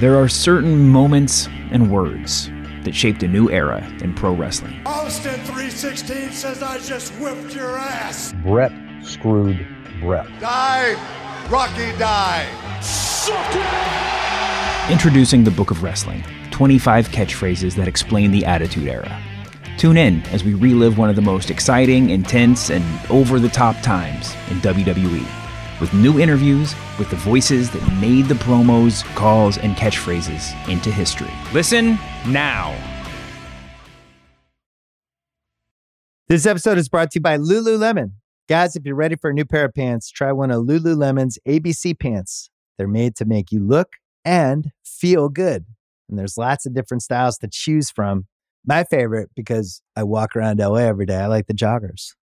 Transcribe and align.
There 0.00 0.14
are 0.14 0.28
certain 0.28 0.88
moments 0.88 1.48
and 1.72 1.90
words 1.90 2.52
that 2.84 2.94
shaped 2.94 3.24
a 3.24 3.26
new 3.26 3.50
era 3.50 3.84
in 4.00 4.14
pro 4.14 4.32
wrestling. 4.32 4.80
Austin 4.86 5.34
316 5.40 6.30
says 6.30 6.62
I 6.62 6.78
just 6.78 7.12
whipped 7.14 7.52
your 7.52 7.76
ass. 7.76 8.32
Bret 8.44 8.70
screwed 9.02 9.66
Bret. 10.00 10.28
Die, 10.38 10.94
Rocky, 11.50 11.98
die. 11.98 12.46
Introducing 14.88 15.42
the 15.42 15.50
Book 15.50 15.72
of 15.72 15.82
Wrestling 15.82 16.22
25 16.52 17.08
catchphrases 17.08 17.74
that 17.74 17.88
explain 17.88 18.30
the 18.30 18.44
Attitude 18.44 18.86
Era. 18.86 19.20
Tune 19.78 19.96
in 19.96 20.22
as 20.26 20.44
we 20.44 20.54
relive 20.54 20.96
one 20.96 21.10
of 21.10 21.16
the 21.16 21.22
most 21.22 21.50
exciting, 21.50 22.10
intense, 22.10 22.70
and 22.70 22.84
over 23.10 23.40
the 23.40 23.48
top 23.48 23.74
times 23.82 24.32
in 24.48 24.58
WWE 24.58 25.37
with 25.80 25.92
new 25.94 26.18
interviews 26.18 26.74
with 26.98 27.10
the 27.10 27.16
voices 27.16 27.70
that 27.70 28.00
made 28.00 28.26
the 28.26 28.34
promos, 28.34 29.04
calls, 29.14 29.58
and 29.58 29.76
catchphrases 29.76 30.52
into 30.68 30.90
history. 30.90 31.32
Listen 31.52 31.98
now. 32.26 32.76
This 36.28 36.44
episode 36.44 36.76
is 36.76 36.88
brought 36.90 37.10
to 37.12 37.18
you 37.18 37.22
by 37.22 37.38
Lululemon. 37.38 38.12
Guys, 38.48 38.76
if 38.76 38.84
you're 38.84 38.94
ready 38.94 39.16
for 39.16 39.30
a 39.30 39.34
new 39.34 39.44
pair 39.44 39.64
of 39.64 39.74
pants, 39.74 40.10
try 40.10 40.30
one 40.32 40.50
of 40.50 40.64
Lululemon's 40.64 41.38
ABC 41.48 41.98
pants. 41.98 42.50
They're 42.76 42.86
made 42.86 43.16
to 43.16 43.24
make 43.24 43.50
you 43.50 43.66
look 43.66 43.94
and 44.24 44.72
feel 44.84 45.28
good. 45.30 45.64
And 46.08 46.18
there's 46.18 46.36
lots 46.36 46.66
of 46.66 46.74
different 46.74 47.02
styles 47.02 47.38
to 47.38 47.48
choose 47.50 47.90
from. 47.90 48.26
My 48.64 48.84
favorite, 48.84 49.30
because 49.34 49.80
I 49.96 50.02
walk 50.02 50.36
around 50.36 50.58
LA 50.58 50.80
every 50.80 51.06
day, 51.06 51.16
I 51.16 51.26
like 51.26 51.46
the 51.46 51.54
joggers. 51.54 52.14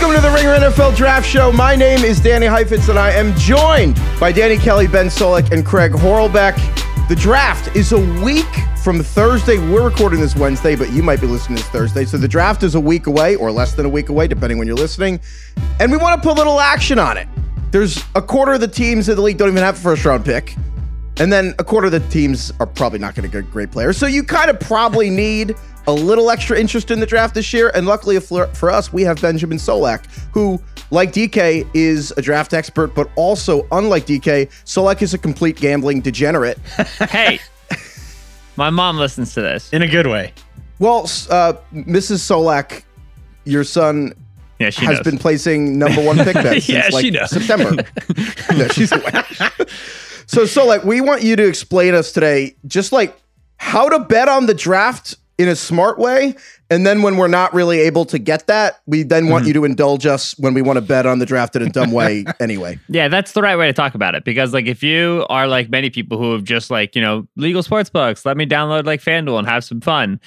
Welcome 0.00 0.14
to 0.14 0.28
the 0.28 0.32
Ringer 0.32 0.54
NFL 0.54 0.94
Draft 0.94 1.26
Show. 1.26 1.50
My 1.50 1.74
name 1.74 2.04
is 2.04 2.20
Danny 2.20 2.46
Heifetz, 2.46 2.88
and 2.88 2.96
I 2.96 3.10
am 3.10 3.34
joined 3.34 4.00
by 4.20 4.30
Danny 4.30 4.56
Kelly, 4.56 4.86
Ben 4.86 5.06
Solak, 5.06 5.50
and 5.50 5.66
Craig 5.66 5.90
Horlbeck. 5.90 6.54
The 7.08 7.16
draft 7.16 7.74
is 7.74 7.90
a 7.90 7.98
week 8.22 8.46
from 8.84 9.02
Thursday. 9.02 9.58
We're 9.58 9.84
recording 9.84 10.20
this 10.20 10.36
Wednesday, 10.36 10.76
but 10.76 10.92
you 10.92 11.02
might 11.02 11.20
be 11.20 11.26
listening 11.26 11.56
this 11.56 11.66
Thursday. 11.70 12.04
So 12.04 12.16
the 12.16 12.28
draft 12.28 12.62
is 12.62 12.76
a 12.76 12.80
week 12.80 13.08
away, 13.08 13.34
or 13.34 13.50
less 13.50 13.74
than 13.74 13.86
a 13.86 13.88
week 13.88 14.08
away, 14.08 14.28
depending 14.28 14.56
when 14.56 14.68
you're 14.68 14.76
listening. 14.76 15.18
And 15.80 15.90
we 15.90 15.98
want 15.98 16.22
to 16.22 16.28
put 16.28 16.36
a 16.36 16.38
little 16.38 16.60
action 16.60 17.00
on 17.00 17.16
it. 17.16 17.26
There's 17.72 18.04
a 18.14 18.22
quarter 18.22 18.52
of 18.52 18.60
the 18.60 18.68
teams 18.68 19.08
in 19.08 19.16
the 19.16 19.22
league 19.22 19.36
don't 19.36 19.48
even 19.48 19.64
have 19.64 19.74
a 19.74 19.80
first 19.80 20.04
round 20.04 20.24
pick. 20.24 20.54
And 21.20 21.32
then 21.32 21.54
a 21.58 21.64
quarter 21.64 21.86
of 21.86 21.92
the 21.92 22.00
teams 22.10 22.52
are 22.60 22.66
probably 22.66 22.98
not 23.00 23.14
going 23.14 23.28
to 23.28 23.42
get 23.42 23.50
great 23.50 23.70
players. 23.72 23.96
So 23.96 24.06
you 24.06 24.22
kind 24.22 24.50
of 24.50 24.60
probably 24.60 25.10
need 25.26 25.54
a 25.86 25.92
little 25.92 26.30
extra 26.30 26.58
interest 26.58 26.90
in 26.90 27.00
the 27.00 27.06
draft 27.06 27.34
this 27.34 27.52
year. 27.52 27.70
And 27.74 27.86
luckily 27.86 28.20
for, 28.20 28.46
for 28.48 28.70
us, 28.70 28.92
we 28.92 29.02
have 29.02 29.20
Benjamin 29.20 29.58
Solak, 29.58 30.04
who, 30.32 30.62
like 30.90 31.12
DK, 31.12 31.66
is 31.74 32.12
a 32.16 32.22
draft 32.22 32.52
expert, 32.54 32.94
but 32.94 33.10
also, 33.16 33.66
unlike 33.72 34.06
DK, 34.06 34.48
Solak 34.64 35.02
is 35.02 35.14
a 35.14 35.18
complete 35.18 35.56
gambling 35.56 36.00
degenerate. 36.02 36.58
hey, 37.10 37.40
my 38.56 38.70
mom 38.70 38.96
listens 38.98 39.34
to 39.34 39.40
this. 39.40 39.72
in 39.72 39.82
a 39.82 39.88
good 39.88 40.06
way. 40.06 40.32
Well, 40.78 41.00
uh, 41.30 41.54
Mrs. 41.72 42.18
Solak, 42.20 42.82
your 43.44 43.64
son 43.64 44.12
Yeah, 44.58 44.70
she 44.70 44.84
has 44.84 44.98
knows. 44.98 45.04
been 45.04 45.18
placing 45.18 45.78
number 45.78 46.02
one 46.04 46.18
pick 46.18 46.34
bets 46.34 46.66
since 46.66 46.92
like 46.92 47.04
she. 47.04 47.18
September. 47.26 47.82
no, 48.56 48.68
she's 48.68 48.92
aware. 48.92 49.24
So, 50.28 50.46
so 50.46 50.64
like, 50.64 50.84
we 50.84 51.00
want 51.00 51.22
you 51.22 51.34
to 51.36 51.46
explain 51.48 51.94
us 51.94 52.12
today, 52.12 52.54
just 52.66 52.92
like 52.92 53.18
how 53.56 53.88
to 53.88 53.98
bet 53.98 54.28
on 54.28 54.46
the 54.46 54.54
draft 54.54 55.16
in 55.38 55.48
a 55.48 55.56
smart 55.56 55.98
way, 55.98 56.34
and 56.70 56.84
then 56.86 57.00
when 57.02 57.16
we're 57.16 57.28
not 57.28 57.54
really 57.54 57.78
able 57.80 58.04
to 58.04 58.18
get 58.18 58.46
that, 58.48 58.80
we 58.86 59.04
then 59.04 59.28
want 59.28 59.42
Mm-hmm. 59.42 59.48
you 59.48 59.52
to 59.54 59.64
indulge 59.64 60.04
us 60.04 60.36
when 60.38 60.52
we 60.52 60.62
want 60.62 60.76
to 60.76 60.80
bet 60.80 61.06
on 61.06 61.18
the 61.20 61.26
draft 61.26 61.54
in 61.56 61.62
a 61.62 61.68
dumb 61.70 61.92
way. 61.92 62.24
Anyway, 62.40 62.78
Yeah, 62.88 63.06
that's 63.08 63.32
the 63.32 63.40
right 63.42 63.56
way 63.56 63.66
to 63.68 63.72
talk 63.72 63.94
about 63.94 64.14
it 64.16 64.24
because, 64.24 64.52
like, 64.52 64.66
if 64.66 64.82
you 64.82 65.24
are 65.30 65.46
like 65.48 65.70
many 65.70 65.90
people 65.90 66.18
who 66.18 66.32
have 66.32 66.44
just 66.44 66.70
like 66.70 66.94
you 66.96 67.02
know 67.02 67.26
legal 67.36 67.62
sports 67.62 67.88
books, 67.88 68.24
let 68.26 68.36
me 68.36 68.46
download 68.46 68.84
like 68.84 69.00
FanDuel 69.00 69.38
and 69.38 69.46
have 69.48 69.64
some 69.64 69.80
fun, 69.80 70.20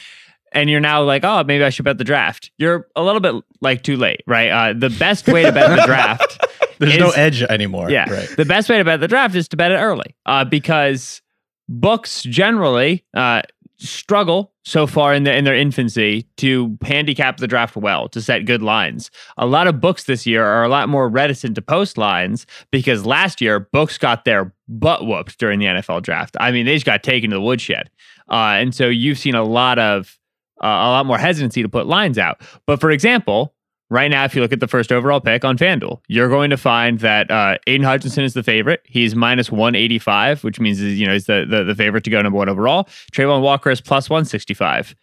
and 0.51 0.69
you're 0.69 0.79
now 0.79 1.01
like, 1.03 1.23
oh, 1.23 1.43
maybe 1.43 1.63
I 1.63 1.69
should 1.69 1.85
bet 1.85 1.97
the 1.97 2.03
draft. 2.03 2.51
You're 2.57 2.87
a 2.95 3.03
little 3.03 3.21
bit 3.21 3.35
like 3.61 3.83
too 3.83 3.97
late, 3.97 4.21
right? 4.27 4.49
Uh, 4.49 4.73
the 4.73 4.89
best 4.89 5.27
way 5.27 5.43
to 5.43 5.51
bet 5.51 5.69
the 5.77 5.83
draft, 5.85 6.45
There's 6.79 6.97
no 6.97 7.11
edge 7.11 7.41
anymore. 7.43 7.89
yeah, 7.91 8.09
Right. 8.11 8.29
the 8.37 8.45
best 8.45 8.69
way 8.69 8.77
to 8.79 8.83
bet 8.85 8.99
the 8.99 9.07
draft 9.07 9.35
is 9.35 9.47
to 9.49 9.57
bet 9.57 9.71
it 9.71 9.75
early, 9.77 10.15
uh, 10.25 10.43
because 10.45 11.21
books 11.69 12.23
generally 12.23 13.03
uh, 13.15 13.41
struggle 13.77 14.51
so 14.63 14.85
far 14.85 15.13
in, 15.13 15.23
the, 15.23 15.35
in 15.35 15.43
their 15.43 15.55
infancy 15.55 16.27
to 16.37 16.77
handicap 16.83 17.37
the 17.37 17.47
draft 17.47 17.75
well, 17.75 18.07
to 18.09 18.21
set 18.21 18.45
good 18.45 18.61
lines. 18.61 19.09
A 19.37 19.45
lot 19.47 19.67
of 19.67 19.81
books 19.81 20.03
this 20.03 20.27
year 20.27 20.43
are 20.45 20.63
a 20.63 20.69
lot 20.69 20.87
more 20.89 21.09
reticent 21.09 21.55
to 21.55 21.61
post 21.63 21.97
lines 21.97 22.45
because 22.71 23.05
last 23.05 23.41
year 23.41 23.59
books 23.59 23.97
got 23.97 24.23
their 24.25 24.53
butt 24.67 25.05
whooped 25.07 25.37
during 25.39 25.59
the 25.59 25.65
NFL 25.65 26.03
draft. 26.03 26.37
I 26.39 26.51
mean, 26.51 26.65
they 26.65 26.75
just 26.75 26.85
got 26.85 27.01
taken 27.03 27.31
to 27.31 27.35
the 27.37 27.41
woodshed. 27.41 27.89
Uh, 28.29 28.53
and 28.59 28.73
so 28.75 28.87
you've 28.87 29.17
seen 29.17 29.33
a 29.35 29.43
lot 29.43 29.79
of 29.79 30.17
uh, 30.63 30.67
a 30.67 30.89
lot 30.89 31.05
more 31.05 31.17
hesitancy 31.17 31.61
to 31.61 31.69
put 31.69 31.87
lines 31.87 32.17
out. 32.17 32.41
But 32.65 32.79
for 32.79 32.91
example, 32.91 33.53
right 33.89 34.09
now, 34.09 34.23
if 34.23 34.35
you 34.35 34.41
look 34.41 34.53
at 34.53 34.59
the 34.59 34.67
first 34.67 34.91
overall 34.91 35.19
pick 35.19 35.45
on 35.45 35.57
FanDuel, 35.57 35.99
you're 36.07 36.29
going 36.29 36.49
to 36.49 36.57
find 36.57 36.99
that 36.99 37.29
uh, 37.29 37.57
Aidan 37.67 37.85
Hutchinson 37.85 38.23
is 38.23 38.33
the 38.33 38.43
favorite. 38.43 38.81
He's 38.85 39.15
minus 39.15 39.51
185, 39.51 40.43
which 40.43 40.59
means 40.59 40.81
you 40.81 41.05
know 41.05 41.13
he's 41.13 41.25
the, 41.25 41.45
the 41.47 41.63
the 41.63 41.75
favorite 41.75 42.03
to 42.05 42.09
go 42.09 42.21
number 42.21 42.37
one 42.37 42.49
overall. 42.49 42.85
Travon 43.11 43.41
Walker 43.41 43.69
is 43.69 43.81
plus 43.81 44.09
165. 44.09 44.95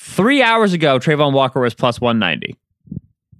Three 0.00 0.42
hours 0.42 0.72
ago, 0.72 0.98
Travon 0.98 1.32
Walker 1.32 1.60
was 1.60 1.74
plus 1.74 2.00
190. 2.00 2.56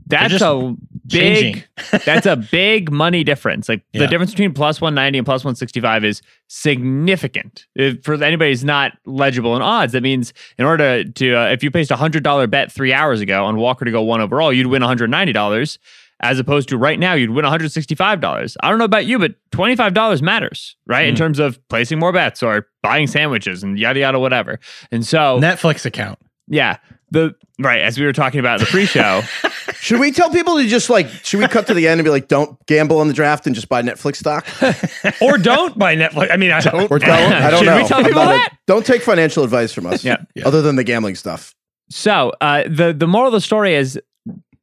That's 0.07 0.31
just 0.31 0.45
a 0.45 0.75
big. 1.09 1.67
that's 2.05 2.27
a 2.27 2.37
big 2.37 2.91
money 2.93 3.25
difference. 3.25 3.69
Like 3.69 3.83
the 3.93 4.07
difference 4.07 4.31
between 4.33 4.53
plus 4.53 4.81
190 4.81 5.19
and 5.19 5.25
plus 5.27 5.43
165 5.45 6.05
is 6.05 6.23
significant. 6.49 7.67
If, 7.75 8.03
for 8.05 8.15
anybody 8.23 8.51
who's 8.51 8.65
not 8.65 8.93
legible 9.07 9.57
in 9.57 9.63
odds, 9.63 9.93
that 9.93 10.03
means 10.03 10.33
in 10.59 10.65
order 10.65 11.05
to, 11.05 11.35
uh, 11.35 11.47
if 11.49 11.63
you 11.63 11.71
placed 11.71 11.91
a 11.91 11.97
hundred 11.97 12.23
dollar 12.23 12.47
bet 12.47 12.71
three 12.73 12.93
hours 12.93 13.21
ago 13.21 13.45
on 13.45 13.57
Walker 13.57 13.85
to 13.85 13.91
go 13.91 14.03
one 14.03 14.21
overall, 14.21 14.53
you'd 14.53 14.67
win 14.69 14.83
190 14.83 15.33
dollars, 15.33 15.79
as 16.21 16.39
opposed 16.39 16.69
to 16.71 16.77
right 16.79 16.99
now 16.99 17.15
you'd 17.15 17.31
win 17.31 17.45
165 17.45 18.21
dollars. 18.21 18.57
I 18.63 18.71
don't 18.71 18.79
know 18.79 18.85
about 18.85 19.07
you, 19.07 19.19
but 19.19 19.35
25 19.53 19.95
dollars 19.95 20.23
matters, 20.23 20.77
right? 20.87 21.07
In 21.09 21.15
Mm. 21.15 21.19
terms 21.19 21.39
of 21.39 21.59
placing 21.69 21.99
more 21.99 22.13
bets 22.13 22.43
or 22.43 22.67
buying 22.83 23.07
sandwiches 23.07 23.63
and 23.63 23.79
yada 23.79 24.01
yada 24.01 24.19
whatever. 24.19 24.59
And 24.91 25.07
so 25.07 25.39
Netflix 25.41 25.85
account. 25.87 26.19
yeah, 26.49 26.79
the 27.11 27.35
right 27.59 27.81
as 27.81 27.99
we 27.99 28.05
were 28.07 28.13
talking 28.13 28.41
about 28.41 28.61
in 28.61 28.65
the 28.65 28.71
pre-show. 28.71 29.23
should 29.81 29.99
we 30.01 30.13
tell 30.13 30.31
people 30.31 30.57
to 30.59 30.67
just 30.67 30.91
like, 30.91 31.09
should 31.09 31.41
we 31.41 31.49
cut 31.49 31.67
to 31.69 31.75
the 31.75 31.89
end 31.89 32.01
and 32.01 32.05
be 32.05 32.11
like, 32.11 32.29
don't 32.29 32.57
gamble 32.67 32.99
on 33.01 33.09
the 33.09 33.15
draft 33.15 33.47
and 33.47 33.55
just 33.55 33.69
buy 33.69 33.83
Netflix 33.83 34.17
stock? 34.17 34.47
Or 35.23 35.39
don't 35.39 35.79
buy 35.79 35.97
Netflix. 35.97 36.31
I 36.33 36.37
mean, 36.37 36.51
I 36.53 36.61
don't. 36.61 36.91
Or 36.91 36.99
don't? 36.99 37.11
I 37.33 37.51
don't 37.51 37.61
Should 37.61 37.67
know. 37.67 37.77
we 37.83 37.85
tell 37.89 37.99
I'm 37.99 38.05
people 38.05 38.23
not 38.25 38.35
a- 38.35 38.39
that? 38.39 38.59
don't 38.67 38.85
take 38.87 39.03
financial 39.03 39.43
advice 39.45 39.73
from 39.73 39.87
us. 39.87 40.05
Yeah. 40.05 40.19
Other 40.45 40.63
than 40.63 40.77
the 40.77 40.85
gambling 40.85 41.15
stuff. 41.17 41.55
So 41.91 42.33
uh, 42.41 42.65
the 42.69 42.93
the 42.93 43.07
moral 43.07 43.29
of 43.29 43.33
the 43.33 43.41
story 43.41 43.75
is 43.75 43.99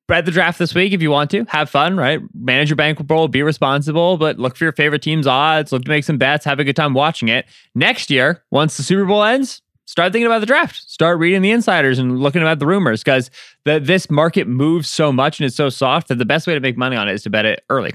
bet 0.07 0.24
the 0.25 0.31
draft 0.31 0.59
this 0.59 0.75
week 0.75 0.94
if 0.94 1.01
you 1.01 1.09
want 1.09 1.31
to. 1.31 1.44
Have 1.50 1.69
fun, 1.69 1.97
right? 1.97 2.19
Manage 2.36 2.69
your 2.69 2.75
bankroll, 2.75 3.27
be 3.27 3.42
responsible, 3.42 4.18
but 4.18 4.38
look 4.38 4.56
for 4.56 4.63
your 4.65 4.74
favorite 4.74 5.01
team's 5.01 5.25
odds. 5.25 5.71
Look 5.71 5.83
to 5.86 5.89
make 5.89 6.03
some 6.03 6.18
bets. 6.19 6.45
Have 6.45 6.59
a 6.59 6.63
good 6.63 6.75
time 6.75 6.94
watching 6.94 7.27
it. 7.27 7.45
Next 7.74 8.12
year, 8.12 8.44
once 8.51 8.77
the 8.77 8.83
Super 8.83 9.06
Bowl 9.06 9.24
ends, 9.24 9.62
start 9.85 10.11
thinking 10.11 10.25
about 10.27 10.39
the 10.39 10.45
draft. 10.45 10.75
Start 10.89 11.19
reading 11.19 11.41
the 11.41 11.51
insiders 11.51 11.99
and 11.99 12.19
looking 12.19 12.41
about 12.41 12.59
the 12.59 12.65
rumors 12.67 13.03
because 13.03 13.29
the, 13.63 13.79
this 13.79 14.09
market 14.09 14.47
moves 14.47 14.89
so 14.89 15.11
much 15.11 15.39
and 15.39 15.45
it's 15.47 15.55
so 15.55 15.69
soft 15.69 16.07
that 16.09 16.15
the 16.15 16.25
best 16.25 16.47
way 16.47 16.53
to 16.53 16.59
make 16.59 16.77
money 16.77 16.95
on 16.95 17.07
it 17.07 17.13
is 17.13 17.23
to 17.23 17.29
bet 17.29 17.45
it 17.45 17.63
early. 17.69 17.93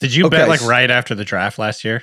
Did 0.00 0.14
you 0.14 0.26
Okay, 0.26 0.36
bet 0.36 0.48
like 0.48 0.60
right 0.64 0.90
after 0.90 1.14
the 1.14 1.24
draft 1.24 1.58
last 1.58 1.84
year? 1.84 2.02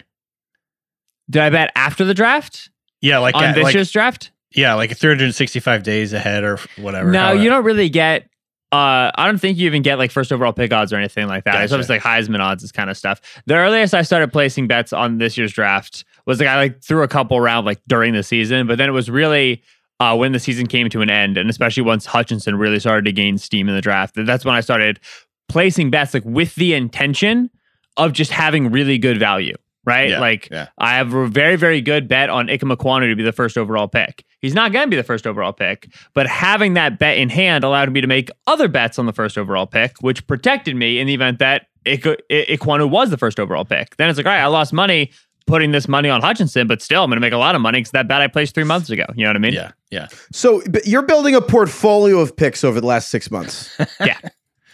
Did 1.30 1.42
I 1.42 1.50
bet 1.50 1.71
after 1.75 2.06
the 2.06 2.13
draft 2.13 2.69
Yeah, 3.01 3.19
like 3.19 3.36
on 3.36 3.44
at- 3.45 3.56
this 3.56 3.63
like- 3.63 3.74
year's 3.75 3.92
draft? 3.92 4.31
yeah, 4.51 4.74
like 4.75 4.95
365 4.95 5.83
days 5.83 6.13
ahead 6.13 6.44
or 6.44 6.59
whatever. 6.77 7.12
No, 7.12 7.19
How- 7.19 7.31
you 7.33 7.50
don't 7.50 7.63
really 7.63 7.89
get. 7.89 8.30
Uh, 8.71 9.09
I 9.15 9.27
don't 9.27 9.38
think 9.39 9.57
you 9.57 9.68
even 9.68 9.83
get 9.83 9.97
like 9.97 10.12
first 10.12 10.33
overall 10.33 10.51
pick 10.51 10.74
odds 10.74 10.92
or 10.92 10.97
anything 10.97 11.27
like 11.27 11.45
that. 11.45 11.56
It's 11.63 11.71
Gotcha. 11.71 11.75
always 11.75 11.89
like 11.89 12.01
Heisman 12.01 12.39
odds, 12.42 12.62
this 12.62 12.74
kind 12.74 12.89
of 12.89 12.97
stuff. 12.97 13.21
The 13.45 13.56
earliest 13.56 13.94
I 13.94 14.01
started 14.01 14.33
placing 14.33 14.68
bets 14.68 14.92
on 14.92 15.18
this 15.18 15.38
year's 15.38 15.53
draft 15.53 16.03
was 16.25 16.39
like 16.39 16.50
I 16.50 16.57
like 16.57 16.83
threw 16.83 17.04
a 17.04 17.07
couple 17.07 17.38
around 17.38 17.66
like 17.66 17.80
during 17.88 18.13
the 18.13 18.24
season, 18.24 18.68
but 18.68 18.77
then 18.77 18.89
it 18.89 18.94
was 18.94 19.10
really 19.10 19.63
uh, 20.00 20.16
when 20.16 20.31
the 20.31 20.39
season 20.39 20.68
came 20.68 20.89
to 20.89 21.01
an 21.01 21.10
end, 21.10 21.38
and 21.38 21.50
especially 21.50 21.83
once 21.83 22.06
Hutchinson 22.06 22.56
really 22.57 22.80
started 22.80 23.06
to 23.06 23.12
gain 23.12 23.38
steam 23.38 23.69
in 23.69 23.75
the 23.75 23.81
draft. 23.81 24.16
That's 24.16 24.44
when 24.44 24.56
I 24.56 24.62
started 24.62 25.00
placing 25.48 25.92
bets 25.92 26.13
like 26.13 26.25
with 26.25 26.56
the 26.56 26.74
intention 26.74 27.50
of 27.98 28.12
just 28.13 28.31
having 28.31 28.72
really 28.72 28.98
good 28.98 29.19
value. 29.19 29.56
Right, 29.88 30.10
Yeah, 30.10 30.19
like 30.19 30.50
yeah. 30.51 30.69
I 30.80 30.95
have 30.95 31.13
a 31.13 31.27
very, 31.27 31.57
very 31.57 31.80
good 31.80 32.07
bet 32.07 32.31
on 32.31 32.48
Ekwonu 32.48 33.07
to 33.07 33.16
be 33.16 33.21
the 33.21 33.31
first 33.31 33.56
overall 33.56 33.88
pick. 33.88 34.25
He's 34.42 34.56
not 34.56 34.71
going 34.71 34.88
to 34.88 34.89
be 34.89 34.95
the 34.95 35.04
first 35.04 35.28
overall 35.28 35.54
pick, 35.54 35.88
but 36.16 36.25
having 36.25 36.74
that 36.74 36.98
bet 36.98 37.19
in 37.19 37.30
hand 37.30 37.63
allowed 37.63 37.92
me 37.92 38.01
to 38.01 38.07
make 38.07 38.31
other 38.48 38.68
bets 38.68 38.98
on 38.98 39.06
the 39.06 39.13
first 39.13 39.38
overall 39.38 39.68
pick, 39.68 39.95
which 40.01 40.25
protected 40.25 40.75
me 40.75 40.98
in 41.00 41.06
the 41.06 41.13
event 41.13 41.38
that 41.38 41.68
Ik- 41.86 42.04
was 42.04 43.10
the 43.12 43.18
first 43.18 43.39
overall 43.39 43.63
pick. 43.63 43.95
Then 43.98 44.10
it's 44.10 44.18
like, 44.18 44.25
all 44.25 44.31
right, 44.31 44.42
I 44.42 44.48
lost 44.48 44.74
money 44.74 45.12
putting 45.47 45.71
this 45.71 45.88
money 45.88 46.09
on 46.09 46.21
Hutchinson, 46.21 46.68
but 46.68 46.81
still, 46.81 47.03
I'm 47.03 47.09
going 47.09 47.18
to 47.18 47.21
make 47.21 47.33
a 47.33 47.38
lot 47.38 47.56
of 47.56 47.62
money 47.62 47.80
because 47.80 47.92
that 47.92 48.07
bet 48.07 48.21
I 48.21 48.27
placed 48.27 48.56
three 48.56 48.63
months 48.63 48.89
ago. 48.89 49.06
You 49.15 49.24
know 49.24 49.30
what 49.30 49.36
I 49.36 49.39
mean? 49.39 49.53
Yeah, 49.53 49.71
yeah. 49.92 50.07
So 50.31 50.62
but 50.69 50.88
you're 50.88 51.03
building 51.03 51.36
a 51.36 51.42
portfolio 51.42 52.19
of 52.19 52.36
picks 52.36 52.63
over 52.63 52.81
the 52.81 52.88
last 52.88 53.09
six 53.09 53.30
months. 53.31 53.75
Yeah. 54.00 54.18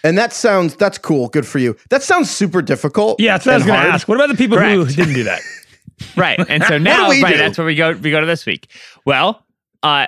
And 0.03 0.17
that 0.17 0.33
sounds 0.33 0.75
that's 0.75 0.97
cool. 0.97 1.29
Good 1.29 1.45
for 1.45 1.59
you. 1.59 1.75
That 1.91 2.01
sounds 2.01 2.29
super 2.31 2.63
difficult. 2.63 3.19
Yeah, 3.19 3.33
that's 3.33 3.45
what 3.45 3.53
I 3.53 3.57
was 3.57 3.65
going 3.65 3.75
to 3.75 3.81
hard. 3.81 3.93
ask. 3.93 4.07
What 4.07 4.15
about 4.15 4.29
the 4.29 4.35
people 4.35 4.57
who 4.57 4.85
didn't 4.85 5.13
do 5.13 5.23
that? 5.25 5.41
Right. 6.17 6.43
And 6.49 6.63
so 6.63 6.77
now, 6.79 7.09
right, 7.09 7.33
do? 7.33 7.37
that's 7.37 7.59
where 7.59 7.67
we 7.67 7.75
go. 7.75 7.91
We 7.91 8.09
go 8.09 8.19
to 8.19 8.25
this 8.25 8.47
week. 8.47 8.71
Well, 9.05 9.45
uh, 9.83 10.07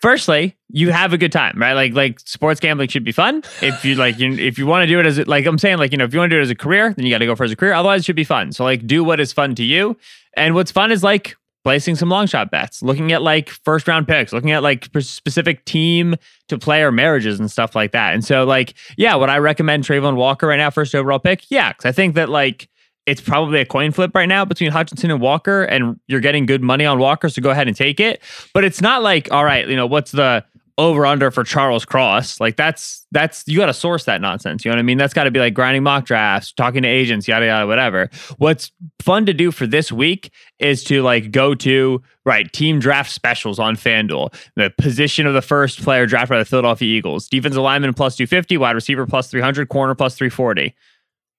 firstly, 0.00 0.56
you 0.68 0.90
have 0.90 1.12
a 1.12 1.18
good 1.18 1.32
time, 1.32 1.54
right? 1.56 1.72
Like, 1.72 1.94
like 1.94 2.20
sports 2.20 2.60
gambling 2.60 2.88
should 2.88 3.04
be 3.04 3.12
fun. 3.12 3.42
If 3.62 3.84
you 3.84 3.94
like, 3.94 4.18
you, 4.18 4.32
if 4.32 4.58
you 4.58 4.66
want 4.66 4.82
to 4.82 4.86
do 4.86 4.98
it 5.00 5.06
as 5.06 5.18
like 5.26 5.46
I'm 5.46 5.58
saying, 5.58 5.78
like 5.78 5.92
you 5.92 5.98
know, 5.98 6.04
if 6.04 6.12
you 6.12 6.18
want 6.18 6.30
to 6.30 6.36
do 6.36 6.40
it 6.40 6.42
as 6.42 6.50
a 6.50 6.54
career, 6.56 6.92
then 6.94 7.06
you 7.06 7.12
got 7.12 7.18
to 7.18 7.26
go 7.26 7.34
for 7.34 7.44
as 7.44 7.52
a 7.52 7.56
career. 7.56 7.72
Otherwise, 7.72 8.00
it 8.00 8.04
should 8.04 8.16
be 8.16 8.24
fun. 8.24 8.52
So 8.52 8.64
like, 8.64 8.86
do 8.86 9.04
what 9.04 9.20
is 9.20 9.32
fun 9.32 9.54
to 9.56 9.64
you. 9.64 9.96
And 10.36 10.54
what's 10.54 10.70
fun 10.70 10.92
is 10.92 11.02
like 11.02 11.36
placing 11.64 11.96
some 11.96 12.08
long 12.08 12.26
shot 12.26 12.50
bets, 12.50 12.82
looking 12.82 13.12
at 13.12 13.22
like 13.22 13.50
first 13.50 13.86
round 13.88 14.08
picks, 14.08 14.32
looking 14.32 14.52
at 14.52 14.62
like 14.62 14.88
specific 15.00 15.64
team 15.64 16.14
to 16.48 16.58
player 16.58 16.90
marriages 16.90 17.38
and 17.38 17.50
stuff 17.50 17.74
like 17.74 17.92
that. 17.92 18.14
And 18.14 18.24
so 18.24 18.44
like, 18.44 18.74
yeah, 18.96 19.14
would 19.16 19.28
I 19.28 19.38
recommend 19.38 19.84
Travon 19.84 20.16
Walker 20.16 20.46
right 20.46 20.56
now, 20.56 20.70
first 20.70 20.94
overall 20.94 21.18
pick? 21.18 21.50
Yeah, 21.50 21.72
because 21.72 21.84
I 21.84 21.92
think 21.92 22.14
that 22.14 22.28
like 22.28 22.68
it's 23.08 23.22
probably 23.22 23.60
a 23.60 23.64
coin 23.64 23.90
flip 23.90 24.10
right 24.14 24.28
now 24.28 24.44
between 24.44 24.70
Hutchinson 24.70 25.10
and 25.10 25.20
Walker, 25.20 25.62
and 25.64 25.98
you're 26.08 26.20
getting 26.20 26.44
good 26.44 26.62
money 26.62 26.84
on 26.84 26.98
Walker, 26.98 27.30
so 27.30 27.40
go 27.40 27.50
ahead 27.50 27.66
and 27.66 27.76
take 27.76 28.00
it. 28.00 28.22
But 28.52 28.64
it's 28.64 28.82
not 28.82 29.02
like, 29.02 29.32
all 29.32 29.44
right, 29.44 29.66
you 29.66 29.76
know, 29.76 29.86
what's 29.86 30.12
the 30.12 30.44
over 30.76 31.04
under 31.06 31.30
for 31.30 31.42
Charles 31.42 31.84
Cross? 31.84 32.38
Like 32.38 32.56
that's 32.56 33.06
that's 33.10 33.42
you 33.48 33.58
got 33.58 33.66
to 33.66 33.74
source 33.74 34.04
that 34.04 34.20
nonsense. 34.20 34.64
You 34.64 34.70
know 34.70 34.76
what 34.76 34.80
I 34.80 34.82
mean? 34.82 34.98
That's 34.98 35.14
got 35.14 35.24
to 35.24 35.30
be 35.30 35.40
like 35.40 35.54
grinding 35.54 35.82
mock 35.82 36.04
drafts, 36.04 36.52
talking 36.52 36.82
to 36.82 36.88
agents, 36.88 37.26
yada 37.26 37.46
yada, 37.46 37.66
whatever. 37.66 38.10
What's 38.36 38.70
fun 39.00 39.26
to 39.26 39.32
do 39.34 39.50
for 39.50 39.66
this 39.66 39.90
week 39.90 40.30
is 40.58 40.84
to 40.84 41.02
like 41.02 41.32
go 41.32 41.54
to 41.56 42.02
right 42.24 42.52
team 42.52 42.78
draft 42.78 43.10
specials 43.10 43.58
on 43.58 43.74
FanDuel, 43.74 44.34
the 44.54 44.70
position 44.78 45.26
of 45.26 45.34
the 45.34 45.42
first 45.42 45.82
player 45.82 46.06
drafted 46.06 46.34
by 46.34 46.38
the 46.38 46.44
Philadelphia 46.44 46.96
Eagles, 46.96 47.26
defensive 47.26 47.62
lineman 47.62 47.94
plus 47.94 48.16
two 48.16 48.26
fifty, 48.26 48.56
wide 48.56 48.76
receiver 48.76 49.06
plus 49.06 49.30
three 49.30 49.40
hundred, 49.40 49.68
corner 49.70 49.94
plus 49.94 50.14
three 50.14 50.30
forty. 50.30 50.74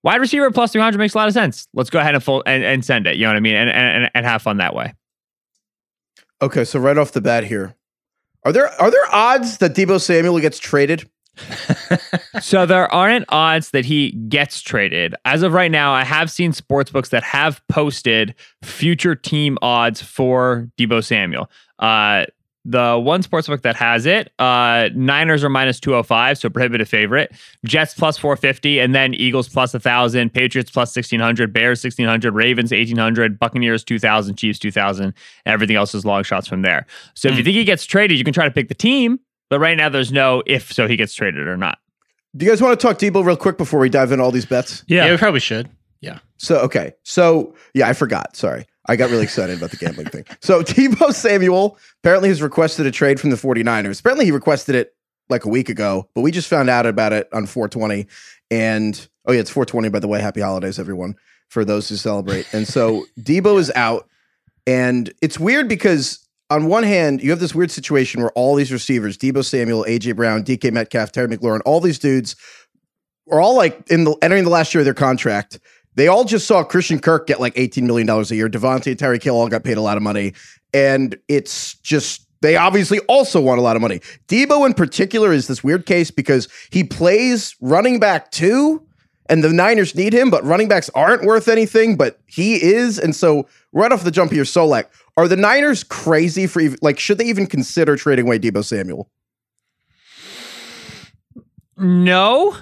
Wide 0.03 0.21
receiver 0.21 0.49
plus 0.51 0.71
300 0.71 0.97
makes 0.97 1.13
a 1.13 1.17
lot 1.17 1.27
of 1.27 1.33
sense. 1.33 1.67
Let's 1.73 1.89
go 1.89 1.99
ahead 1.99 2.15
and, 2.15 2.23
full, 2.23 2.41
and, 2.45 2.63
and 2.63 2.85
send 2.85 3.05
it. 3.05 3.17
You 3.17 3.23
know 3.23 3.29
what 3.29 3.37
I 3.37 3.41
mean? 3.41 3.55
And, 3.55 3.69
and, 3.69 4.11
and 4.13 4.25
have 4.25 4.41
fun 4.41 4.57
that 4.57 4.73
way. 4.73 4.93
Okay, 6.41 6.63
so 6.63 6.79
right 6.79 6.97
off 6.97 7.11
the 7.11 7.21
bat 7.21 7.43
here, 7.43 7.75
are 8.43 8.53
there 8.53 8.69
are 8.81 8.89
there 8.89 9.13
odds 9.13 9.57
that 9.57 9.73
Deebo 9.75 9.99
Samuel 9.99 10.39
gets 10.39 10.57
traded? 10.57 11.09
so 12.41 12.65
there 12.65 12.91
aren't 12.93 13.25
odds 13.29 13.71
that 13.71 13.85
he 13.85 14.11
gets 14.11 14.61
traded. 14.61 15.15
As 15.25 15.43
of 15.43 15.53
right 15.53 15.71
now, 15.71 15.91
I 15.93 16.03
have 16.03 16.31
seen 16.31 16.53
sports 16.53 16.91
books 16.91 17.09
that 17.09 17.23
have 17.23 17.61
posted 17.67 18.35
future 18.63 19.15
team 19.15 19.57
odds 19.61 20.01
for 20.01 20.69
Deebo 20.77 21.03
Samuel. 21.03 21.49
Uh, 21.79 22.25
the 22.65 22.99
one 22.99 23.23
sportsbook 23.23 23.61
that 23.61 23.75
has 23.77 24.05
it, 24.05 24.31
uh, 24.37 24.89
Niners 24.93 25.43
are 25.43 25.49
minus 25.49 25.79
205, 25.79 26.37
so 26.37 26.49
prohibitive 26.49 26.89
favorite. 26.89 27.31
Jets 27.65 27.93
plus 27.93 28.17
450, 28.17 28.79
and 28.79 28.93
then 28.93 29.13
Eagles 29.13 29.47
plus 29.47 29.73
1,000, 29.73 30.31
Patriots 30.33 30.69
plus 30.69 30.89
1,600, 30.95 31.53
Bears 31.53 31.79
1,600, 31.83 32.33
Ravens 32.33 32.71
1,800, 32.71 33.39
Buccaneers 33.39 33.83
2,000, 33.83 34.35
Chiefs 34.35 34.59
2,000. 34.59 35.13
Everything 35.45 35.75
else 35.77 35.95
is 35.95 36.05
long 36.05 36.23
shots 36.23 36.47
from 36.47 36.61
there. 36.61 36.85
So 37.15 37.29
if 37.29 37.37
you 37.37 37.43
think 37.43 37.55
he 37.55 37.63
gets 37.63 37.85
traded, 37.85 38.17
you 38.17 38.23
can 38.23 38.33
try 38.33 38.45
to 38.45 38.51
pick 38.51 38.67
the 38.67 38.75
team, 38.75 39.19
but 39.49 39.59
right 39.59 39.77
now 39.77 39.89
there's 39.89 40.11
no 40.11 40.43
if 40.45 40.71
so 40.73 40.87
he 40.87 40.95
gets 40.95 41.13
traded 41.13 41.47
or 41.47 41.57
not. 41.57 41.79
Do 42.35 42.45
you 42.45 42.51
guys 42.51 42.61
want 42.61 42.79
to 42.79 42.85
talk 42.87 42.99
Deebo 42.99 43.25
real 43.25 43.35
quick 43.37 43.57
before 43.57 43.79
we 43.79 43.89
dive 43.89 44.11
into 44.11 44.23
all 44.23 44.31
these 44.31 44.45
bets? 44.45 44.83
Yeah, 44.87 45.05
Yeah. 45.05 45.11
we 45.11 45.17
probably 45.17 45.39
should. 45.39 45.69
Yeah. 46.01 46.19
So 46.37 46.59
okay, 46.59 46.93
so 47.03 47.55
yeah, 47.73 47.87
I 47.87 47.93
forgot. 47.93 48.35
Sorry, 48.35 48.65
I 48.87 48.95
got 48.95 49.09
really 49.09 49.23
excited 49.23 49.57
about 49.57 49.71
the 49.71 49.77
gambling 49.77 50.07
thing. 50.07 50.25
So 50.41 50.63
Deebo 50.63 51.13
Samuel 51.13 51.77
apparently 52.03 52.29
has 52.29 52.41
requested 52.41 52.85
a 52.85 52.91
trade 52.91 53.19
from 53.19 53.29
the 53.29 53.35
49ers. 53.35 53.99
Apparently 53.99 54.25
he 54.25 54.31
requested 54.31 54.75
it 54.75 54.95
like 55.29 55.45
a 55.45 55.49
week 55.49 55.69
ago, 55.69 56.09
but 56.15 56.21
we 56.21 56.31
just 56.31 56.47
found 56.47 56.69
out 56.69 56.85
about 56.85 57.13
it 57.13 57.29
on 57.33 57.45
420. 57.45 58.07
And 58.51 59.07
oh 59.25 59.31
yeah, 59.31 59.41
it's 59.41 59.51
420 59.51 59.89
by 59.89 59.99
the 59.99 60.07
way. 60.07 60.21
Happy 60.21 60.41
holidays, 60.41 60.79
everyone, 60.79 61.15
for 61.49 61.63
those 61.63 61.89
who 61.89 61.95
celebrate. 61.95 62.51
And 62.53 62.67
so 62.67 63.05
Deebo 63.19 63.59
is 63.59 63.71
out, 63.75 64.07
and 64.65 65.13
it's 65.21 65.39
weird 65.39 65.67
because 65.67 66.25
on 66.49 66.65
one 66.65 66.83
hand, 66.83 67.21
you 67.21 67.29
have 67.29 67.39
this 67.39 67.53
weird 67.53 67.69
situation 67.69 68.21
where 68.21 68.31
all 68.31 68.55
these 68.55 68.71
receivers, 68.71 69.17
Deebo 69.17 69.45
Samuel, 69.45 69.85
AJ 69.87 70.15
Brown, 70.15 70.43
DK 70.43 70.71
Metcalf, 70.71 71.11
Terry 71.11 71.27
McLaurin, 71.27 71.61
all 71.63 71.79
these 71.79 71.99
dudes 71.99 72.35
are 73.29 73.39
all 73.39 73.55
like 73.55 73.89
in 73.91 74.03
the 74.03 74.15
entering 74.21 74.43
the 74.43 74.49
last 74.49 74.73
year 74.73 74.81
of 74.81 74.85
their 74.85 74.93
contract. 74.93 75.59
They 75.95 76.07
all 76.07 76.23
just 76.23 76.47
saw 76.47 76.63
Christian 76.63 76.99
Kirk 76.99 77.27
get 77.27 77.39
like 77.39 77.55
$18 77.55 77.83
million 77.83 78.09
a 78.09 78.23
year. 78.35 78.49
Davante 78.49 78.87
and 78.87 78.97
Tyreek 78.97 79.23
Hill 79.23 79.35
all 79.35 79.49
got 79.49 79.63
paid 79.63 79.77
a 79.77 79.81
lot 79.81 79.97
of 79.97 80.03
money. 80.03 80.33
And 80.73 81.17
it's 81.27 81.75
just, 81.75 82.27
they 82.41 82.55
obviously 82.55 82.99
also 83.01 83.41
want 83.41 83.59
a 83.59 83.61
lot 83.61 83.75
of 83.75 83.81
money. 83.81 83.99
Deebo 84.27 84.65
in 84.65 84.73
particular 84.73 85.33
is 85.33 85.47
this 85.47 85.63
weird 85.63 85.85
case 85.85 86.11
because 86.11 86.47
he 86.71 86.83
plays 86.83 87.55
running 87.59 87.99
back 87.99 88.31
too, 88.31 88.85
and 89.29 89.43
the 89.43 89.53
Niners 89.53 89.93
need 89.95 90.13
him, 90.13 90.29
but 90.29 90.43
running 90.43 90.67
backs 90.67 90.89
aren't 90.95 91.23
worth 91.23 91.47
anything, 91.47 91.97
but 91.97 92.19
he 92.25 92.55
is. 92.55 92.97
And 92.97 93.15
so, 93.15 93.47
right 93.73 93.91
off 93.91 94.03
the 94.03 94.11
jump 94.11 94.31
here, 94.31 94.43
Solak, 94.43 94.85
are 95.17 95.27
the 95.27 95.35
Niners 95.35 95.83
crazy 95.83 96.47
for 96.47 96.61
like, 96.81 96.99
should 96.99 97.17
they 97.17 97.25
even 97.25 97.45
consider 97.45 97.95
trading 97.95 98.25
away 98.25 98.39
Deebo 98.39 98.63
Samuel? 98.63 99.09
No, 101.77 102.57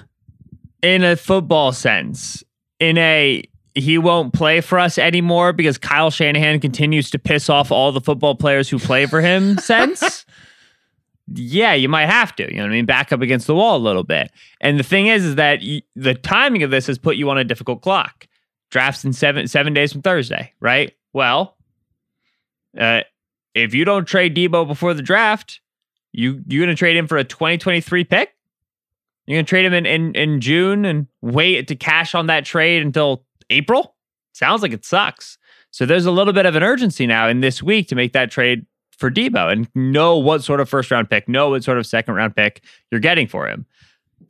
in 0.82 1.04
a 1.04 1.16
football 1.16 1.72
sense. 1.72 2.44
In 2.80 2.98
a 2.98 3.42
he 3.74 3.98
won't 3.98 4.32
play 4.32 4.60
for 4.60 4.78
us 4.78 4.98
anymore 4.98 5.52
because 5.52 5.78
Kyle 5.78 6.10
Shanahan 6.10 6.60
continues 6.60 7.10
to 7.10 7.18
piss 7.18 7.48
off 7.48 7.70
all 7.70 7.92
the 7.92 8.00
football 8.00 8.34
players 8.34 8.68
who 8.68 8.78
play 8.78 9.06
for 9.06 9.20
him 9.20 9.56
sense. 9.58 10.26
Yeah, 11.34 11.74
you 11.74 11.88
might 11.88 12.06
have 12.06 12.34
to. 12.36 12.44
You 12.44 12.56
know 12.56 12.62
what 12.62 12.70
I 12.70 12.74
mean? 12.74 12.86
Back 12.86 13.12
up 13.12 13.20
against 13.20 13.46
the 13.46 13.54
wall 13.54 13.76
a 13.76 13.78
little 13.78 14.02
bit. 14.02 14.30
And 14.60 14.78
the 14.78 14.84
thing 14.84 15.08
is, 15.08 15.24
is 15.24 15.34
that 15.36 15.60
the 15.94 16.14
timing 16.14 16.62
of 16.62 16.70
this 16.70 16.86
has 16.86 16.98
put 16.98 17.16
you 17.16 17.28
on 17.30 17.38
a 17.38 17.44
difficult 17.44 17.82
clock. 17.82 18.26
Drafts 18.70 19.04
in 19.04 19.12
seven 19.12 19.48
seven 19.48 19.72
days 19.72 19.92
from 19.92 20.02
Thursday, 20.02 20.52
right? 20.60 20.94
Well, 21.12 21.56
uh, 22.78 23.00
if 23.54 23.74
you 23.74 23.84
don't 23.84 24.04
trade 24.04 24.36
Deebo 24.36 24.66
before 24.66 24.92
the 24.92 25.02
draft, 25.02 25.60
you 26.12 26.42
you're 26.46 26.64
gonna 26.64 26.76
trade 26.76 26.96
him 26.96 27.06
for 27.06 27.16
a 27.16 27.24
2023 27.24 28.04
pick. 28.04 28.34
You're 29.28 29.36
gonna 29.36 29.44
trade 29.44 29.66
him 29.66 29.74
in, 29.74 29.84
in 29.84 30.14
in 30.14 30.40
June 30.40 30.86
and 30.86 31.06
wait 31.20 31.68
to 31.68 31.76
cash 31.76 32.14
on 32.14 32.26
that 32.26 32.46
trade 32.46 32.82
until 32.82 33.24
April. 33.50 33.94
Sounds 34.32 34.62
like 34.62 34.72
it 34.72 34.86
sucks. 34.86 35.36
So 35.70 35.84
there's 35.84 36.06
a 36.06 36.10
little 36.10 36.32
bit 36.32 36.46
of 36.46 36.56
an 36.56 36.62
urgency 36.62 37.06
now 37.06 37.28
in 37.28 37.40
this 37.40 37.62
week 37.62 37.88
to 37.88 37.94
make 37.94 38.14
that 38.14 38.30
trade 38.30 38.64
for 38.96 39.10
Deebo 39.10 39.52
and 39.52 39.68
know 39.74 40.16
what 40.16 40.42
sort 40.42 40.60
of 40.60 40.68
first 40.68 40.90
round 40.90 41.10
pick, 41.10 41.28
know 41.28 41.50
what 41.50 41.62
sort 41.62 41.76
of 41.76 41.86
second 41.86 42.14
round 42.14 42.36
pick 42.36 42.62
you're 42.90 43.00
getting 43.00 43.26
for 43.26 43.46
him. 43.46 43.66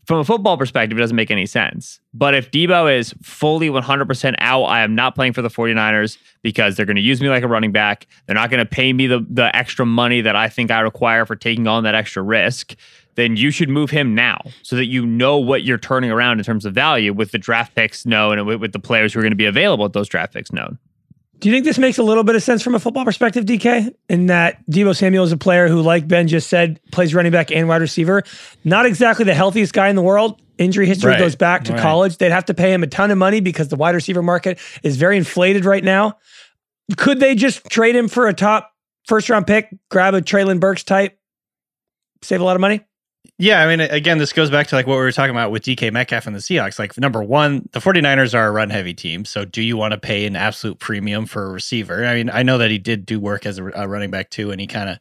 From 0.05 0.19
a 0.19 0.25
football 0.25 0.57
perspective, 0.57 0.99
it 0.99 1.01
doesn't 1.01 1.17
make 1.17 1.31
any 1.31 1.47
sense. 1.47 2.01
But 2.13 2.35
if 2.35 2.51
Deebo 2.51 2.93
is 2.99 3.15
fully 3.23 3.69
100% 3.69 4.35
out, 4.39 4.65
I 4.65 4.81
am 4.81 4.95
not 4.95 5.15
playing 5.15 5.33
for 5.33 5.43
the 5.43 5.49
49ers 5.49 6.19
because 6.43 6.77
they're 6.77 6.87
going 6.87 6.97
to 6.97 7.03
use 7.03 7.21
me 7.21 7.29
like 7.29 7.43
a 7.43 7.49
running 7.49 7.73
back. 7.73 8.07
They're 8.27 8.35
not 8.35 8.51
going 8.51 8.59
to 8.59 8.67
pay 8.67 8.93
me 8.93 9.07
the, 9.07 9.25
the 9.29 9.55
extra 9.55 9.87
money 9.87 10.23
that 10.23 10.35
I 10.35 10.49
think 10.49 10.71
I 10.71 10.81
require 10.81 11.25
for 11.25 11.37
taking 11.37 11.67
on 11.67 11.85
that 11.85 11.95
extra 11.95 12.23
risk. 12.23 12.75
Then 13.19 13.35
you 13.35 13.51
should 13.51 13.69
move 13.69 13.91
him 13.91 14.15
now 14.15 14.41
so 14.63 14.77
that 14.77 14.87
you 14.87 15.05
know 15.05 15.39
what 15.39 15.65
you're 15.65 15.77
turning 15.77 16.13
around 16.13 16.39
in 16.39 16.45
terms 16.45 16.65
of 16.65 16.73
value 16.73 17.13
with 17.13 17.33
the 17.33 17.39
draft 17.39 17.75
picks 17.75 18.07
known 18.07 18.39
and 18.39 18.47
with, 18.47 18.61
with 18.61 18.73
the 18.73 18.79
players 18.79 19.13
who 19.13 19.19
are 19.19 19.23
going 19.23 19.33
to 19.33 19.37
be 19.37 19.45
available 19.45 19.85
at 19.85 19.93
those 19.93 20.09
draft 20.09 20.35
picks 20.35 20.53
known. 20.53 20.79
Do 21.41 21.49
you 21.49 21.55
think 21.55 21.65
this 21.65 21.79
makes 21.79 21.99
a 21.99 22.05
little 22.05 22.23
bit 22.23 22.37
of 22.37 22.45
sense 22.45 22.63
from 22.63 22.77
a 22.77 22.79
football 22.79 23.05
perspective, 23.05 23.45
DK? 23.45 23.93
In 24.09 24.27
that 24.27 24.65
Deebo 24.67 24.97
Samuel 24.97 25.25
is 25.25 25.33
a 25.33 25.37
player 25.37 25.67
who, 25.67 25.83
like 25.83 26.07
Ben 26.07 26.29
just 26.29 26.49
said, 26.49 26.79
plays 26.93 27.13
running 27.13 27.33
back 27.33 27.51
and 27.51 27.67
wide 27.67 27.81
receiver. 27.81 28.23
Not 28.63 28.87
exactly 28.87 29.25
the 29.25 29.35
healthiest 29.35 29.73
guy 29.73 29.89
in 29.89 29.97
the 29.97 30.03
world. 30.03 30.41
Injury 30.57 30.87
history 30.87 31.11
Right, 31.11 31.19
goes 31.19 31.35
back 31.35 31.65
to 31.65 31.73
right. 31.73 31.83
college. 31.83 32.19
They'd 32.19 32.31
have 32.31 32.45
to 32.45 32.55
pay 32.55 32.73
him 32.73 32.85
a 32.85 32.87
ton 32.87 33.11
of 33.11 33.19
money 33.19 33.41
because 33.41 33.67
the 33.67 33.77
wide 33.77 33.97
receiver 33.97 34.23
market 34.23 34.61
is 34.85 34.97
very 34.97 35.17
inflated 35.17 35.65
right 35.65 35.83
now. 35.83 36.19
Could 36.97 37.19
they 37.19 37.35
just 37.35 37.65
trade 37.69 37.97
him 37.97 38.07
for 38.07 38.29
a 38.29 38.33
top 38.33 38.73
first 39.09 39.29
round 39.29 39.49
pick, 39.49 39.75
grab 39.91 40.15
a 40.15 40.23
Treylon 40.23 40.61
Burks 40.61 40.85
type, 40.85 41.19
save 42.23 42.41
a 42.41 42.45
lot 42.45 42.55
of 42.55 42.61
money? 42.61 42.85
Yeah, 43.41 43.63
I 43.63 43.69
mean, 43.69 43.81
again, 43.81 44.19
this 44.19 44.33
goes 44.33 44.51
back 44.51 44.67
to 44.69 44.75
like 44.75 44.89
what 44.89 44.97
we 44.97 45.01
were 45.01 45.13
talking 45.13 45.31
about 45.31 45.53
with 45.53 45.63
DK 45.63 45.93
Metcalf 45.93 46.27
and 46.27 46.35
the 46.35 46.41
Seahawks. 46.41 46.77
Like, 46.77 46.99
number 46.99 47.23
one, 47.23 47.69
the 47.71 47.79
49ers 47.79 48.35
are 48.35 48.49
a 48.49 48.51
run 48.51 48.69
heavy 48.69 48.95
team. 48.95 49.25
So, 49.25 49.45
do 49.45 49.63
you 49.63 49.77
want 49.77 49.93
to 49.93 49.99
pay 49.99 50.27
an 50.27 50.35
absolute 50.35 50.81
premium 50.81 51.25
for 51.25 51.45
a 51.45 51.51
receiver? 51.53 52.05
I 52.05 52.15
mean, 52.15 52.31
I 52.31 52.43
know 52.43 52.59
that 52.59 52.73
he 52.73 52.79
did 52.79 53.07
do 53.07 53.21
work 53.21 53.47
as 53.47 53.59
a, 53.59 53.67
a 53.77 53.87
running 53.87 54.11
back 54.11 54.31
too, 54.31 54.51
and 54.51 54.61
he 54.61 54.67
kind 54.67 54.89
of 54.89 54.99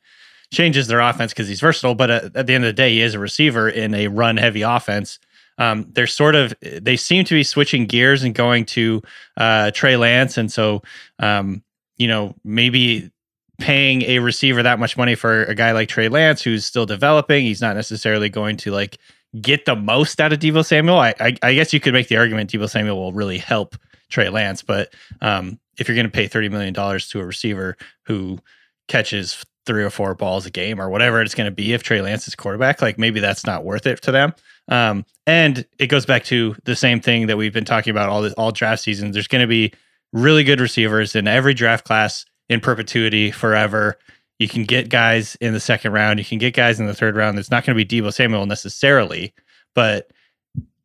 changes 0.53 0.85
their 0.85 0.99
offense 0.99 1.33
because 1.33 1.47
he's 1.47 1.59
versatile. 1.59 1.95
But 1.95 2.11
at, 2.11 2.35
at 2.35 2.45
the 2.45 2.53
end 2.53 2.63
of 2.63 2.69
the 2.69 2.73
day, 2.73 2.91
he 2.91 3.01
is 3.01 3.15
a 3.15 3.19
receiver 3.19 3.67
in 3.67 3.95
a 3.95 4.07
run 4.07 4.37
heavy 4.37 4.61
offense. 4.61 5.17
Um, 5.57 5.87
they're 5.91 6.05
sort 6.05 6.35
of 6.35 6.53
they 6.61 6.95
seem 6.95 7.25
to 7.25 7.33
be 7.33 7.43
switching 7.43 7.87
gears 7.87 8.21
and 8.21 8.35
going 8.35 8.65
to 8.65 9.01
uh, 9.37 9.71
Trey 9.71 9.97
Lance, 9.97 10.37
and 10.37 10.51
so 10.51 10.83
um, 11.17 11.63
you 11.97 12.07
know 12.07 12.35
maybe 12.43 13.09
paying 13.59 14.03
a 14.03 14.19
receiver 14.19 14.61
that 14.63 14.79
much 14.79 14.97
money 14.97 15.15
for 15.15 15.43
a 15.45 15.55
guy 15.55 15.71
like 15.71 15.89
Trey 15.89 16.09
Lance 16.09 16.41
who's 16.41 16.65
still 16.65 16.85
developing. 16.85 17.43
He's 17.45 17.61
not 17.61 17.75
necessarily 17.75 18.29
going 18.29 18.57
to 18.57 18.71
like 18.71 18.97
get 19.41 19.65
the 19.65 19.75
most 19.75 20.21
out 20.21 20.33
of 20.33 20.39
Deebo 20.39 20.65
Samuel. 20.65 20.99
I, 20.99 21.13
I, 21.19 21.35
I 21.41 21.53
guess 21.53 21.73
you 21.73 21.79
could 21.79 21.93
make 21.93 22.07
the 22.07 22.17
argument 22.17 22.51
Deebo 22.51 22.69
Samuel 22.69 22.97
will 22.97 23.13
really 23.13 23.37
help 23.37 23.75
Trey 24.09 24.29
Lance, 24.29 24.61
but 24.61 24.93
um, 25.21 25.59
if 25.77 25.87
you're 25.87 25.95
going 25.95 26.05
to 26.05 26.11
pay 26.11 26.27
thirty 26.27 26.49
million 26.49 26.73
dollars 26.73 27.09
to 27.09 27.19
a 27.19 27.25
receiver 27.25 27.77
who 28.03 28.39
catches 28.87 29.43
three 29.65 29.83
or 29.83 29.89
four 29.89 30.15
balls 30.15 30.45
a 30.45 30.49
game 30.49 30.79
or 30.79 30.89
whatever 30.89 31.21
it's 31.21 31.35
going 31.35 31.45
to 31.45 31.51
be 31.51 31.73
if 31.73 31.83
Trey 31.83 32.01
Lance 32.01 32.27
is 32.27 32.35
quarterback, 32.35 32.81
like 32.81 32.97
maybe 32.97 33.19
that's 33.19 33.45
not 33.45 33.65
worth 33.65 33.85
it 33.85 34.01
to 34.03 34.11
them. 34.11 34.33
Um, 34.69 35.05
and 35.25 35.65
it 35.77 35.87
goes 35.87 36.05
back 36.05 36.23
to 36.25 36.55
the 36.63 36.75
same 36.75 37.01
thing 37.01 37.27
that 37.27 37.37
we've 37.37 37.53
been 37.53 37.65
talking 37.65 37.91
about 37.91 38.07
all 38.07 38.21
this, 38.21 38.33
all 38.33 38.51
draft 38.51 38.81
seasons. 38.81 39.13
There's 39.13 39.27
going 39.27 39.41
to 39.41 39.47
be 39.47 39.73
really 40.13 40.45
good 40.45 40.61
receivers 40.61 41.15
in 41.15 41.27
every 41.27 41.53
draft 41.53 41.85
class 41.85 42.25
in 42.49 42.59
perpetuity 42.59 43.31
forever. 43.31 43.97
You 44.39 44.47
can 44.47 44.63
get 44.63 44.89
guys 44.89 45.35
in 45.41 45.53
the 45.53 45.59
second 45.59 45.93
round. 45.93 46.19
You 46.19 46.25
can 46.25 46.37
get 46.37 46.53
guys 46.53 46.79
in 46.79 46.85
the 46.85 46.93
third 46.93 47.15
round. 47.15 47.39
It's 47.39 47.51
not 47.51 47.65
going 47.65 47.77
to 47.77 47.85
be 47.85 48.01
Deebo 48.01 48.13
Samuel 48.13 48.45
necessarily, 48.45 49.33
but 49.73 50.11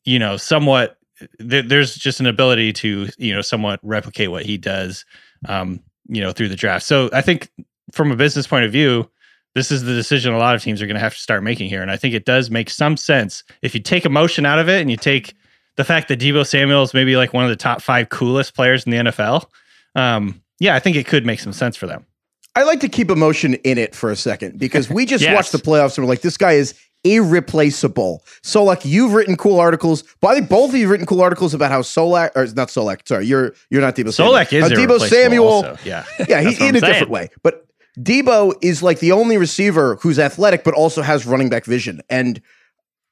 you 0.04 0.18
know, 0.18 0.36
somewhat. 0.36 0.98
Th- 1.38 1.64
there's 1.64 1.94
just 1.94 2.18
an 2.18 2.26
ability 2.26 2.72
to 2.72 3.08
you 3.18 3.34
know 3.34 3.42
somewhat 3.42 3.78
replicate 3.82 4.30
what 4.30 4.44
he 4.44 4.56
does, 4.56 5.04
um, 5.48 5.80
you 6.08 6.20
know, 6.20 6.32
through 6.32 6.48
the 6.48 6.56
draft. 6.56 6.84
So 6.84 7.10
I 7.12 7.20
think 7.20 7.50
from 7.92 8.10
a 8.10 8.16
business 8.16 8.46
point 8.46 8.64
of 8.64 8.72
view, 8.72 9.08
this 9.54 9.70
is 9.70 9.82
the 9.82 9.94
decision 9.94 10.32
a 10.32 10.38
lot 10.38 10.54
of 10.54 10.62
teams 10.62 10.80
are 10.80 10.86
going 10.86 10.96
to 10.96 11.00
have 11.00 11.14
to 11.14 11.20
start 11.20 11.42
making 11.42 11.68
here. 11.68 11.82
And 11.82 11.90
I 11.90 11.96
think 11.96 12.14
it 12.14 12.24
does 12.24 12.50
make 12.50 12.70
some 12.70 12.96
sense 12.96 13.44
if 13.60 13.74
you 13.74 13.80
take 13.80 14.06
emotion 14.06 14.46
out 14.46 14.58
of 14.58 14.68
it 14.68 14.80
and 14.80 14.90
you 14.90 14.96
take 14.96 15.34
the 15.76 15.84
fact 15.84 16.08
that 16.08 16.20
Deebo 16.20 16.46
Samuel 16.46 16.82
is 16.82 16.94
maybe 16.94 17.16
like 17.16 17.32
one 17.32 17.44
of 17.44 17.50
the 17.50 17.56
top 17.56 17.82
five 17.82 18.08
coolest 18.08 18.54
players 18.54 18.84
in 18.84 18.92
the 18.92 19.10
NFL. 19.10 19.46
Um, 19.94 20.41
yeah, 20.62 20.76
I 20.76 20.78
think 20.78 20.96
it 20.96 21.06
could 21.08 21.26
make 21.26 21.40
some 21.40 21.52
sense 21.52 21.76
for 21.76 21.88
them. 21.88 22.06
I 22.54 22.62
like 22.62 22.78
to 22.80 22.88
keep 22.88 23.10
emotion 23.10 23.54
in 23.54 23.78
it 23.78 23.96
for 23.96 24.12
a 24.12 24.16
second 24.16 24.58
because 24.60 24.88
we 24.88 25.06
just 25.06 25.24
Yes. 25.28 25.34
watched 25.34 25.52
the 25.52 25.58
playoffs 25.58 25.98
and 25.98 26.06
we're 26.06 26.12
like, 26.12 26.20
this 26.20 26.36
guy 26.36 26.52
is 26.52 26.74
irreplaceable. 27.02 28.24
So, 28.42 28.62
like, 28.62 28.84
you've 28.84 29.12
written 29.12 29.36
cool 29.36 29.58
articles. 29.58 30.04
But 30.20 30.28
I 30.28 30.34
think 30.36 30.48
both 30.48 30.70
of 30.70 30.76
you 30.76 30.82
have 30.82 30.90
written 30.90 31.06
cool 31.06 31.20
articles 31.20 31.52
about 31.52 31.72
how 31.72 31.80
Solak, 31.80 32.30
or 32.36 32.46
not 32.54 32.68
Solak, 32.68 33.08
sorry, 33.08 33.26
you're 33.26 33.54
you're 33.70 33.80
not 33.80 33.96
Deebo 33.96 34.12
Samuel. 34.12 34.34
Solak 34.34 34.52
is 34.52 34.62
How 34.62 34.76
Deebo 34.76 35.00
Samuel, 35.00 35.46
also. 35.48 35.76
Yeah. 35.84 36.04
yeah, 36.28 36.40
he 36.42 36.54
in 36.68 36.76
I'm 36.76 36.82
a 36.82 36.86
different 36.86 37.10
way. 37.10 37.30
But 37.42 37.66
Deebo 37.98 38.54
is 38.62 38.84
like 38.84 39.00
the 39.00 39.10
only 39.10 39.38
receiver 39.38 39.96
who's 39.96 40.18
athletic 40.20 40.62
but 40.62 40.74
also 40.74 41.02
has 41.02 41.26
running 41.26 41.48
back 41.48 41.64
vision. 41.64 42.02
And 42.08 42.40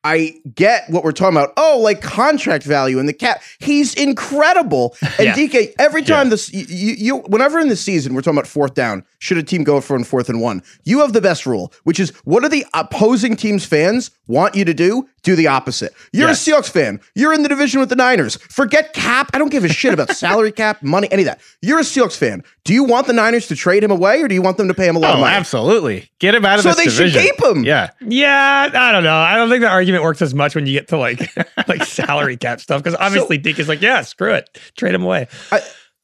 I 0.03 0.35
get 0.55 0.89
what 0.89 1.05
we're 1.05 1.13
talking 1.13 1.37
about. 1.37 1.53
Oh, 1.57 1.79
like 1.83 2.01
contract 2.01 2.65
value 2.65 2.99
and 2.99 3.09
the 3.09 3.13
cap. 3.13 3.43
He's 3.59 3.93
incredible. 3.95 4.97
And 5.19 5.27
Yeah. 5.27 5.35
DK, 5.35 5.75
every 5.79 6.03
time 6.03 6.31
this, 6.31 6.53
you, 6.53 6.65
you, 6.69 6.95
you, 6.99 7.17
whenever 7.27 7.59
in 7.59 7.69
the 7.69 7.77
season 7.77 8.15
we're 8.15 8.23
talking 8.23 8.39
about 8.39 8.47
fourth 8.47 8.75
down, 8.75 9.05
should 9.19 9.37
a 9.37 9.43
team 9.43 9.65
go 9.65 9.81
for 9.81 9.97
in 9.97 10.05
fourth 10.05 10.29
and 10.31 10.41
one? 10.41 10.63
You 10.85 11.01
have 11.01 11.13
the 11.13 11.21
best 11.21 11.45
rule, 11.45 11.73
which 11.85 12.01
is 12.01 12.11
what 12.25 12.43
do 12.43 12.49
the 12.49 12.65
opposing 12.73 13.37
team's 13.37 13.67
fans 13.67 14.11
want 14.27 14.55
you 14.55 14.65
to 14.65 14.73
do? 14.73 15.07
Do 15.23 15.37
the 15.37 15.49
opposite. 15.49 15.93
You're 16.13 16.29
Yes. 16.29 16.47
a 16.49 16.51
Seahawks 16.51 16.71
fan. 16.71 16.99
You're 17.15 17.35
in 17.35 17.43
the 17.43 17.49
division 17.51 17.79
with 17.81 17.91
the 17.91 17.97
Niners. 17.97 18.37
Forget 18.37 18.95
cap. 18.95 19.29
I 19.35 19.39
don't 19.39 19.51
give 19.51 19.65
a 19.65 19.69
shit 19.69 19.93
about 19.93 20.17
salary 20.17 20.51
cap, 20.53 20.83
money, 20.83 21.09
any 21.13 21.23
of 21.23 21.27
that. 21.27 21.41
You're 21.61 21.79
a 21.81 21.83
Seahawks 21.83 22.17
fan. 22.17 22.43
Do 22.65 22.73
you 22.73 22.85
want 22.85 23.07
the 23.07 23.13
Niners 23.13 23.47
to 23.49 23.57
trade 23.57 23.85
him 23.85 23.91
away 23.91 24.23
or 24.23 24.29
do 24.29 24.35
you 24.35 24.41
want 24.41 24.57
them 24.57 24.69
to 24.69 24.75
pay 24.75 24.87
him 24.87 24.97
a 24.97 24.99
lot 24.99 25.11
of 25.13 25.17
Oh, 25.19 25.21
money? 25.21 25.35
absolutely. 25.37 26.11
Get 26.21 26.35
him 26.35 26.47
out 26.47 26.59
of 26.59 26.65
the 26.65 26.71
division. 26.71 26.91
So 26.93 27.03
they 27.05 27.11
should 27.11 27.37
keep 27.37 27.45
him. 27.45 27.65
Yeah. 27.65 27.91
Yeah, 28.01 28.71
I 28.73 28.93
don't 28.93 29.05
know. 29.05 29.17
I 29.19 29.37
don't 29.37 29.51
think 29.51 29.61
the 29.61 29.69
argument 29.69 29.90
works 29.99 30.23
as 30.23 30.35
much 30.35 30.55
when 30.55 30.67
you 30.67 30.73
get 30.73 30.89
to 30.89 30.97
like 30.97 31.37
like 31.69 31.85
salary 31.85 32.37
cap 32.37 32.61
stuff 32.61 32.83
because 32.83 32.99
obviously 32.99 33.39
Deke 33.39 33.59
is 33.59 33.69
like, 33.69 33.83
yeah, 33.83 34.03
screw 34.03 34.33
it, 34.33 34.59
trade 34.77 34.95
him 34.95 35.03
away. 35.03 35.27
I, 35.51 35.61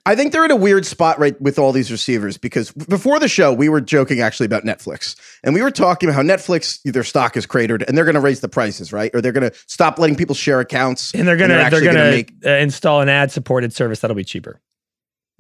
I 0.07 0.15
think 0.15 0.33
they're 0.33 0.45
in 0.45 0.53
a 0.53 0.57
weird 0.57 0.87
spot 0.87 1.19
right 1.19 1.39
with 1.41 1.59
all 1.59 1.73
these 1.73 1.91
receivers 1.91 2.39
because 2.39 2.71
before 2.71 3.19
the 3.19 3.27
show 3.27 3.53
we 3.53 3.69
were 3.69 3.81
joking 3.81 4.21
actually 4.21 4.47
about 4.47 4.63
Netflix 4.63 5.17
and 5.43 5.53
we 5.53 5.63
were 5.63 5.73
talking 5.73 6.09
about 6.09 6.15
how 6.15 6.23
Netflix 6.23 6.81
their 6.85 7.03
stock 7.03 7.37
is 7.37 7.45
cratered 7.45 7.83
and 7.87 7.99
they're 7.99 8.05
going 8.05 8.15
to 8.15 8.21
raise 8.21 8.39
the 8.39 8.49
prices 8.49 8.93
right? 8.93 9.11
Or 9.15 9.21
they're 9.21 9.33
going 9.33 9.51
to 9.51 9.59
stop 9.67 9.99
letting 9.99 10.15
people 10.15 10.37
share 10.37 10.61
accounts 10.61 11.13
And 11.13 11.27
they're 11.27 11.37
gonna 11.37 11.69
they're, 11.71 11.83
gonna, 11.83 12.11
make 12.11 12.33
uh, 12.47 12.51
install 12.51 13.01
an 13.01 13.09
ad 13.09 13.33
supported 13.33 13.73
service 13.73 13.99
that'll 13.99 14.15
be 14.15 14.23
cheaper. 14.23 14.61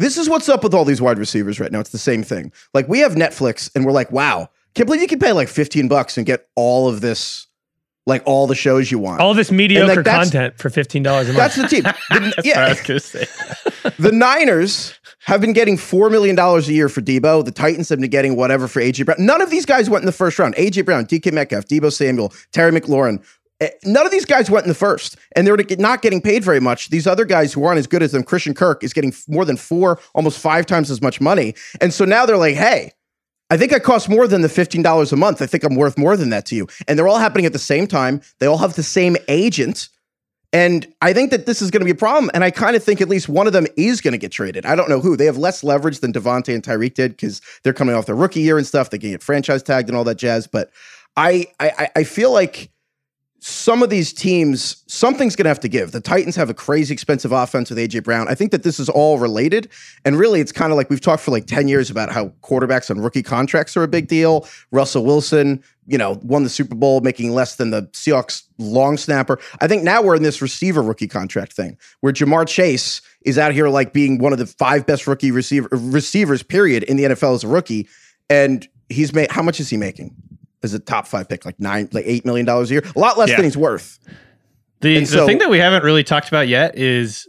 this 0.01 0.17
is 0.17 0.29
what's 0.29 0.49
up 0.49 0.65
with 0.65 0.75
all 0.75 0.85
these 0.85 1.01
wide 1.01 1.21
receivers 1.21 1.61
right 1.61 1.71
now. 1.71 1.79
It's 1.79 1.91
the 1.91 1.99
same 1.99 2.25
thing. 2.25 2.53
Like 2.75 2.89
we 2.89 2.99
have 2.99 3.15
Netflix 3.15 3.71
and 3.77 3.87
we're 3.87 3.93
like 3.93 4.11
wow. 4.11 4.51
Can't 4.75 4.87
believe 4.87 5.01
you 5.01 5.09
can 5.09 5.21
pay 5.21 5.33
like 5.33 5.49
15 5.49 5.87
bucks 5.87 6.19
and 6.19 6.27
get 6.27 6.49
all 6.57 6.89
of 6.89 7.01
this 7.01 7.47
like 8.07 8.23
all 8.25 8.47
the 8.47 8.55
shows 8.55 8.91
you 8.91 8.99
want 8.99 9.21
All 9.21 9.35
this 9.35 9.51
mediocre 9.51 10.03
that's- 10.03 10.31
content 10.31 10.59
for 10.59 10.71
fifteen 10.71 11.03
dollars 11.03 11.29
a 11.29 11.33
month. 11.33 11.55
that's 11.55 11.57
the 11.57 11.69
team 11.69 11.83
The- 12.11 12.33
That's 12.37 12.47
yeah 12.47 12.61
what 12.61 12.67
I 12.67 12.69
was 12.71 12.81
to 12.83 13.01
say. 13.01 13.27
the 13.99 14.13
Niners 14.13 14.95
have 15.21 15.41
been 15.41 15.53
getting 15.53 15.77
$4 15.77 16.09
million 16.09 16.39
a 16.39 16.61
year 16.61 16.89
for 16.89 17.01
Deebo. 17.01 17.45
The 17.45 17.51
Titans 17.51 17.89
have 17.89 17.99
been 18.01 18.09
getting 18.11 18.37
whatever 18.37 18.69
for 18.69 18.79
A.J. 18.79 19.03
Brown. 19.03 19.17
None 19.19 19.41
of 19.41 19.51
these 19.51 19.67
guys 19.67 19.91
went 19.91 20.03
in 20.03 20.07
the 20.07 20.13
first 20.13 20.39
round. 20.39 20.55
A.J. 20.57 20.83
Brown, 20.83 21.05
DK 21.05 21.33
Metcalf, 21.33 21.65
Deebo 21.65 21.93
Samuel, 21.93 22.33
Terry 22.53 22.71
McLaurin. 22.71 23.21
Eh, 23.61 23.71
None 23.85 24.07
of 24.07 24.13
these 24.13 24.25
guys 24.25 24.49
went 24.51 24.65
in 24.67 24.69
the 24.69 24.75
first, 24.75 25.17
and 25.35 25.45
they're 25.45 25.57
not 25.81 26.01
getting 26.03 26.21
paid 26.21 26.45
very 26.45 26.61
much. 26.61 26.91
These 26.91 27.09
other 27.09 27.25
guys 27.25 27.53
who 27.53 27.65
aren't 27.65 27.79
as 27.81 27.89
good 27.89 28.05
as 28.05 28.13
them, 28.13 28.23
Christian 28.23 28.55
Kirk, 28.55 28.85
is 28.85 28.93
getting 28.93 29.13
more 29.27 29.45
than 29.45 29.57
four, 29.57 29.99
almost 30.15 30.39
five 30.39 30.65
times 30.65 30.93
as 30.93 31.03
much 31.03 31.21
money. 31.21 31.57
And 31.81 31.93
so 31.93 32.05
now 32.05 32.25
they're 32.25 32.37
like, 32.37 32.55
hey, 32.55 32.93
I 33.51 33.57
think 33.57 33.73
I 33.73 33.79
cost 33.79 34.09
more 34.09 34.27
than 34.27 34.43
the 34.43 34.49
$15 34.49 35.13
a 35.13 35.17
month. 35.17 35.41
I 35.41 35.47
think 35.47 35.63
I'm 35.63 35.77
worth 35.77 35.97
more 35.97 36.17
than 36.17 36.31
that 36.31 36.47
to 36.47 36.57
you. 36.57 36.67
And 36.89 36.99
they're 36.99 37.07
all 37.07 37.19
happening 37.19 37.47
at 37.47 37.53
the 37.53 37.59
same 37.59 37.87
time. 37.87 38.21
They 38.41 38.47
all 38.47 38.59
have 38.59 38.75
the 38.75 38.83
same 38.83 39.17
agent. 39.29 39.89
And 40.53 40.93
I 41.03 41.13
think 41.13 41.31
that 41.31 41.47
this 41.47 41.61
is 41.61 41.71
going 41.71 41.81
to 41.81 41.85
be 41.85 41.91
a 41.91 41.95
problem. 41.95 42.31
And 42.35 42.43
I 42.43 42.51
kind 42.51 42.77
of 42.77 42.83
think 42.83 43.01
at 43.01 43.09
least 43.09 43.29
one 43.29 43.47
of 43.47 43.53
them 43.53 43.67
is 43.77 44.01
going 44.01 44.13
to 44.13 44.19
get 44.19 44.33
traded. 44.33 44.67
I 44.67 44.75
don't 44.75 44.89
know 44.89 45.01
who. 45.01 45.17
They 45.17 45.27
have 45.27 45.37
less 45.37 45.63
leverage 45.63 46.01
than 46.01 46.13
Davante 46.13 46.55
and 46.55 46.63
Tyreek 46.63 46.95
did 46.95 47.13
because 47.13 47.41
they're 47.63 47.73
coming 47.73 47.95
off 47.95 48.07
their 48.07 48.17
rookie 48.17 48.41
year 48.41 48.57
and 48.57 48.67
stuff. 48.67 48.91
They 48.91 48.99
can 48.99 49.11
get 49.11 49.23
franchise 49.23 49.63
tagged 49.63 49.89
and 49.89 49.97
all 49.97 50.05
that 50.05 50.17
jazz. 50.17 50.47
But 50.47 50.71
I 51.17 51.47
I, 51.61 51.89
I 51.97 52.05
feel 52.05 52.33
like 52.33 52.71
some 53.39 53.83
of 53.83 53.91
these 53.91 54.13
teams, 54.13 54.83
something's 54.87 55.37
going 55.37 55.45
to 55.45 55.51
have 55.51 55.61
to 55.61 55.69
give. 55.69 55.93
The 55.93 56.01
Titans 56.01 56.37
have 56.37 56.51
a 56.51 56.55
crazy 56.55 56.93
expensive 56.93 57.33
offense 57.33 57.71
with 57.71 57.79
AJ 57.79 58.03
Brown. 58.05 58.29
I 58.29 58.35
think 58.35 58.51
that 58.51 58.63
this 58.63 58.81
is 58.81 58.89
all 58.89 59.19
related. 59.19 59.71
And 60.05 60.19
really, 60.19 60.41
it's 60.41 60.53
kind 60.53 60.73
of 60.73 60.77
like 60.77 60.89
we've 60.91 61.01
talked 61.01 61.23
for 61.23 61.31
like 61.31 61.47
10 61.47 61.69
years 61.69 61.91
about 61.91 62.11
how 62.11 62.29
quarterbacks 62.43 62.91
on 62.91 63.01
rookie 63.01 63.23
contracts 63.23 63.77
are 63.77 63.83
a 63.83 63.89
big 63.89 64.09
deal. 64.09 64.49
Russell 64.71 65.05
Wilson, 65.05 65.63
you 65.87 65.99
know, 65.99 66.19
won 66.23 66.45
the 66.45 66.49
Super 66.49 66.75
Bowl 66.75 67.01
making 67.03 67.33
less 67.33 67.57
than 67.57 67.71
the 67.71 67.83
Seahawks 67.93 68.45
long 68.59 68.97
snapper. 68.97 69.39
I 69.61 69.69
think 69.69 69.83
now 69.83 70.03
we're 70.03 70.17
in 70.17 70.23
this 70.23 70.41
receiver 70.41 70.83
rookie 70.83 71.09
contract 71.09 71.53
thing 71.53 71.77
where 72.01 72.13
Ja'Marr 72.13 72.49
Chase 72.49 73.03
is 73.23 73.39
out 73.39 73.53
here 73.53 73.69
like 73.69 73.93
being 73.93 74.19
one 74.19 74.33
of 74.33 74.39
the 74.39 74.47
five 74.47 74.87
best 74.87 75.07
rookie 75.07 75.31
receiver 75.31 75.69
receivers, 75.73 76.43
period, 76.43 76.83
in 76.85 76.97
the 76.97 77.05
NFL 77.05 77.35
as 77.35 77.45
a 77.45 77.49
rookie. 77.49 77.89
And 78.31 78.67
he's 78.89 79.13
made, 79.13 79.31
how 79.31 79.43
much 79.43 79.61
is 79.61 79.69
he 79.69 79.77
making? 79.77 80.15
As 80.63 80.75
a 80.75 80.79
top 80.79 81.07
five 81.07 81.29
pick, 81.29 81.45
like 81.45 81.61
nine, 81.61 81.89
like 81.93 82.05
eight 82.07 82.25
million 82.25 82.47
dollars 82.47 82.71
a 82.71 82.75
year, 82.75 82.83
a 82.95 82.99
lot 82.99 83.19
less 83.19 83.29
Yeah. 83.29 83.37
than 83.37 83.45
he's 83.45 83.57
worth. 83.57 83.99
The, 84.81 85.01
the 85.01 85.07
so- 85.07 85.27
thing 85.27 85.39
that 85.39 85.51
we 85.51 85.59
haven't 85.59 85.85
really 85.85 86.05
talked 86.05 86.29
about 86.29 86.49
yet 86.49 86.77
is 86.77 87.29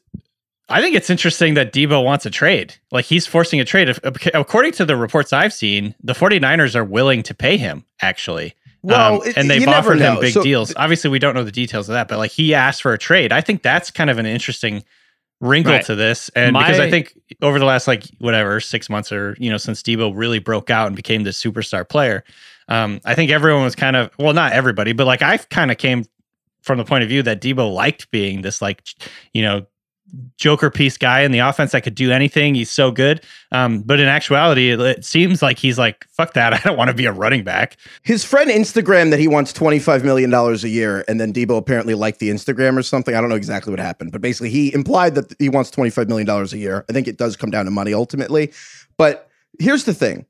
I 0.69 0.81
think 0.81 0.95
it's 0.95 1.09
interesting 1.09 1.53
that 1.53 1.71
Deebo 1.71 2.03
wants 2.03 2.25
a 2.25 2.29
trade. 2.29 2.75
Like 2.91 3.05
he's 3.05 3.25
forcing 3.27 3.59
a 3.59 3.65
trade. 3.65 3.89
If- 3.89 3.99
According 4.33 4.73
to 4.73 4.85
the 4.85 4.95
reports 4.97 5.31
I've 5.33 5.53
seen, 5.53 5.95
the 6.03 6.13
49ers 6.13 6.75
are 6.75 6.83
willing 6.83 7.23
to 7.23 7.33
pay 7.33 7.57
him, 7.57 7.85
actually. 8.01 8.47
Um, 8.83 8.89
Well, 8.89 9.21
it- 9.21 9.37
and 9.37 9.49
they've 9.49 9.61
you 9.61 9.65
never 9.67 9.77
offered 9.91 9.99
him 9.99 10.19
big 10.19 10.33
So- 10.33 10.43
deals. 10.43 10.73
Obviously, 10.75 11.09
we 11.09 11.19
don't 11.19 11.35
know 11.35 11.43
the 11.43 11.51
details 11.51 11.87
of 11.89 11.93
that, 11.93 12.07
but 12.07 12.17
like 12.17 12.31
he 12.31 12.53
asked 12.53 12.81
for 12.81 12.91
a 12.93 12.97
trade. 12.97 13.31
I 13.31 13.41
think 13.41 13.61
that's 13.61 13.91
kind 13.91 14.09
of 14.09 14.17
an 14.17 14.25
interesting 14.25 14.83
wrinkle 15.39 15.73
Right. 15.73 15.85
to 15.85 15.95
this. 15.95 16.29
And 16.35 16.53
because 16.53 16.79
I 16.79 16.89
think 16.89 17.13
over 17.41 17.59
the 17.59 17.65
last 17.65 17.87
like 17.87 18.03
whatever 18.19 18.59
six 18.59 18.89
months 18.89 19.11
or 19.11 19.35
you 19.39 19.49
know 19.51 19.57
since 19.57 19.83
Deebo 19.83 20.11
really 20.15 20.39
broke 20.39 20.69
out 20.69 20.87
and 20.87 20.95
became 20.95 21.23
the 21.23 21.29
superstar 21.29 21.87
player, 21.87 22.23
um, 22.67 22.99
I 23.05 23.15
think 23.15 23.31
everyone 23.31 23.63
was 23.63 23.75
kind 23.75 23.95
of 23.95 24.11
well, 24.17 24.33
not 24.33 24.53
everybody, 24.53 24.93
but 24.93 25.07
like 25.07 25.21
I 25.21 25.37
kind 25.37 25.71
of 25.71 25.77
came 25.77 26.05
from 26.61 26.77
the 26.77 26.85
point 26.85 27.03
of 27.03 27.09
view 27.09 27.23
that 27.23 27.41
Deebo 27.41 27.73
liked 27.73 28.11
being 28.11 28.41
this 28.41 28.61
like 28.61 28.83
you 29.33 29.41
know 29.41 29.65
joker 30.37 30.69
piece 30.69 30.97
guy 30.97 31.21
in 31.21 31.31
the 31.31 31.39
offense 31.39 31.71
that 31.71 31.83
could 31.83 31.95
do 31.95 32.11
anything. 32.11 32.55
He's 32.55 32.71
so 32.71 32.91
good. 32.91 33.21
Um, 33.51 33.81
but 33.81 33.99
in 33.99 34.07
actuality, 34.07 34.71
it, 34.71 34.79
it 34.79 35.05
seems 35.05 35.41
like 35.41 35.57
he's 35.57 35.77
like, 35.77 36.05
fuck 36.09 36.33
that. 36.33 36.53
I 36.53 36.59
don't 36.59 36.77
want 36.77 36.89
to 36.89 36.93
be 36.93 37.05
a 37.05 37.11
running 37.11 37.43
back. 37.43 37.77
His 38.03 38.23
friend 38.23 38.49
Instagram 38.49 39.11
that 39.11 39.19
he 39.19 39.27
wants 39.27 39.53
$25 39.53 40.03
million 40.03 40.33
a 40.33 40.55
year, 40.67 41.03
and 41.07 41.19
then 41.19 41.33
Deebo 41.33 41.57
apparently 41.57 41.93
liked 41.93 42.19
the 42.19 42.29
Instagram 42.29 42.77
or 42.77 42.83
something. 42.83 43.15
I 43.15 43.21
don't 43.21 43.29
know 43.29 43.35
exactly 43.35 43.71
what 43.71 43.79
happened, 43.79 44.11
but 44.11 44.21
basically 44.21 44.49
he 44.49 44.73
implied 44.73 45.15
that 45.15 45.33
he 45.39 45.49
wants 45.49 45.71
$25 45.71 46.07
million 46.07 46.29
a 46.29 46.45
year. 46.57 46.85
I 46.89 46.93
think 46.93 47.07
it 47.07 47.17
does 47.17 47.35
come 47.35 47.49
down 47.49 47.65
to 47.65 47.71
money 47.71 47.93
ultimately. 47.93 48.53
But 48.97 49.29
here's 49.59 49.83
the 49.83 49.93
thing 49.93 50.25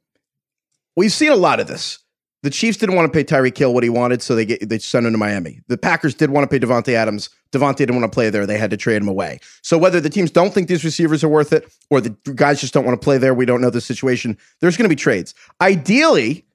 we've 0.96 1.14
seen 1.14 1.32
a 1.32 1.36
lot 1.36 1.60
of 1.60 1.68
this. 1.68 2.00
The 2.44 2.50
Chiefs 2.52 2.78
didn't 2.78 2.96
want 2.96 3.12
to 3.12 3.18
pay 3.18 3.24
Tyreek 3.24 3.58
Hill 3.58 3.74
what 3.74 3.84
he 3.84 3.90
wanted, 3.90 4.22
so 4.22 4.36
they 4.36 4.46
get, 4.46 4.70
they 4.70 4.78
sent 4.78 5.06
him 5.06 5.12
to 5.12 5.18
Miami. 5.18 5.62
The 5.68 5.78
Packers 5.78 6.14
did 6.14 6.30
want 6.30 6.50
to 6.50 6.60
pay 6.60 6.64
Davante 6.64 6.94
Adams. 6.94 7.30
Davante 7.52 7.78
didn't 7.78 7.96
want 7.96 8.12
to 8.12 8.16
play 8.16 8.30
there. 8.30 8.46
They 8.46 8.58
had 8.58 8.70
to 8.70 8.78
trade 8.78 9.02
him 9.02 9.08
away. 9.08 9.40
So 9.64 9.78
whether 9.78 10.00
the 10.00 10.10
teams 10.10 10.30
don't 10.30 10.54
think 10.54 10.68
these 10.68 10.86
receivers 10.86 11.24
are 11.24 11.30
worth 11.30 11.52
it 11.52 11.72
or 11.90 12.00
the 12.00 12.12
guys 12.36 12.62
just 12.62 12.74
don't 12.74 12.86
want 12.86 13.00
to 13.00 13.04
play 13.04 13.18
there, 13.18 13.34
we 13.34 13.46
don't 13.46 13.62
know 13.62 13.70
the 13.70 13.82
situation. 13.82 14.38
There's 14.62 14.78
going 14.78 14.86
to 14.86 14.90
be 14.90 14.96
trades. 14.96 15.34
Ideally, 15.62 16.46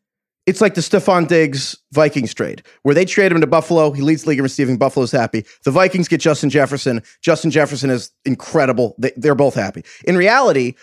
it's 0.47 0.61
like 0.61 0.75
the 0.75 0.81
Stefon 0.81 1.29
Diggs 1.29 1.77
Vikings 1.93 2.35
trade, 2.35 2.62
where 2.83 2.95
they 2.95 3.05
trade 3.05 3.33
him 3.33 3.41
to 3.41 3.47
Buffalo. 3.47 3.93
He 3.93 4.03
leads 4.03 4.27
league 4.27 4.39
in 4.39 4.43
receiving. 4.43 4.77
Buffalo's 4.77 5.12
happy. 5.12 5.45
The 5.65 5.71
Vikings 5.71 6.09
get 6.09 6.21
Justin 6.21 6.51
Jefferson. 6.51 7.03
Justin 7.21 7.51
Jefferson 7.51 7.91
is 7.91 8.11
incredible. 8.25 8.95
They, 8.99 9.12
they're 9.17 9.35
both 9.35 9.55
happy. 9.55 9.85
In 10.05 10.17
reality, 10.17 10.75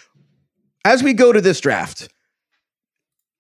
as 0.86 1.04
we 1.04 1.14
go 1.14 1.34
to 1.34 1.42
this 1.42 1.60
draft, 1.60 2.10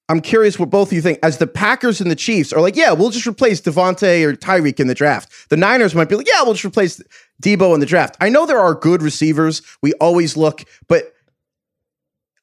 I'm 0.09 0.21
curious 0.21 0.57
what 0.57 0.69
both 0.71 0.89
of 0.89 0.93
you 0.93 1.01
think. 1.01 1.19
As 1.21 1.37
the 1.37 1.47
Packers 1.47 2.01
and 2.01 2.09
the 2.09 2.15
Chiefs 2.15 2.51
are 2.51 2.61
like, 2.61 2.75
yeah, 2.75 2.91
we'll 2.91 3.11
just 3.11 3.27
replace 3.27 3.61
Davante 3.61 4.23
or 4.25 4.33
Tyreek 4.35 4.79
in 4.79 4.87
the 4.87 4.95
draft. 4.95 5.31
The 5.49 5.57
Niners 5.57 5.93
might 5.93 6.09
be 6.09 6.15
like, 6.15 6.27
yeah, 6.27 6.41
we'll 6.43 6.53
just 6.53 6.65
replace 6.65 6.99
Deebo 7.43 7.73
in 7.75 7.79
the 7.79 7.85
draft. 7.85 8.17
I 8.19 8.27
know 8.29 8.45
there 8.47 8.59
are 8.59 8.73
good 8.73 9.03
receivers. 9.03 9.61
We 9.83 9.93
always 10.01 10.35
look, 10.35 10.63
but 10.87 11.13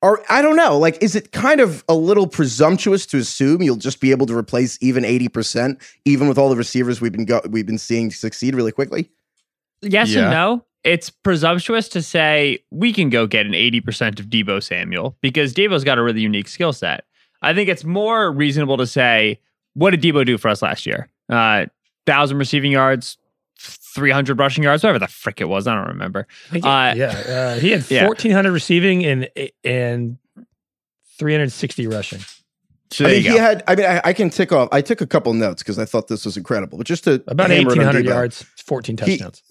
are 0.02 0.23
I 0.30 0.42
don't 0.42 0.56
know. 0.56 0.78
Like, 0.78 1.02
is 1.02 1.16
it 1.16 1.32
kind 1.32 1.61
of 1.61 1.82
a 1.88 1.94
little 1.94 2.26
presumptuous 2.26 3.04
to 3.06 3.18
assume 3.18 3.62
you'll 3.62 3.76
just 3.76 4.00
be 4.00 4.11
able 4.12 4.26
to 4.26 4.37
replace 4.37 4.78
even 4.80 5.02
80%, 5.04 5.82
even 6.04 6.28
with 6.28 6.38
all 6.38 6.49
the 6.49 6.56
receivers 6.56 7.00
we've 7.00 7.12
been 7.12 7.25
go- 7.25 7.42
we've 7.50 7.66
been 7.66 7.78
seeing 7.78 8.11
succeed 8.12 8.54
really 8.54 8.73
quickly? 8.73 9.11
Yes 9.82 10.11
Yeah. 10.11 10.23
and 10.23 10.30
no. 10.30 10.64
It's 10.85 11.11
presumptuous 11.11 11.88
to 11.88 12.02
say 12.02 12.61
we 12.70 12.92
can 12.92 13.11
go 13.11 13.26
get 13.26 13.44
an 13.44 13.52
80% 13.54 14.20
of 14.20 14.26
Deebo 14.26 14.62
Samuel 14.62 15.16
because 15.20 15.52
Deebo's 15.52 15.82
got 15.82 15.99
a 15.99 16.02
really 16.02 16.20
unique 16.20 16.46
skill 16.46 16.73
set. 16.73 17.04
I 17.46 17.54
think 17.54 17.68
it's 17.68 17.84
more 17.84 18.30
reasonable 18.32 18.76
to 18.78 18.86
say, 18.86 19.40
what 19.74 19.90
did 19.90 20.02
Deebo 20.02 20.24
do 20.26 20.36
for 20.38 20.48
us 20.48 20.62
last 20.62 20.86
year? 20.86 21.08
Uh, 21.28 21.66
thousand 22.06 22.38
receiving 22.38 22.72
yards, 22.72 23.18
300 23.58 24.38
rushing 24.38 24.64
yards, 24.64 24.82
whatever 24.82 24.98
the 24.98 25.08
frick 25.08 25.40
it 25.40 25.48
was. 25.48 25.66
I 25.66 25.74
don't 25.74 25.88
remember. 25.88 26.26
I 26.52 26.58
Uh, 26.58 26.94
yeah, 26.94 27.06
uh, 27.06 27.58
he 27.58 27.70
had 27.70 27.90
yeah. 27.90 28.06
1,400 28.06 28.52
receiving 28.52 29.04
and 29.04 29.28
and 29.64 30.18
360 31.18 31.86
rushing. 31.86 32.20
So 32.90 33.04
I 33.04 33.08
mean, 33.08 33.16
you 33.24 33.30
he 33.32 33.36
go. 33.36 33.42
had. 33.42 33.64
I 33.66 33.74
mean, 33.74 33.86
I, 33.86 34.00
I 34.04 34.12
can 34.12 34.30
tick 34.30 34.52
off. 34.52 34.68
I 34.70 34.80
took 34.80 35.00
a 35.00 35.06
couple 35.06 35.32
notes 35.34 35.62
because 35.62 35.78
I 35.78 35.84
thought 35.84 36.06
this 36.08 36.24
was 36.24 36.36
incredible. 36.36 36.78
But 36.78 36.86
just 36.86 37.04
to 37.04 37.22
About 37.26 37.50
hammer 37.50 37.72
it 37.72 37.78
on 37.78 37.84
1,800 37.86 38.04
Deebo, 38.04 38.08
yards, 38.08 38.42
14 38.64 38.96
He- 38.98 39.16
touchdowns. 39.18 39.42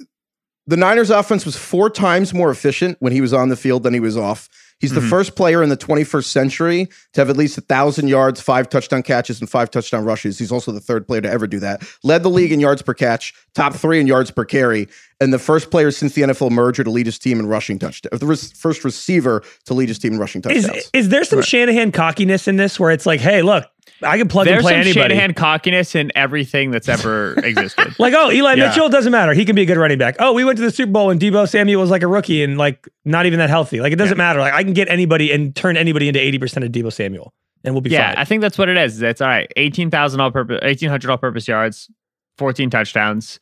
the 0.67 0.77
Niners 0.77 1.09
offense 1.09 1.45
was 1.45 1.57
four 1.57 1.89
times 1.89 2.33
more 2.33 2.49
efficient 2.49 2.97
when 3.01 3.11
he 3.11 3.19
was 3.21 3.33
on 3.33 3.49
the 3.49 3.57
field 3.57 3.83
than 3.83 3.93
he 3.93 3.99
was 3.99 4.15
off. 4.17 4.47
He's 4.79 4.91
the 4.91 4.99
Mhm. 4.99 5.09
first 5.09 5.35
player 5.35 5.63
in 5.63 5.69
the 5.69 5.77
21st 5.77 6.31
century 6.31 6.89
to 7.13 7.21
have 7.21 7.29
at 7.29 7.37
least 7.37 7.57
a 7.57 7.61
thousand 7.61 8.07
yards, 8.09 8.41
five 8.41 8.69
touchdown 8.69 9.03
catches, 9.03 9.39
and 9.39 9.49
five 9.49 9.71
touchdown 9.71 10.03
rushes. 10.03 10.37
He's 10.37 10.51
also 10.51 10.71
the 10.71 10.81
third 10.81 11.07
player 11.07 11.21
to 11.21 11.29
ever 11.31 11.47
do 11.47 11.59
that. 11.59 11.81
Led 12.03 12.23
the 12.23 12.29
league 12.29 12.51
in 12.51 12.59
yards 12.59 12.81
per 12.81 12.93
catch, 12.93 13.33
top 13.53 13.73
three 13.75 13.99
in 14.01 14.05
yards 14.07 14.31
per 14.31 14.43
carry, 14.43 14.87
and 15.21 15.33
the 15.33 15.39
first 15.39 15.71
player 15.71 15.91
since 15.91 16.13
the 16.13 16.23
NFL 16.23 16.49
merger 16.49 16.83
to 16.83 16.89
lead 16.89 17.05
his 17.05 17.17
team 17.17 17.39
in 17.39 17.47
rushing 17.47 17.79
touchdowns. 17.79 18.19
The 18.19 18.25
res- 18.25 18.51
first 18.51 18.83
receiver 18.83 19.43
to 19.65 19.73
lead 19.73 19.87
his 19.87 19.97
team 19.97 20.13
in 20.13 20.19
rushing 20.19 20.41
touchdowns. 20.41 20.89
is 20.93 21.07
there 21.09 21.23
some 21.23 21.41
Shanahan 21.41 21.91
cockiness 21.93 22.47
in 22.47 22.57
this 22.57 22.77
where 22.79 22.91
it's 22.91 23.05
like, 23.05 23.21
hey, 23.21 23.41
look, 23.41 23.65
I 24.01 24.17
can 24.17 24.27
plug 24.27 24.45
There's 24.45 24.57
and 24.57 24.63
play 24.63 24.73
some 24.73 24.81
anybody? 24.81 25.13
Shanahan 25.13 25.33
cockiness 25.33 25.95
in 25.95 26.11
everything 26.15 26.71
that's 26.71 26.89
ever 26.89 27.33
existed. 27.43 27.97
Like, 27.97 28.13
oh, 28.13 28.29
Eli 28.31 28.55
Yeah. 28.55 28.67
Mitchell 28.67 28.89
doesn't 28.89 29.11
matter. 29.11 29.33
He 29.33 29.45
can 29.45 29.55
be 29.55 29.61
a 29.61 29.65
good 29.65 29.77
running 29.77 29.97
back. 29.97 30.17
Oh, 30.19 30.33
we 30.33 30.43
went 30.43 30.57
to 30.57 30.63
the 30.63 30.71
Super 30.71 30.91
Bowl 30.91 31.09
and 31.09 31.19
Deebo 31.19 31.47
Samuel 31.47 31.81
was 31.81 31.89
like 31.89 32.03
a 32.03 32.07
rookie 32.07 32.43
and 32.43 32.57
like 32.57 32.87
not 33.05 33.25
even 33.25 33.39
that 33.39 33.49
healthy. 33.49 33.79
Like, 33.79 33.93
it 33.93 33.97
doesn't 33.97 34.17
matter. 34.17 34.39
Like, 34.39 34.53
I 34.53 34.63
can 34.63 34.73
get 34.73 34.89
anybody 34.89 35.31
and 35.31 35.55
turn 35.55 35.77
anybody 35.77 36.07
into 36.07 36.19
80% 36.19 36.65
of 36.65 36.71
Deebo 36.71 36.91
Samuel 36.91 37.33
and 37.65 37.73
we'll 37.73 37.81
be 37.81 37.89
yeah, 37.89 38.09
fine. 38.09 38.17
I 38.17 38.25
think 38.25 38.41
that's 38.41 38.57
what 38.57 38.69
it 38.69 38.77
is. 38.77 39.01
It's 39.01 39.21
all 39.21 39.27
right. 39.27 39.51
18,000 39.55 40.19
all 40.21 40.31
purpose, 40.31 40.59
1,800 40.61 41.09
all 41.09 41.17
purpose 41.17 41.47
yards, 41.47 41.89
14 42.37 42.69
touchdowns. 42.69 43.39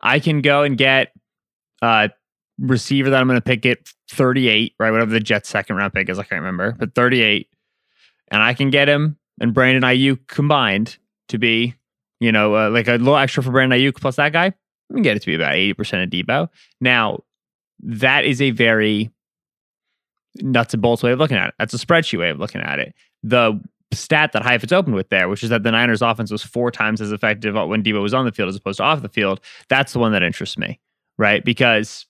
I 0.00 0.18
can 0.18 0.40
go 0.40 0.62
and 0.62 0.76
get 0.76 1.12
uh 1.82 2.08
receiver 2.58 3.10
that 3.10 3.20
I'm 3.20 3.26
going 3.26 3.36
to 3.38 3.42
pick 3.42 3.66
at 3.66 3.78
38, 4.10 4.74
right? 4.80 4.90
Whatever 4.90 5.10
the 5.10 5.20
Jets 5.20 5.48
second 5.48 5.76
round 5.76 5.92
pick 5.92 6.08
is, 6.08 6.18
I 6.18 6.22
can't 6.22 6.40
remember, 6.40 6.72
but 6.72 6.94
38. 6.94 7.48
And 8.30 8.42
I 8.42 8.54
can 8.54 8.70
get 8.70 8.88
him 8.88 9.18
and 9.40 9.54
Brandon 9.54 9.82
Aiyuk 9.82 10.26
combined 10.26 10.98
to 11.28 11.38
be, 11.38 11.74
you 12.20 12.32
know, 12.32 12.56
uh, 12.56 12.70
like 12.70 12.88
a 12.88 12.92
little 12.92 13.16
extra 13.16 13.42
for 13.42 13.50
Brandon 13.50 13.78
Aiyuk 13.78 14.00
plus 14.00 14.16
that 14.16 14.32
guy. 14.32 14.52
We 14.88 14.94
can 14.94 15.02
get 15.02 15.16
it 15.16 15.20
to 15.20 15.26
be 15.26 15.34
about 15.34 15.54
80% 15.54 16.04
of 16.04 16.10
Deebo. 16.10 16.48
Now, 16.80 17.24
that 17.80 18.24
is 18.24 18.40
a 18.40 18.50
very 18.50 19.10
nuts 20.42 20.74
and 20.74 20.82
bolts 20.82 21.02
way 21.02 21.12
of 21.12 21.18
looking 21.18 21.36
at 21.36 21.48
it. 21.48 21.54
That's 21.58 21.74
a 21.74 21.78
spreadsheet 21.78 22.18
way 22.18 22.30
of 22.30 22.38
looking 22.38 22.60
at 22.60 22.78
it. 22.78 22.94
The 23.22 23.60
stat 23.92 24.32
that 24.32 24.42
Heifetz 24.42 24.72
opened 24.72 24.94
with 24.94 25.08
there, 25.08 25.28
which 25.28 25.42
is 25.42 25.50
that 25.50 25.62
the 25.62 25.70
Niners 25.70 26.02
offense 26.02 26.30
was 26.30 26.42
four 26.42 26.70
times 26.70 27.00
as 27.00 27.12
effective 27.12 27.54
when 27.54 27.82
Deebo 27.82 28.02
was 28.02 28.14
on 28.14 28.24
the 28.24 28.32
field 28.32 28.48
as 28.48 28.56
opposed 28.56 28.78
to 28.78 28.84
off 28.84 29.02
the 29.02 29.08
field. 29.08 29.40
That's 29.68 29.92
the 29.92 29.98
one 29.98 30.12
that 30.12 30.22
interests 30.22 30.58
me, 30.58 30.80
right? 31.18 31.44
Because 31.44 32.06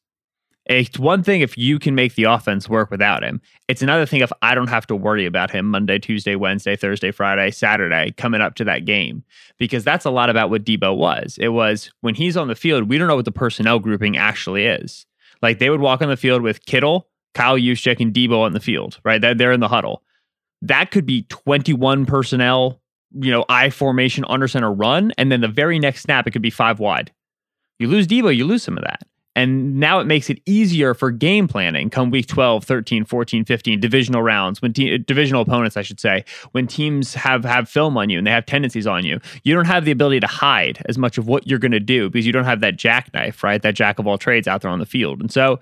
it's 0.68 0.98
one 0.98 1.22
thing 1.22 1.42
if 1.42 1.56
you 1.56 1.78
can 1.78 1.94
make 1.94 2.14
the 2.16 2.24
offense 2.24 2.68
work 2.68 2.90
without 2.90 3.22
him. 3.22 3.40
It's 3.68 3.82
another 3.82 4.04
thing 4.04 4.20
if 4.20 4.32
I 4.42 4.54
don't 4.54 4.68
have 4.68 4.86
to 4.88 4.96
worry 4.96 5.24
about 5.24 5.50
him 5.50 5.66
Monday, 5.66 5.98
Tuesday, 5.98 6.34
Wednesday, 6.34 6.74
Thursday, 6.74 7.12
Friday, 7.12 7.50
Saturday 7.52 8.12
coming 8.16 8.40
up 8.40 8.56
to 8.56 8.64
that 8.64 8.84
game. 8.84 9.22
Because 9.58 9.84
that's 9.84 10.04
a 10.04 10.10
lot 10.10 10.28
about 10.28 10.50
what 10.50 10.64
Deebo 10.64 10.96
was. 10.96 11.38
It 11.40 11.48
was 11.48 11.90
when 12.00 12.16
he's 12.16 12.36
on 12.36 12.48
the 12.48 12.56
field, 12.56 12.88
we 12.88 12.98
don't 12.98 13.06
know 13.06 13.16
what 13.16 13.24
the 13.24 13.32
personnel 13.32 13.78
grouping 13.78 14.16
actually 14.16 14.66
is. 14.66 15.06
Like 15.40 15.60
they 15.60 15.70
would 15.70 15.80
walk 15.80 16.02
on 16.02 16.08
the 16.08 16.16
field 16.16 16.42
with 16.42 16.64
Kittle, 16.66 17.08
Kyle 17.34 17.56
Juszczyk, 17.56 18.00
and 18.00 18.12
Deebo 18.12 18.40
on 18.40 18.52
the 18.52 18.60
field, 18.60 18.98
right? 19.04 19.20
They're, 19.20 19.34
they're 19.34 19.52
in 19.52 19.60
the 19.60 19.68
huddle. 19.68 20.02
That 20.62 20.90
could 20.90 21.06
be 21.06 21.22
21 21.28 22.06
personnel, 22.06 22.80
you 23.12 23.30
know, 23.30 23.44
I 23.48 23.70
formation 23.70 24.24
under 24.28 24.48
center 24.48 24.72
run. 24.72 25.12
And 25.16 25.30
then 25.30 25.42
the 25.42 25.48
very 25.48 25.78
next 25.78 26.02
snap, 26.02 26.26
it 26.26 26.32
could 26.32 26.42
be 26.42 26.50
five 26.50 26.80
wide. 26.80 27.12
You 27.78 27.88
lose 27.88 28.08
Deebo, 28.08 28.34
you 28.34 28.46
lose 28.46 28.64
some 28.64 28.78
of 28.78 28.84
that. 28.84 29.06
And 29.36 29.76
now 29.78 30.00
it 30.00 30.06
makes 30.06 30.30
it 30.30 30.40
easier 30.46 30.94
for 30.94 31.10
game 31.10 31.46
planning 31.46 31.90
come 31.90 32.10
week 32.10 32.26
12, 32.26 32.64
13, 32.64 33.04
14, 33.04 33.44
15, 33.44 33.78
divisional 33.78 34.22
rounds, 34.22 34.62
when 34.62 34.72
te- 34.72 34.94
uh, 34.94 34.98
divisional 35.06 35.42
opponents, 35.42 35.76
I 35.76 35.82
should 35.82 36.00
say, 36.00 36.24
when 36.52 36.66
teams 36.66 37.12
have 37.12 37.44
have 37.44 37.68
film 37.68 37.98
on 37.98 38.08
you 38.08 38.16
and 38.16 38.26
they 38.26 38.30
have 38.30 38.46
tendencies 38.46 38.86
on 38.86 39.04
you. 39.04 39.20
You 39.44 39.54
don't 39.54 39.66
have 39.66 39.84
the 39.84 39.90
ability 39.90 40.20
to 40.20 40.26
hide 40.26 40.82
as 40.88 40.96
much 40.96 41.18
of 41.18 41.28
what 41.28 41.46
you're 41.46 41.58
going 41.58 41.72
to 41.72 41.80
do 41.80 42.08
because 42.08 42.26
you 42.26 42.32
don't 42.32 42.44
have 42.44 42.60
that 42.60 42.76
jackknife, 42.76 43.44
right? 43.44 43.60
That 43.60 43.74
jack 43.74 43.98
of 43.98 44.06
all 44.06 44.16
trades 44.16 44.48
out 44.48 44.62
there 44.62 44.70
on 44.70 44.78
the 44.78 44.86
field. 44.86 45.20
And 45.20 45.30
so 45.30 45.60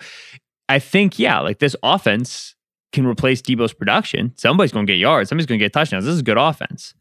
I 0.68 0.78
think, 0.78 1.18
yeah, 1.18 1.40
like 1.40 1.58
this 1.58 1.74
offense 1.82 2.54
can 2.92 3.08
replace 3.08 3.42
Deebo's 3.42 3.72
production. 3.72 4.32
Somebody's 4.36 4.70
going 4.70 4.86
to 4.86 4.92
get 4.92 5.00
yards, 5.00 5.28
somebody's 5.28 5.46
going 5.46 5.58
to 5.58 5.64
get 5.64 5.72
touchdowns. 5.72 6.04
This 6.04 6.14
is 6.14 6.22
good 6.22 6.38
offense. 6.38 6.94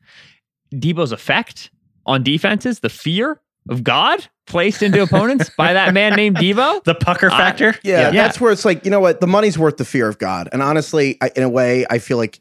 Deebo's 0.74 1.12
effect 1.12 1.70
on 2.08 2.24
defenses, 2.24 2.80
the 2.80 2.90
fear 2.90 3.40
of 3.70 3.84
God 3.84 4.26
placed 4.46 4.84
into 4.84 5.02
opponents 5.02 5.50
by 5.58 5.74
that 5.74 5.94
man 5.94 6.14
named 6.18 6.38
Deebo. 6.38 6.84
The 6.84 6.96
pucker 6.96 7.30
I- 7.32 7.38
factor. 7.38 7.76
Yeah, 7.84 8.12
Yeah. 8.12 8.12
that's 8.12 8.40
where 8.42 8.52
it's 8.52 8.66
like, 8.66 8.84
you 8.86 8.92
know 8.92 9.00
what? 9.00 9.22
The 9.22 9.28
money's 9.28 9.58
worth 9.58 9.78
the 9.78 9.86
fear 9.86 10.08
of 10.10 10.18
God. 10.20 10.50
And 10.52 10.62
honestly, 10.62 11.18
I, 11.22 11.32
in 11.36 11.44
a 11.44 11.50
way, 11.50 11.86
I 11.90 12.00
feel 12.00 12.18
like, 12.18 12.40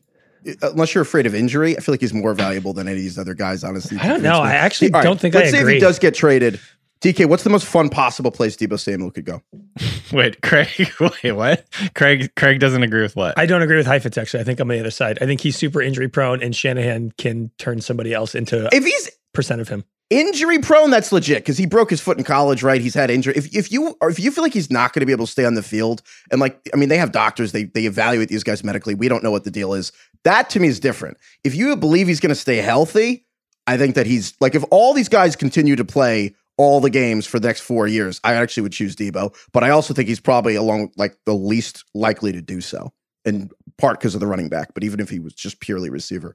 uh, 0.62 0.70
unless 0.72 0.94
you're 0.94 1.02
afraid 1.02 1.26
of 1.26 1.34
injury, 1.34 1.76
I 1.76 1.80
feel 1.80 1.92
like 1.92 2.00
he's 2.00 2.12
more 2.12 2.34
valuable 2.34 2.72
than 2.72 2.88
any 2.88 2.96
of 2.96 3.02
these 3.02 3.18
other 3.18 3.34
guys, 3.34 3.62
honestly. 3.62 3.98
I 3.98 4.08
don't 4.08 4.22
know. 4.22 4.40
I 4.40 4.54
actually 4.54 4.92
All 4.92 4.98
right, 5.00 5.04
don't 5.04 5.20
think 5.20 5.34
let's 5.34 5.48
I 5.48 5.50
say 5.52 5.58
agree. 5.60 5.74
if 5.74 5.76
he 5.76 5.80
does 5.80 5.98
get 6.00 6.14
traded. 6.14 6.58
DK, 7.02 7.26
what's 7.26 7.42
the 7.42 7.50
most 7.50 7.66
fun 7.66 7.88
possible 7.88 8.30
place 8.30 8.56
Deebo 8.56 8.78
Samuel 8.78 9.10
could 9.10 9.24
go? 9.24 9.42
Wait, 10.12 10.40
Craig. 10.42 10.68
Wait, 11.00 11.32
what? 11.32 11.66
Craig. 11.94 12.32
Craig 12.36 12.60
doesn't 12.60 12.82
agree 12.82 13.02
with 13.02 13.16
what? 13.16 13.36
I 13.38 13.46
don't 13.46 13.62
agree 13.62 13.76
with 13.76 13.86
Heifetz, 13.86 14.16
actually. 14.16 14.40
I 14.40 14.44
think 14.44 14.60
I'm 14.60 14.70
on 14.70 14.76
the 14.76 14.80
other 14.80 14.90
side. 14.90 15.18
I 15.20 15.26
think 15.26 15.40
he's 15.40 15.56
super 15.56 15.82
injury 15.82 16.08
prone 16.08 16.42
and 16.42 16.54
Shanahan 16.54 17.12
can 17.18 17.50
turn 17.58 17.80
somebody 17.80 18.14
else 18.14 18.34
into 18.34 18.68
If 18.72 18.84
he's 18.84 19.10
percent 19.34 19.60
of 19.60 19.68
him. 19.68 19.84
injury 20.10 20.58
prone, 20.60 20.90
that's 20.90 21.10
legit 21.10 21.38
because 21.38 21.58
he 21.58 21.66
broke 21.66 21.90
his 21.90 22.00
foot 22.00 22.18
in 22.18 22.24
college, 22.24 22.62
right? 22.62 22.80
He's 22.80 22.94
had 22.94 23.10
injury. 23.10 23.34
If, 23.36 23.52
if 23.56 23.72
you 23.72 23.96
or 24.00 24.08
if 24.10 24.20
you 24.20 24.30
feel 24.30 24.44
like 24.44 24.52
he's 24.52 24.70
not 24.70 24.92
going 24.92 25.00
to 25.00 25.06
be 25.06 25.12
able 25.12 25.26
to 25.26 25.32
stay 25.32 25.44
on 25.44 25.54
the 25.54 25.62
field, 25.62 26.02
and 26.30 26.40
like 26.40 26.60
I 26.72 26.76
mean, 26.76 26.88
they 26.88 26.98
have 26.98 27.10
doctors, 27.10 27.50
they 27.50 27.64
they 27.64 27.86
evaluate 27.86 28.28
these 28.28 28.44
guys 28.44 28.62
medically. 28.62 28.94
We 28.94 29.08
don't 29.08 29.24
know 29.24 29.30
what 29.32 29.42
the 29.44 29.50
deal 29.50 29.72
is. 29.74 29.90
That 30.24 30.50
to 30.50 30.60
me 30.60 30.68
is 30.68 30.78
different. 30.78 31.16
If 31.42 31.56
you 31.56 31.74
believe 31.76 32.06
he's 32.06 32.20
going 32.20 32.28
to 32.28 32.34
stay 32.36 32.58
healthy, 32.58 33.24
I 33.66 33.76
think 33.76 33.94
that 33.96 34.06
he's 34.06 34.34
like 34.40 34.54
if 34.54 34.62
all 34.70 34.92
these 34.94 35.08
guys 35.08 35.34
continue 35.34 35.74
to 35.76 35.84
play 35.84 36.34
all 36.56 36.80
the 36.80 36.90
games 36.90 37.26
for 37.26 37.38
the 37.38 37.48
next 37.48 37.60
four 37.60 37.86
years, 37.86 38.20
I 38.24 38.34
actually 38.34 38.64
would 38.64 38.72
choose 38.72 38.94
Deebo. 38.96 39.34
But 39.52 39.64
I 39.64 39.70
also 39.70 39.94
think 39.94 40.08
he's 40.08 40.20
probably 40.20 40.54
along 40.54 40.92
like 40.96 41.16
the 41.24 41.34
least 41.34 41.84
likely 41.94 42.32
to 42.32 42.42
do 42.42 42.60
so, 42.60 42.92
in 43.24 43.50
part 43.78 43.98
because 43.98 44.14
of 44.14 44.20
the 44.20 44.26
running 44.26 44.48
back. 44.48 44.74
But 44.74 44.84
even 44.84 45.00
if 45.00 45.10
he 45.10 45.18
was 45.18 45.34
just 45.34 45.60
purely 45.60 45.90
receiver, 45.90 46.34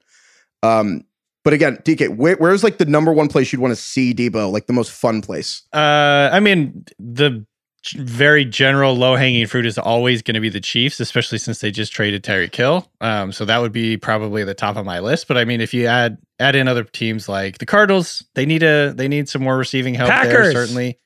um, 0.64 1.04
but 1.44 1.54
again, 1.54 1.78
DK, 1.78 2.18
where, 2.18 2.36
where's 2.36 2.64
like 2.64 2.78
the 2.78 2.86
number 2.86 3.14
one 3.14 3.30
place 3.30 3.54
you'd 3.54 3.62
want 3.62 3.72
to 3.72 3.82
see 3.82 4.14
Deebo? 4.14 4.52
Like 4.52 4.68
the 4.68 4.74
most 4.74 4.92
fun 4.92 5.22
place? 5.22 5.64
Uh, 5.72 6.30
I 6.32 6.42
mean, 6.42 6.86
the 7.00 7.46
very 7.92 8.46
general 8.46 8.96
low 8.96 9.16
hanging 9.16 9.46
fruit 9.48 9.66
is 9.66 9.78
always 9.78 10.22
going 10.22 10.36
to 10.36 10.40
be 10.40 10.50
the 10.50 10.62
Chiefs, 10.62 11.00
especially 11.00 11.38
since 11.38 11.60
they 11.60 11.72
just 11.72 11.92
traded 11.92 12.24
Tyreek 12.24 12.56
Hill. 12.56 12.90
Um, 13.02 13.32
so 13.32 13.46
that 13.46 13.60
would 13.60 13.72
be 13.72 13.98
probably 13.98 14.44
the 14.44 14.54
top 14.54 14.76
of 14.76 14.86
my 14.86 15.00
list. 15.00 15.28
But 15.28 15.38
I 15.38 15.46
mean, 15.46 15.62
if 15.62 15.74
you 15.74 15.86
add 15.88 16.18
add 16.40 16.56
in 16.56 16.68
other 16.68 16.84
teams 16.84 17.28
like 17.30 17.58
the 17.60 17.66
Cardinals, 17.66 18.24
they 18.36 18.46
need 18.46 18.64
a 18.64 18.94
they 18.94 19.08
need 19.08 19.30
some 19.30 19.44
more 19.44 19.58
receiving 19.58 19.94
help 19.94 20.10
there. 20.10 20.18
Packers. 20.24 20.54
Certainly, 20.54 21.00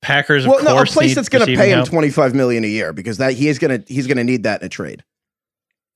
Packers. 0.00 0.46
Well, 0.46 0.58
of 0.58 0.64
no, 0.64 0.78
a 0.78 0.84
place 0.86 1.08
need 1.10 1.14
that's 1.14 1.28
going 1.28 1.46
to 1.46 1.56
pay 1.56 1.70
him 1.70 1.84
twenty 1.84 2.10
five 2.10 2.34
million 2.34 2.64
a 2.64 2.68
year 2.68 2.92
because 2.92 3.18
that 3.18 3.32
he 3.34 3.48
is 3.48 3.58
going 3.58 3.82
to 3.82 3.92
he's 3.92 4.06
going 4.06 4.18
to 4.18 4.24
need 4.24 4.42
that 4.44 4.60
in 4.60 4.66
a 4.66 4.68
trade. 4.68 5.02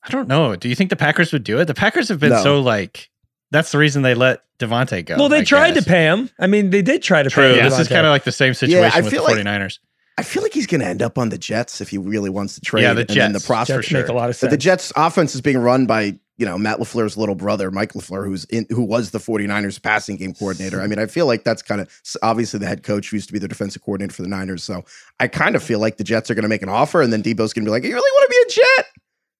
I 0.02 0.10
don't 0.10 0.28
know. 0.28 0.56
Do 0.56 0.68
you 0.68 0.74
think 0.74 0.90
the 0.90 0.96
Packers 0.96 1.32
would 1.32 1.44
do 1.44 1.58
it? 1.58 1.64
The 1.66 1.74
Packers 1.74 2.08
have 2.08 2.20
been 2.20 2.30
No. 2.30 2.42
so 2.42 2.60
like. 2.60 3.10
That's 3.50 3.72
the 3.72 3.78
reason 3.78 4.02
they 4.02 4.12
let 4.14 4.42
Davante 4.58 5.02
go. 5.06 5.16
well, 5.16 5.30
they 5.30 5.38
I 5.38 5.44
tried 5.44 5.72
guess. 5.72 5.84
to 5.84 5.88
pay 5.88 6.02
him. 6.02 6.28
I 6.38 6.46
mean, 6.46 6.68
they 6.68 6.82
did 6.82 7.02
try 7.02 7.22
to 7.22 7.30
True. 7.30 7.54
pay 7.54 7.58
him. 7.58 7.64
This 7.64 7.78
is 7.78 7.88
kind 7.88 8.06
of 8.06 8.10
like 8.10 8.24
the 8.24 8.30
same 8.32 8.52
situation 8.52 8.92
I 8.92 8.96
with 9.00 9.06
the 9.06 9.10
feel 9.10 9.24
like- 9.24 9.36
49ers. 9.38 9.78
I 10.18 10.22
feel 10.22 10.42
like 10.42 10.52
he's 10.52 10.66
going 10.66 10.80
to 10.80 10.86
end 10.86 11.00
up 11.00 11.16
on 11.16 11.28
the 11.28 11.38
Jets 11.38 11.80
if 11.80 11.88
he 11.90 11.96
really 11.96 12.28
wants 12.28 12.54
to 12.56 12.60
trade. 12.60 12.82
Yeah, 12.82 12.92
the 12.92 13.04
Jets. 13.04 13.10
and 13.12 13.20
then 13.20 13.32
the 13.32 13.38
Jets. 13.38 13.46
process. 13.46 13.76
for 13.76 13.82
Jets 13.82 13.92
make 13.92 14.08
a 14.08 14.12
lot 14.12 14.24
of 14.28 14.34
But 14.34 14.38
sense. 14.38 14.50
the 14.50 14.56
Jets 14.56 14.92
offense 14.96 15.34
is 15.34 15.40
being 15.40 15.58
run 15.58 15.86
by 15.86 16.18
you 16.38 16.46
know, 16.46 16.56
Matt 16.56 16.78
LaFleur's 16.78 17.16
little 17.16 17.34
brother, 17.34 17.70
Mike 17.72 17.94
LaFleur, 17.94 18.24
who's 18.24 18.44
in, 18.44 18.64
who 18.70 18.82
was 18.84 19.10
the 19.10 19.18
49ers 19.18 19.82
passing 19.82 20.16
game 20.16 20.34
coordinator. 20.34 20.80
I 20.80 20.86
mean, 20.86 21.00
I 21.00 21.06
feel 21.06 21.26
like 21.26 21.42
that's 21.42 21.62
kind 21.62 21.80
of 21.80 21.88
obviously 22.22 22.60
the 22.60 22.66
head 22.66 22.84
coach 22.84 23.10
who 23.10 23.16
used 23.16 23.26
to 23.28 23.32
be 23.32 23.40
the 23.40 23.48
defensive 23.48 23.82
coordinator 23.82 24.14
for 24.14 24.22
the 24.22 24.28
Niners. 24.28 24.62
So 24.62 24.84
I 25.18 25.26
kind 25.26 25.56
of 25.56 25.64
feel 25.64 25.80
like 25.80 25.96
the 25.96 26.04
Jets 26.04 26.30
are 26.30 26.34
going 26.36 26.44
to 26.44 26.48
make 26.48 26.62
an 26.62 26.68
offer 26.68 27.02
and 27.02 27.12
then 27.12 27.24
Deebo's 27.24 27.52
going 27.52 27.64
to 27.64 27.68
be 27.68 27.70
like, 27.70 27.82
you 27.82 27.92
really 27.92 28.10
want 28.12 28.30
to 28.30 28.30
be 28.30 28.52
a 28.52 28.54
Jet? 28.54 28.86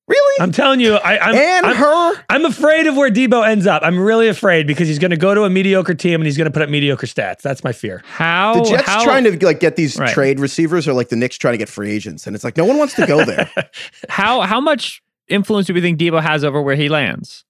Really? 0.08 0.40
I'm 0.40 0.52
telling 0.52 0.80
you, 0.80 0.94
I, 0.94 1.18
I'm, 1.18 1.34
and 1.34 1.66
I'm, 1.66 1.76
her? 1.76 2.24
I'm 2.30 2.44
afraid 2.46 2.86
of 2.86 2.96
where 2.96 3.10
Deebo 3.10 3.46
ends 3.46 3.66
up. 3.66 3.82
I'm 3.84 3.98
really 3.98 4.28
afraid 4.28 4.66
because 4.66 4.88
he's 4.88 4.98
going 4.98 5.10
to 5.10 5.18
go 5.18 5.34
to 5.34 5.44
a 5.44 5.50
mediocre 5.50 5.94
team 5.94 6.14
and 6.14 6.24
he's 6.24 6.38
going 6.38 6.46
to 6.46 6.50
put 6.50 6.62
up 6.62 6.70
mediocre 6.70 7.06
stats. 7.06 7.42
That's 7.42 7.62
my 7.62 7.72
fear. 7.72 8.02
How 8.06 8.54
The 8.54 8.70
Jets 8.70 8.88
how, 8.88 9.04
trying 9.04 9.24
to 9.24 9.44
like 9.44 9.60
get 9.60 9.76
these 9.76 9.98
Right. 9.98 10.12
trade 10.12 10.40
receivers 10.40 10.88
or 10.88 10.94
like 10.94 11.10
the 11.10 11.16
Knicks 11.16 11.36
trying 11.36 11.54
to 11.54 11.58
get 11.58 11.68
free 11.68 11.90
agents. 11.90 12.26
And 12.26 12.34
it's 12.34 12.44
like, 12.44 12.56
no 12.56 12.64
one 12.64 12.78
wants 12.78 12.94
to 12.94 13.06
go 13.06 13.24
there. 13.24 13.50
how 14.08 14.40
how 14.42 14.60
much 14.60 15.02
influence 15.28 15.66
do 15.66 15.74
we 15.74 15.80
think 15.80 15.98
Deebo 15.98 16.22
has 16.22 16.42
over 16.42 16.62
where 16.62 16.76
he 16.76 16.88
lands? 16.88 17.44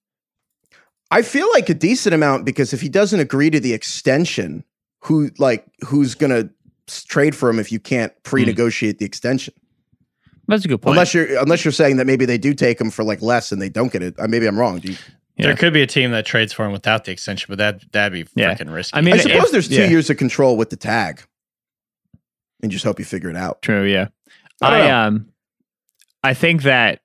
I 1.11 1.21
feel 1.21 1.49
like 1.53 1.69
a 1.69 1.73
decent 1.73 2.13
amount 2.13 2.45
because 2.45 2.73
if 2.73 2.81
he 2.81 2.89
doesn't 2.89 3.19
agree 3.19 3.49
to 3.49 3.59
the 3.59 3.73
extension, 3.73 4.63
who 5.01 5.31
like 5.37 5.65
who's 5.85 6.15
gonna 6.15 6.49
trade 6.87 7.35
for 7.35 7.49
him 7.49 7.59
if 7.59 7.71
you 7.71 7.79
can't 7.79 8.11
hmm. 8.11 8.19
pre-negotiate 8.23 8.99
the 8.99 9.05
extension? 9.05 9.53
That's 10.49 10.65
a 10.65 10.67
good 10.67 10.81
point. 10.81 10.95
Unless 10.95 11.13
you're 11.13 11.39
unless 11.39 11.63
you're 11.63 11.71
saying 11.71 11.97
that 11.97 12.05
maybe 12.07 12.25
they 12.25 12.37
do 12.37 12.53
take 12.53 12.81
him 12.81 12.89
for 12.91 13.03
like 13.03 13.21
less 13.21 13.51
and 13.51 13.61
they 13.61 13.69
don't 13.69 13.91
get 13.93 14.03
it. 14.03 14.15
Uh, 14.19 14.27
maybe 14.27 14.45
I'm 14.47 14.57
wrong. 14.59 14.79
Do 14.79 14.91
you, 14.91 14.97
Yeah. 15.37 15.45
There 15.47 15.55
could 15.55 15.71
be 15.71 15.81
a 15.81 15.87
team 15.87 16.11
that 16.11 16.25
trades 16.25 16.51
for 16.51 16.65
him 16.65 16.71
without 16.73 17.05
the 17.05 17.11
extension, 17.11 17.45
but 17.49 17.57
that 17.59 17.91
that'd 17.93 18.11
be 18.11 18.29
Yeah. 18.35 18.53
freaking 18.55 18.73
risky. 18.73 18.97
I 18.97 19.01
mean, 19.01 19.13
I 19.13 19.17
if- 19.17 19.23
suppose 19.23 19.51
there's 19.51 19.67
two 19.69 19.75
yeah. 19.75 19.87
years 19.87 20.09
of 20.09 20.17
control 20.17 20.57
with 20.57 20.69
the 20.69 20.75
tag, 20.75 21.21
and 22.61 22.71
just 22.71 22.83
hope 22.83 22.99
you 22.99 23.05
figure 23.05 23.29
it 23.29 23.37
out. 23.37 23.61
True, 23.61 23.85
yeah. 23.85 24.07
I 24.61 24.69
don't 24.71 24.87
I, 24.87 25.05
um 25.05 25.29
I 26.23 26.33
think 26.33 26.63
that 26.63 26.99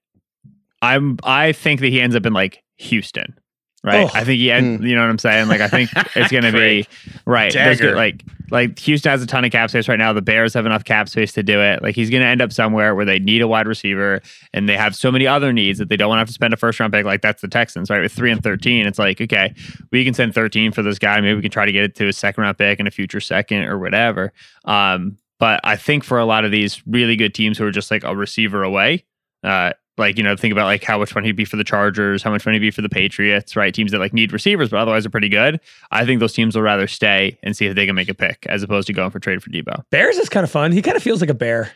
I'm 0.83 1.19
I 1.23 1.53
think 1.53 1.81
that 1.81 1.89
he 1.91 2.01
ends 2.01 2.17
up 2.17 2.27
in 2.27 2.33
like 2.33 2.63
Houston. 2.79 3.39
Right. 3.85 4.07
Oh. 4.07 4.11
I 4.15 4.25
think 4.25 4.39
he 4.39 4.47
had, 4.47 4.65
Mm. 4.65 4.89
you 4.89 4.95
know 4.95 5.03
what 5.03 5.11
I'm 5.11 5.19
saying? 5.19 5.47
Like 5.49 5.61
I 5.61 5.69
think 5.69 5.91
it's 6.17 6.33
gonna 6.33 6.53
be 6.53 6.87
right. 7.27 7.53
There's 7.53 7.79
Dagger. 7.79 7.91
good- 7.91 7.97
like 7.97 8.25
like 8.51 8.79
Houston 8.79 9.11
has 9.11 9.23
a 9.23 9.27
ton 9.27 9.45
of 9.45 9.53
cap 9.53 9.69
space 9.69 9.89
right 9.89 9.99
now. 9.99 10.13
The 10.15 10.23
Bears 10.23 10.55
have 10.55 10.65
enough 10.65 10.85
cap 10.85 11.09
space 11.09 11.33
to 11.35 11.43
do 11.43 11.61
it. 11.61 11.83
Like 11.83 11.95
he's 11.95 12.09
gonna 12.09 12.25
end 12.25 12.41
up 12.41 12.51
somewhere 12.51 12.95
where 12.95 13.05
they 13.05 13.19
need 13.19 13.43
a 13.43 13.49
wide 13.49 13.67
receiver 13.67 14.23
and 14.55 14.67
they 14.69 14.77
have 14.77 14.97
so 14.97 15.13
many 15.13 15.27
other 15.27 15.53
needs 15.53 15.79
that 15.81 15.91
they 15.91 15.97
don't 15.99 16.09
want 16.09 16.17
to 16.17 16.21
have 16.21 16.29
to 16.29 16.33
spend 16.35 16.55
a 16.55 16.57
first 16.57 16.81
round 16.81 16.95
pick. 16.95 17.05
Like 17.05 17.21
that's 17.21 17.43
the 17.43 17.49
Texans, 17.49 17.91
right? 17.91 18.01
With 18.01 18.13
three 18.13 18.31
and 18.31 18.43
thirteen, 18.43 18.87
it's 18.87 18.99
like, 18.99 19.21
okay, 19.21 19.53
we 19.93 20.03
can 20.03 20.15
send 20.15 20.35
13 20.35 20.73
for 20.73 20.83
this 20.83 20.99
guy. 20.99 21.21
Maybe 21.21 21.35
we 21.35 21.43
can 21.43 21.51
try 21.51 21.67
to 21.67 21.73
get 21.73 21.85
it 21.85 21.95
to 21.97 22.09
a 22.09 22.13
second 22.15 22.43
round 22.43 22.57
pick 22.57 22.79
and 22.79 22.89
a 22.89 22.91
future 22.91 23.21
second 23.21 23.65
or 23.65 23.79
whatever. 23.79 24.33
Um, 24.65 25.19
but 25.39 25.61
I 25.63 25.77
think 25.77 26.05
for 26.05 26.19
a 26.19 26.25
lot 26.25 26.47
of 26.47 26.51
these 26.51 26.83
really 26.87 27.17
good 27.17 27.35
teams 27.35 27.59
who 27.59 27.67
are 27.67 27.71
just 27.71 27.91
like 27.91 28.05
a 28.05 28.17
receiver 28.17 28.63
away, 28.63 29.05
uh, 29.43 29.73
like 29.97 30.17
you 30.19 30.25
know, 30.25 30.37
think 30.37 30.53
about 30.53 30.65
like 30.67 30.83
how 30.83 30.99
much 30.99 31.15
money 31.15 31.29
he'd 31.29 31.37
be 31.37 31.45
for 31.45 31.57
the 31.57 31.65
Chargers, 31.65 32.23
how 32.23 32.31
much 32.31 32.45
money 32.45 32.57
he'd 32.57 32.61
be 32.67 32.71
for 32.71 32.83
the 32.83 32.89
Patriots, 32.89 33.55
right? 33.57 33.73
Teams 33.73 33.93
that 33.93 33.99
like 33.99 34.13
need 34.13 34.33
receivers, 34.33 34.69
but 34.71 34.79
otherwise 34.79 35.07
are 35.07 35.11
pretty 35.11 35.29
good. 35.29 35.61
I 35.91 36.05
think 36.05 36.21
those 36.21 36.33
teams 36.33 36.57
will 36.57 36.63
rather 36.63 36.87
stay 36.87 37.39
and 37.43 37.57
see 37.57 37.67
if 37.67 37.75
they 37.75 37.87
can 37.87 37.95
make 37.95 38.09
a 38.09 38.15
pick 38.15 38.45
as 38.49 38.63
opposed 38.63 38.87
to 38.89 38.93
going 38.93 39.11
for 39.11 39.21
trade 39.21 39.43
for 39.43 39.51
Deebo. 39.51 39.85
Bears 39.91 40.17
is 40.19 40.29
kind 40.29 40.43
of 40.45 40.51
fun. 40.51 40.73
He 40.73 40.83
kind 40.83 40.97
of 40.97 41.03
feels 41.03 41.21
like 41.21 41.31
a 41.31 41.35
bear. 41.35 41.71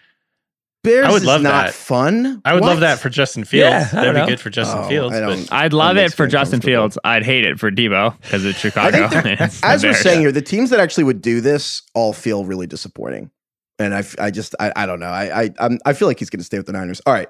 Bears 0.85 1.07
I 1.07 1.11
would 1.11 1.22
is 1.22 1.24
love 1.26 1.42
not 1.42 1.66
that. 1.66 1.74
fun. 1.74 2.40
I 2.44 2.54
would 2.54 2.62
What? 2.62 2.68
love 2.68 2.81
that 2.81 3.00
for 3.00 3.09
Justin 3.09 3.42
Fields. 3.44 3.68
Yeah, 3.68 3.88
I 3.90 3.94
That'd 3.96 4.14
don't 4.14 4.26
be 4.26 4.31
good 4.33 4.40
for 4.40 4.48
Justin 4.48 4.78
Oh, 4.85 4.88
Fields. 4.88 5.18
but 5.18 5.52
i'd 5.52 5.72
love 5.72 5.96
it 5.96 6.12
for 6.14 6.28
Justin. 6.28 6.61
Fields. 6.61 6.96
I'd 7.02 7.24
hate 7.24 7.44
it 7.44 7.59
for 7.59 7.70
Deebo 7.72 8.14
because 8.22 8.44
it's 8.44 8.59
Chicago. 8.61 9.04
I 9.04 9.09
think 9.09 9.24
they're- 9.24 9.37
It's 9.46 9.61
As 9.64 9.83
we're 9.83 9.92
saying 9.92 10.20
here, 10.20 10.31
the 10.31 10.40
teams 10.40 10.70
that 10.70 10.78
actually 10.78 11.02
would 11.04 11.20
do 11.20 11.40
this 11.40 11.83
all 11.94 12.12
feel 12.12 12.44
really 12.44 12.68
disappointing, 12.68 13.33
and 13.81 13.92
I, 13.92 14.04
I 14.20 14.31
just, 14.31 14.54
I, 14.61 14.72
I 14.76 14.87
don't 14.87 15.00
know. 15.00 15.09
I, 15.09 15.42
I, 15.44 15.50
I'm, 15.59 15.78
I 15.85 15.94
feel 15.94 16.07
like 16.07 16.20
he's 16.20 16.31
going 16.31 16.38
to 16.40 16.44
stay 16.44 16.59
with 16.59 16.66
the 16.66 16.72
Niners. 16.72 17.00
All 17.07 17.12
right, 17.12 17.28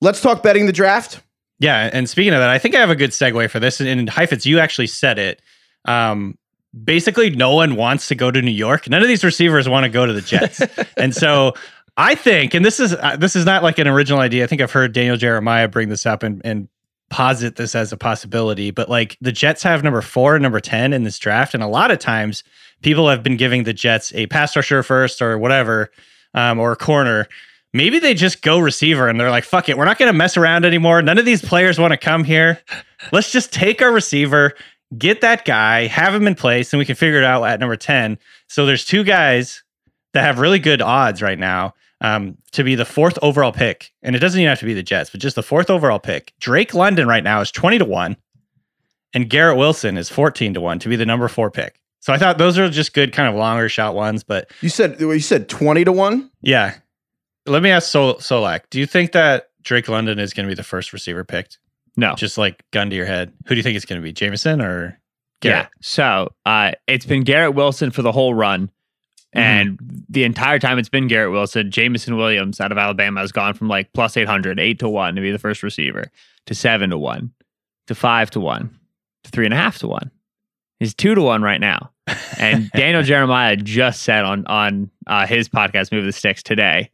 let's 0.00 0.20
talk 0.20 0.42
betting 0.42 0.66
the 0.66 0.72
draft. 0.72 1.20
Yeah, 1.58 1.90
and 1.92 2.08
speaking 2.08 2.32
of 2.32 2.38
that, 2.38 2.50
I 2.50 2.58
think 2.58 2.74
I 2.74 2.80
have 2.80 2.90
a 2.90 2.96
good 2.96 3.10
segue 3.10 3.50
for 3.50 3.58
this. 3.58 3.80
And, 3.80 4.08
Heifetz, 4.08 4.46
you 4.46 4.60
actually 4.60 4.86
said 4.86 5.18
it. 5.18 5.42
Um, 5.86 6.38
basically, 6.84 7.30
no 7.30 7.54
one 7.54 7.74
wants 7.74 8.08
to 8.08 8.14
go 8.14 8.30
to 8.30 8.40
New 8.40 8.52
York. 8.52 8.88
None 8.88 9.02
of 9.02 9.08
these 9.08 9.24
receivers 9.24 9.68
want 9.68 9.84
to 9.84 9.90
go 9.90 10.06
to 10.06 10.12
the 10.12 10.20
Jets, 10.20 10.60
and 10.96 11.14
so 11.14 11.54
I 11.96 12.14
think, 12.14 12.54
and 12.54 12.64
this 12.64 12.78
is 12.78 12.94
uh, 12.94 13.16
this 13.16 13.34
is 13.34 13.44
not 13.44 13.62
like 13.62 13.78
an 13.78 13.88
original 13.88 14.20
idea. 14.20 14.44
I 14.44 14.46
think 14.46 14.62
I've 14.62 14.70
heard 14.70 14.92
Daniel 14.92 15.16
Jeremiah 15.16 15.66
bring 15.66 15.88
this 15.88 16.06
up 16.06 16.22
and 16.22 16.40
and 16.44 16.68
posit 17.10 17.56
this 17.56 17.74
as 17.74 17.92
a 17.92 17.96
possibility. 17.96 18.70
But 18.70 18.88
like 18.88 19.16
the 19.20 19.32
Jets 19.32 19.62
have 19.64 19.82
number 19.82 20.02
four 20.02 20.36
and 20.36 20.42
number 20.42 20.60
ten 20.60 20.92
in 20.92 21.02
this 21.02 21.18
draft, 21.18 21.54
and 21.54 21.62
a 21.62 21.68
lot 21.68 21.90
of 21.90 21.98
times 21.98 22.44
people 22.82 23.08
have 23.08 23.24
been 23.24 23.36
giving 23.36 23.64
the 23.64 23.72
Jets 23.72 24.12
a 24.14 24.26
pass 24.28 24.54
rusher 24.54 24.84
first 24.84 25.20
or 25.20 25.38
whatever, 25.38 25.90
um, 26.34 26.60
or 26.60 26.70
a 26.70 26.76
corner 26.76 27.26
maybe 27.72 27.98
they 27.98 28.14
just 28.14 28.42
go 28.42 28.58
receiver 28.58 29.08
and 29.08 29.18
they're 29.20 29.30
like, 29.30 29.44
fuck 29.44 29.68
it, 29.68 29.76
we're 29.76 29.84
not 29.84 29.98
going 29.98 30.10
to 30.12 30.16
mess 30.16 30.36
around 30.36 30.64
anymore. 30.64 31.02
None 31.02 31.18
of 31.18 31.24
these 31.24 31.42
players 31.42 31.78
want 31.78 31.92
to 31.92 31.96
come 31.96 32.24
here. 32.24 32.60
Let's 33.12 33.30
just 33.32 33.52
take 33.52 33.82
our 33.82 33.92
receiver, 33.92 34.54
get 34.96 35.20
that 35.20 35.44
guy, 35.44 35.86
have 35.86 36.14
him 36.14 36.26
in 36.26 36.34
place, 36.34 36.72
and 36.72 36.78
we 36.78 36.84
can 36.84 36.94
figure 36.96 37.18
it 37.18 37.24
out 37.24 37.42
at 37.44 37.60
number 37.60 37.76
10. 37.76 38.18
So 38.48 38.66
there's 38.66 38.84
two 38.84 39.04
guys 39.04 39.62
that 40.14 40.22
have 40.22 40.38
really 40.38 40.58
good 40.58 40.80
odds 40.80 41.20
right 41.20 41.38
now 41.38 41.74
um, 42.00 42.38
to 42.52 42.64
be 42.64 42.74
the 42.74 42.84
fourth 42.84 43.18
overall 43.22 43.52
pick. 43.52 43.92
And 44.02 44.16
it 44.16 44.20
doesn't 44.20 44.40
even 44.40 44.48
have 44.48 44.60
to 44.60 44.64
be 44.64 44.74
the 44.74 44.82
Jets, 44.82 45.10
but 45.10 45.20
just 45.20 45.36
the 45.36 45.42
fourth 45.42 45.68
overall 45.68 45.98
pick. 45.98 46.32
Drake 46.40 46.72
London 46.74 47.06
right 47.06 47.22
now 47.24 47.40
is 47.40 47.50
20 47.50 47.78
to 47.78 47.84
1, 47.84 48.16
and 49.14 49.28
Garrett 49.28 49.56
Wilson 49.58 49.96
is 49.98 50.08
14 50.08 50.54
to 50.54 50.60
1 50.60 50.78
to 50.80 50.88
be 50.88 50.96
the 50.96 51.06
number 51.06 51.28
four 51.28 51.50
pick. 51.50 51.80
So 52.00 52.12
I 52.12 52.18
thought 52.18 52.38
those 52.38 52.56
are 52.58 52.70
just 52.70 52.94
good, 52.94 53.12
kind 53.12 53.28
of 53.28 53.34
longer 53.34 53.68
shot 53.68 53.94
ones. 53.94 54.22
But 54.22 54.50
You 54.60 54.68
said, 54.68 55.00
you 55.00 55.18
said 55.20 55.48
twenty 55.48 55.84
to 55.84 55.90
one. 55.92 56.30
yeah. 56.40 56.74
Let 57.48 57.62
me 57.62 57.70
ask 57.70 57.90
Sol- 57.90 58.16
Solak. 58.16 58.62
Do 58.70 58.78
you 58.78 58.86
think 58.86 59.12
that 59.12 59.50
Drake 59.62 59.88
London 59.88 60.18
is 60.18 60.32
going 60.32 60.46
to 60.46 60.50
be 60.50 60.56
the 60.56 60.62
first 60.62 60.92
receiver 60.92 61.24
picked? 61.24 61.58
no. 61.98 62.14
Just 62.14 62.38
like 62.38 62.64
gun 62.70 62.90
to 62.90 62.96
your 62.96 63.06
head. 63.06 63.32
Who 63.46 63.54
do 63.54 63.56
you 63.56 63.62
think 63.64 63.76
it's 63.76 63.84
going 63.84 64.00
to 64.00 64.04
be? 64.04 64.12
Jameson 64.12 64.62
or 64.62 65.00
Garrett? 65.40 65.66
Yeah. 65.66 65.68
So 65.80 66.32
uh, 66.46 66.72
it's 66.86 67.04
been 67.04 67.24
Garrett 67.24 67.56
Wilson 67.56 67.90
for 67.90 68.02
the 68.02 68.12
whole 68.12 68.34
run. 68.34 68.70
Mm-hmm. 69.34 69.38
And 69.40 70.04
the 70.08 70.22
entire 70.22 70.60
time 70.60 70.78
it's 70.78 70.88
been 70.88 71.08
Garrett 71.08 71.32
Wilson, 71.32 71.72
Jameson 71.72 72.16
Williams 72.16 72.60
out 72.60 72.70
of 72.70 72.78
Alabama 72.78 73.20
has 73.20 73.32
gone 73.32 73.52
from 73.52 73.66
like 73.66 73.92
plus 73.94 74.16
800, 74.16 74.60
8 74.60 74.78
to 74.78 74.88
1 74.88 75.16
to 75.16 75.20
be 75.20 75.32
the 75.32 75.40
first 75.40 75.64
receiver, 75.64 76.04
to 76.46 76.54
7 76.54 76.90
to 76.90 76.96
1, 76.96 77.32
to 77.88 77.94
5 77.96 78.30
to 78.30 78.40
1, 78.40 78.78
to 79.24 79.30
3.5 79.32 79.78
to 79.78 79.88
1. 79.88 80.10
He's 80.78 80.94
2 80.94 81.16
to 81.16 81.22
1 81.22 81.42
right 81.42 81.60
now. 81.60 81.90
And 82.38 82.70
Daniel 82.74 83.02
Jeremiah 83.02 83.56
just 83.56 84.04
said 84.04 84.24
on, 84.24 84.46
on 84.46 84.88
uh, 85.08 85.26
his 85.26 85.48
podcast, 85.48 85.90
Move 85.90 86.04
the 86.04 86.12
Sticks, 86.12 86.44
today, 86.44 86.90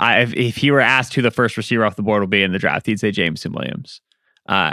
I, 0.00 0.20
if, 0.20 0.34
if 0.34 0.56
he 0.56 0.70
were 0.70 0.80
asked 0.80 1.14
who 1.14 1.22
the 1.22 1.30
first 1.30 1.56
receiver 1.56 1.84
off 1.84 1.96
the 1.96 2.02
board 2.02 2.20
will 2.20 2.26
be 2.28 2.42
in 2.42 2.52
the 2.52 2.58
draft, 2.58 2.86
he'd 2.86 3.00
say 3.00 3.10
Jameson 3.10 3.52
Williams. 3.52 4.00
Uh, 4.48 4.72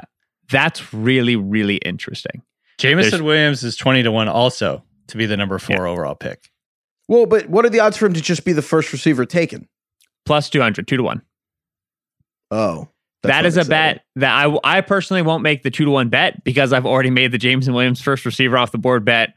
that's 0.50 0.94
really, 0.94 1.36
really 1.36 1.78
interesting. 1.78 2.42
Jameson 2.78 3.12
There's- 3.12 3.22
Williams 3.24 3.64
is 3.64 3.76
20 3.76 4.04
to 4.04 4.12
1 4.12 4.28
also 4.28 4.84
to 5.08 5.18
be 5.18 5.26
the 5.26 5.38
number 5.38 5.60
four 5.60 5.86
overall 5.88 6.16
pick. 6.16 6.50
Well, 7.08 7.26
but 7.26 7.50
what 7.50 7.66
are 7.66 7.70
the 7.70 7.80
odds 7.82 7.98
for 7.98 8.06
him 8.06 8.14
to 8.14 8.22
just 8.22 8.46
be 8.46 8.54
the 8.54 8.62
first 8.62 8.92
receiver 8.94 9.26
taken? 9.26 9.68
Plus 10.26 10.50
200, 10.50 10.88
2 10.88 10.98
to 10.98 11.04
1. 11.04 11.22
Oh, 12.52 12.88
that's 13.22 13.32
That 13.32 13.38
what 13.40 13.46
is 13.46 13.58
it 13.58 13.66
a 13.68 13.70
bet 13.70 14.04
that 14.16 14.32
I, 14.48 14.58
I 14.64 14.82
personally 14.82 15.22
won't 15.22 15.44
make 15.44 15.64
the 15.64 15.72
2 15.72 15.86
to 15.86 15.92
1 15.92 16.10
bet 16.10 16.44
because 16.44 16.74
I've 16.74 16.86
already 16.86 17.10
made 17.10 17.32
the 17.32 17.38
Jameson 17.38 17.74
Williams 17.74 18.02
first 18.02 18.26
receiver 18.26 18.58
off 18.58 18.72
the 18.72 18.78
board 18.78 19.06
bet 19.06 19.34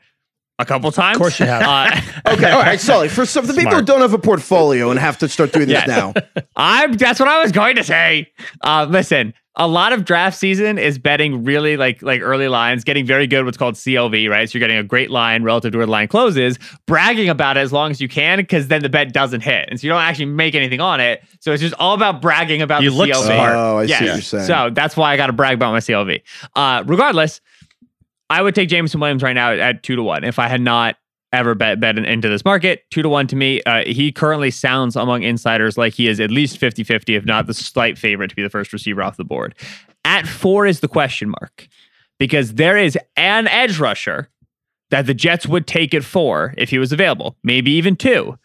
a 0.58 0.64
couple 0.64 0.90
times. 0.92 1.16
Of 1.16 1.20
course 1.20 1.38
you 1.40 1.46
have. 1.46 1.62
Uh, 1.62 2.00
Okay, 2.34 2.50
all 2.50 2.60
right, 2.60 2.80
Sully. 2.80 3.08
For 3.08 3.24
some 3.24 3.44
of 3.44 3.48
the 3.48 3.54
people 3.54 3.76
who 3.76 3.82
don't 3.82 4.00
have 4.00 4.12
a 4.12 4.18
portfolio 4.18 4.90
and 4.90 4.98
have 4.98 5.16
to 5.18 5.28
start 5.28 5.52
doing 5.52 5.68
this 5.68 5.82
Yeah. 5.86 6.10
now, 6.12 6.14
I'm 6.56 6.94
that's 6.94 7.20
what 7.20 7.28
I 7.28 7.40
was 7.40 7.52
going 7.52 7.76
to 7.76 7.84
say. 7.84 8.32
Uh, 8.62 8.84
listen, 8.90 9.32
a 9.54 9.68
lot 9.68 9.92
of 9.92 10.04
draft 10.04 10.36
season 10.36 10.76
is 10.76 10.98
betting 10.98 11.44
really 11.44 11.76
like 11.76 12.02
like 12.02 12.20
early 12.20 12.48
lines, 12.48 12.82
getting 12.82 13.06
very 13.06 13.26
good 13.28 13.44
what's 13.44 13.56
called 13.56 13.74
CLV, 13.76 14.28
right? 14.28 14.50
So 14.50 14.58
you're 14.58 14.66
getting 14.66 14.76
a 14.76 14.82
great 14.82 15.10
line 15.10 15.44
relative 15.44 15.70
to 15.72 15.78
where 15.78 15.86
the 15.86 15.92
line 15.92 16.08
closes, 16.08 16.58
bragging 16.86 17.28
about 17.28 17.56
it 17.56 17.60
as 17.60 17.72
long 17.72 17.92
as 17.92 18.00
you 18.00 18.08
can, 18.08 18.38
because 18.38 18.66
then 18.68 18.82
the 18.82 18.88
bet 18.88 19.12
doesn't 19.12 19.42
hit, 19.42 19.68
and 19.70 19.78
so 19.80 19.86
you 19.86 19.92
don't 19.92 20.02
actually 20.02 20.26
make 20.26 20.54
anything 20.56 20.80
on 20.80 20.98
it. 21.00 21.22
So 21.40 21.52
it's 21.52 21.62
just 21.62 21.74
all 21.78 21.94
about 21.94 22.20
bragging 22.20 22.60
about 22.60 22.82
You 22.82 22.90
the 22.90 22.96
look 22.96 23.08
CLV. 23.10 23.24
smart. 23.24 23.54
Oh, 23.54 23.78
I 23.78 23.86
see 23.86 23.92
what 23.92 24.02
you're 24.02 24.20
saying. 24.20 24.44
So 24.46 24.70
that's 24.72 24.96
why 24.96 25.12
I 25.12 25.16
got 25.16 25.28
to 25.28 25.32
brag 25.32 25.54
about 25.54 25.70
my 25.72 25.78
CLV. 25.78 26.22
Uh, 26.56 26.82
regardless, 26.86 27.40
I 28.30 28.42
would 28.42 28.54
take 28.54 28.68
Jameson 28.68 29.00
Williams 29.00 29.22
right 29.22 29.34
now 29.34 29.52
at 29.52 29.82
two 29.82 29.96
to 29.96 30.02
one 30.02 30.24
if 30.24 30.38
I 30.38 30.48
had 30.48 30.60
not 30.60 30.96
ever 31.32 31.54
bet 31.54 31.80
bet 31.80 31.98
into 31.98 32.28
this 32.28 32.44
market. 32.44 32.84
Two 32.90 33.02
to 33.02 33.08
one 33.08 33.26
to 33.28 33.36
me. 33.36 33.62
Uh, 33.62 33.84
he 33.84 34.12
currently 34.12 34.50
sounds 34.50 34.96
among 34.96 35.22
insiders 35.22 35.76
like 35.76 35.94
he 35.94 36.08
is 36.08 36.20
at 36.20 36.30
least 36.30 36.58
50 36.58 36.84
50, 36.84 37.14
if 37.14 37.24
not 37.24 37.46
the 37.46 37.54
slight 37.54 37.98
favorite 37.98 38.28
to 38.28 38.36
be 38.36 38.42
the 38.42 38.50
first 38.50 38.72
receiver 38.72 39.02
off 39.02 39.16
the 39.16 39.24
board. 39.24 39.54
At 40.04 40.26
four 40.26 40.66
is 40.66 40.80
the 40.80 40.88
question 40.88 41.28
mark 41.28 41.68
because 42.18 42.54
there 42.54 42.76
is 42.76 42.98
an 43.16 43.48
edge 43.48 43.78
rusher 43.78 44.28
that 44.90 45.06
the 45.06 45.14
Jets 45.14 45.46
would 45.46 45.66
take 45.66 45.94
at 45.94 46.04
four 46.04 46.54
if 46.56 46.70
he 46.70 46.78
was 46.78 46.92
available, 46.92 47.36
maybe 47.42 47.72
even 47.72 47.96
two. 47.96 48.38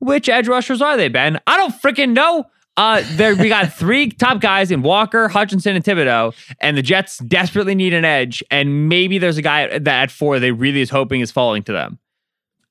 Which 0.00 0.28
edge 0.28 0.48
rushers 0.48 0.80
are 0.82 0.96
they, 0.96 1.08
Ben? 1.08 1.40
I 1.46 1.56
don't 1.56 1.74
freaking 1.82 2.12
know. 2.12 2.44
Uh, 2.78 3.02
there 3.16 3.34
we 3.34 3.48
got 3.48 3.72
three 3.72 4.08
top 4.08 4.40
guys 4.40 4.70
in 4.70 4.82
Walker, 4.82 5.28
Hutchinson, 5.28 5.74
and 5.74 5.84
Thibodeaux, 5.84 6.32
and 6.60 6.76
the 6.76 6.82
Jets 6.82 7.18
desperately 7.18 7.74
need 7.74 7.92
an 7.92 8.04
edge. 8.04 8.42
And 8.52 8.88
maybe 8.88 9.18
there's 9.18 9.36
a 9.36 9.42
guy 9.42 9.66
that 9.78 9.86
at 10.02 10.10
four 10.12 10.38
they 10.38 10.52
really 10.52 10.80
is 10.80 10.88
hoping 10.90 11.20
is 11.20 11.32
falling 11.32 11.64
to 11.64 11.72
them. 11.72 11.98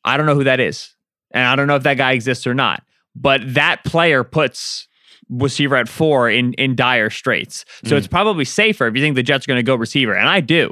I 0.06 0.16
don't 0.16 0.26
know 0.26 0.36
who 0.36 0.46
that 0.46 0.62
is, 0.62 0.96
and 1.32 1.44
I 1.46 1.56
don't 1.58 1.68
know 1.68 1.76
if 1.76 1.84
that 1.84 1.98
guy 1.98 2.14
exists 2.14 2.48
or 2.48 2.54
not. 2.54 2.84
But 3.16 3.42
that 3.54 3.84
player 3.84 4.24
puts 4.24 4.88
receiver 5.30 5.76
at 5.76 5.90
four 5.90 6.30
in 6.30 6.54
in 6.54 6.74
dire 6.76 7.10
straits. 7.10 7.66
So 7.84 7.96
Mm. 7.96 7.98
it's 7.98 8.08
probably 8.08 8.46
safer 8.46 8.88
if 8.88 8.96
you 8.96 9.02
think 9.02 9.16
the 9.18 9.24
Jets 9.24 9.46
are 9.46 9.50
going 9.50 9.58
to 9.60 9.64
go 9.64 9.76
receiver, 9.76 10.14
and 10.16 10.30
I 10.30 10.40
do, 10.40 10.72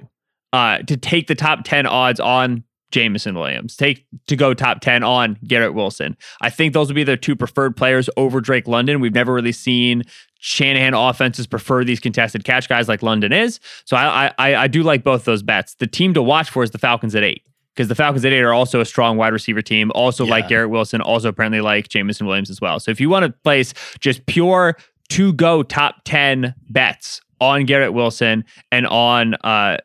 uh, 0.53 0.77
to 0.83 0.95
take 0.95 1.27
the 1.27 1.35
top 1.35 1.65
ten 1.65 1.85
odds 1.85 2.21
on 2.21 2.63
Jameson 2.95 3.35
Williams, 3.35 3.75
take 3.75 4.05
to 4.27 4.37
go 4.37 4.53
top 4.53 4.79
ten 4.79 5.03
on 5.03 5.37
Garrett 5.45 5.73
Wilson. 5.73 6.15
I 6.39 6.49
think 6.49 6.73
those 6.73 6.87
would 6.87 6.95
be 6.95 7.03
their 7.03 7.17
two 7.17 7.35
preferred 7.35 7.75
players 7.75 8.09
over 8.15 8.39
Drake 8.39 8.69
London. 8.69 9.01
We've 9.01 9.13
never 9.13 9.33
really 9.33 9.51
seen 9.51 10.03
Shanahan 10.39 10.93
offenses 10.93 11.45
prefer 11.45 11.83
these 11.83 11.99
contested 11.99 12.45
catch 12.45 12.69
guys 12.69 12.87
like 12.87 13.03
London 13.03 13.33
is. 13.33 13.59
So 13.83 13.97
I 13.97 14.31
I, 14.37 14.55
I 14.55 14.67
do 14.67 14.81
like 14.81 15.03
both 15.03 15.25
those 15.25 15.43
bets. 15.43 15.75
The 15.75 15.87
team 15.87 16.13
to 16.13 16.21
watch 16.21 16.49
for 16.49 16.63
is 16.63 16.71
the 16.71 16.77
Falcons 16.77 17.15
at 17.15 17.23
eight. 17.23 17.43
Because 17.75 17.89
the 17.89 17.95
Falcons 17.95 18.23
at 18.23 18.31
eight 18.31 18.41
are 18.41 18.53
also 18.53 18.79
a 18.79 18.85
strong 18.85 19.17
wide 19.17 19.33
receiver 19.33 19.61
team, 19.61 19.91
also 19.93 20.25
like 20.25 20.47
Garrett 20.47 20.69
Wilson, 20.69 21.01
also 21.01 21.27
apparently 21.27 21.59
like 21.59 21.89
Jamison 21.89 22.25
Williams 22.25 22.49
as 22.49 22.61
well. 22.61 22.79
So 22.79 22.89
if 22.89 23.01
you 23.01 23.09
want 23.09 23.25
to 23.25 23.33
place 23.43 23.73
just 23.99 24.25
pure 24.27 24.77
to 25.09 25.33
go 25.33 25.61
top 25.61 25.95
10 26.05 26.55
bets 26.69 27.19
on 27.41 27.65
Garrett 27.65 27.93
Wilson 27.93 28.45
and 28.71 28.87
on 28.87 29.35
uh, 29.43 29.77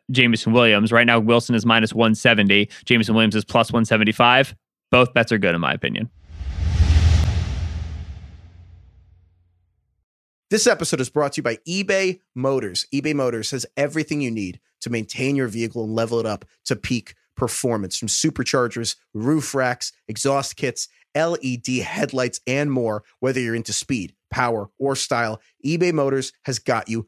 Williams, 0.47 0.91
right 0.91 1.05
now 1.05 1.19
Wilson 1.19 1.55
is 1.55 1.65
minus 1.65 1.93
170, 1.93 2.69
Jameson 2.85 3.15
Williams 3.15 3.35
is 3.35 3.45
plus 3.45 3.71
175. 3.71 4.55
Both 4.89 5.13
bets 5.13 5.31
are 5.31 5.37
good 5.37 5.55
in 5.55 5.61
my 5.61 5.73
opinion. 5.73 6.09
This 10.51 10.67
episode 10.67 10.99
is 10.99 11.09
brought 11.09 11.33
to 11.33 11.39
you 11.39 11.43
by 11.43 11.59
eBay 11.65 12.19
Motors. 12.35 12.85
eBay 12.93 13.15
Motors 13.15 13.51
has 13.51 13.65
everything 13.77 14.19
you 14.19 14.29
need 14.29 14.59
to 14.81 14.89
maintain 14.89 15.37
your 15.37 15.47
vehicle 15.47 15.85
and 15.85 15.95
level 15.95 16.19
it 16.19 16.25
up 16.25 16.43
to 16.65 16.75
peak 16.75 17.15
performance 17.37 17.97
from 17.97 18.09
superchargers, 18.09 18.97
roof 19.13 19.55
racks, 19.55 19.93
exhaust 20.09 20.57
kits, 20.57 20.89
LED 21.15 21.67
headlights, 21.83 22.41
and 22.45 22.69
more. 22.69 23.03
Whether 23.21 23.39
you're 23.39 23.55
into 23.55 23.71
speed, 23.71 24.13
power, 24.29 24.69
or 24.77 24.97
style, 24.97 25.41
eBay 25.65 25.93
Motors 25.93 26.33
has 26.43 26.59
got 26.59 26.89
you 26.89 27.07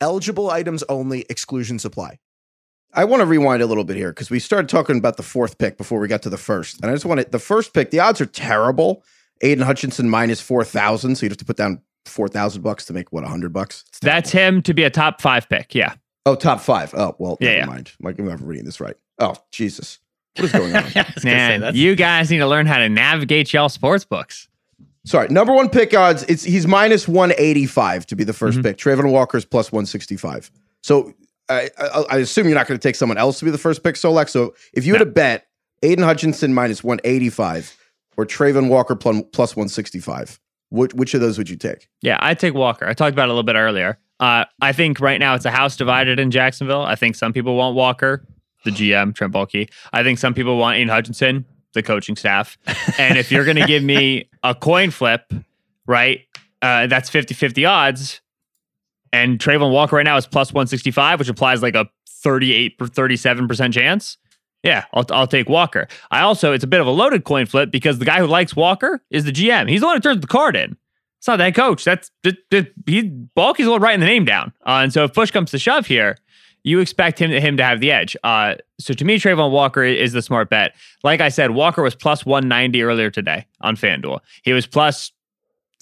Eligible 0.00 0.50
items 0.50 0.82
only, 0.88 1.26
exclusions 1.28 1.84
apply. 1.84 2.18
I 2.92 3.04
want 3.04 3.20
to 3.20 3.26
rewind 3.26 3.62
a 3.62 3.66
little 3.66 3.84
bit 3.84 3.96
here 3.96 4.10
because 4.10 4.30
we 4.30 4.40
started 4.40 4.68
talking 4.68 4.98
about 4.98 5.16
the 5.16 5.22
fourth 5.22 5.58
pick 5.58 5.78
before 5.78 6.00
we 6.00 6.08
got 6.08 6.22
to 6.22 6.30
the 6.30 6.38
first. 6.38 6.80
And 6.82 6.90
I 6.90 6.94
just 6.94 7.04
want 7.04 7.20
to, 7.20 7.28
the 7.30 7.38
first 7.38 7.72
pick, 7.72 7.90
the 7.90 8.00
odds 8.00 8.20
are 8.20 8.26
terrible. 8.26 9.04
Aidan 9.42 9.64
Hutchinson 9.64 10.08
minus 10.08 10.40
4,000. 10.40 11.16
So 11.16 11.24
you'd 11.26 11.32
have 11.32 11.38
to 11.38 11.44
put 11.44 11.56
down 11.56 11.82
4,000 12.06 12.62
bucks 12.62 12.86
to 12.86 12.92
make 12.92 13.12
what, 13.12 13.22
100 13.22 13.52
bucks? 13.52 13.84
That's 14.02 14.30
him 14.32 14.62
to 14.62 14.74
be 14.74 14.82
a 14.82 14.90
top 14.90 15.20
five 15.20 15.48
pick. 15.48 15.74
Yeah. 15.74 15.94
Oh, 16.26 16.34
top 16.34 16.60
five. 16.60 16.92
Oh, 16.94 17.14
well, 17.18 17.38
Yeah, 17.40 17.48
never 17.50 17.58
yeah. 17.60 17.66
mind. 17.66 17.92
Like, 18.00 18.18
I'm 18.18 18.26
not 18.26 18.40
reading 18.40 18.64
this 18.64 18.80
right. 18.80 18.96
Oh, 19.18 19.34
Jesus. 19.52 19.98
What 20.36 20.46
is 20.46 20.52
going 20.52 20.74
on? 20.74 20.82
I 20.94 21.04
say, 21.18 21.70
you 21.74 21.94
guys 21.94 22.30
need 22.30 22.38
to 22.38 22.46
learn 22.48 22.66
how 22.66 22.78
to 22.78 22.88
navigate 22.88 23.52
y'all 23.52 23.68
sports 23.68 24.04
books. 24.04 24.48
Sorry, 25.10 25.26
number 25.26 25.52
one 25.52 25.68
pick 25.68 25.92
odds. 25.92 26.22
It's 26.28 26.44
he's 26.44 26.68
minus 26.68 27.08
one 27.08 27.32
eighty 27.36 27.66
five 27.66 28.06
to 28.06 28.14
be 28.14 28.22
the 28.22 28.30
1st 28.30 28.62
pick. 28.62 28.76
Travon 28.76 29.10
Walker's 29.10 29.44
plus 29.44 29.72
one 29.72 29.84
sixty 29.84 30.16
five. 30.16 30.52
So 30.84 31.12
I, 31.48 31.68
I, 31.76 32.04
I 32.10 32.16
assume 32.18 32.46
you're 32.46 32.54
not 32.54 32.68
going 32.68 32.78
to 32.78 32.88
take 32.88 32.94
someone 32.94 33.18
else 33.18 33.40
to 33.40 33.44
be 33.44 33.50
the 33.50 33.58
first 33.58 33.82
pick, 33.82 33.96
Solak. 33.96 34.28
So 34.28 34.54
if 34.72 34.86
you 34.86 34.92
had 34.92 35.02
a 35.02 35.06
bet 35.06 35.48
Aidan 35.82 36.04
Hutchinson 36.04 36.54
minus 36.54 36.84
one 36.84 37.00
eighty 37.02 37.28
five 37.28 37.76
or 38.16 38.24
Travon 38.24 38.68
Walker 38.68 38.94
plus, 38.94 39.20
plus 39.32 39.56
one 39.56 39.68
sixty 39.68 39.98
five, 39.98 40.38
which 40.68 40.94
which 40.94 41.12
of 41.12 41.20
those 41.20 41.38
would 41.38 41.50
you 41.50 41.56
take? 41.56 41.88
Yeah, 42.02 42.16
I'd 42.20 42.38
take 42.38 42.54
Walker. 42.54 42.86
I 42.86 42.94
talked 42.94 43.12
about 43.12 43.24
it 43.24 43.30
a 43.30 43.32
little 43.32 43.42
bit 43.42 43.56
earlier. 43.56 43.98
Uh, 44.20 44.44
I 44.62 44.72
think 44.72 45.00
right 45.00 45.18
now 45.18 45.34
it's 45.34 45.44
a 45.44 45.50
house 45.50 45.76
divided 45.76 46.20
in 46.20 46.30
Jacksonville. 46.30 46.82
I 46.82 46.94
think 46.94 47.16
some 47.16 47.32
people 47.32 47.56
want 47.56 47.74
Walker, 47.74 48.24
the 48.64 48.70
GM, 48.70 49.12
Trent 49.16 49.32
Baalke. 49.32 49.68
I 49.92 50.04
think 50.04 50.20
some 50.20 50.34
people 50.34 50.56
want 50.56 50.78
Ian 50.78 50.88
Hutchinson, 50.88 51.46
the 51.74 51.82
coaching 51.82 52.16
staff. 52.16 52.58
And 52.98 53.16
if 53.18 53.30
you're 53.30 53.44
going 53.44 53.56
to 53.56 53.66
give 53.66 53.82
me 53.82 54.28
a 54.42 54.54
coin 54.54 54.90
flip, 54.90 55.32
right, 55.86 56.20
uh, 56.62 56.86
that's 56.86 57.08
50 57.08 57.34
50 57.34 57.64
odds. 57.64 58.20
And 59.12 59.38
Travon 59.38 59.72
Walker 59.72 59.96
right 59.96 60.04
now 60.04 60.16
is 60.16 60.26
plus 60.26 60.52
165, 60.52 61.18
which 61.18 61.28
implies 61.28 61.62
like 61.62 61.74
a 61.74 61.88
38 62.08 62.76
or 62.80 62.86
37% 62.86 63.72
chance. 63.72 64.18
Yeah, 64.62 64.84
I'll, 64.92 65.06
I'll 65.10 65.26
take 65.26 65.48
Walker. 65.48 65.88
I 66.10 66.20
also, 66.20 66.52
it's 66.52 66.64
a 66.64 66.66
bit 66.66 66.80
of 66.80 66.86
a 66.86 66.90
loaded 66.90 67.24
coin 67.24 67.46
flip 67.46 67.70
because 67.70 67.98
the 67.98 68.04
guy 68.04 68.18
who 68.18 68.26
likes 68.26 68.54
Walker 68.54 69.02
is 69.10 69.24
the 69.24 69.32
GM. 69.32 69.68
He's 69.68 69.80
the 69.80 69.86
one 69.86 69.96
who 69.96 70.00
turns 70.00 70.20
the 70.20 70.26
card 70.26 70.54
in. 70.54 70.76
It's 71.18 71.26
not 71.26 71.36
that 71.36 71.54
coach. 71.54 71.84
That's 71.84 72.10
th- 72.22 72.36
th- 72.50 72.72
he 72.86 73.02
Baalke's 73.36 73.64
the 73.64 73.70
one 73.70 73.82
writing 73.82 74.00
the 74.00 74.06
name 74.06 74.24
down. 74.24 74.52
Uh, 74.66 74.80
and 74.82 74.92
so 74.92 75.04
if 75.04 75.12
push 75.12 75.30
comes 75.30 75.50
to 75.50 75.58
shove 75.58 75.86
here, 75.86 76.16
you 76.62 76.80
expect 76.80 77.18
him 77.20 77.30
him 77.30 77.56
to 77.56 77.64
have 77.64 77.80
the 77.80 77.90
edge. 77.90 78.16
Uh, 78.24 78.54
so 78.78 78.92
to 78.94 79.04
me, 79.04 79.16
Travon 79.18 79.50
Walker 79.50 79.82
is 79.84 80.12
the 80.12 80.22
smart 80.22 80.50
bet. 80.50 80.74
Like 81.02 81.20
I 81.20 81.28
said, 81.28 81.52
Walker 81.52 81.82
was 81.82 81.94
plus 81.94 82.26
190 82.26 82.82
earlier 82.82 83.10
today 83.10 83.46
on 83.60 83.76
FanDuel. 83.76 84.20
He 84.42 84.52
was 84.52 84.66
plus 84.66 85.12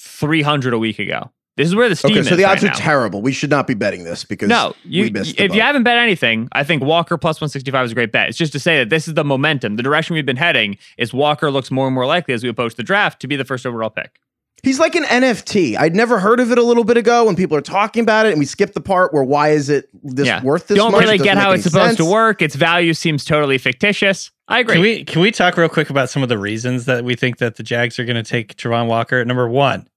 300 0.01 0.73
a 0.73 0.79
week 0.79 0.99
ago. 0.99 1.31
This 1.57 1.67
is 1.67 1.75
where 1.75 1.88
the 1.88 1.97
steam 1.97 2.12
Okay, 2.12 2.21
is 2.21 2.29
so 2.29 2.37
the 2.37 2.45
odds 2.45 2.62
right 2.62 2.71
are 2.71 2.73
now. 2.73 2.79
terrible. 2.79 3.21
We 3.21 3.33
should 3.33 3.51
not 3.51 3.67
be 3.67 3.75
betting 3.75 4.05
this 4.05 4.23
because 4.25 4.49
No, 4.49 4.75
you, 4.85 5.05
we 5.05 5.11
missed 5.11 5.37
the 5.37 5.43
if 5.45 5.55
you 5.57 5.61
haven't 5.61 5.83
bet 5.83 5.99
anything, 5.99 6.49
I 6.53 6.62
think 6.62 6.85
Walker 6.85 7.19
plus 7.19 7.41
165 7.41 7.87
is 7.87 7.91
a 7.91 7.95
great 7.97 8.12
bet. 8.12 8.29
It's 8.29 8.38
just 8.38 8.53
to 8.53 8.61
say 8.61 8.79
that 8.79 8.91
this 8.91 9.09
is 9.09 9.14
the 9.14 9.25
momentum. 9.25 9.75
The 9.75 9.83
direction 9.83 10.14
we've 10.14 10.25
been 10.25 10.37
heading 10.37 10.79
is 10.99 11.12
Walker 11.12 11.51
looks 11.51 11.73
more 11.73 11.87
and 11.88 11.95
more 11.97 12.07
likely 12.07 12.33
as 12.33 12.45
we 12.45 12.49
approach 12.49 12.77
the 12.77 12.85
draft 12.85 13.21
to 13.23 13.27
be 13.27 13.35
the 13.35 13.45
first 13.45 13.67
overall 13.67 13.91
pick. 13.91 14.21
He's 14.62 14.79
like 14.81 14.97
an 14.97 15.05
NFT. 15.05 15.77
I'd 15.79 15.94
never 15.94 16.18
heard 16.18 16.40
of 16.40 16.51
it 16.51 16.59
a 16.59 16.62
little 16.62 16.85
bit 16.85 16.97
ago 16.97 17.25
when 17.27 17.37
people 17.37 17.57
are 17.57 17.62
talking 17.62 18.03
about 18.03 18.27
it, 18.27 18.31
and 18.31 18.38
we 18.38 18.44
skipped 18.44 18.75
the 18.75 18.81
part 18.81 19.12
where 19.14 19.23
why 19.23 19.51
is 19.51 19.68
it 19.71 19.88
this 20.03 20.27
yeah. 20.27 20.42
worth 20.42 20.66
this 20.66 20.77
Don't 20.77 20.92
much? 20.92 21.03
Really 21.03 21.18
get 21.18 21.37
how 21.37 21.51
any 21.51 21.61
it's 21.61 21.64
supposed 21.71 21.99
to 21.99 22.05
work. 22.05 22.42
Its 22.42 22.57
value 22.57 22.92
seems 22.92 23.25
totally 23.25 23.59
fictitious. 23.59 24.31
I 24.49 24.61
agree. 24.61 24.75
Can 24.75 24.83
we 24.83 25.05
can 25.05 25.23
we 25.23 25.31
talk 25.31 25.57
real 25.57 25.68
quick 25.68 25.90
about 25.90 26.11
some 26.11 26.23
of 26.23 26.29
the 26.29 26.38
reasons 26.38 26.87
that 26.87 27.05
we 27.05 27.14
think 27.14 27.38
that 27.38 27.57
the 27.57 27.62
Jags 27.62 27.99
are 27.99 28.05
going 28.05 28.16
to 28.16 28.29
take 28.29 28.57
Travon 28.57 28.88
Walker? 28.88 29.25
Number 29.25 29.49
one, 29.49 29.88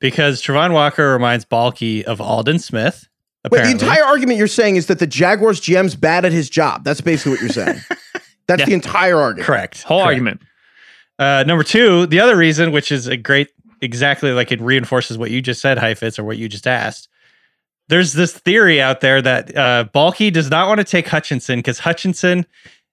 because 0.00 0.42
Travon 0.42 0.72
Walker 0.72 1.12
reminds 1.12 1.44
Baalke 1.44 2.02
of 2.04 2.20
Aldon 2.20 2.58
Smith. 2.58 3.06
Wait, 3.50 3.62
the 3.62 3.70
entire 3.70 4.04
argument 4.04 4.38
you're 4.38 4.46
saying 4.48 4.76
is 4.76 4.86
that 4.86 4.98
the 4.98 5.06
Jaguars 5.06 5.60
GM's 5.60 5.94
bad 5.94 6.24
at 6.24 6.32
his 6.32 6.50
job. 6.50 6.84
That's 6.84 7.00
basically 7.00 7.32
what 7.32 7.40
you're 7.40 7.48
saying. 7.50 7.80
That's 8.46 8.60
Yeah. 8.60 8.66
the 8.66 8.74
entire 8.74 9.16
argument. 9.18 9.46
correct. 9.46 9.82
Whole 9.84 10.00
correct. 10.00 10.08
argument. 10.08 10.40
Uh, 11.18 11.44
number 11.46 11.62
two, 11.62 12.06
the 12.06 12.20
other 12.20 12.36
reason, 12.36 12.72
which 12.72 12.90
is 12.90 13.06
a 13.06 13.16
great, 13.16 13.48
exactly 13.80 14.32
like 14.32 14.52
it 14.52 14.60
reinforces 14.60 15.18
what 15.18 15.30
you 15.30 15.40
just 15.42 15.60
said, 15.60 15.78
Heifetz, 15.78 16.18
or 16.18 16.24
what 16.24 16.36
you 16.38 16.48
just 16.48 16.66
asked. 16.66 17.08
There's 17.88 18.12
this 18.12 18.32
theory 18.32 18.80
out 18.80 19.00
there 19.00 19.20
that 19.20 19.56
uh, 19.56 19.84
Baalke 19.94 20.32
does 20.32 20.48
not 20.50 20.68
want 20.68 20.78
to 20.78 20.84
take 20.84 21.08
Hutchinson 21.08 21.58
because 21.58 21.80
Hutchinson 21.80 22.46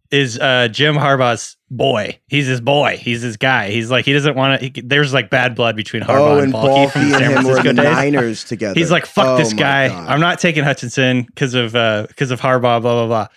is 0.10 0.40
uh, 0.40 0.70
Jim 0.70 0.96
Harbaugh's 0.96 1.56
boy. 1.70 2.18
He's 2.28 2.48
his 2.48 2.62
boy. 2.62 2.98
He's 3.00 3.22
his 3.22 3.38
guy. 3.38 3.70
He's 3.70 3.92
like 3.92 4.06
he 4.06 4.14
doesn't 4.14 4.36
want 4.36 4.62
to. 4.62 4.82
There's 4.82 5.14
like 5.14 5.30
bad 5.30 5.54
blood 5.54 5.76
between 5.76 6.02
Harbaugh 6.02 6.38
Oh, 6.38 6.40
and 6.40 6.54
Baalke 6.54 6.88
Baalke 6.88 6.92
from 6.92 7.02
and 7.02 7.12
the 7.14 7.18
San 7.20 7.32
him 7.32 7.44
were 7.44 7.54
Francisco 7.62 7.74
the. 7.74 7.84
Niners 7.84 8.44
together. 8.46 8.74
He's 8.80 8.90
like, 8.90 9.06
fuck 9.06 9.28
Oh 9.28 9.38
this 9.38 9.54
guy. 9.54 9.90
God. 9.90 10.08
I'm 10.10 10.20
not 10.22 10.40
taking 10.40 10.64
Hutchinson 10.64 11.24
because 11.24 11.54
of 11.54 11.76
uh 11.76 12.06
because 12.08 12.32
of 12.32 12.42
Harbaugh, 12.42 12.82
blah 12.82 12.82
blah 12.82 13.08
blah. 13.08 13.28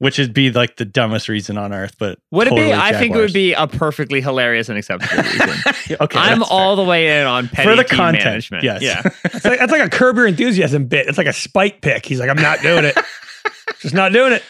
Which 0.00 0.18
would 0.18 0.32
be 0.32 0.52
like 0.52 0.76
the 0.76 0.84
dumbest 0.84 1.28
reason 1.28 1.58
on 1.58 1.72
earth, 1.72 1.96
but 1.98 2.20
Would 2.30 2.46
it 2.46 2.50
be? 2.50 2.56
totally 2.56 2.72
I 2.72 2.92
think 2.92 3.16
it 3.16 3.18
would 3.18 3.32
be 3.32 3.52
a 3.52 3.66
perfectly 3.66 4.20
hilarious 4.20 4.68
and 4.68 4.78
acceptable 4.78 5.22
reason. 5.24 5.48
okay. 6.00 6.18
I'm 6.18 6.38
that's 6.38 6.48
fair. 6.50 6.58
all 6.58 6.76
the 6.76 6.84
way 6.84 7.20
in 7.20 7.26
on 7.26 7.48
petty 7.48 7.68
for 7.68 7.74
the 7.74 7.82
team 7.82 7.96
content. 7.96 8.24
management. 8.24 8.62
Yes. 8.62 8.82
Yeah. 8.82 9.02
It's 9.24 9.44
like, 9.44 9.58
that's 9.58 9.72
like 9.72 9.84
a 9.84 9.90
curb 9.90 10.16
your 10.16 10.28
enthusiasm 10.28 10.86
bit. 10.86 11.08
It's 11.08 11.18
like 11.18 11.26
a 11.26 11.32
spite 11.32 11.80
pick. 11.82 12.06
He's 12.06 12.20
like, 12.20 12.30
I'm 12.30 12.40
not 12.40 12.60
doing 12.60 12.84
it. 12.84 12.96
Just 13.80 13.94
not 13.94 14.12
doing 14.12 14.32
it. 14.32 14.42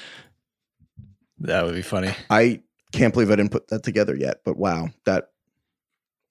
that 1.41 1.65
would 1.65 1.75
be 1.75 1.83
funny. 1.83 2.13
I 2.29 2.61
can't 2.93 3.13
believe 3.15 3.31
I 3.31 3.37
didn't 3.37 3.53
put 3.53 3.69
that 3.69 3.83
together 3.83 4.15
yet, 4.15 4.41
but 4.45 4.57
wow, 4.59 4.89
that. 5.07 5.31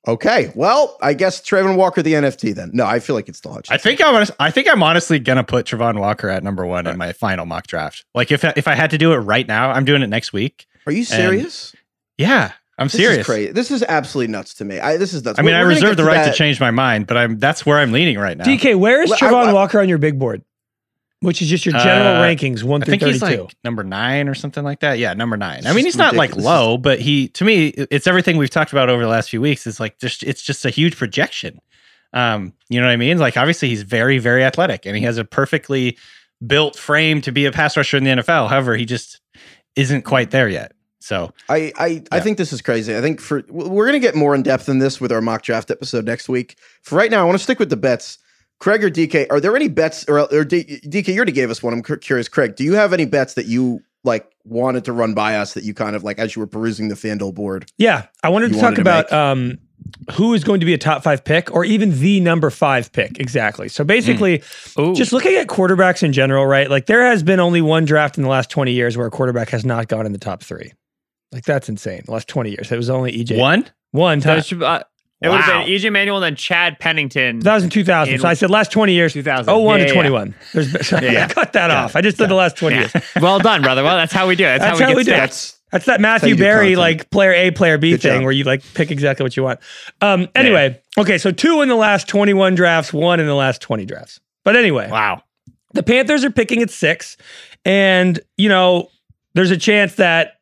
Okay, 0.08 0.52
well, 0.56 0.98
I 1.02 1.14
guess 1.14 1.42
Travon 1.42 1.76
Walker 1.76 2.02
the 2.02 2.14
NFT 2.14 2.56
then. 2.56 2.72
No, 2.74 2.86
I 2.86 3.00
feel 3.00 3.16
like 3.16 3.28
it's 3.28 3.42
the 3.42 3.50
Hutchinson. 3.50 3.74
I 3.74 3.78
think 3.78 4.02
I'm. 4.02 4.16
honest- 4.16 4.32
I 4.40 4.52
think 4.52 4.70
I'm 4.70 4.82
honestly 4.82 5.20
gonna 5.20 5.44
put 5.44 5.66
Travon 5.66 6.00
Walker 6.00 6.30
at 6.30 6.44
number 6.44 6.66
one 6.66 6.88
in 6.88 6.98
my 6.98 7.12
final 7.14 7.46
mock 7.46 7.68
draft. 7.68 8.06
Like 8.16 8.32
if 8.32 8.46
I- 8.46 8.54
if 8.56 8.68
I 8.68 8.76
had 8.76 8.92
to 8.92 8.98
do 8.98 9.12
it 9.14 9.18
right 9.18 9.46
now, 9.48 9.72
I'm 9.72 9.84
doing 9.86 10.02
it 10.02 10.08
next 10.08 10.32
week. 10.32 10.66
Are 10.86 10.94
you 10.94 11.04
serious? 11.04 11.76
Yeah, 12.18 12.54
I'm 12.78 12.88
This 12.88 12.94
serious. 12.94 13.20
is 13.20 13.26
crazy. 13.26 13.52
This 13.52 13.70
is 13.70 13.84
absolutely 13.84 14.32
nuts 14.32 14.54
to 14.56 14.66
me. 14.66 14.80
I, 14.80 14.96
this 14.98 15.14
is 15.14 15.26
nuts. 15.26 15.40
I 15.40 15.42
mean, 15.42 15.48
We're- 15.48 15.60
I 15.60 15.64
we're 15.64 15.70
reserve 15.70 15.90
get 15.92 15.98
the 15.98 16.06
right 16.06 16.24
that. 16.24 16.32
to 16.32 16.38
change 16.38 16.60
my 16.62 16.72
mind, 16.72 17.06
but 17.08 17.18
I'm 17.18 17.38
that's 17.38 17.66
where 17.66 17.78
I'm 17.80 17.92
leaning 17.92 18.18
right 18.18 18.38
now. 18.38 18.46
DK, 18.46 18.76
where 18.76 19.02
is 19.02 19.10
Well, 19.10 19.20
I- 19.22 19.26
Travon 19.26 19.48
I- 19.50 19.54
Walker 19.54 19.80
on 19.82 19.90
your 19.90 19.98
big 19.98 20.18
board? 20.18 20.42
Which 21.22 21.42
is 21.42 21.50
just 21.50 21.66
your 21.66 21.74
general 21.74 22.16
Uh, 22.18 22.22
rankings, 22.24 22.62
one 22.64 22.84
I 22.84 22.86
through 22.86 22.92
think 23.00 23.04
he's 23.12 23.20
32. 23.20 23.42
like 23.44 23.56
number 23.64 23.84
nine 23.84 24.28
or 24.30 24.36
something 24.36 24.64
like 24.64 24.82
that. 24.82 25.00
Yeah, 25.00 25.14
number 25.16 25.36
nine. 25.36 25.66
I 25.66 25.70
mean, 25.70 25.78
just 25.78 25.86
he's 25.86 25.98
not 25.98 26.16
like 26.16 26.36
low, 26.36 26.78
but 26.78 27.00
he 27.00 27.30
to 27.30 27.44
me, 27.44 27.70
it's 27.70 28.06
everything 28.06 28.38
we've 28.38 28.52
talked 28.52 28.72
about 28.72 28.90
over 28.90 29.02
the 29.02 29.10
last 29.10 29.32
few 29.32 29.42
weeks. 29.42 29.66
It's 29.66 29.80
like 29.80 29.98
just 29.98 30.22
it's 30.22 30.44
just 30.44 30.64
a 30.64 30.70
huge 30.70 30.96
projection. 30.96 31.60
Um, 32.14 32.54
you 32.70 32.80
know 32.80 32.86
what 32.86 32.94
I 32.94 32.98
mean? 32.98 33.18
Like 33.18 33.36
obviously 33.36 33.68
he's 33.70 33.82
very, 33.82 34.20
very 34.20 34.44
athletic 34.44 34.86
and 34.86 34.96
he 34.96 35.04
has 35.04 35.18
a 35.18 35.26
perfectly 35.26 35.98
built 36.46 36.78
frame 36.78 37.22
to 37.22 37.32
be 37.32 37.46
a 37.46 37.52
pass 37.52 37.76
rusher 37.76 37.98
in 37.98 38.04
the 38.04 38.12
NFL. 38.12 38.50
However, 38.50 38.76
he 38.76 38.86
just 38.86 39.20
isn't 39.76 40.04
quite 40.04 40.30
there 40.32 40.48
yet. 40.48 40.74
So 41.00 41.32
I 41.50 41.72
I, 41.78 42.04
I 42.12 42.20
think 42.20 42.38
this 42.38 42.54
is 42.54 42.62
crazy. 42.62 42.96
I 42.96 43.02
think 43.02 43.22
for 43.22 43.44
we're 43.50 43.86
gonna 43.88 44.00
get 44.00 44.14
more 44.14 44.36
in 44.36 44.44
depth 44.44 44.70
in 44.70 44.78
this 44.80 45.02
with 45.02 45.12
our 45.12 45.22
mock 45.22 45.42
draft 45.42 45.72
episode 45.72 46.06
next 46.06 46.30
week. 46.30 46.58
For 46.84 46.96
right 46.96 47.10
now, 47.10 47.22
I 47.22 47.26
want 47.26 47.38
to 47.40 47.44
stick 47.44 47.58
with 47.60 47.70
the 47.72 47.78
bets. 47.78 48.20
Craig 48.60 48.84
or 48.84 48.90
DK, 48.90 49.28
are 49.30 49.40
there 49.40 49.56
any 49.56 49.68
bets 49.68 50.06
or, 50.08 50.20
or 50.34 50.44
D, 50.44 50.64
DK? 50.86 51.10
You 51.10 51.18
already 51.18 51.32
gave 51.32 51.50
us 51.52 51.62
one. 51.62 51.74
I'm 51.74 51.84
curious, 51.84 52.28
Craig. 52.28 52.56
Do 52.56 52.64
you 52.64 52.74
have 52.74 52.92
any 52.94 53.06
bets 53.06 53.36
that 53.36 53.46
you 53.46 53.82
like 54.04 54.32
wanted 54.46 54.86
to 54.86 54.94
run 54.94 55.14
by 55.14 55.36
us 55.36 55.54
that 55.54 55.64
you 55.64 55.74
kind 55.74 55.96
of 55.96 56.04
like 56.04 56.18
as 56.18 56.36
you 56.36 56.40
were 56.40 56.48
perusing 56.48 56.88
the 56.88 56.96
FanDuel 56.96 57.34
board? 57.36 57.72
Yeah, 57.78 58.08
I 58.24 58.30
wanted 58.30 58.50
to 58.50 58.54
talk 58.56 58.64
wanted 58.64 58.80
about 58.80 59.06
make? 59.06 59.14
um, 59.14 59.58
who 60.16 60.34
is 60.34 60.44
going 60.44 60.60
to 60.60 60.66
be 60.66 60.74
a 60.74 60.78
top 60.78 61.04
five 61.04 61.24
pick 61.24 61.52
or 61.54 61.64
even 61.66 62.00
the 62.00 62.20
number 62.20 62.50
five 62.50 62.92
pick. 62.92 63.20
Exactly. 63.20 63.70
So 63.70 63.84
basically, 63.84 64.42
Ooh. 64.80 64.96
just 64.96 65.14
looking 65.14 65.36
at 65.36 65.48
quarterbacks 65.48 66.02
in 66.04 66.12
general, 66.12 66.46
right? 66.48 66.70
Like 66.70 66.88
there 66.88 67.06
has 67.06 67.22
been 67.24 67.40
only 67.40 67.62
one 67.62 67.86
draft 67.86 68.18
in 68.18 68.24
the 68.24 68.30
last 68.30 68.50
20 68.50 68.72
years 68.72 68.98
where 68.98 69.08
a 69.08 69.12
quarterback 69.12 69.50
has 69.50 69.66
not 69.66 69.88
gone 69.88 70.06
in 70.06 70.14
the 70.14 70.18
top 70.18 70.42
three. 70.42 70.74
Like 71.32 71.44
that's 71.44 71.70
insane. 71.70 72.02
The 72.06 72.12
last 72.12 72.28
20 72.28 72.50
years. 72.52 72.72
It 72.72 72.78
was 72.78 72.90
only 72.90 73.12
EJ. 73.12 73.38
one, 73.38 73.70
One 73.92 74.20
So 74.22 74.34
time. 74.34 74.42
should- 74.44 74.64
it 75.22 75.30
would 75.30 75.42
have 75.42 75.66
been 75.66 75.74
EJ 75.76 75.92
Manuel 75.92 76.18
and 76.18 76.24
then 76.24 76.36
Chad 76.36 76.80
Pennington. 76.80 77.40
That 77.40 77.56
was 77.56 77.64
in 77.64 77.70
2000. 77.70 78.14
In 78.14 78.20
so 78.20 78.28
I 78.28 78.34
said 78.36 78.50
last 78.52 78.72
20 78.72 78.94
years. 78.94 79.14
2000. 79.14 79.52
01 79.54 79.80
Yeah, 79.80 79.86
to 79.86 79.90
yeah, 79.90 79.94
21. 79.94 80.36
There's, 80.54 80.94
I 80.94 81.02
yeah. 81.02 81.28
cut 81.28 81.54
that 81.54 81.72
off. 81.72 81.96
I 81.96 82.02
just 82.02 82.18
did 82.18 82.30
the 82.30 82.36
last 82.36 82.56
20 82.58 82.76
Yeah. 82.76 82.82
years. 82.94 82.94
well 83.22 83.40
done, 83.40 83.62
brother. 83.62 83.84
Well, 83.84 83.98
that's 83.98 84.14
how 84.14 84.28
we 84.28 84.36
do 84.36 84.46
it. 84.46 84.60
That's, 84.60 84.78
That's 84.78 84.80
how 84.80 84.86
we 84.88 84.92
how 84.94 84.98
we 84.98 85.04
do 85.04 85.12
it. 85.14 85.54
That's 85.72 85.86
that 85.86 86.00
Matthew 86.00 86.30
you 86.30 86.36
do 86.36 86.44
Barry 86.44 86.76
content. 86.76 86.80
like 86.80 87.10
player 87.10 87.34
A, 87.34 87.52
player 87.52 87.78
B 87.78 87.92
Good 87.92 88.02
thing 88.02 88.14
job. 88.20 88.24
where 88.24 88.32
you 88.32 88.46
like 88.46 88.64
pick 88.74 88.90
exactly 88.90 89.24
what 89.24 89.36
you 89.36 89.44
want. 89.44 89.60
Um, 90.02 90.30
anyway, 90.34 90.80
okay, 90.98 91.18
so 91.18 91.32
two 91.32 91.62
in 91.62 91.68
the 91.68 91.76
last 91.76 92.08
21 92.08 92.56
drafts, 92.56 92.94
one 92.94 93.20
in 93.20 93.26
the 93.26 93.36
last 93.36 93.62
20 93.62 93.86
drafts. 93.86 94.22
But 94.46 94.56
anyway, 94.56 94.90
wow. 94.90 95.24
the 95.74 95.84
Panthers 95.84 96.24
are 96.24 96.30
picking 96.32 96.62
at 96.62 96.70
six, 96.70 97.18
and 97.66 98.18
you 98.38 98.48
know, 98.48 98.90
there's 99.34 99.52
a 99.52 99.58
chance 99.58 99.96
that 99.96 100.37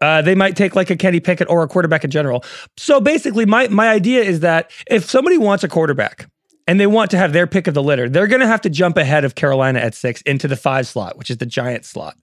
uh, 0.00 0.22
they 0.22 0.34
might 0.34 0.56
take 0.56 0.74
like 0.74 0.90
a 0.90 0.96
Kenny 0.96 1.20
Pickett 1.20 1.48
or 1.50 1.62
a 1.62 1.68
quarterback 1.68 2.04
in 2.04 2.10
general. 2.10 2.44
So 2.76 3.00
basically, 3.00 3.46
my 3.46 3.68
my 3.68 3.88
idea 3.88 4.22
is 4.22 4.40
that 4.40 4.70
if 4.90 5.08
somebody 5.08 5.38
wants 5.38 5.64
a 5.64 5.68
quarterback 5.68 6.28
and 6.66 6.78
they 6.78 6.86
want 6.86 7.10
to 7.10 7.18
have 7.18 7.32
their 7.32 7.46
pick 7.46 7.66
of 7.66 7.74
the 7.74 7.82
litter, 7.82 8.08
they're 8.08 8.26
going 8.26 8.40
to 8.40 8.46
have 8.46 8.60
to 8.62 8.70
jump 8.70 8.96
ahead 8.96 9.24
of 9.24 9.34
Carolina 9.34 9.80
at 9.80 9.94
six 9.94 10.22
into 10.22 10.48
the 10.48 10.56
five 10.56 10.86
slot, 10.86 11.18
which 11.18 11.30
is 11.30 11.38
the 11.38 11.46
giant 11.46 11.84
slot. 11.84 12.16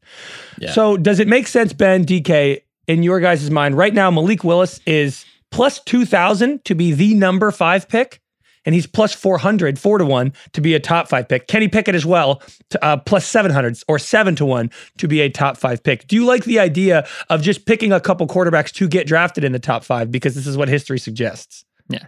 Yeah. 0.57 0.71
So 0.71 0.97
does 0.97 1.19
it 1.19 1.27
make 1.27 1.47
sense, 1.47 1.73
Ben 1.73 2.05
DK, 2.05 2.61
in 2.87 3.03
your 3.03 3.19
guys' 3.19 3.49
mind 3.51 3.75
right 3.77 3.93
now? 3.93 4.09
Malik 4.09 4.43
Willis 4.43 4.79
is 4.85 5.25
plus 5.51 5.79
two 5.81 6.05
thousand 6.05 6.65
to 6.65 6.75
be 6.75 6.93
the 6.93 7.13
number 7.13 7.51
five 7.51 7.87
pick 7.87 8.21
and 8.67 8.75
he's 8.75 8.85
plus 8.85 9.13
400, 9.13 9.79
four 9.79 9.97
to 9.97 10.05
one 10.05 10.33
to 10.51 10.59
be 10.59 10.75
a 10.75 10.79
top 10.79 11.07
five 11.07 11.29
pick. 11.29 11.47
Kenny 11.47 11.69
Pickett 11.69 11.95
as 11.95 12.05
well, 12.05 12.41
to, 12.69 12.85
uh, 12.85 12.97
plus 12.97 13.25
700 13.25 13.79
or 13.87 13.97
seven 13.97 14.35
to 14.35 14.45
one 14.45 14.69
to 14.97 15.07
be 15.07 15.21
a 15.21 15.29
top 15.29 15.55
five 15.55 15.81
pick. 15.81 16.05
Do 16.05 16.17
you 16.17 16.25
like 16.25 16.43
the 16.43 16.59
idea 16.59 17.07
of 17.29 17.41
just 17.41 17.65
picking 17.65 17.93
a 17.93 18.01
couple 18.01 18.27
quarterbacks 18.27 18.73
to 18.73 18.89
get 18.89 19.07
drafted 19.07 19.45
in 19.45 19.53
the 19.53 19.59
top 19.59 19.85
five 19.85 20.11
because 20.11 20.35
this 20.35 20.45
is 20.45 20.57
what 20.57 20.67
history 20.67 20.99
suggests? 20.99 21.63
Yeah. 21.87 22.07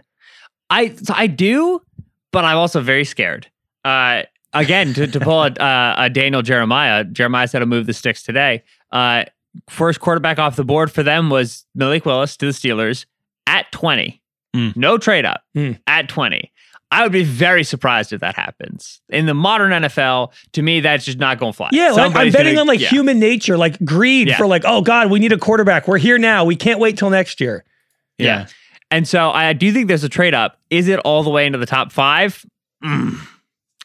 I 0.68 0.94
so 0.94 1.14
I 1.16 1.28
do, 1.28 1.80
but 2.30 2.44
I'm 2.44 2.58
also 2.58 2.82
very 2.82 3.06
scared. 3.06 3.46
Uh, 3.82 4.24
again, 4.52 4.92
to, 4.92 5.06
to 5.06 5.18
pull 5.18 5.42
a, 5.42 5.46
uh, 5.60 5.94
a 5.96 6.10
Daniel 6.10 6.42
Jeremiah, 6.42 7.04
Jeremiah 7.04 7.48
said 7.48 7.60
to 7.60 7.66
move 7.66 7.86
the 7.86 7.94
sticks 7.94 8.22
today. 8.22 8.62
Uh, 8.92 9.24
first 9.70 10.00
quarterback 10.00 10.38
off 10.38 10.56
the 10.56 10.64
board 10.64 10.92
for 10.92 11.02
them 11.02 11.30
was 11.30 11.64
Malik 11.74 12.04
Willis 12.04 12.36
to 12.36 12.44
the 12.44 12.52
Steelers 12.52 13.06
at 13.46 13.72
20. 13.72 14.19
Mm. 14.54 14.76
No 14.76 14.98
trade 14.98 15.24
up 15.24 15.42
Mm. 15.56 15.78
at 15.86 16.08
20. 16.08 16.52
I 16.92 17.04
would 17.04 17.12
be 17.12 17.22
very 17.22 17.62
surprised 17.62 18.12
if 18.12 18.20
that 18.20 18.34
happens. 18.34 19.00
In 19.10 19.26
the 19.26 19.34
modern 19.34 19.70
NFL, 19.70 20.32
to 20.54 20.62
me, 20.62 20.80
that's 20.80 21.04
just 21.04 21.18
not 21.18 21.38
going 21.38 21.52
to 21.52 21.56
fly. 21.56 21.68
Yeah, 21.72 21.92
like 21.92 22.16
I'm 22.16 22.32
betting 22.32 22.54
gonna- 22.54 22.62
on 22.62 22.66
like 22.66 22.80
yeah. 22.80 22.88
human 22.88 23.20
nature, 23.20 23.56
like 23.56 23.78
greed 23.84 24.26
Yeah. 24.26 24.36
for 24.36 24.46
like, 24.48 24.62
oh 24.66 24.82
God, 24.82 25.08
we 25.08 25.20
need 25.20 25.30
a 25.32 25.38
quarterback. 25.38 25.86
We're 25.86 25.98
here 25.98 26.18
now. 26.18 26.44
We 26.44 26.56
can't 26.56 26.80
wait 26.80 26.98
till 26.98 27.10
next 27.10 27.40
year. 27.40 27.64
Yeah. 28.18 28.46
And 28.90 29.06
so 29.06 29.30
I 29.30 29.52
do 29.52 29.72
think 29.72 29.86
there's 29.86 30.02
a 30.02 30.08
trade 30.08 30.34
up. 30.34 30.58
Is 30.68 30.88
it 30.88 30.98
all 31.00 31.22
the 31.22 31.30
way 31.30 31.46
into 31.46 31.58
the 31.58 31.66
top 31.66 31.92
five? 31.92 32.44
Mm. 32.84 33.20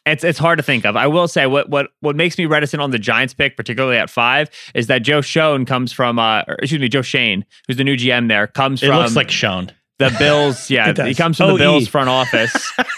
It's 0.07 0.23
it's 0.23 0.37
hard 0.39 0.57
to 0.57 0.63
think 0.63 0.83
of. 0.85 0.95
I 0.95 1.05
will 1.07 1.27
say 1.27 1.45
what 1.47 1.69
what 1.69 1.89
what 1.99 2.15
makes 2.15 2.37
me 2.39 2.45
reticent 2.45 2.81
on 2.81 2.89
the 2.91 2.99
Giants 2.99 3.33
pick, 3.35 3.55
particularly 3.57 3.97
at 3.97 4.09
five, 4.09 4.49
is 4.75 4.87
that 4.87 4.99
Joe 5.03 5.21
Schoen 5.21 5.65
comes 5.65 5.91
from 5.91 6.17
uh 6.19 6.41
or, 6.47 6.55
excuse 6.55 6.79
me, 6.81 6.87
Joe 6.89 7.01
Shane, 7.03 7.45
who's 7.67 7.77
the 7.77 7.83
new 7.83 7.95
GM 7.97 8.27
there, 8.29 8.47
comes 8.47 8.81
It 8.83 8.87
from 8.87 8.97
looks 8.97 9.15
like 9.15 9.29
shown. 9.31 9.71
The 9.99 10.13
Bills. 10.19 10.69
Yeah, 10.69 10.93
he 11.05 11.15
comes 11.15 11.37
from 11.37 11.51
the 11.53 11.57
Bills 11.57 11.87
front 11.87 12.09
office 12.09 12.53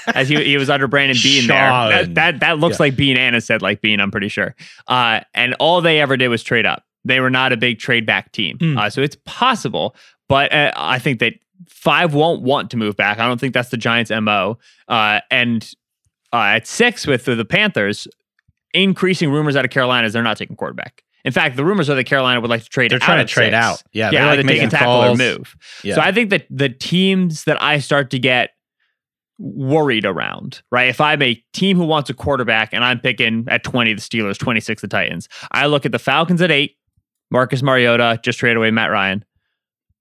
as 0.07 0.29
he, 0.29 0.43
he 0.43 0.57
was 0.57 0.69
under 0.69 0.87
Brandon 0.87 1.17
Beane 1.21 1.47
there. 1.47 1.57
That, 1.69 2.15
that 2.15 2.39
that 2.39 2.59
looks 2.59 2.77
Yeah. 2.79 2.83
like 2.83 2.95
Bean 2.95 3.17
Anna 3.17 3.39
said 3.41 3.61
like 3.61 3.81
Bean. 3.81 3.99
I'm 3.99 4.11
pretty 4.11 4.29
sure. 4.29 4.55
Uh, 4.87 5.21
and 5.33 5.53
all 5.59 5.81
they 5.81 5.99
ever 5.99 6.17
did 6.17 6.29
was 6.29 6.41
trade 6.43 6.65
up. 6.65 6.83
They 7.05 7.19
were 7.19 7.29
not 7.29 7.53
a 7.53 7.57
big 7.57 7.79
trade 7.79 8.05
back 8.05 8.31
team. 8.31 8.57
Mm. 8.57 8.77
Uh, 8.79 8.89
so 8.89 9.01
it's 9.01 9.15
possible, 9.25 9.95
but 10.27 10.51
uh, 10.51 10.71
I 10.75 10.99
think 10.99 11.19
that 11.19 11.33
five 11.69 12.13
won't 12.13 12.41
want 12.41 12.71
to 12.71 12.77
move 12.77 12.95
back. 12.97 13.19
I 13.19 13.27
don't 13.27 13.39
think 13.39 13.53
that's 13.53 13.69
the 13.69 13.77
Giants' 13.77 14.11
mo. 14.11 14.57
Uh, 14.87 15.21
and 15.31 15.71
uh, 16.33 16.37
at 16.55 16.67
six 16.67 17.07
with 17.07 17.25
the, 17.25 17.35
the 17.35 17.45
Panthers, 17.45 18.07
increasing 18.73 19.29
rumors 19.31 19.55
out 19.55 19.63
of 19.65 19.71
Carolina 19.71 20.07
is 20.07 20.13
they're 20.13 20.23
not 20.23 20.37
taking 20.37 20.55
quarterback. 20.55 21.03
In 21.27 21.33
fact, 21.33 21.57
the 21.57 21.65
rumors 21.65 21.89
are 21.89 21.95
that 21.95 22.05
Carolina 22.05 22.39
would 22.41 22.49
like 22.49 22.63
to 22.63 22.69
trade. 22.69 22.89
They're 22.91 22.97
out 22.97 23.01
trying 23.05 23.25
to 23.27 23.31
trade 23.31 23.47
six. 23.47 23.55
out. 23.55 23.83
Yeah, 23.91 24.05
yeah, 24.05 24.11
they're, 24.11 24.21
like, 24.27 24.33
either 24.39 24.41
take 24.43 24.49
a 24.49 24.53
making 24.55 24.69
tackle 24.69 24.87
calls. 24.87 25.19
or 25.19 25.23
move. 25.23 25.55
Yeah. 25.83 25.95
So 25.95 26.01
I 26.01 26.11
think 26.11 26.29
that 26.29 26.47
the 26.49 26.69
teams 26.69 27.43
that 27.43 27.61
I 27.61 27.79
start 27.79 28.09
to 28.11 28.19
get 28.19 28.51
worried 29.39 30.05
around, 30.05 30.61
right? 30.71 30.87
If 30.89 30.99
I'm 30.99 31.21
a 31.21 31.35
team 31.53 31.77
who 31.77 31.85
wants 31.85 32.09
a 32.09 32.13
quarterback 32.13 32.73
and 32.73 32.83
I'm 32.83 32.99
picking 32.99 33.45
at 33.49 33.63
20 33.63 33.93
the 33.93 34.01
Steelers, 34.01 34.37
26 34.37 34.81
the 34.81 34.87
Titans, 34.87 35.29
I 35.51 35.67
look 35.67 35.85
at 35.85 35.91
the 35.91 35.99
Falcons 35.99 36.41
at 36.41 36.49
eight, 36.49 36.77
Marcus 37.29 37.61
Mariota 37.61 38.19
just 38.23 38.39
traded 38.39 38.57
away 38.57 38.71
Matt 38.71 38.89
Ryan. 38.89 39.23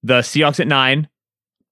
The 0.02 0.20
Seahawks 0.20 0.60
at 0.60 0.68
nine, 0.68 1.08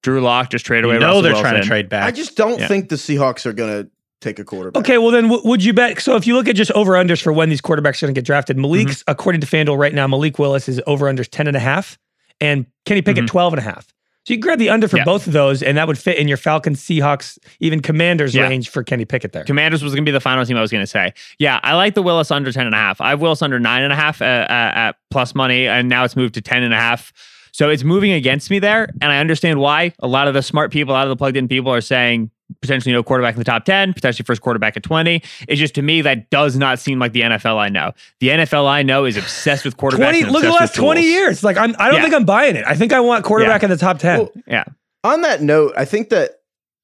Drew 0.02 0.20
Lock 0.20 0.50
just 0.50 0.66
traded 0.66 0.84
away 0.86 0.94
you 0.94 1.00
know 1.00 1.22
they're 1.22 1.32
Wilson. 1.32 1.50
trying 1.50 1.62
to 1.62 1.66
trade 1.68 1.88
back. 1.88 2.04
I 2.04 2.10
just 2.10 2.36
don't 2.36 2.58
Yeah. 2.60 2.68
think 2.68 2.88
the 2.90 2.96
Seahawks 2.96 3.46
are 3.46 3.52
going 3.54 3.84
to 3.84 3.90
take 4.24 4.38
a 4.40 4.44
quarterback. 4.44 4.80
Okay, 4.80 4.98
well 4.98 5.10
then, 5.12 5.24
w- 5.28 5.42
would 5.48 5.62
you 5.62 5.72
bet? 5.72 6.00
So 6.00 6.16
if 6.16 6.26
you 6.26 6.34
look 6.34 6.48
at 6.48 6.56
just 6.56 6.70
over 6.72 6.92
unders 6.92 7.22
for 7.22 7.32
when 7.32 7.48
these 7.50 7.60
quarterbacks 7.60 8.02
are 8.02 8.06
going 8.06 8.14
to 8.14 8.18
get 8.20 8.24
drafted, 8.24 8.56
Malik's 8.58 9.02
Mm-hmm. 9.02 9.10
according 9.12 9.40
to 9.42 9.46
FanDuel 9.46 9.78
right 9.78 9.94
now, 9.94 10.06
Malik 10.08 10.38
Willis 10.38 10.68
is 10.68 10.80
over 10.87 11.06
unders 11.06 11.28
10 11.30 11.46
and 11.46 11.56
a 11.56 11.60
half, 11.60 11.98
and 12.40 12.66
Kenny 12.87 13.02
Pickett 13.02 13.24
Mhm. 13.24 13.28
12 13.28 13.52
and 13.52 13.60
a 13.60 13.62
half. 13.62 13.87
So 14.26 14.32
you 14.32 14.40
grab 14.40 14.58
the 14.58 14.70
under 14.70 14.88
for 14.88 14.96
Yeah. 14.96 15.04
both 15.04 15.26
of 15.26 15.34
those, 15.34 15.62
and 15.62 15.76
that 15.76 15.87
would 15.87 15.98
fit 15.98 16.16
in 16.16 16.28
your 16.28 16.38
Falcons, 16.38 16.80
Seahawks, 16.80 17.38
even 17.60 17.80
Commanders 17.80 18.34
Yeah. 18.34 18.48
range 18.48 18.70
for 18.70 18.82
Kenny 18.82 19.04
Pickett 19.04 19.32
there. 19.32 19.44
Commanders 19.44 19.84
was 19.84 19.92
going 19.92 20.02
to 20.04 20.08
be 20.10 20.14
the 20.14 20.20
final 20.20 20.46
team 20.46 20.56
I 20.56 20.62
was 20.62 20.70
going 20.70 20.82
to 20.82 20.87
say. 20.87 21.12
Yeah, 21.38 21.60
I 21.62 21.74
like 21.74 21.92
the 21.94 22.00
Willis 22.02 22.30
under 22.30 22.50
10 22.50 22.64
and 22.64 22.74
a 22.74 22.78
half. 22.78 23.02
I 23.02 23.10
have 23.10 23.20
Willis 23.20 23.42
under 23.42 23.60
nine 23.60 23.82
and 23.82 23.92
a 23.92 23.96
half 23.96 24.22
at, 24.22 24.50
at, 24.50 24.76
at 24.76 24.96
plus 25.10 25.34
money, 25.34 25.66
and 25.68 25.90
now 25.90 26.04
it's 26.04 26.16
moved 26.16 26.32
to 26.34 26.40
10 26.40 26.62
and 26.62 26.72
a 26.72 26.78
half. 26.78 27.12
So 27.52 27.68
it's 27.68 27.84
moving 27.84 28.12
against 28.12 28.50
me 28.50 28.58
there, 28.58 28.88
and 29.02 29.12
I 29.12 29.18
understand 29.18 29.60
why. 29.60 29.92
A 30.00 30.08
lot 30.08 30.26
of 30.26 30.32
the 30.34 30.42
smart 30.42 30.72
people, 30.72 30.92
a 30.92 30.96
lot 30.96 31.04
of 31.06 31.10
the 31.10 31.16
plugged 31.16 31.37
in 31.37 31.46
people 31.46 31.70
are 31.72 31.80
saying 31.82 32.30
potentially 32.61 32.92
no 32.92 33.02
quarterback 33.02 33.35
in 33.35 33.38
the 33.38 33.44
top 33.44 33.64
10, 33.64 33.94
potentially 33.94 34.24
first 34.24 34.40
quarterback 34.42 34.76
at 34.76 34.83
20. 34.83 35.22
It's 35.48 35.59
just 35.61 35.74
to 35.76 35.83
me, 35.83 36.02
that 36.02 36.30
does 36.30 36.57
not 36.57 36.78
seem 36.78 36.98
like 36.98 37.12
the 37.12 37.22
NFL 37.22 37.57
I 37.59 37.68
know. 37.68 37.92
The 38.20 38.28
NFL 38.28 38.66
I 38.68 38.83
know 38.83 39.04
is 39.07 39.16
obsessed 39.16 39.64
with 39.64 39.76
quarterbacks. 39.76 39.96
20, 39.96 40.22
and 40.22 40.30
look 40.33 40.44
at 40.44 40.48
the 40.48 40.52
last 40.52 40.74
20 40.74 41.00
tools. 41.00 41.11
years. 41.12 41.44
Like 41.44 41.57
I'm, 41.57 41.74
I 41.78 41.87
don't 41.88 41.96
Yeah. 41.96 42.02
think 42.02 42.14
I'm 42.14 42.24
buying 42.24 42.57
it. 42.57 42.64
I 42.66 42.74
think 42.74 42.92
I 42.92 43.00
want 43.00 43.24
quarterback 43.24 43.62
in 43.62 43.70
the 43.70 43.76
top 43.76 43.98
10. 43.98 44.18
Well, 44.18 44.30
Yeah. 44.46 44.64
on 45.02 45.22
that 45.22 45.42
note, 45.42 45.72
I 45.76 45.85
think 45.85 46.11
that 46.11 46.33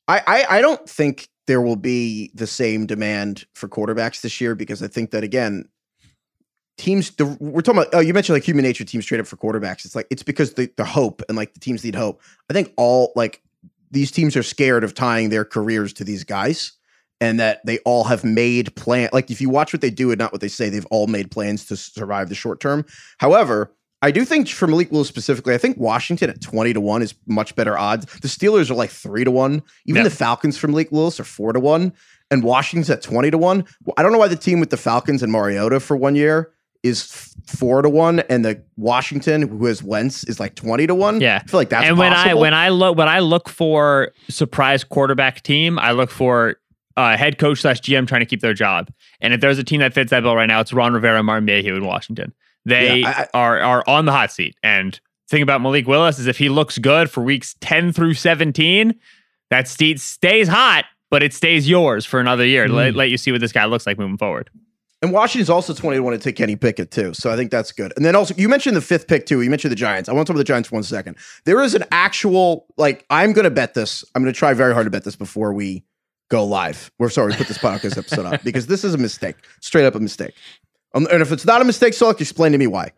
I, 0.09 0.23
I 0.27 0.59
I 0.59 0.61
don't 0.61 0.89
think 0.89 1.29
there 1.47 1.61
will 1.61 1.77
be 1.77 2.31
the 2.35 2.47
same 2.47 2.87
demand 2.87 3.45
for 3.55 3.69
quarterbacks 3.69 4.21
this 4.23 4.41
year 4.41 4.55
because 4.55 4.83
I 4.83 4.89
think 4.89 5.11
that 5.11 5.23
again, 5.25 5.65
teams 6.79 7.11
the, 7.11 7.27
we're 7.41 7.61
talking 7.61 7.83
about 7.83 7.95
oh 7.95 8.01
you 8.01 8.15
mentioned 8.15 8.35
like 8.35 8.43
human 8.45 8.65
nature 8.65 8.85
teams 8.85 9.05
trade 9.05 9.21
up 9.21 9.27
for 9.27 9.37
quarterbacks. 9.37 9.85
It's 9.85 9.95
like 9.95 10.07
it's 10.11 10.23
because 10.23 10.55
the 10.55 10.71
the 10.77 10.85
hope 10.85 11.23
and 11.29 11.37
like 11.37 11.53
the 11.55 11.61
teams 11.61 11.85
need 11.85 11.95
hope. 11.95 12.23
I 12.49 12.55
think 12.55 12.73
all 12.77 13.13
like 13.15 13.43
these 13.91 14.11
teams 14.11 14.37
are 14.37 14.43
scared 14.43 14.85
of 14.85 14.95
tying 14.95 15.29
their 15.31 15.45
careers 15.45 15.93
to 15.95 16.05
these 16.05 16.25
guys. 16.25 16.73
And 17.23 17.39
that 17.39 17.61
they 17.67 17.81
all 17.81 18.05
have 18.05 18.25
made 18.25 18.75
plan 18.77 19.11
like 19.13 19.31
if 19.31 19.43
you 19.43 19.51
watch 19.51 19.75
what 19.75 19.83
they 19.83 19.91
do 19.91 20.11
and 20.11 20.19
not 20.19 20.33
what 20.33 20.41
they 20.41 20.49
say, 20.49 20.71
they've 20.71 20.87
all 20.91 21.07
made 21.07 21.31
plans 21.31 21.67
to 21.67 21.77
survive 21.77 22.31
the 22.31 22.35
short 22.35 22.61
term. 22.61 22.87
However, 23.19 23.75
I 24.01 24.11
do 24.11 24.25
think 24.25 24.49
for 24.49 24.67
Malik 24.67 24.91
Willis 24.91 25.09
specifically, 25.09 25.53
I 25.55 25.59
think 25.59 25.77
Washington 25.77 26.31
at 26.31 26.41
20 26.41 26.73
to 26.73 26.81
1 26.81 27.03
is 27.03 27.15
much 27.27 27.55
better 27.55 27.77
odds. 27.77 28.07
The 28.23 28.29
Steelers 28.29 28.71
are 28.71 28.75
like 28.75 28.89
3 28.89 29.25
to 29.25 29.31
1. 29.31 29.63
Even 29.85 30.01
Yeah. 30.01 30.05
the 30.05 30.15
Falcons 30.15 30.57
from 30.57 30.71
Malik 30.71 30.91
Willis 30.91 31.21
are 31.21 31.25
4 31.25 31.53
to 31.53 31.61
1. 31.61 31.93
And 32.31 32.43
Washington's 32.43 32.89
at 32.89 33.03
20 33.03 33.33
to 33.33 33.37
1. 33.37 33.65
I 33.99 34.03
don't 34.03 34.13
know 34.13 34.19
why 34.19 34.29
the 34.29 34.35
team 34.37 34.59
with 34.59 34.71
the 34.71 34.79
Falcons 34.79 35.23
and 35.23 35.31
Mariota 35.31 35.79
for 35.81 35.99
one 35.99 36.15
year 36.15 36.53
is 36.83 37.35
4 37.47 37.83
to 37.83 37.89
1 37.89 38.21
and 38.21 38.45
the 38.45 38.63
Washington 38.77 39.43
who 39.43 39.67
has 39.67 39.83
Wentz 39.83 40.25
is 40.25 40.41
like 40.41 40.55
20 40.55 40.87
to 40.87 40.95
1. 40.95 41.21
Yeah. 41.21 41.41
I 41.45 41.47
feel 41.49 41.61
like 41.61 41.69
that's 41.69 41.87
and 41.87 41.99
when 41.99 42.13
I 42.13 42.35
when 42.35 42.55
I 42.55 42.69
look 42.71 42.97
when 42.97 43.09
I 43.09 43.19
look 43.21 43.49
for 43.49 44.13
surprise 44.29 44.85
quarterback 44.85 45.43
team, 45.43 45.79
I 45.79 45.93
look 45.93 46.11
for 46.11 46.57
uh, 46.97 47.17
head 47.17 47.39
coach 47.39 47.61
slash 47.61 47.81
GM 47.81 48.07
trying 48.07 48.21
to 48.21 48.27
keep 48.27 48.41
their 48.41 48.55
job. 48.55 48.91
And 49.21 49.33
if 49.35 49.41
there's 49.41 49.59
a 49.59 49.65
team 49.65 49.81
that 49.81 49.95
fits 49.95 50.11
that 50.11 50.21
bill 50.23 50.37
right 50.37 50.47
now, 50.47 50.61
it's 50.61 50.73
Ron 50.73 50.93
Rivera 50.93 51.19
and 51.19 51.27
Martin 51.27 51.45
Mayhew 51.45 51.75
in 51.77 51.85
Washington. 51.85 52.33
They 52.65 52.99
Yeah, 53.01 53.27
I- 53.33 53.39
are 53.39 53.61
are 53.61 53.85
on 53.87 54.05
the 54.07 54.13
hot 54.13 54.33
seat. 54.33 54.57
And 54.63 54.99
thing 55.31 55.43
about 55.43 55.61
Malik 55.61 55.87
Willis 55.87 56.19
is 56.19 56.27
if 56.27 56.39
he 56.39 56.49
looks 56.49 56.79
good 56.79 57.11
for 57.11 57.23
weeks 57.23 57.55
10 57.61 57.93
through 57.93 58.15
17, 58.15 58.95
that 59.51 59.69
seat 59.69 60.01
stays 60.01 60.49
hot. 60.49 60.85
but 61.11 61.23
it 61.25 61.33
stays 61.35 61.69
yours 61.69 62.07
for 62.07 62.21
another 62.21 62.45
year. 62.47 62.67
to 62.69 62.73
Let, 62.73 62.95
let 62.95 63.11
you 63.11 63.17
see 63.17 63.33
what 63.33 63.41
this 63.41 63.51
guy 63.53 63.65
looks 63.65 63.85
like 63.87 63.99
moving 63.99 64.17
forward. 64.17 64.49
And 65.03 65.13
Washington's 65.13 65.49
also 65.49 65.73
20 65.73 65.97
to 65.97 66.03
1 66.03 66.13
to 66.13 66.19
take 66.19 66.37
Kenny 66.37 66.57
Pickett, 66.57 66.91
too. 66.91 67.15
So 67.15 67.31
I 67.31 67.37
think 67.37 67.51
that's 67.51 67.73
good. 67.73 67.93
And 67.97 68.05
then 68.05 68.15
also, 68.15 68.35
you 68.37 68.49
mentioned 68.49 68.77
the 68.77 68.83
fifth 68.83 69.09
pick, 69.09 69.25
too. 69.25 69.41
You 69.41 69.49
mentioned 69.49 69.73
the 69.73 69.77
Giants. 69.77 70.09
I 70.09 70.13
want 70.13 70.27
to 70.27 70.33
talk 70.33 70.35
about 70.35 70.41
the 70.41 70.45
Giants 70.45 70.69
for 70.69 70.77
one 70.77 70.83
second. 70.83 71.17
There 71.47 71.63
is 71.63 71.75
an 71.75 71.85
actual, 71.91 72.67
like, 72.77 73.07
I'm 73.09 73.33
going 73.33 73.45
to 73.45 73.51
bet 73.51 73.73
this. 73.73 74.05
I'm 74.15 74.23
going 74.23 74.33
to 74.33 74.39
try 74.39 74.53
very 74.53 74.75
hard 74.75 74.85
to 74.85 74.91
bet 74.91 75.05
this 75.05 75.17
before 75.17 75.55
we 75.55 75.85
go 76.29 76.45
live. 76.45 76.91
We're 76.99 77.09
sorry, 77.09 77.31
we 77.31 77.37
put 77.37 77.49
this 77.49 77.59
podcast 77.59 77.97
episode 77.97 78.27
up 78.27 78.43
because 78.43 78.67
this 78.67 78.85
is 78.85 78.93
a 78.93 78.99
mistake. 78.99 79.37
Straight 79.61 79.87
up 79.87 79.95
a 79.95 80.01
mistake. 80.01 80.35
Um, 80.95 81.07
and 81.11 81.23
if 81.23 81.33
it's 81.33 81.47
not 81.47 81.63
a 81.63 81.65
mistake, 81.65 81.95
so 81.95 82.11
explain 82.11 82.53
to 82.53 82.59
me 82.59 82.67
why. 82.67 82.93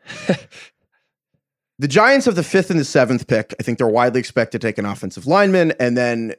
the 1.78 1.88
Giants 1.88 2.26
have 2.26 2.34
the 2.34 2.42
fifth 2.42 2.70
and 2.70 2.80
the 2.80 2.84
seventh 2.84 3.28
pick. 3.28 3.54
I 3.60 3.62
think 3.62 3.78
they're 3.78 3.86
widely 3.86 4.18
expected 4.18 4.60
to 4.60 4.66
take 4.66 4.78
an 4.78 4.86
offensive 4.86 5.28
lineman. 5.28 5.72
And 5.78 5.96
then 5.96 6.34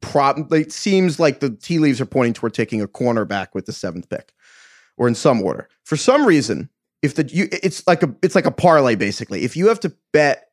probably 0.00 0.62
it 0.62 0.72
seems 0.72 1.20
like 1.20 1.40
the 1.40 1.50
tea 1.50 1.78
leaves 1.78 2.00
are 2.00 2.06
pointing 2.06 2.34
toward 2.34 2.52
taking 2.52 2.82
a 2.82 2.88
cornerback 2.88 3.48
with 3.54 3.66
the 3.66 3.72
seventh 3.72 4.08
pick 4.08 4.32
or 4.98 5.08
in 5.08 5.14
some 5.14 5.42
order. 5.42 5.68
For 5.84 5.96
some 5.96 6.26
reason, 6.26 6.68
if 7.00 7.14
the 7.14 7.26
you 7.28 7.48
it's 7.50 7.86
like 7.86 8.02
a 8.02 8.14
it's 8.22 8.34
like 8.34 8.46
a 8.46 8.50
parlay 8.50 8.96
basically. 8.96 9.44
If 9.44 9.56
you 9.56 9.68
have 9.68 9.80
to 9.80 9.94
bet 10.12 10.50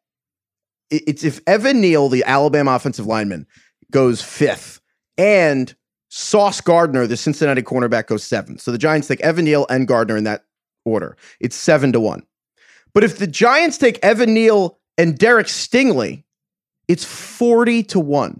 it's 0.89 1.23
if 1.23 1.41
Evan 1.47 1.81
Neal, 1.81 2.07
the 2.07 2.23
Alabama 2.23 2.75
offensive 2.75 3.07
lineman, 3.07 3.47
goes 3.91 4.21
fifth 4.21 4.79
and 5.17 5.75
Sauce 6.09 6.61
Gardner, 6.61 7.07
the 7.07 7.17
Cincinnati 7.17 7.61
cornerback, 7.61 8.07
goes 8.07 8.23
seventh. 8.23 8.61
So 8.61 8.71
the 8.71 8.77
Giants 8.77 9.07
take 9.07 9.19
Evan 9.21 9.45
Neal 9.45 9.65
and 9.69 9.87
Gardner 9.87 10.15
in 10.15 10.23
that 10.23 10.45
order. 10.85 11.17
It's 11.39 11.55
seven 11.55 11.91
to 11.93 11.99
one. 11.99 12.23
But 12.93 13.03
if 13.03 13.17
the 13.17 13.27
Giants 13.27 13.77
take 13.77 13.99
Evan 14.03 14.33
Neal 14.33 14.79
and 14.97 15.17
Derek 15.17 15.47
Stingley, 15.47 16.23
it's 16.87 17.03
40 17.03 17.83
to 17.83 17.99
1. 17.99 18.39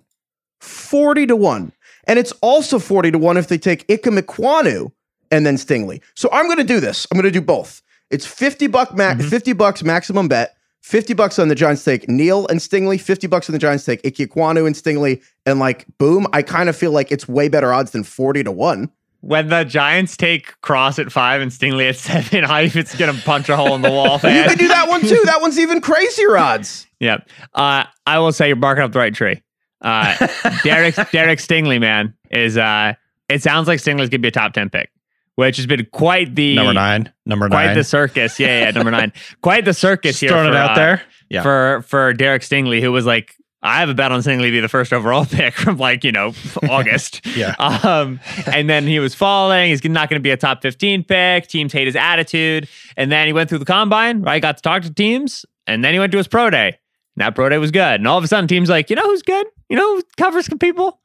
40 0.62 1.28
to 1.28 1.36
1. 1.36 1.72
And 2.08 2.20
it's 2.20 2.32
also 2.42 2.80
40 2.80 3.12
to 3.12 3.18
1 3.18 3.38
if 3.38 3.48
they 3.48 3.58
take 3.58 3.88
Ikem 3.88 4.20
Ekwonu 4.20 4.92
and 5.36 5.46
then 5.46 5.56
Stingley. 5.56 6.02
So 6.16 6.30
I'm 6.32 6.46
going 6.46 6.58
to 6.58 6.64
do 6.64 6.80
this. 6.80 7.06
I'm 7.12 7.16
going 7.18 7.32
to 7.32 7.40
do 7.40 7.42
both. 7.46 7.82
It's 8.10 8.26
50 8.26 8.68
buck 8.68 8.96
ma- 8.96 9.16
50 9.16 9.54
bucks 9.54 9.84
maximum 9.84 10.28
bet. 10.28 10.56
50 10.82 11.16
bucks 11.16 11.40
on 11.40 11.48
the 11.48 11.56
Giants 11.56 11.84
take 11.84 12.08
Neal 12.08 12.46
and 12.48 12.60
Stingley, 12.60 13.02
50 13.02 13.26
bucks 13.26 13.50
on 13.50 13.54
the 13.54 13.60
Giants 13.60 13.86
take 13.86 14.02
Ickey 14.06 14.28
Ekwonu 14.28 14.68
and 14.68 14.76
Stingley 14.76 15.22
and 15.48 15.60
like 15.60 15.86
boom, 15.98 16.28
I 16.32 16.44
kind 16.44 16.70
of 16.70 16.76
feel 16.76 16.92
like 16.92 17.12
it's 17.12 17.28
way 17.28 17.50
better 17.50 17.74
odds 17.74 17.90
than 17.92 18.04
40 18.04 18.44
to 18.44 18.52
1. 18.52 18.92
When 19.22 19.48
the 19.48 19.64
Giants 19.64 20.16
take 20.16 20.62
Cross 20.62 21.00
at 21.00 21.12
five 21.12 21.42
and 21.42 21.50
Stingley 21.52 21.90
at 21.90 21.96
seven, 21.98 22.44
Heifetz 22.44 22.96
gonna 22.96 23.20
punch 23.26 23.50
a 23.50 23.56
hole 23.58 23.74
in 23.74 23.82
the 23.82 23.90
wall. 23.90 24.20
You 24.22 24.44
can 24.44 24.58
do 24.60 24.68
that 24.68 24.88
one 24.88 25.02
too. 25.02 25.20
That 25.26 25.42
one's 25.42 25.58
even 25.58 25.82
crazier 25.82 26.38
odds. 26.38 26.88
Yep. 27.02 27.28
Uh, 27.54 27.84
I 28.08 28.20
will 28.20 28.32
say 28.32 28.48
you're 28.48 28.56
barking 28.56 28.84
up 28.84 28.94
the 28.94 29.00
right 29.00 29.14
tree. 29.14 29.42
Uh, 29.82 30.16
Derek 30.64 30.96
Derek 31.12 31.40
Stingley, 31.40 31.80
man, 31.80 32.14
is 32.32 32.58
uh, 32.58 32.94
it 33.28 33.44
sounds 33.44 33.68
like 33.68 33.80
Stingley's 33.80 34.10
gonna 34.10 34.20
be 34.20 34.30
a 34.30 34.32
top 34.32 34.54
ten 34.54 34.70
pick, 34.70 34.90
which 35.36 35.58
has 35.58 35.66
been 35.66 35.86
quite 35.92 36.36
the 36.36 36.56
Number 36.56 36.74
nine. 36.74 37.12
Number 37.26 37.48
quite 37.50 37.68
nine. 37.68 37.78
the 37.78 37.84
circus. 37.84 38.40
Yeah, 38.40 38.66
yeah, 38.66 38.72
number 38.72 38.92
nine, 38.92 39.14
quite 39.42 39.66
the 39.66 39.74
circus 39.74 40.12
Just 40.12 40.22
here. 40.22 40.30
throwing 40.30 40.50
it 40.50 40.56
out 40.56 40.72
uh, 40.72 40.76
there. 40.76 41.02
Yeah. 41.30 41.44
for 41.44 41.82
for 41.88 42.14
Derek 42.14 42.44
Stingley, 42.44 42.82
who 42.82 42.92
was 42.92 43.06
like, 43.06 43.36
I 43.66 43.80
have 43.80 43.90
a 43.90 43.96
bet 43.96 44.12
on 44.12 44.22
Stingley 44.22 44.46
to 44.46 44.52
be 44.52 44.60
the 44.60 44.70
first 44.70 44.94
overall 44.94 45.26
pick 45.30 45.56
from 45.56 45.78
like 45.78 46.04
you 46.04 46.12
know 46.12 46.34
August. 46.70 47.26
Yeah. 47.36 47.56
Um, 47.58 48.20
and 48.46 48.70
then 48.70 48.86
he 48.86 49.00
was 49.00 49.16
falling. 49.16 49.70
He's 49.70 49.84
not 49.84 50.10
going 50.10 50.20
to 50.20 50.24
be 50.24 50.32
a 50.32 50.38
top 50.38 50.62
15 50.62 51.04
pick. 51.04 51.48
Teams 51.48 51.74
hate 51.74 51.88
his 51.88 51.96
attitude. 51.96 52.70
And 52.96 53.12
then 53.12 53.28
he 53.28 53.34
went 53.34 53.50
through 53.50 53.60
the 53.60 53.66
combine, 53.66 54.22
right? 54.22 54.42
Got 54.42 54.58
to 54.58 54.62
talk 54.62 54.84
to 54.84 54.94
teams. 54.94 55.46
And 55.68 55.84
then 55.84 55.94
he 55.94 56.00
went 56.00 56.12
to 56.12 56.18
his 56.20 56.28
pro 56.28 56.52
day. 56.52 56.68
And 56.68 57.26
that 57.26 57.34
pro 57.34 57.50
day 57.50 57.58
was 57.58 57.72
good. 57.72 58.00
And 58.00 58.08
all 58.08 58.18
of 58.18 58.24
a 58.24 58.28
sudden, 58.28 58.48
teams 58.48 58.70
like, 58.70 58.90
you 58.90 58.96
know 58.96 59.04
who's 59.04 59.24
good? 59.24 59.48
You 59.70 59.78
know 59.78 59.96
who 59.96 60.04
covers 60.18 60.46
some 60.46 60.60
people? 60.60 61.00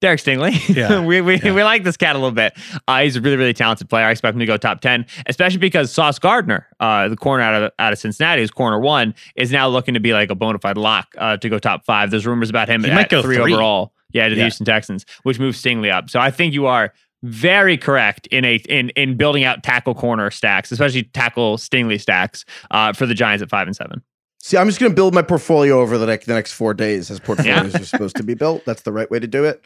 Derek 0.00 0.20
Stingley. 0.20 0.74
Yeah. 0.76 1.00
we 1.04 1.20
we, 1.20 1.40
Yeah. 1.40 1.52
we 1.54 1.62
like 1.64 1.82
this 1.84 1.96
cat 1.96 2.14
a 2.16 2.18
little 2.18 2.30
bit. 2.32 2.52
Uh, 2.86 3.02
he's 3.02 3.16
a 3.16 3.20
really, 3.20 3.36
really 3.36 3.54
talented 3.54 3.88
player. 3.88 4.04
I 4.06 4.10
expect 4.10 4.34
him 4.34 4.40
to 4.40 4.46
go 4.46 4.56
top 4.56 4.80
10, 4.80 5.06
especially 5.26 5.58
because 5.58 5.90
Sauce 5.90 6.18
Gardner, 6.18 6.66
uh, 6.80 7.08
the 7.08 7.16
corner 7.16 7.42
out 7.42 7.62
of 7.62 7.72
out 7.78 7.92
of 7.92 7.98
Cincinnati, 7.98 8.42
who's 8.42 8.50
corner 8.50 8.78
one, 8.78 9.14
is 9.36 9.50
now 9.50 9.68
looking 9.68 9.94
to 9.94 10.00
be 10.00 10.12
like 10.12 10.30
a 10.30 10.34
bona 10.34 10.58
fide 10.58 10.76
lock 10.76 11.08
uh, 11.18 11.36
to 11.38 11.48
go 11.48 11.58
top 11.58 11.84
five. 11.84 12.10
There's 12.10 12.26
rumors 12.26 12.50
about 12.50 12.68
him 12.68 12.84
He 12.84 12.90
at 12.90 12.94
might 12.94 13.08
go 13.08 13.22
three, 13.22 13.36
three. 13.36 13.52
overall. 13.54 13.92
Yeah, 14.12 14.28
to 14.28 14.34
the 14.34 14.38
Yeah. 14.38 14.44
Houston 14.44 14.64
Texans, 14.66 15.04
which 15.24 15.38
moves 15.38 15.60
Stingley 15.62 15.90
up. 15.90 16.08
So 16.10 16.20
I 16.20 16.30
think 16.30 16.54
you 16.54 16.66
are 16.66 16.92
very 17.22 17.76
correct 17.76 18.26
in 18.28 18.44
a 18.44 18.56
in 18.68 18.90
in 18.90 19.16
building 19.16 19.44
out 19.44 19.62
tackle 19.62 19.94
corner 19.94 20.30
stacks, 20.30 20.70
especially 20.70 21.04
tackle 21.04 21.56
Stingley 21.56 22.00
stacks 22.00 22.44
uh, 22.70 22.92
for 22.92 23.06
the 23.06 23.14
Giants 23.14 23.42
at 23.42 23.48
five 23.48 23.66
and 23.66 23.74
seven. 23.74 24.02
See, 24.42 24.56
I'm 24.56 24.68
just 24.68 24.78
going 24.78 24.92
to 24.92 24.94
build 24.96 25.12
my 25.12 25.22
portfolio 25.22 25.80
over 25.80 25.98
the 25.98 26.06
next, 26.06 26.26
the 26.26 26.34
next 26.34 26.52
four 26.52 26.72
days 26.72 27.10
as 27.10 27.18
portfolios 27.28 27.74
are 27.74 27.84
supposed 27.84 28.14
to 28.16 28.22
be 28.22 28.34
built. 28.34 28.64
That's 28.64 28.82
the 28.82 28.92
right 28.92 29.10
way 29.10 29.18
to 29.18 29.26
do 29.26 29.42
it. 29.44 29.64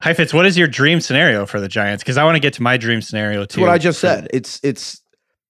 Heifetz, 0.00 0.32
what 0.32 0.46
is 0.46 0.56
your 0.56 0.68
dream 0.68 1.00
scenario 1.00 1.44
for 1.46 1.60
the 1.60 1.68
Giants? 1.68 2.02
Because 2.04 2.16
I 2.16 2.24
want 2.24 2.36
to 2.36 2.40
get 2.40 2.54
to 2.54 2.62
my 2.62 2.76
dream 2.76 3.02
scenario 3.02 3.40
That's 3.40 3.54
too. 3.56 3.60
what 3.60 3.70
I 3.70 3.78
just 3.78 3.98
said. 4.00 4.28
It's 4.32 4.60
it's 4.62 5.02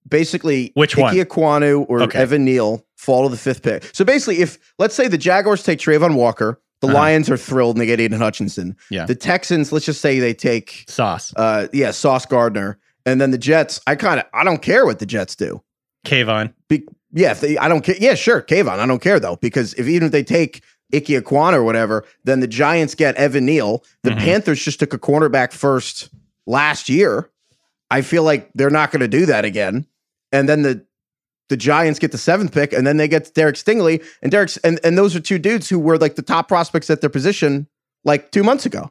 basically 0.09 0.73
Which 0.75 0.97
one? 0.97 1.15
Ickey 1.15 1.25
Ekwonu 1.29 1.85
or 1.89 2.03
Okay. 2.03 2.19
Evan 2.19 2.45
Neal 2.45 2.85
fall 2.97 3.25
to 3.25 3.29
the 3.29 3.37
fifth 3.37 3.63
pick. 3.63 3.91
So 3.95 4.05
basically, 4.05 4.41
if 4.41 4.59
let's 4.79 4.95
say 4.95 5.07
the 5.09 5.19
Jaguars 5.19 5.63
take 5.63 5.79
Travon 5.79 6.15
Walker, 6.15 6.61
the 6.81 6.87
Uh-huh. 6.87 6.97
Lions 6.97 7.29
are 7.31 7.37
thrilled 7.37 7.77
and 7.77 7.81
they 7.83 7.87
get 7.87 8.01
Aidan 8.01 8.21
Hutchinson. 8.21 8.77
Yeah. 8.91 9.05
The 9.05 9.15
Texans, 9.15 9.71
let's 9.73 9.85
just 9.85 10.01
say 10.01 10.19
they 10.19 10.33
take 10.35 10.85
Sauce. 10.89 11.35
uh 11.37 11.69
yeah, 11.73 11.91
Sauce 11.91 12.25
Gardner. 12.25 12.79
And 13.05 13.21
then 13.21 13.31
the 13.31 13.39
Jets, 13.39 13.81
I 13.87 13.97
kind 13.97 14.19
of 14.21 14.27
I 14.33 14.45
don't 14.45 14.63
care 14.63 14.87
what 14.87 14.99
the 14.99 15.07
Jets 15.07 15.37
do. 15.37 15.63
Kayvon. 16.07 16.55
Be- 16.69 16.87
yeah, 17.13 17.33
if 17.33 17.41
they, 17.41 17.57
I 17.59 17.69
don't 17.69 17.83
care. 17.83 17.97
Yeah, 17.99 18.15
sure, 18.15 18.43
Kayvon. 18.43 18.79
I 18.79 18.87
don't 18.87 19.03
care 19.03 19.19
though 19.21 19.37
because 19.37 19.75
if 19.75 19.87
even 19.89 20.07
if 20.07 20.13
they 20.13 20.23
take 20.23 20.63
Ickey 20.93 21.19
Ekwonu 21.21 21.55
or 21.55 21.65
whatever, 21.65 22.05
then 22.25 22.41
the 22.41 22.47
Giants 22.47 22.95
get 22.95 23.15
Evan 23.17 23.45
Neal. 23.47 23.85
The 24.03 24.11
Mhm. 24.11 24.19
Panthers 24.19 24.63
just 24.63 24.79
took 24.81 24.93
a 24.95 24.99
cornerback 24.99 25.53
first 25.53 26.09
last 26.47 26.89
year. 26.89 27.29
I 27.91 28.03
feel 28.03 28.23
like 28.23 28.51
they're 28.55 28.71
not 28.71 28.91
going 28.91 29.01
to 29.01 29.09
do 29.09 29.27
that 29.27 29.45
again. 29.45 29.87
And 30.33 30.49
then 30.49 30.63
the 30.63 30.85
the 31.49 31.57
Giants 31.57 31.99
get 31.99 32.13
the 32.13 32.19
seventh 32.19 32.53
pick, 32.53 32.75
and 32.75 32.87
then 32.87 32.99
they 32.99 33.09
get 33.09 33.33
Derek 33.33 33.57
Stingley, 33.57 34.05
and 34.21 34.31
Derek's 34.31 34.59
and 34.59 34.79
and 34.85 34.99
those 34.99 35.17
are 35.17 35.21
two 35.21 35.39
dudes 35.39 35.67
who 35.71 35.79
were 35.79 35.97
like 35.97 36.15
the 36.17 36.21
top 36.23 36.47
prospects 36.47 36.91
at 36.91 37.01
their 37.01 37.09
position 37.09 37.67
like 38.05 38.31
two 38.33 38.43
months 38.43 38.67
ago. 38.67 38.91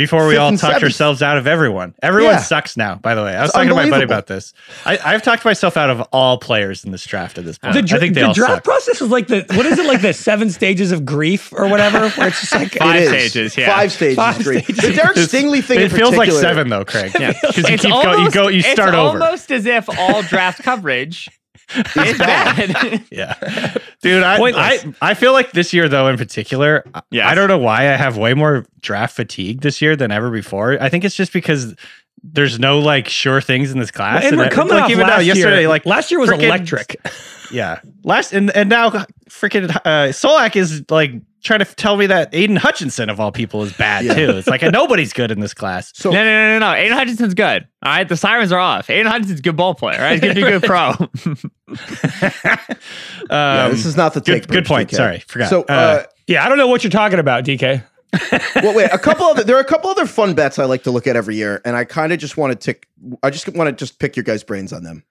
Before 0.00 0.26
we 0.26 0.36
all 0.36 0.56
talked 0.56 0.82
ourselves 0.82 1.22
out 1.22 1.36
of 1.36 1.46
everyone. 1.46 1.94
Everyone 2.02 2.32
Yeah. 2.32 2.38
sucks 2.38 2.76
now, 2.76 2.94
by 2.96 3.14
the 3.14 3.22
way. 3.22 3.34
I 3.36 3.42
was 3.42 3.50
It's 3.50 3.54
talking 3.54 3.68
to 3.68 3.74
my 3.74 3.90
buddy 3.90 4.04
about 4.04 4.26
this. 4.26 4.52
I, 4.86 4.98
I've 5.04 5.22
talked 5.22 5.44
myself 5.44 5.76
out 5.76 5.90
of 5.90 6.00
all 6.12 6.38
players 6.38 6.84
in 6.84 6.90
this 6.92 7.04
draft 7.04 7.36
at 7.38 7.44
this 7.44 7.58
point. 7.58 7.74
The, 7.74 7.82
dra- 7.82 7.98
I 7.98 8.00
think 8.00 8.14
they 8.14 8.22
the 8.22 8.28
all 8.28 8.32
draft 8.34 8.52
suck. 8.54 8.64
process 8.64 9.00
was 9.00 9.10
like 9.10 9.26
the 9.26 9.44
what 9.54 9.66
is 9.66 9.78
it 9.78 9.86
like 9.86 10.00
the 10.02 10.12
seven 10.30 10.50
stages 10.50 10.90
of 10.92 11.04
grief 11.04 11.52
or 11.52 11.68
whatever? 11.68 12.08
Where 12.10 12.28
it's 12.28 12.40
just 12.40 12.54
like 12.54 12.72
Five 12.74 12.96
It 12.96 13.02
is. 13.02 13.08
stages, 13.32 13.56
yeah. 13.56 13.74
Five 13.76 13.92
stages. 13.92 14.16
Five 14.16 14.42
great. 14.42 14.64
stages. 14.64 14.82
The 14.84 14.92
Derek 14.94 15.16
Stingley 15.16 15.62
thing. 15.62 15.78
It 15.80 15.84
in 15.84 15.90
feels 15.90 16.16
like 16.16 16.30
seven 16.30 16.68
though, 16.68 16.84
Craig. 16.84 17.12
Yeah. 17.20 17.32
Because 17.40 17.68
you 17.68 17.74
It's 17.74 17.82
keep 17.82 17.92
go, 17.92 18.16
you 18.24 18.30
go, 18.30 18.48
you 18.48 18.58
it's 18.60 18.68
start 18.70 18.94
over. 18.94 19.22
almost 19.22 19.50
as 19.52 19.66
if 19.66 19.88
all 19.98 20.22
draft 20.22 20.62
coverage 20.62 21.28
is 21.74 22.18
bad. 22.18 23.04
Yeah, 23.10 23.34
dude, 24.02 24.22
I, 24.22 24.34
I 24.34 24.38
Pointless. 24.38 24.86
I 25.02 25.14
feel 25.14 25.32
like 25.32 25.52
this 25.52 25.72
year 25.72 25.88
though, 25.88 26.08
in 26.08 26.16
particular, 26.16 26.84
Yes. 27.10 27.26
I 27.26 27.34
don't 27.34 27.48
know 27.48 27.58
why 27.58 27.80
I 27.92 27.96
have 27.96 28.16
way 28.16 28.34
more 28.34 28.66
draft 28.80 29.16
fatigue 29.16 29.60
this 29.62 29.82
year 29.82 29.96
than 29.96 30.10
ever 30.10 30.30
before. 30.30 30.80
I 30.80 30.88
think 30.88 31.04
it's 31.04 31.14
just 31.14 31.32
because 31.32 31.74
there's 32.22 32.58
no 32.58 32.78
like 32.80 33.08
sure 33.08 33.40
things 33.40 33.70
in 33.72 33.78
this 33.78 33.90
class, 33.90 34.24
and 34.24 34.36
we're 34.36 34.44
I- 34.44 34.48
coming 34.50 34.74
like 34.74 34.84
off 34.84 34.90
even 34.90 35.06
last 35.06 35.16
now, 35.16 35.20
yesterday, 35.20 35.60
year. 35.60 35.68
like 35.68 35.86
last 35.86 36.10
year 36.10 36.20
was 36.20 36.30
frickin- 36.30 36.44
electric. 36.44 37.00
yeah, 37.52 37.80
last 38.04 38.32
and 38.32 38.50
and 38.56 38.68
now 38.68 38.90
freaking 39.28 39.70
uh, 39.70 40.08
Solak 40.12 40.56
is 40.56 40.84
like 40.90 41.12
trying 41.42 41.60
to 41.60 41.64
tell 41.64 41.96
me 41.96 42.04
that 42.06 42.28
Aidan 42.34 42.56
Hutchinson 42.56 43.08
of 43.08 43.18
all 43.18 43.32
people 43.32 43.62
is 43.62 43.72
bad 43.72 44.04
Yeah. 44.04 44.12
too. 44.14 44.30
It's 44.36 44.46
like 44.46 44.60
nobody's 44.60 45.14
good 45.14 45.30
in 45.30 45.40
this 45.40 45.54
class. 45.54 45.90
So 45.94 46.10
No, 46.10 46.22
no, 46.22 46.24
no, 46.24 46.58
no, 46.58 46.66
no. 46.70 46.74
Aidan 46.74 46.98
Hutchinson's 46.98 47.32
good. 47.32 47.66
All 47.82 47.90
right, 47.92 48.06
the 48.06 48.16
sirens 48.18 48.52
are 48.52 48.58
off. 48.60 48.90
Aidan 48.90 49.06
Hutchinson's 49.10 49.40
a 49.40 49.42
good 49.42 49.56
ball 49.56 49.74
player. 49.74 49.96
All 49.98 50.04
right, 50.04 50.12
he's 50.12 50.20
gonna 50.20 50.34
be 50.34 50.42
a 50.42 50.60
good 50.60 50.62
pro. 50.62 50.92
yeah, 53.30 53.64
Um, 53.64 53.70
this 53.72 53.86
is 53.86 53.96
not 53.96 54.14
the 54.14 54.20
take. 54.20 54.42
good 54.46 54.64
Bruce, 54.64 54.68
point. 54.68 54.90
DK. 54.90 54.96
Sorry, 54.96 55.18
forgot. 55.20 55.48
So, 55.50 55.62
Uh, 55.62 55.72
uh, 55.72 56.02
Yeah, 56.26 56.44
I 56.44 56.48
don't 56.48 56.58
know 56.58 56.66
what 56.68 56.84
you're 56.84 56.90
talking 56.90 57.18
about, 57.18 57.44
DK. 57.44 57.82
Well, 58.56 58.74
wait. 58.74 58.90
A 58.92 58.98
couple 58.98 59.26
other 59.26 59.44
there 59.44 59.56
are 59.56 59.60
a 59.60 59.64
couple 59.64 59.90
other 59.90 60.06
fun 60.06 60.34
bets 60.34 60.58
I 60.58 60.64
like 60.64 60.82
to 60.84 60.90
look 60.90 61.06
at 61.06 61.16
every 61.16 61.36
year, 61.36 61.60
and 61.64 61.76
I 61.76 61.84
kind 61.84 62.12
of 62.12 62.18
just 62.18 62.36
want 62.36 62.52
to 62.52 62.56
tick. 62.56 62.88
I 63.22 63.30
just 63.30 63.48
want 63.48 63.68
to 63.68 63.72
just 63.72 63.98
pick 63.98 64.16
your 64.16 64.24
guys' 64.24 64.42
brains 64.42 64.72
on 64.72 64.82
them. 64.82 65.04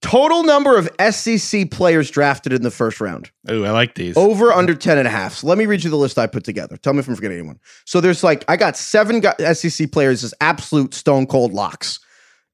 Total 0.00 0.44
number 0.44 0.78
of 0.78 0.88
SEC 1.12 1.72
players 1.72 2.08
drafted 2.10 2.52
in 2.52 2.62
the 2.62 2.70
first 2.70 3.00
round. 3.00 3.32
Oh, 3.48 3.64
I 3.64 3.70
like 3.70 3.96
these. 3.96 4.16
Over 4.16 4.52
under 4.52 4.74
10 4.74 4.96
and 4.96 5.08
a 5.08 5.10
half. 5.10 5.34
So 5.34 5.48
let 5.48 5.58
me 5.58 5.66
read 5.66 5.82
you 5.82 5.90
the 5.90 5.96
list 5.96 6.18
I 6.18 6.28
put 6.28 6.44
together. 6.44 6.76
Tell 6.76 6.92
me 6.92 7.00
if 7.00 7.08
I'm 7.08 7.16
forgetting 7.16 7.38
anyone. 7.38 7.58
So 7.84 8.00
there's 8.00 8.22
like, 8.22 8.44
I 8.46 8.56
got 8.56 8.76
seven 8.76 9.20
SEC 9.54 9.90
players 9.90 10.22
as 10.22 10.32
absolute 10.40 10.94
stone 10.94 11.26
cold 11.26 11.52
locks. 11.52 11.98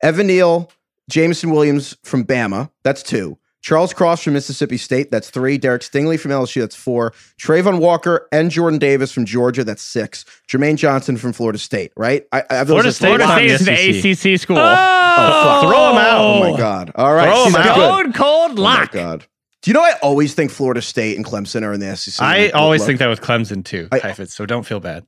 Evan 0.03 0.27
Neal, 0.29 0.71
Jameson 1.11 1.51
Williams 1.51 1.95
from 2.03 2.25
Bama. 2.25 2.71
That's 2.83 3.03
two. 3.03 3.39
Charles 3.65 3.95
Cross 3.95 4.23
from 4.25 4.35
Mississippi 4.35 4.77
State. 4.77 5.11
That's 5.11 5.31
three. 5.31 5.57
Derek 5.57 5.81
Stingley 5.81 6.21
from 6.21 6.33
LSU. 6.33 6.61
That's 6.61 6.77
four. 6.77 7.13
Travon 7.41 7.79
Walker 7.81 8.29
and 8.31 8.51
Jordan 8.51 8.79
Davis 8.79 9.11
from 9.11 9.25
Georgia. 9.25 9.65
That's 9.65 9.81
six. 9.81 10.27
Jermaine 10.47 10.77
Johnson 10.77 11.17
from 11.17 11.33
Florida 11.33 11.59
State, 11.59 11.91
right? 11.97 12.27
I, 12.31 12.45
I 12.51 12.55
have 12.57 12.67
Florida 12.67 12.93
State 12.93 13.07
Florida 13.07 13.27
State 13.27 13.51
is 13.51 13.63
oh! 13.63 13.65
the 13.65 13.73
an 13.73 14.35
ACC 14.35 14.39
school. 14.39 14.57
fuck. 14.57 15.63
Throw 15.63 15.91
'em 15.93 15.97
out. 15.97 16.21
Oh 16.21 16.41
my 16.53 16.59
God. 16.59 16.93
All 16.95 17.15
right. 17.15 17.25
Throw 17.27 17.37
See, 17.45 17.47
'em 17.47 17.53
that's 17.55 17.69
out. 17.71 17.75
good. 17.77 17.89
Stone 17.89 18.13
cold 18.13 18.59
Oh 18.59 18.63
my. 18.63 18.87
God. 18.93 19.27
Do 19.63 19.71
you 19.71 19.73
know 19.73 19.81
I 19.83 19.95
always 20.03 20.35
think 20.35 20.51
Florida 20.51 20.83
State 20.83 21.17
and 21.17 21.25
Clemson 21.25 21.63
are 21.63 21.73
in 21.73 21.81
the 21.81 21.97
SEC? 21.97 22.23
I 22.23 22.47
Look, 22.47 22.55
always 22.55 22.81
look. 22.83 22.87
think 22.89 22.99
that 22.99 23.09
with 23.09 23.23
Clemson 23.23 23.65
too, 23.65 23.89
I- 23.93 23.99
Heifetz, 23.99 24.35
so 24.35 24.45
don't 24.45 24.65
feel 24.65 24.79
bad. 24.81 25.07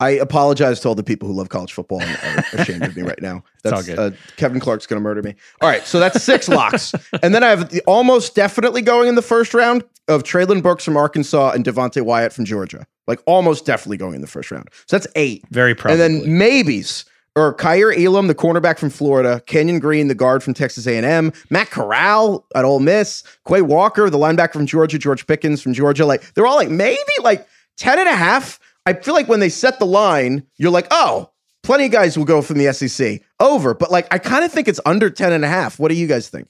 I 0.00 0.10
apologize 0.10 0.80
to 0.80 0.88
all 0.88 0.94
the 0.94 1.02
people 1.02 1.28
who 1.28 1.34
love 1.34 1.48
college 1.48 1.72
football 1.72 2.00
and 2.00 2.16
are 2.38 2.44
ashamed 2.60 2.84
of 2.84 2.96
me 2.96 3.02
right 3.02 3.20
now. 3.20 3.34
all 3.36 3.42
That's 3.62 3.86
good. 3.86 3.98
Uh, 3.98 4.10
Kevin 4.36 4.60
Clark's 4.60 4.86
going 4.86 5.00
to 5.00 5.02
murder 5.02 5.22
me. 5.22 5.34
All 5.60 5.68
right, 5.68 5.84
so 5.84 5.98
that's 5.98 6.22
six 6.22 6.48
locks, 6.48 6.94
and 7.22 7.34
then 7.34 7.42
I 7.42 7.48
have 7.48 7.70
the 7.70 7.82
almost 7.86 8.34
definitely 8.34 8.82
going 8.82 9.08
in 9.08 9.14
the 9.16 9.22
first 9.22 9.54
round 9.54 9.84
of 10.06 10.22
Treylon 10.22 10.62
Burks 10.62 10.84
from 10.84 10.96
Arkansas 10.96 11.50
and 11.50 11.64
Devonte 11.64 12.02
Wyatt 12.02 12.32
from 12.32 12.44
Georgia. 12.44 12.86
Like 13.06 13.20
almost 13.26 13.64
definitely 13.64 13.96
going 13.96 14.14
in 14.14 14.20
the 14.20 14.26
first 14.26 14.50
round. 14.50 14.68
So 14.86 14.96
that's 14.96 15.06
eight. 15.16 15.44
Very 15.50 15.74
probably. 15.74 16.00
And 16.00 16.24
then 16.24 16.38
maybes 16.38 17.04
or 17.36 17.54
Kaiir 17.54 17.92
Elam, 17.92 18.26
the 18.26 18.34
cornerback 18.34 18.78
from 18.78 18.90
Florida, 18.90 19.40
Kenyon 19.46 19.78
Green, 19.78 20.08
the 20.08 20.14
guard 20.14 20.42
from 20.42 20.54
Texas 20.54 20.86
A&M, 20.86 21.32
Matt 21.50 21.70
Corral 21.70 22.44
at 22.54 22.64
Ole 22.64 22.80
Miss, 22.80 23.22
Quay 23.46 23.62
Walker, 23.62 24.10
the 24.10 24.18
linebacker 24.18 24.54
from 24.54 24.66
Georgia, 24.66 24.98
George 24.98 25.26
Pickens 25.26 25.62
from 25.62 25.72
Georgia. 25.72 26.04
Like 26.04 26.34
they're 26.34 26.46
all 26.46 26.56
like 26.56 26.70
maybe 26.70 26.98
like 27.22 27.46
10 27.76 27.98
and 27.98 28.08
a 28.08 28.14
half. 28.14 28.58
I 28.88 28.94
feel 28.94 29.12
like 29.14 29.28
when 29.28 29.40
they 29.40 29.48
set 29.50 29.78
the 29.78 29.84
line, 29.86 30.44
you're 30.56 30.70
like, 30.70 30.86
oh, 30.90 31.30
plenty 31.62 31.84
of 31.86 31.92
guys 31.92 32.16
will 32.16 32.24
go 32.24 32.40
from 32.40 32.56
the 32.58 32.72
SEC 32.72 33.20
over. 33.38 33.74
But 33.74 33.90
like, 33.90 34.06
I 34.10 34.18
kind 34.18 34.44
of 34.44 34.50
think 34.50 34.66
it's 34.68 34.80
under 34.86 35.10
10 35.10 35.32
and 35.32 35.44
a 35.44 35.48
half. 35.48 35.78
What 35.78 35.88
do 35.90 35.94
you 35.94 36.06
guys 36.06 36.28
think? 36.28 36.48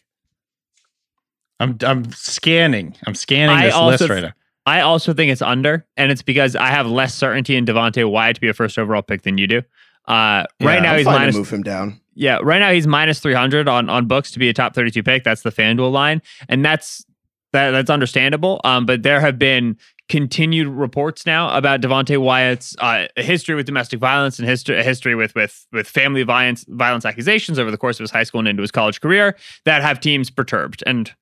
I'm 1.61 1.76
I'm 1.82 2.11
scanning. 2.12 2.95
I'm 3.07 3.14
scanning 3.14 3.57
I 3.57 3.64
this 3.66 3.74
also 3.74 4.05
list 4.05 4.11
right 4.11 4.22
now. 4.22 4.32
I 4.64 4.82
also 4.82 5.12
think 5.14 5.32
it's 5.32 5.43
under, 5.43 5.84
and 5.97 6.12
it's 6.12 6.22
because 6.22 6.55
I 6.55 6.68
have 6.68 6.86
less 6.86 7.14
certainty 7.14 7.57
in 7.57 7.64
Devonte 7.66 8.09
Wyatt 8.09 8.36
to 8.36 8.41
be 8.41 8.49
a 8.49 8.55
first 8.55 8.78
overall 8.78 9.03
pick 9.03 9.22
than 9.22 9.39
you 9.39 9.47
do. 9.47 9.59
Uh, 10.07 10.45
Yeah, 10.61 10.68
right 10.68 10.82
now 10.82 10.93
I'm 10.93 10.99
he's 10.99 11.07
fine 11.07 11.14
to 11.14 11.18
minus 11.20 11.34
move 11.36 11.51
him 11.51 11.62
down. 11.62 12.01
yeah, 12.14 12.39
right 12.43 12.61
now 12.61 12.70
he's 12.70 12.86
minus 12.86 13.18
three 13.18 13.34
hundred 13.34 13.66
on 13.66 13.89
on 13.91 14.07
books 14.07 14.30
to 14.32 14.39
be 14.39 14.49
a 14.49 14.53
top 14.55 14.74
thirty 14.74 14.91
two 14.93 15.03
pick. 15.03 15.24
That's 15.24 15.43
the 15.43 15.51
FanDuel 15.51 15.91
line, 15.91 16.22
and 16.49 16.64
that's 16.64 17.05
that 17.53 17.72
that's 17.72 17.91
understandable. 17.91 18.61
Um, 18.62 18.86
but 18.86 19.03
there 19.03 19.20
have 19.20 19.39
been 19.39 19.76
continued 20.09 20.68
reports 20.68 21.26
now 21.26 21.54
about 21.56 21.80
Devonte 21.80 22.18
Wyatt's 22.18 22.74
uh, 22.78 23.06
history 23.16 23.54
with 23.54 23.66
domestic 23.66 24.00
violence 24.00 24.38
and 24.38 24.48
history 24.48 24.82
history 24.82 25.14
with 25.14 25.34
with 25.34 25.66
with 25.72 25.86
family 25.86 26.22
violence 26.22 26.64
violence 26.68 27.04
accusations 27.04 27.59
over 27.59 27.70
the 27.70 27.76
course 27.76 28.00
of 28.00 28.04
his 28.04 28.11
high 28.11 28.22
school 28.22 28.38
and 28.38 28.48
into 28.48 28.62
his 28.62 28.70
college 28.70 29.00
career 29.00 29.36
that 29.64 29.82
have 29.82 30.00
teams 30.00 30.30
perturbed 30.30 30.82
and 30.86 31.14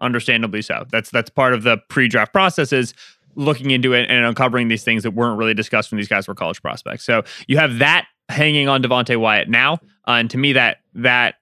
understandably 0.00 0.62
so. 0.62 0.84
That's 0.90 1.10
that's 1.10 1.30
part 1.30 1.54
of 1.54 1.62
the 1.62 1.78
pre-draft 1.88 2.32
process 2.32 2.72
is 2.72 2.94
looking 3.34 3.70
into 3.70 3.94
it 3.94 4.10
and 4.10 4.24
uncovering 4.24 4.68
these 4.68 4.84
things 4.84 5.04
that 5.04 5.12
weren't 5.12 5.38
really 5.38 5.54
discussed 5.54 5.90
when 5.90 5.96
these 5.96 6.08
guys 6.08 6.28
were 6.28 6.34
college 6.34 6.60
prospects. 6.60 7.04
So 7.04 7.22
you 7.46 7.56
have 7.56 7.78
that 7.78 8.06
hanging 8.28 8.68
on 8.68 8.82
Devonte 8.82 9.16
Wyatt 9.16 9.48
now, 9.48 9.74
uh, 10.06 10.12
and 10.12 10.30
to 10.30 10.38
me 10.38 10.52
that 10.54 10.78
that 10.94 11.36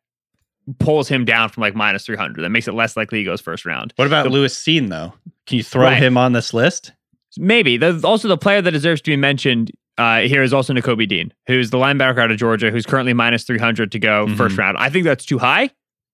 pulls 0.79 1.09
him 1.09 1.25
down 1.25 1.49
from 1.49 1.61
like 1.62 1.75
minus 1.75 2.05
300. 2.07 2.43
That 2.43 2.51
makes 2.51 2.68
it 2.68 2.75
less 2.75 2.97
likely 2.97 3.18
he 3.18 3.25
goes 3.25 3.41
first 3.41 3.64
round. 3.66 3.93
What 3.97 4.07
about 4.07 4.25
The- 4.25 4.31
Lewis 4.31 4.55
Cine 4.57 4.89
though? 4.89 5.12
Can 5.47 5.57
you 5.59 5.62
throw 5.64 5.83
Right. 5.85 5.97
him 6.03 6.16
on 6.16 6.33
this 6.33 6.55
list? 6.55 6.93
Maybe. 7.37 7.83
Also, 8.03 8.29
the 8.29 8.37
player 8.39 8.61
that 8.62 8.71
deserves 8.71 9.01
to 9.03 9.11
be 9.11 9.16
mentioned 9.16 9.71
uh, 9.99 10.21
here 10.21 10.43
is 10.43 10.55
also 10.55 10.73
Nakobe 10.73 11.07
Dean, 11.07 11.33
who's 11.47 11.71
the 11.71 11.77
linebacker 11.77 12.18
out 12.18 12.31
of 12.31 12.39
Georgia, 12.39 12.71
who's 12.71 12.87
currently 12.87 13.12
minus 13.12 13.45
300 13.45 13.93
to 13.93 13.99
go 13.99 14.27
Mhm. 14.27 14.37
first 14.37 14.57
round. 14.57 14.79
I 14.79 14.89
think 14.89 15.05
that's 15.05 15.27
too 15.27 15.39
high, 15.39 15.71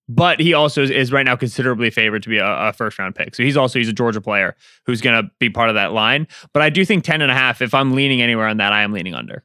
but 0.09 0.41
he 0.41 0.55
also 0.55 0.83
is, 0.83 0.91
is 0.91 1.13
right 1.13 1.25
now 1.25 1.37
considerably 1.37 1.91
favored 1.91 2.23
to 2.25 2.29
be 2.29 2.39
a, 2.39 2.47
a 2.69 2.73
first 2.73 2.99
round 2.99 3.15
pick. 3.15 3.35
So 3.37 3.45
he's 3.45 3.57
also, 3.57 3.79
he's 3.79 3.89
a 3.89 3.93
Georgia 3.93 4.21
player 4.21 4.57
who's 4.87 5.01
going 5.01 5.23
to 5.23 5.31
be 5.39 5.51
part 5.51 5.69
of 5.69 5.77
that 5.77 5.93
line. 5.93 6.27
But 6.53 6.63
I 6.63 6.71
do 6.71 6.85
think 6.85 7.05
10 7.05 7.23
and 7.23 7.31
a 7.31 7.35
half, 7.35 7.63
if 7.63 7.75
I'm 7.75 7.93
leaning 7.95 8.21
anywhere 8.21 8.49
on 8.49 8.57
that, 8.57 8.73
I 8.73 8.83
am 8.83 8.93
leaning 8.93 9.15
under. 9.15 9.45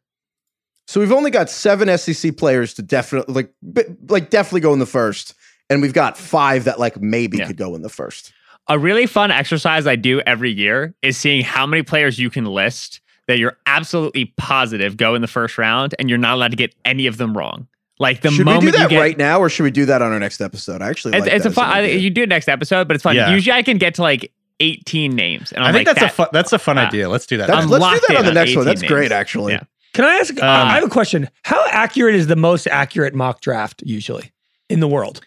So 0.92 1.00
we've 1.00 1.14
only 1.14 1.32
got 1.32 1.50
seven 1.50 1.98
SEC 1.98 2.36
players 2.36 2.74
to 2.74 2.82
definitely 2.82 3.34
like 3.34 3.54
bi- 3.64 3.86
like 4.10 4.30
definitely 4.30 4.60
go 4.60 4.74
in 4.74 4.80
the 4.80 4.86
first, 4.86 5.34
and 5.70 5.82
we've 5.82 5.94
got 5.94 6.18
five 6.18 6.66
that 6.66 6.82
like 6.82 7.00
maybe 7.02 7.38
Yeah. 7.38 7.48
could 7.48 7.56
go 7.56 7.76
in 7.76 7.82
the 7.82 7.88
first. 7.88 8.34
A 8.68 8.78
really 8.78 9.06
fun 9.06 9.32
exercise 9.32 9.88
I 9.88 9.96
do 9.96 10.20
every 10.28 10.52
year 10.52 10.94
is 11.02 11.16
seeing 11.18 11.46
how 11.46 11.66
many 11.66 11.82
players 11.82 12.20
you 12.20 12.30
can 12.30 12.44
list 12.44 13.00
that 13.30 13.40
you're 13.40 13.56
absolutely 13.66 14.34
positive 14.36 14.98
go 14.98 15.16
in 15.16 15.22
the 15.22 15.30
first 15.30 15.58
round 15.58 15.96
and 15.98 16.10
you're 16.10 16.18
not 16.18 16.34
allowed 16.34 16.52
to 16.52 16.58
get 16.58 16.76
any 16.84 17.08
of 17.08 17.16
them 17.16 17.38
wrong. 17.38 17.70
Like 17.98 18.20
the 18.20 18.30
should 18.30 18.40
we 18.40 18.52
moment 18.54 18.66
do 18.66 18.72
that 18.78 18.84
you 18.84 18.98
get, 18.98 19.00
right 19.00 19.18
now, 19.18 19.40
or 19.40 19.48
should 19.48 19.64
we 19.64 19.72
do 19.72 19.86
that 19.86 20.02
on 20.02 20.12
our 20.12 20.20
next 20.20 20.42
episode? 20.42 20.82
I 20.82 20.90
actually 20.90 21.14
It's, 21.16 21.26
like 21.26 21.34
it's 21.36 21.44
that 21.46 21.52
a 21.52 21.54
fun. 21.54 21.70
I, 21.70 21.86
you 21.88 22.10
do 22.10 22.24
it 22.24 22.28
next 22.30 22.50
episode, 22.50 22.90
but 22.90 22.96
it's 22.96 23.04
fun. 23.04 23.16
Yeah. 23.16 23.32
Usually, 23.32 23.54
I 23.54 23.64
can 23.64 23.78
get 23.78 23.96
to 23.96 24.02
like 24.02 24.34
18 24.60 25.16
names, 25.16 25.54
and 25.54 25.64
I'm 25.64 25.70
i 25.70 25.72
think 25.72 25.88
like, 25.88 25.96
that's 25.96 26.06
that- 26.08 26.12
a 26.12 26.26
fun, 26.26 26.28
that's 26.34 26.52
a 26.52 26.60
fun 26.60 26.76
Yeah. 26.76 26.88
idea. 26.88 27.08
Let's 27.10 27.28
do 27.28 27.38
that. 27.38 27.48
Let's 27.48 27.66
do 27.66 27.70
that 28.10 28.18
on 28.18 28.24
the 28.26 28.30
on 28.32 28.34
next 28.34 28.58
one. 28.58 28.64
18 28.64 28.66
That's 28.66 28.84
great, 28.84 29.14
actually. 29.14 29.54
Yeah. 29.54 29.62
Can 29.94 30.06
I 30.06 30.16
ask? 30.16 30.34
Um, 30.42 30.48
I 30.50 30.76
have 30.76 30.84
a 30.84 30.90
question. 30.90 31.30
How 31.44 31.64
accurate 31.70 32.16
is 32.16 32.28
the 32.28 32.36
most 32.36 32.68
accurate 32.68 33.14
mock 33.14 33.42
draft 33.42 33.84
usually 33.86 34.32
in 34.70 34.80
the 34.80 34.88
world? 34.88 35.22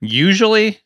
Usually, 0.00 0.78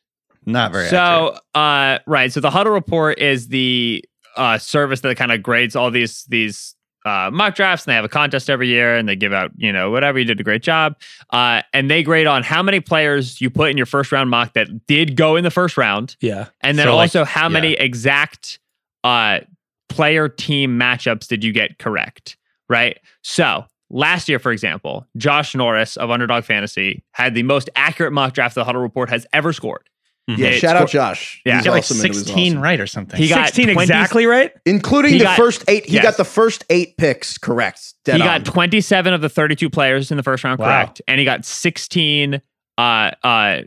not 0.47 0.73
very. 0.73 0.87
accurate. 0.87 1.37
So, 1.55 1.61
uh, 1.61 1.99
right. 2.07 2.33
So 2.33 2.41
the 2.41 2.51
Huddle 2.51 2.73
Report 2.73 3.19
is 3.19 3.49
the 3.49 4.05
uh, 4.37 4.59
service 4.59 5.01
that 5.01 5.17
kind 5.17 5.33
of 5.33 5.43
grades 5.43 5.77
all 5.77 5.91
these 5.91 6.25
these 6.25 6.75
uh, 7.05 7.31
mock 7.33 7.55
drafts, 7.55 7.85
and 7.87 7.91
they 7.93 7.97
have 7.97 8.05
a 8.05 8.09
contest 8.09 8.49
every 8.51 8.69
year, 8.69 8.97
and 8.97 9.09
they 9.09 9.17
give 9.17 9.33
out 9.33 9.51
you 9.57 9.73
know 9.73 9.91
whatever 9.91 10.19
you 10.19 10.25
did 10.25 10.41
a 10.41 10.45
great 10.45 10.63
job, 10.63 10.97
uh, 11.31 11.63
and 11.73 11.91
they 11.91 12.03
grade 12.03 12.27
on 12.27 12.43
how 12.43 12.63
many 12.63 12.81
players 12.81 13.41
you 13.41 13.51
put 13.51 13.71
in 13.71 13.77
your 13.77 13.87
first 13.87 14.13
round 14.13 14.31
mock 14.31 14.53
that 14.55 14.87
did 14.87 15.17
go 15.17 15.37
in 15.37 15.45
the 15.45 15.51
first 15.51 15.77
round, 15.77 16.17
Yeah. 16.21 16.47
and 16.63 16.79
then 16.79 16.87
So, 16.87 16.97
like, 16.97 17.05
also 17.15 17.25
how 17.25 17.43
yeah. 17.45 17.49
many 17.49 17.73
exact 17.75 18.59
uh, 19.05 19.41
player 19.89 20.29
team 20.29 20.79
matchups 20.79 21.27
did 21.27 21.43
you 21.43 21.53
get 21.53 21.79
correct, 21.79 22.37
right? 22.71 22.99
So 23.23 23.67
last 23.91 24.27
year, 24.31 24.39
for 24.39 24.51
example, 24.53 25.07
Josh 25.19 25.55
Norris 25.55 25.99
of 25.99 26.11
Underdog 26.11 26.45
Fantasy 26.45 27.03
had 27.13 27.35
the 27.35 27.43
most 27.43 27.69
accurate 27.77 28.15
mock 28.15 28.33
draft 28.33 28.55
the 28.55 28.65
Huddle 28.65 28.81
Report 28.81 29.11
has 29.11 29.27
ever 29.35 29.53
scored. 29.53 29.83
Yeah, 30.29 30.49
It 30.49 30.61
shout 30.61 30.77
out 30.77 30.89
sco- 30.89 30.99
Josh. 30.99 31.43
Yeah. 31.45 31.55
He's 31.57 31.61
You 31.61 31.65
get 31.65 31.71
like 31.73 31.79
awesome 31.83 31.97
and 31.97 32.05
it 32.05 32.09
was 32.11 32.19
16 32.19 32.53
awesome. 32.53 32.63
right 32.63 32.79
or 32.81 32.87
something. 32.87 33.19
He 33.21 33.27
got 33.29 33.47
16 33.49 33.65
20 33.75 33.83
exactly 33.83 34.27
right? 34.27 34.53
including 34.65 35.15
the 35.15 35.25
got- 35.25 35.37
first 35.37 35.65
eight. 35.67 35.87
He 35.87 35.95
yes. 35.95 36.05
got 36.05 36.17
the 36.19 36.25
first 36.25 36.65
eight 36.71 36.97
picks 36.99 37.37
correct. 37.37 37.95
Dead 38.05 38.17
he 38.17 38.23
on. 38.23 38.29
got 38.29 38.45
27 38.45 39.13
of 39.13 39.21
the 39.23 39.29
32 39.29 39.69
players 39.69 40.13
in 40.13 40.17
the 40.17 40.23
first 40.23 40.45
round 40.45 40.61
Wow. 40.61 40.67
correct, 40.67 41.03
and 41.09 41.19
he 41.19 41.25
got 41.25 41.45
16 41.45 42.41
uh, 42.79 42.81
uh, 43.25 43.63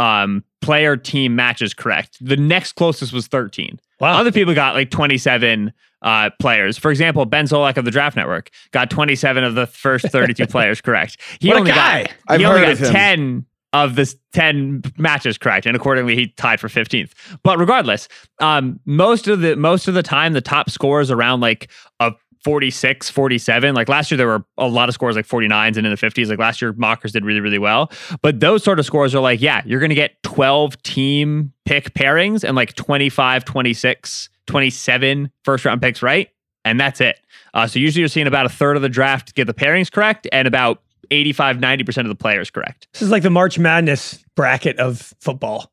um, 0.00 0.42
player 0.60 0.96
team 0.96 1.36
matches 1.36 1.72
correct. 1.72 2.16
The 2.20 2.36
next 2.36 2.72
closest 2.72 3.12
was 3.12 3.28
13. 3.28 3.78
Wow. 4.00 4.18
Other 4.18 4.32
people 4.32 4.54
got 4.54 4.74
like 4.74 4.90
27 4.90 5.72
uh, 6.02 6.30
players. 6.38 6.78
For 6.78 6.90
example, 6.90 7.24
Ben 7.24 7.46
Solak 7.46 7.76
of 7.76 7.84
the 7.84 7.90
Draft 7.90 8.16
Network 8.16 8.50
got 8.70 8.90
27 8.90 9.42
of 9.44 9.54
the 9.54 9.66
first 9.66 10.06
32 10.06 10.46
players 10.48 10.80
correct. 10.80 11.20
He 11.40 11.48
What 11.48 11.56
a 11.56 11.60
only 11.60 11.72
guy. 11.72 12.04
got 12.04 12.12
I've 12.28 12.40
he 12.40 12.46
only 12.46 12.60
got 12.60 12.72
of 12.72 12.78
10 12.78 13.44
of 13.74 13.96
the 13.96 14.14
10 14.32 14.82
matches 14.96 15.36
correct 15.36 15.66
and 15.66 15.76
accordingly 15.76 16.14
he 16.14 16.28
tied 16.28 16.58
for 16.60 16.68
15th. 16.68 17.12
But 17.42 17.58
regardless, 17.58 18.08
um 18.40 18.80
most 18.86 19.26
of 19.28 19.40
the 19.40 19.56
most 19.56 19.88
of 19.88 19.94
the 19.94 20.02
time 20.02 20.32
the 20.32 20.40
top 20.40 20.70
scores 20.70 21.10
around 21.10 21.40
like 21.40 21.70
a 22.00 22.12
46, 22.42 23.10
47. 23.10 23.74
Like 23.74 23.88
last 23.88 24.10
year, 24.10 24.18
there 24.18 24.26
were 24.26 24.44
a 24.56 24.68
lot 24.68 24.88
of 24.88 24.94
scores 24.94 25.16
like 25.16 25.26
49s 25.26 25.76
and 25.76 25.86
in 25.86 25.90
the 25.90 25.96
50s. 25.96 26.28
Like 26.28 26.38
last 26.38 26.62
year, 26.62 26.72
Mockers 26.72 27.12
did 27.12 27.24
really, 27.24 27.40
really 27.40 27.58
well. 27.58 27.90
But 28.22 28.40
those 28.40 28.62
sort 28.62 28.78
of 28.78 28.86
scores 28.86 29.14
are 29.14 29.20
like, 29.20 29.40
yeah, 29.40 29.62
you're 29.64 29.80
going 29.80 29.90
to 29.90 29.94
get 29.94 30.22
12 30.22 30.82
team 30.82 31.52
pick 31.64 31.94
pairings 31.94 32.44
and 32.44 32.56
like 32.56 32.74
25, 32.74 33.44
26, 33.44 34.28
27 34.46 35.30
first 35.44 35.64
round 35.64 35.82
picks, 35.82 36.02
right? 36.02 36.28
And 36.64 36.78
that's 36.78 37.00
it. 37.00 37.20
Uh, 37.54 37.66
so 37.66 37.78
usually 37.78 38.00
you're 38.00 38.08
seeing 38.08 38.26
about 38.26 38.46
a 38.46 38.50
third 38.50 38.76
of 38.76 38.82
the 38.82 38.88
draft 38.88 39.34
get 39.34 39.46
the 39.46 39.54
pairings 39.54 39.90
correct 39.90 40.28
and 40.32 40.46
about 40.46 40.82
85, 41.10 41.56
90% 41.58 41.98
of 41.98 42.08
the 42.08 42.14
players 42.14 42.50
correct. 42.50 42.88
This 42.92 43.02
is 43.02 43.10
like 43.10 43.22
the 43.22 43.30
March 43.30 43.58
Madness 43.58 44.22
bracket 44.34 44.78
of 44.78 45.14
football. 45.20 45.72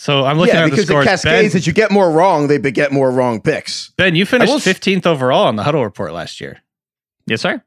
So 0.00 0.24
I'm 0.24 0.38
looking 0.38 0.54
yeah, 0.54 0.60
at 0.62 0.64
the 0.66 0.70
because 0.70 0.86
scores. 0.86 1.04
it 1.04 1.08
cascades. 1.08 1.52
Ben, 1.52 1.58
As 1.58 1.66
you 1.66 1.72
get 1.72 1.90
more 1.90 2.10
wrong, 2.10 2.46
they 2.46 2.58
beget 2.58 2.92
more 2.92 3.10
wrong 3.10 3.40
picks. 3.40 3.90
ben, 3.96 4.14
you 4.14 4.24
finished 4.24 4.48
I 4.48 4.52
will 4.52 4.60
s- 4.60 4.66
15th 4.66 5.06
overall 5.06 5.46
on 5.46 5.56
the 5.56 5.62
Huddle 5.64 5.82
Report 5.84 6.12
last 6.12 6.40
year. 6.40 6.62
Yes, 7.26 7.40
sir. 7.40 7.62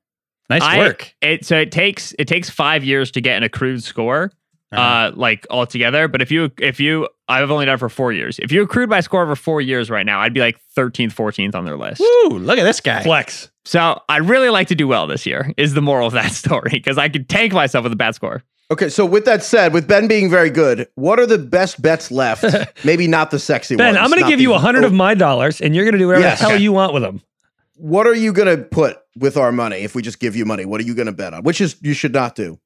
Nice 0.49 0.61
I- 0.63 0.77
work. 0.77 1.13
It 1.21 1.45
so 1.45 1.57
it 1.57 1.71
takes 1.71 2.13
it 2.17 2.27
takes 2.27 2.49
five 2.49 2.84
years 2.84 3.11
to 3.11 3.21
get 3.21 3.38
an 3.38 3.43
accrued 3.43 3.84
score, 3.84 4.32
Uh-huh. 4.71 4.82
uh, 4.82 5.11
like 5.15 5.45
altogether. 5.49 6.07
But 6.07 6.21
if 6.21 6.32
you 6.32 6.51
if 6.59 6.79
you 6.79 7.07
I've 7.27 7.49
only 7.51 7.65
done 7.65 7.75
it 7.75 7.79
for 7.79 7.88
four 7.89 8.11
years. 8.11 8.39
If 8.39 8.51
you 8.51 8.61
accrued 8.61 8.89
my 8.89 8.99
score 8.99 9.23
over 9.23 9.36
four 9.38 9.61
years 9.61 9.89
right 9.89 10.05
now, 10.05 10.19
I'd 10.19 10.34
be 10.34 10.41
like 10.41 10.57
13th, 10.77 11.13
14th 11.13 11.55
on 11.55 11.63
their 11.63 11.77
list. 11.77 12.01
Woo! 12.01 12.39
Look 12.39 12.57
at 12.59 12.63
this 12.63 12.82
guy. 12.82 13.03
Flex. 13.03 13.49
So 13.63 14.01
I'd 14.09 14.27
really 14.27 14.49
like 14.49 14.67
to 14.67 14.75
do 14.75 14.86
well 14.88 15.07
this 15.07 15.25
year. 15.25 15.53
Is 15.57 15.73
the 15.73 15.82
moral 15.82 16.07
of 16.07 16.13
that 16.13 16.32
story 16.43 16.71
because 16.71 16.97
I 16.97 17.07
could 17.07 17.29
tank 17.29 17.53
myself 17.53 17.84
with 17.84 17.93
a 17.93 17.97
bad 17.97 18.15
score. 18.15 18.43
Okay, 18.72 18.88
so 18.88 19.05
with 19.05 19.26
that 19.26 19.43
said, 19.43 19.74
with 19.74 19.86
Ben 19.86 20.07
being 20.07 20.30
very 20.30 20.49
good, 20.49 20.88
what 20.95 21.19
are 21.19 21.26
the 21.26 21.38
best 21.38 21.82
bets 21.82 22.09
left? 22.09 22.45
Maybe 22.86 23.05
not 23.05 23.30
the 23.30 23.38
sexy 23.38 23.76
Ben, 23.76 23.88
ones. 23.88 23.97
Ben, 23.97 24.03
I'm 24.03 24.09
going 24.09 24.24
to 24.24 24.30
give 24.30 24.39
you 24.39 24.53
a 24.53 24.59
hundred 24.59 24.86
of 24.86 24.93
oh, 24.93 24.95
my 24.95 25.13
dollars, 25.13 25.59
and 25.59 25.76
you're 25.76 25.84
going 25.84 25.91
to 25.91 25.99
do 25.99 26.07
whatever 26.07 26.24
Yes. 26.24 26.39
the 26.39 26.47
hell 26.47 26.57
you 26.57 26.72
want 26.72 26.93
with 26.93 27.03
them. 27.03 27.22
What 27.76 28.07
are 28.07 28.13
you 28.13 28.32
going 28.32 28.47
to 28.47 28.63
put 28.63 28.97
with 29.17 29.36
our 29.36 29.51
money 29.51 29.78
if 29.78 29.93
we 29.93 30.01
just 30.01 30.22
give 30.22 30.38
you 30.38 30.45
money? 30.45 30.63
What 30.63 30.80
are 30.80 30.86
you 30.86 30.95
going 30.95 31.07
to 31.07 31.11
bet 31.11 31.34
on? 31.34 31.43
Which 31.43 31.59
is 31.59 31.76
you 31.82 31.93
should 31.93 32.13
not 32.13 32.36
do. 32.36 32.59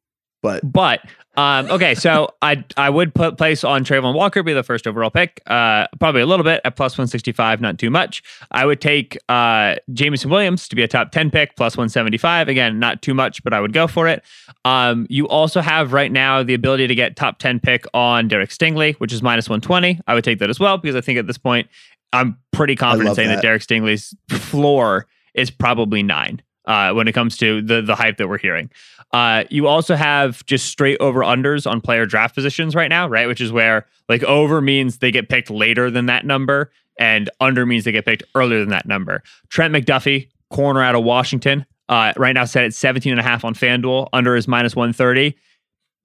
But 0.43 0.72
But 0.72 1.01
um, 1.38 1.69
okay, 1.71 1.95
so 1.95 2.29
I 2.41 2.63
I 2.77 2.89
would 2.89 3.13
put 3.13 3.38
place 3.38 3.63
on 3.63 3.83
Travon 3.83 4.13
Walker 4.13 4.43
be 4.43 4.53
the 4.53 4.63
first 4.63 4.88
overall 4.88 5.09
pick. 5.09 5.41
Uh, 5.47 5.88
probably 5.99 6.21
a 6.21 6.25
little 6.25 6.43
bit 6.43 6.61
at 6.63 6.75
plus 6.75 6.97
one 6.97 7.07
sixty 7.07 7.31
five, 7.31 7.61
not 7.61 7.77
too 7.77 7.89
much. 7.89 8.23
I 8.51 8.65
would 8.65 8.81
take 8.81 9.17
uh 9.29 9.75
Jameson 9.93 10.29
Williams 10.29 10.67
to 10.69 10.75
be 10.75 10.83
a 10.83 10.88
top 10.88 11.11
ten 11.11 11.29
pick, 11.31 11.55
plus 11.55 11.75
one 11.77 11.89
seventy 11.89 12.17
five. 12.17 12.47
Again, 12.47 12.79
not 12.79 13.01
too 13.01 13.13
much, 13.13 13.43
but 13.43 13.53
I 13.53 13.59
would 13.59 13.73
go 13.73 13.88
for 13.88 14.07
it. 14.07 14.23
Um, 14.63 15.07
you 15.09 15.27
also 15.27 15.61
have 15.61 15.93
right 15.93 16.11
now 16.11 16.43
the 16.43 16.53
ability 16.53 16.88
to 16.88 16.95
get 16.95 17.15
top 17.15 17.39
ten 17.39 17.59
pick 17.59 17.86
on 17.93 18.27
Derek 18.27 18.49
Stingley, 18.49 18.95
which 18.95 19.11
is 19.13 19.21
minus 19.21 19.49
one 19.49 19.61
twenty. 19.61 19.99
I 20.07 20.13
would 20.13 20.23
take 20.23 20.39
that 20.39 20.49
as 20.49 20.59
well 20.59 20.77
because 20.77 20.95
I 20.95 21.01
think 21.01 21.19
at 21.19 21.27
this 21.27 21.38
point 21.38 21.67
I'm 22.13 22.38
pretty 22.51 22.75
confident 22.75 23.15
saying 23.15 23.29
that. 23.29 23.36
that. 23.36 23.41
Derek 23.41 23.61
Stingley's 23.61 24.15
floor 24.29 25.07
is 25.33 25.51
probably 25.51 26.01
nine 26.01 26.41
uh, 26.65 26.93
when 26.93 27.07
it 27.07 27.11
comes 27.11 27.38
to 27.38 27.61
the 27.61 27.81
the 27.81 27.95
hype 27.95 28.17
that 28.17 28.27
we're 28.27 28.38
hearing. 28.38 28.69
Uh, 29.16 29.45
you 29.49 29.66
also 29.66 29.95
have 29.95 30.45
just 30.45 30.66
straight 30.66 30.97
over 30.99 31.22
unders 31.22 31.66
on 31.66 31.80
player 31.80 32.05
draft 32.05 32.36
positions 32.36 32.76
right 32.76 32.89
now, 32.89 33.07
right? 33.07 33.28
Which 33.28 33.39
is 33.39 33.49
where 33.49 33.86
like 34.09 34.22
over 34.24 34.59
means 34.59 34.97
they 34.97 35.09
get 35.09 35.30
picked 35.30 35.49
later 35.49 35.89
than 35.89 36.07
that 36.07 36.26
number, 36.26 36.70
and 36.99 37.30
under 37.39 37.66
means 37.66 37.86
they 37.86 37.93
get 37.93 38.05
picked 38.05 38.24
earlier 38.36 38.59
than 38.59 38.68
that 38.72 38.86
number. 38.86 39.24
Trent 39.47 39.74
McDuffie, 39.74 40.28
corner 40.49 40.84
out 40.84 40.95
of 40.95 41.05
Washington, 41.05 41.66
uh, 41.88 42.11
right 42.18 42.34
now 42.34 42.43
set 42.43 42.66
at 42.66 42.74
17 42.74 43.09
and 43.09 43.22
a 43.22 43.24
half 43.24 43.45
on 43.45 43.53
FanDuel. 43.53 44.09
Under 44.11 44.36
is 44.36 44.49
minus 44.49 44.76
130. 44.76 45.34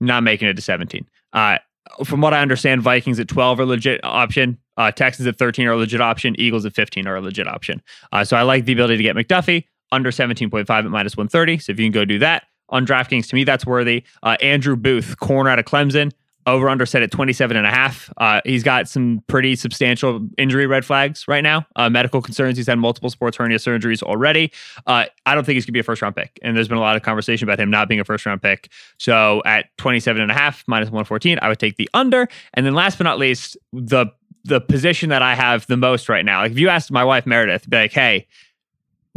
Not 0.00 0.22
making 0.22 0.46
it 0.46 0.54
to 0.54 0.62
17. 0.62 1.04
Uh, 1.32 1.58
from 2.04 2.20
what 2.20 2.32
I 2.32 2.40
understand, 2.40 2.80
Vikings 2.80 3.18
at 3.18 3.26
12 3.26 3.58
are 3.58 3.66
legit 3.66 4.00
option. 4.04 4.56
Uh, 4.76 4.92
Texans 4.92 5.26
at 5.26 5.36
13 5.36 5.66
are 5.66 5.72
a 5.72 5.76
legit 5.76 6.00
option. 6.00 6.36
Eagles 6.38 6.64
at 6.64 6.74
15 6.74 7.08
are 7.08 7.16
a 7.16 7.20
legit 7.20 7.48
option. 7.48 7.82
Uh, 8.12 8.22
so 8.22 8.36
I 8.36 8.42
like 8.42 8.66
the 8.66 8.72
ability 8.72 8.98
to 8.98 9.02
get 9.02 9.16
McDuffie 9.16 9.64
under 9.90 10.12
17.5 10.12 10.70
at 10.70 10.84
minus 10.84 11.16
130. 11.16 11.58
So 11.58 11.72
if 11.72 11.80
you 11.80 11.86
can 11.86 11.92
go 11.92 12.04
do 12.04 12.20
that 12.20 12.44
on 12.70 12.86
DraftKings, 12.86 13.28
to 13.28 13.34
me, 13.34 13.44
that's 13.44 13.66
worthy. 13.66 14.04
Uh, 14.22 14.36
Andrew 14.40 14.76
Booth, 14.76 15.18
corner 15.18 15.50
out 15.50 15.58
of 15.58 15.64
Clemson, 15.64 16.12
over 16.46 16.68
under 16.68 16.86
set 16.86 17.02
at 17.02 17.10
27 17.10 17.56
and 17.56 17.66
a 17.66 17.70
half. 17.70 18.12
Uh, 18.16 18.40
he's 18.44 18.62
got 18.62 18.88
some 18.88 19.22
pretty 19.26 19.54
substantial 19.54 20.26
injury 20.38 20.66
red 20.66 20.84
flags 20.84 21.26
right 21.28 21.42
now, 21.42 21.66
uh, 21.76 21.88
medical 21.90 22.22
concerns. 22.22 22.56
He's 22.56 22.66
had 22.66 22.78
multiple 22.78 23.10
sports 23.10 23.36
hernia 23.36 23.58
surgeries 23.58 24.02
already. 24.02 24.52
Uh, 24.86 25.06
I 25.26 25.34
don't 25.34 25.44
think 25.44 25.54
he's 25.54 25.64
going 25.64 25.72
to 25.72 25.72
be 25.72 25.80
a 25.80 25.84
first 25.84 26.02
round 26.02 26.16
pick. 26.16 26.38
And 26.42 26.56
there's 26.56 26.68
been 26.68 26.78
a 26.78 26.82
lot 26.82 26.96
of 26.96 27.02
conversation 27.02 27.48
about 27.48 27.60
him 27.60 27.70
not 27.70 27.88
being 27.88 28.00
a 28.00 28.04
first 28.04 28.24
round 28.26 28.42
pick. 28.42 28.70
So 28.98 29.42
at 29.44 29.66
27 29.78 30.20
and 30.20 30.30
a 30.30 30.34
half, 30.34 30.64
minus 30.66 30.86
114, 30.86 31.38
I 31.42 31.48
would 31.48 31.58
take 31.58 31.76
the 31.76 31.88
under. 31.94 32.28
And 32.54 32.64
then 32.64 32.74
last 32.74 32.98
but 32.98 33.04
not 33.04 33.18
least, 33.18 33.56
the 33.72 34.06
the 34.44 34.58
position 34.58 35.10
that 35.10 35.20
I 35.20 35.34
have 35.34 35.66
the 35.66 35.76
most 35.76 36.08
right 36.08 36.24
now. 36.24 36.40
Like 36.40 36.52
if 36.52 36.58
you 36.58 36.70
asked 36.70 36.90
my 36.90 37.04
wife 37.04 37.26
Meredith, 37.26 37.68
be 37.68 37.76
like, 37.76 37.92
hey, 37.92 38.26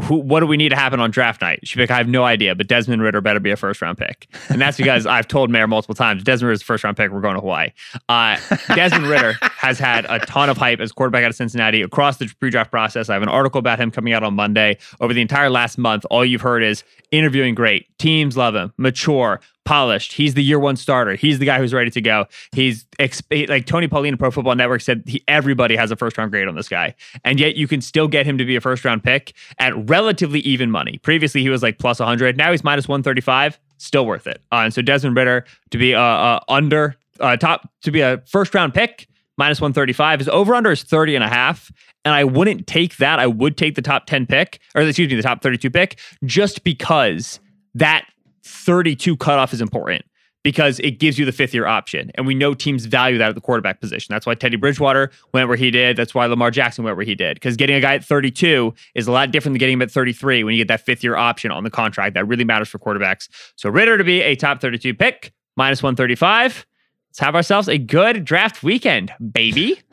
who, 0.02 0.16
what 0.16 0.40
do 0.40 0.48
we 0.48 0.58
need 0.58 0.70
to 0.70 0.76
happen 0.76 1.00
on 1.00 1.12
draft 1.12 1.42
night? 1.42 1.60
She'd 1.64 1.78
be 1.78 1.84
like, 1.84 1.92
I 1.92 1.98
have 1.98 2.08
no 2.08 2.24
idea, 2.24 2.56
but 2.56 2.68
Desmond 2.68 3.02
Ridder 3.04 3.22
better 3.22 3.40
be 3.40 3.52
a 3.52 3.56
first 3.56 3.82
round 3.82 3.98
pick. 3.98 4.28
And 4.50 4.60
that's 4.60 4.78
because 4.78 5.06
I've 5.06 5.28
told 5.28 5.52
Mayor 5.52 5.68
multiple 5.68 5.94
times, 5.94 6.24
Desmond 6.24 6.52
is 6.52 6.62
Ridder's 6.62 6.64
first 6.64 6.84
round 6.84 6.98
pick, 6.98 7.12
we're 7.12 7.22
going 7.22 7.36
to 7.36 7.42
Hawaii. 7.42 7.70
Uh, 8.10 8.38
Desmond 8.76 9.06
Ridder 9.06 9.36
has 9.42 9.78
had 9.78 10.06
a 10.10 10.20
ton 10.20 10.50
of 10.50 10.58
hype 10.58 10.80
as 10.80 10.92
quarterback 10.92 11.24
out 11.24 11.30
of 11.30 11.36
Cincinnati 11.36 11.82
across 11.82 12.18
the 12.18 12.28
pre 12.40 12.50
draft 12.50 12.72
process. 12.72 13.10
I 13.10 13.14
have 13.14 13.24
an 13.24 13.30
article 13.30 13.60
about 13.60 13.80
him 13.80 13.92
coming 13.92 14.14
out 14.14 14.24
on 14.24 14.34
Monday. 14.34 14.78
Over 15.00 15.14
the 15.14 15.22
entire 15.22 15.50
last 15.50 15.78
month, 15.78 16.06
all 16.10 16.26
you've 16.26 16.42
heard 16.42 16.64
is 16.64 16.84
interviewing 17.12 17.54
great. 17.54 17.86
Teams 18.00 18.36
love 18.36 18.56
him, 18.56 18.74
mature, 18.78 19.42
polished. 19.66 20.14
He's 20.14 20.34
the 20.34 20.44
year 20.44 20.60
one 20.60 20.76
starter. 20.76 21.16
He's 21.16 21.40
the 21.40 21.46
guy 21.46 21.58
who's 21.58 21.74
ready 21.74 21.92
to 21.92 22.02
go. 22.02 22.26
He's 22.52 22.86
exp- 23.00 23.50
like 23.50 23.66
Tony 23.66 23.88
Pauline, 23.88 24.18
Pro 24.18 24.32
Football 24.32 24.56
Network 24.56 24.82
said 24.82 25.04
he, 25.06 25.24
everybody 25.28 25.76
has 25.76 25.92
a 25.92 25.96
first 25.96 26.18
round 26.18 26.32
grade 26.32 26.48
on 26.48 26.56
this 26.56 26.70
guy, 26.70 26.96
and 27.24 27.40
yet 27.40 27.56
you 27.56 27.68
can 27.68 27.82
still 27.82 28.08
get 28.08 28.26
him 28.26 28.38
to 28.38 28.46
be 28.46 28.56
a 28.56 28.62
first 28.62 28.86
round 28.86 29.04
pick 29.04 29.34
at 29.60 29.74
relatively 29.90 30.40
even 30.42 30.72
money. 30.72 30.98
Previously, 31.00 31.42
he 31.42 31.50
was 31.50 31.64
like 31.64 31.80
plus 31.80 32.00
100. 32.00 32.38
Now 32.38 32.52
he's 32.52 32.64
minus 32.64 32.88
135. 32.88 33.60
Still 33.78 34.06
worth 34.06 34.28
it. 34.28 34.42
Uh, 34.52 34.58
and 34.58 34.74
so 34.74 34.82
Desmond 34.82 35.16
Ridder 35.16 35.46
to 35.72 35.78
be 35.78 35.94
uh, 35.94 36.02
uh, 36.02 36.40
under 36.48 36.96
uh, 37.20 37.38
top 37.38 37.70
to 37.82 37.92
be 37.92 38.02
a 38.02 38.22
first 38.26 38.54
round 38.54 38.74
pick 38.74 39.08
minus 39.38 39.60
135 39.60 40.22
is 40.22 40.30
over 40.30 40.54
under 40.54 40.72
is 40.72 40.84
30 40.84 41.16
and 41.16 41.24
a 41.24 41.28
half 41.28 41.72
and 42.06 42.14
i 42.14 42.24
wouldn't 42.24 42.68
take 42.68 42.98
that 42.98 43.20
i 43.20 43.28
would 43.28 43.58
take 43.58 43.76
the 43.76 43.82
top 43.82 44.06
10 44.06 44.26
pick 44.26 44.60
or 44.76 44.82
excuse 44.82 45.10
me 45.10 45.16
the 45.16 45.24
top 45.24 45.42
32 45.42 45.70
pick 45.70 46.00
just 46.26 46.64
because 46.64 47.40
that 47.74 48.06
32 48.44 49.18
cutoff 49.18 49.54
is 49.54 49.62
important 49.62 50.06
because 50.44 50.80
it 50.80 51.00
gives 51.00 51.18
you 51.18 51.26
the 51.26 51.32
fifth 51.32 51.54
year 51.54 51.66
option. 51.66 52.12
And 52.16 52.28
we 52.28 52.36
know 52.36 52.54
teams 52.54 52.86
value 52.86 53.18
that 53.18 53.30
at 53.30 53.36
the 53.36 53.42
quarterback 53.42 53.80
position. 53.80 54.14
That's 54.14 54.26
why 54.26 54.36
Teddy 54.36 54.58
Bridgewater 54.58 55.10
went 55.34 55.48
where 55.48 55.58
he 55.58 55.72
did. 55.72 55.96
That's 55.96 56.14
why 56.14 56.26
Lamar 56.26 56.52
Jackson 56.52 56.84
went 56.84 56.98
where 56.98 57.06
he 57.06 57.16
did. 57.16 57.36
Because 57.36 57.56
getting 57.56 57.76
a 57.76 57.80
guy 57.82 57.96
at 57.96 58.04
32 58.04 58.74
is 58.96 59.08
a 59.08 59.12
lot 59.12 59.32
different 59.32 59.54
than 59.54 59.60
getting 59.60 59.74
him 59.74 59.82
at 59.82 59.92
33 59.92 60.44
when 60.44 60.54
you 60.54 60.60
get 60.60 60.68
that 60.68 60.82
fifth 60.86 61.04
year 61.04 61.16
option 61.16 61.50
on 61.52 61.64
the 61.64 61.70
contract. 61.70 62.14
That 62.16 62.28
really 62.28 62.44
matters 62.44 62.68
for 62.68 62.80
quarterbacks. 62.80 63.30
So 63.56 63.70
Ridder 63.70 63.98
to 63.98 64.04
be 64.04 64.22
a 64.22 64.36
top 64.36 64.60
32 64.60 64.94
pick, 64.94 65.34
minus 65.56 65.82
135. 65.82 66.66
Let's 67.10 67.20
have 67.20 67.36
ourselves 67.36 67.70
a 67.70 67.78
good 67.78 68.26
draft 68.26 68.64
weekend, 68.64 69.14
baby. 69.32 69.80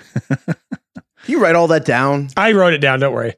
You 1.26 1.42
write 1.42 1.54
all 1.54 1.68
that 1.68 1.84
down. 1.84 2.28
I 2.36 2.52
wrote 2.52 2.72
it 2.72 2.78
down. 2.78 3.00
Don't 3.00 3.12
worry. 3.12 3.34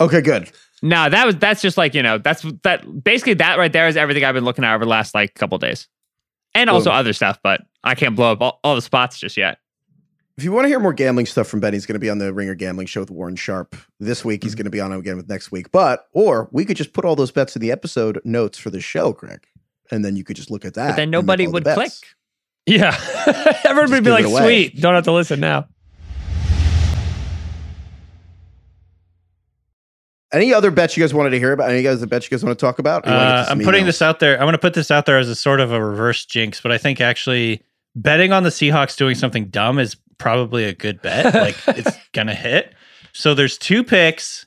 Okay, 0.00 0.20
good. 0.20 0.50
No, 0.82 1.08
that 1.08 1.26
was 1.26 1.36
that's 1.36 1.60
just 1.62 1.76
like, 1.76 1.94
you 1.94 2.02
know, 2.02 2.18
that's 2.18 2.44
that 2.62 3.04
basically 3.04 3.34
that 3.34 3.58
right 3.58 3.72
there 3.72 3.88
is 3.88 3.96
everything 3.96 4.24
I've 4.24 4.34
been 4.34 4.44
looking 4.44 4.64
at 4.64 4.74
over 4.74 4.84
the 4.84 4.90
last 4.90 5.14
like 5.14 5.34
couple 5.34 5.58
days. 5.58 5.88
And 6.54 6.68
also 6.68 6.90
Boom. 6.90 6.98
other 6.98 7.12
stuff, 7.12 7.38
but 7.42 7.60
I 7.84 7.94
can't 7.94 8.16
blow 8.16 8.32
up 8.32 8.40
all, 8.40 8.58
all 8.64 8.74
the 8.74 8.82
spots 8.82 9.20
just 9.20 9.36
yet. 9.36 9.58
If 10.36 10.44
you 10.44 10.52
want 10.52 10.64
to 10.64 10.68
hear 10.68 10.80
more 10.80 10.92
gambling 10.92 11.26
stuff 11.26 11.46
from 11.46 11.60
Ben, 11.60 11.74
he's 11.74 11.86
going 11.86 11.94
to 11.94 12.00
be 12.00 12.08
on 12.08 12.18
the 12.18 12.32
Ringer 12.32 12.54
Gambling 12.54 12.86
Show 12.86 13.00
with 13.00 13.10
Warren 13.10 13.36
Sharp 13.36 13.76
this 14.00 14.24
week. 14.24 14.42
He's 14.42 14.52
mm-hmm. 14.52 14.58
going 14.58 14.64
to 14.64 14.70
be 14.70 14.80
on 14.80 14.92
again 14.92 15.16
with 15.16 15.28
next 15.28 15.52
week. 15.52 15.70
But 15.70 16.06
or 16.12 16.48
we 16.50 16.64
could 16.64 16.76
just 16.76 16.92
put 16.92 17.04
all 17.04 17.14
those 17.14 17.30
bets 17.30 17.54
in 17.54 17.60
the 17.60 17.70
episode 17.70 18.20
notes 18.24 18.58
for 18.58 18.70
the 18.70 18.80
show, 18.80 19.12
Craig, 19.12 19.46
and 19.90 20.04
then 20.04 20.16
you 20.16 20.24
could 20.24 20.36
just 20.36 20.50
look 20.50 20.64
at 20.64 20.74
that. 20.74 20.88
But 20.88 20.96
then 20.96 21.10
nobody 21.10 21.44
all 21.44 21.52
the 21.52 21.54
would 21.54 21.64
click. 21.64 21.92
Yeah. 22.66 22.96
Everyone 23.64 23.90
would 23.90 24.04
be 24.04 24.10
like, 24.10 24.24
sweet. 24.24 24.80
Don't 24.80 24.94
have 24.94 25.04
to 25.04 25.12
listen 25.12 25.40
now. 25.40 25.68
Any 30.32 30.54
other 30.54 30.70
bets 30.70 30.96
you 30.96 31.02
guys 31.02 31.12
wanted 31.12 31.30
to 31.30 31.38
hear 31.38 31.52
about? 31.52 31.70
Any 31.70 31.82
guys 31.82 32.00
the 32.00 32.06
bets 32.06 32.26
you 32.26 32.36
guys 32.36 32.44
want 32.44 32.56
to 32.58 32.64
talk 32.64 32.78
about? 32.78 33.04
Or 33.06 33.10
you 33.10 33.16
wanna 33.16 33.26
get 33.30 33.38
Uh, 33.38 33.44
to 33.46 33.50
I'm 33.50 33.60
putting 33.60 33.84
this 33.86 34.00
out 34.00 34.20
there. 34.20 34.34
I'm 34.36 34.42
going 34.42 34.52
to 34.52 34.58
put 34.58 34.74
this 34.74 34.90
out 34.90 35.06
there 35.06 35.18
as 35.18 35.28
a 35.28 35.34
sort 35.34 35.58
of 35.60 35.72
a 35.72 35.82
reverse 35.84 36.24
jinx, 36.24 36.60
but 36.60 36.70
I 36.70 36.78
think 36.78 37.00
actually 37.00 37.62
betting 37.96 38.32
on 38.32 38.44
the 38.44 38.50
Seahawks 38.50 38.96
doing 38.96 39.16
something 39.16 39.46
dumb 39.46 39.78
is 39.80 39.96
probably 40.18 40.64
a 40.64 40.72
good 40.72 41.02
bet. 41.02 41.34
like 41.34 41.56
it's 41.76 41.96
going 42.12 42.28
to 42.28 42.34
hit. 42.34 42.72
So 43.12 43.34
there's 43.34 43.58
two 43.58 43.82
picks 43.82 44.46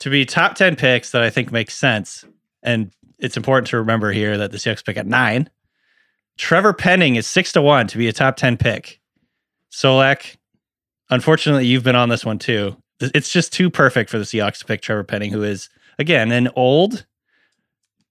to 0.00 0.10
be 0.10 0.26
top 0.26 0.54
10 0.54 0.76
picks 0.76 1.12
that 1.12 1.22
I 1.22 1.30
think 1.30 1.50
make 1.50 1.70
sense. 1.70 2.24
And 2.62 2.92
it's 3.18 3.38
important 3.38 3.68
to 3.68 3.78
remember 3.78 4.12
here 4.12 4.36
that 4.36 4.50
the 4.50 4.58
Seahawks 4.58 4.84
pick 4.84 4.98
at 4.98 5.06
nine. 5.06 5.48
Trevor 6.36 6.72
Penning 6.74 7.16
is 7.16 7.26
six 7.26 7.52
to 7.52 7.62
one 7.62 7.86
to 7.88 7.96
be 7.98 8.08
a 8.08 8.12
top 8.12 8.36
10 8.36 8.56
pick. 8.58 9.00
Solak, 9.72 10.36
unfortunately, 11.10 11.66
you've 11.66 11.84
been 11.84 11.96
on 11.96 12.08
this 12.08 12.24
one 12.24 12.38
too. 12.38 12.76
It's 13.00 13.32
just 13.32 13.52
too 13.52 13.70
perfect 13.70 14.10
for 14.10 14.18
the 14.18 14.24
Seahawks 14.24 14.58
to 14.58 14.64
pick 14.64 14.82
Trevor 14.82 15.04
Penning, 15.04 15.32
who 15.32 15.42
is, 15.42 15.68
again, 15.98 16.32
an 16.32 16.48
old 16.54 17.06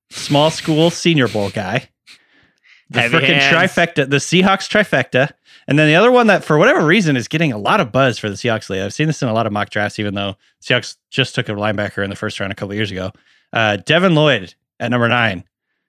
small 0.10 0.50
school 0.50 0.90
senior 0.90 1.28
bowl 1.28 1.50
guy. 1.50 1.90
The 2.90 3.02
freaking 3.02 3.40
trifecta, 3.40 4.10
the 4.10 4.18
Seahawks 4.18 4.68
trifecta. 4.68 5.32
And 5.68 5.78
then 5.78 5.88
the 5.88 5.96
other 5.96 6.12
one 6.12 6.26
that, 6.28 6.44
for 6.44 6.58
whatever 6.58 6.84
reason, 6.84 7.16
is 7.16 7.28
getting 7.28 7.54
a 7.54 7.58
lot 7.58 7.80
of 7.80 7.92
buzz 7.92 8.18
for 8.18 8.28
the 8.28 8.36
Seahawks 8.36 8.70
lately. 8.70 8.82
I've 8.82 8.94
seen 8.94 9.06
this 9.06 9.22
in 9.22 9.30
a 9.30 9.34
lot 9.34 9.46
of 9.46 9.54
mock 9.54 9.70
drafts, 9.70 10.00
even 10.00 10.16
though 10.16 10.36
Seahawks 10.64 10.98
just 11.12 11.36
took 11.36 11.48
a 11.48 11.52
linebacker 11.52 12.04
in 12.04 12.10
the 12.10 12.16
first 12.16 12.40
round 12.40 12.52
a 12.52 12.56
couple 12.56 12.74
years 12.74 12.90
ago. 12.90 13.12
Uh, 13.54 13.78
Devin 13.78 14.16
Lloyd 14.16 14.56
at 14.80 14.90
number 14.90 15.08
nine, 15.08 15.44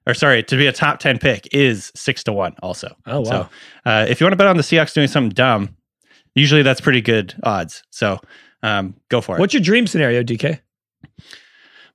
or 0.07 0.13
sorry, 0.13 0.43
to 0.43 0.57
be 0.57 0.67
a 0.67 0.73
top 0.73 0.99
10 0.99 1.19
pick 1.19 1.49
is 1.53 1.91
six 1.95 2.23
to 2.25 2.33
one 2.33 2.55
also. 2.63 2.95
Oh, 3.07 3.21
wow. 3.21 3.25
So 3.25 3.49
uh, 3.87 4.07
if 4.09 4.21
you 4.21 4.27
want 4.27 4.33
to 4.33 4.37
bet 4.37 4.49
on 4.49 4.59
the 4.59 4.63
Seahawks 4.63 4.93
doing 4.93 5.09
something 5.09 5.31
dumb, 5.31 5.75
usually 6.35 6.63
that's 6.63 6.83
pretty 6.83 7.01
good 7.01 7.35
odds. 7.43 7.83
So 7.89 8.19
um, 8.63 8.95
go 9.09 9.21
for 9.21 9.37
it. 9.37 9.41
What's 9.41 9.55
your 9.55 9.63
dream 9.63 9.87
scenario, 9.87 10.23
DK? 10.23 10.61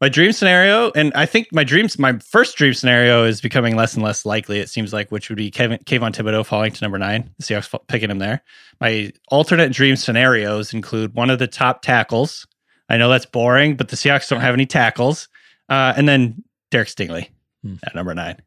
My 0.02 0.10
dream 0.10 0.34
scenario, 0.34 0.92
and 0.94 1.14
I 1.16 1.26
think 1.26 1.48
my 1.54 1.64
dreams, 1.64 1.98
my 1.98 2.18
first 2.20 2.58
dream 2.58 2.74
scenario 2.74 3.24
is 3.24 3.40
becoming 3.40 3.78
less 3.78 3.94
and 3.94 4.04
less 4.04 4.26
likely. 4.26 4.60
It 4.60 4.70
seems 4.70 4.92
like, 4.92 5.10
which 5.10 5.30
would 5.30 5.38
be 5.38 5.50
Kevin 5.50 5.80
Kayvon 5.86 6.12
Thibodeaux 6.12 6.46
falling 6.46 6.74
to 6.74 6.84
number 6.84 7.00
nine. 7.00 7.34
The 7.40 7.44
Seahawks 7.46 7.68
fa- 7.70 7.80
picking 7.88 8.12
him 8.12 8.20
there. 8.20 8.44
My 8.82 9.14
alternate 9.30 9.72
dream 9.72 9.96
scenarios 9.96 10.74
include 10.74 11.14
one 11.14 11.30
of 11.30 11.40
the 11.40 11.48
top 11.48 11.82
tackles. 11.82 12.46
I 12.90 12.98
know 12.98 13.10
that's 13.10 13.26
boring, 13.26 13.78
but 13.78 13.88
the 13.88 13.96
Seahawks 13.96 14.28
don't 14.30 14.42
have 14.42 14.54
any 14.54 14.66
tackles. 14.66 15.30
Uh, 15.70 15.94
and 15.96 16.10
then 16.10 16.44
Derek 16.72 16.90
Stingley 16.90 17.30
Hmm. 17.64 17.76
at 17.86 17.96
number 17.96 18.14
nine. 18.14 18.42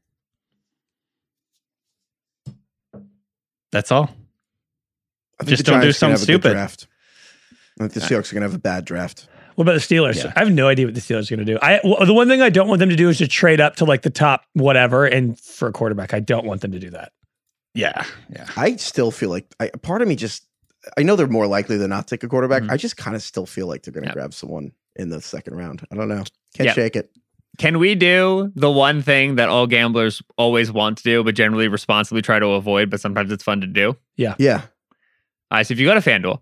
That's 3.73 3.91
all. 3.91 4.11
I 5.41 5.45
think 5.45 5.51
Just 5.57 5.64
don't 5.66 5.81
do 5.81 5.93
Giants 5.93 6.03
are 6.03 6.07
gonna 6.07 6.16
something 6.19 6.53
have 6.53 6.66
a 6.66 6.69
stupid. 6.73 6.88
Draft. 7.79 7.81
I 7.81 7.95
think 7.99 8.09
the 8.09 8.14
Seahawks 8.14 8.31
are 8.31 8.35
going 8.35 8.43
to 8.43 8.49
have 8.49 8.55
a 8.55 8.59
bad 8.59 8.85
draft. 8.85 9.29
What 9.55 9.62
about 9.62 9.72
the 9.72 9.79
Steelers? 9.81 10.22
Yeah. 10.22 10.33
I 10.37 10.41
have 10.41 10.53
no 10.53 10.68
idea 10.68 10.87
what 10.87 10.95
the 10.95 11.01
Steelers 11.01 11.31
are 11.33 11.37
going 11.37 11.45
to 11.47 11.53
do. 11.55 11.59
I 11.61 11.81
well, 11.83 12.05
the 12.07 12.14
one 12.14 12.29
thing 12.29 12.41
I 12.43 12.49
don't 12.51 12.68
want 12.68 12.79
them 12.79 12.91
to 12.91 12.97
do 12.97 13.09
is 13.09 13.18
to 13.18 13.26
trade 13.26 13.61
up 13.61 13.76
to 13.76 13.85
like 13.85 14.03
the 14.03 14.11
top 14.11 14.45
whatever 14.53 15.05
and 15.05 15.39
for 15.41 15.66
a 15.68 15.72
quarterback. 15.72 16.14
I 16.14 16.20
don't 16.20 16.47
want 16.47 16.61
them 16.61 16.72
to 16.72 16.79
do 16.79 16.91
that. 16.91 17.12
Yeah. 17.74 18.05
Yeah. 18.31 18.47
I 18.57 18.76
still 18.76 19.11
feel 19.11 19.31
like 19.31 19.47
I, 19.59 19.68
part 19.83 20.01
of 20.03 20.09
me 20.09 20.14
just 20.16 20.45
I 20.97 21.03
know 21.03 21.16
they're 21.16 21.26
more 21.26 21.47
likely 21.49 21.76
than 21.76 21.91
not 21.91 22.07
to 22.07 22.16
take 22.16 22.22
a 22.22 22.29
quarterback. 22.29 22.62
Mhm. 22.62 22.70
I 22.70 22.76
just 22.76 22.97
kind 22.97 23.16
of 23.16 23.22
still 23.22 23.47
feel 23.47 23.66
like 23.66 23.83
they're 23.83 23.93
going 23.93 24.05
to 24.05 24.11
Yeah. 24.11 24.14
grab 24.14 24.33
someone 24.33 24.70
in 24.97 25.09
the 25.11 25.20
second 25.20 25.57
round. 25.57 25.85
I 25.91 25.97
don't 25.97 26.09
know. 26.09 26.22
Can't 26.55 26.68
Yeah. 26.68 26.72
shake 26.74 26.95
it. 26.97 27.11
Can 27.59 27.81
we 27.81 27.97
do 27.97 28.53
the 28.55 28.70
one 28.70 29.03
thing 29.03 29.35
that 29.37 29.49
all 29.49 29.66
gamblers 29.66 30.22
always 30.37 30.70
want 30.70 30.99
to 30.99 31.03
do, 31.05 31.24
but 31.24 31.35
generally 31.35 31.66
responsibly 31.66 32.22
try 32.22 32.39
to 32.39 32.47
avoid, 32.51 32.91
but 32.91 33.01
sometimes 33.01 33.33
it's 33.33 33.43
fun 33.43 33.61
to 33.62 33.66
do? 33.66 33.97
Yeah. 34.16 34.37
Yeah. 34.39 34.62
All 35.51 35.59
right, 35.59 35.66
so 35.66 35.72
if 35.72 35.81
you 35.81 35.87
go 35.87 35.95
to 35.95 36.01
FanDuel 36.01 36.41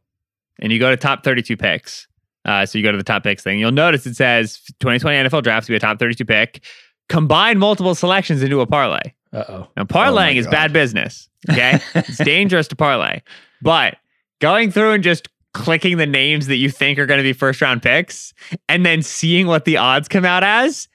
and 0.60 0.72
you 0.72 0.78
go 0.78 0.90
to 0.90 0.96
top 0.96 1.24
32 1.24 1.56
picks, 1.56 2.06
uh, 2.44 2.64
so 2.64 2.78
you 2.78 2.84
go 2.84 2.92
to 2.92 2.98
the 2.98 3.04
top 3.04 3.22
picks 3.22 3.42
thing, 3.42 3.58
you'll 3.58 3.72
notice 3.72 4.06
it 4.06 4.14
says 4.14 4.60
2020 4.80 5.28
NFL 5.28 5.42
draft 5.42 5.66
to 5.66 5.72
be 5.72 5.76
a 5.76 5.80
top 5.80 5.98
32 5.98 6.24
pick. 6.24 6.64
Combine 7.08 7.58
multiple 7.58 7.94
selections 7.94 8.42
into 8.42 8.60
a 8.60 8.66
parlay. 8.66 9.12
Uh 9.32 9.44
oh. 9.48 9.68
Now, 9.76 9.84
parlaying 9.84 10.36
is 10.36 10.46
bad 10.46 10.72
business. 10.72 11.28
Okay. 11.50 11.80
it's 11.94 12.18
dangerous 12.24 12.68
to 12.68 12.76
parlay. 12.76 13.20
But 13.62 13.96
going 14.40 14.70
through 14.70 14.92
and 14.92 15.04
just 15.04 15.28
clicking 15.54 15.96
the 15.96 16.06
names 16.06 16.48
that 16.48 16.56
you 16.56 16.70
think 16.70 16.98
are 16.98 17.06
going 17.06 17.18
to 17.18 17.22
be 17.22 17.32
first 17.32 17.60
round 17.62 17.82
picks 17.82 18.34
and 18.68 18.84
then 18.84 19.02
seeing 19.02 19.46
what 19.46 19.64
the 19.64 19.76
odds 19.76 20.08
come 20.08 20.24
out 20.24 20.44
as 20.44 20.88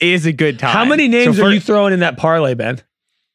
is 0.00 0.26
a 0.26 0.32
good 0.32 0.58
time. 0.58 0.72
How 0.72 0.84
many 0.84 1.08
names 1.08 1.36
So 1.36 1.44
are 1.44 1.52
you 1.52 1.60
throwing 1.60 1.92
in 1.92 2.00
that 2.00 2.16
parlay, 2.16 2.54
Ben? 2.54 2.80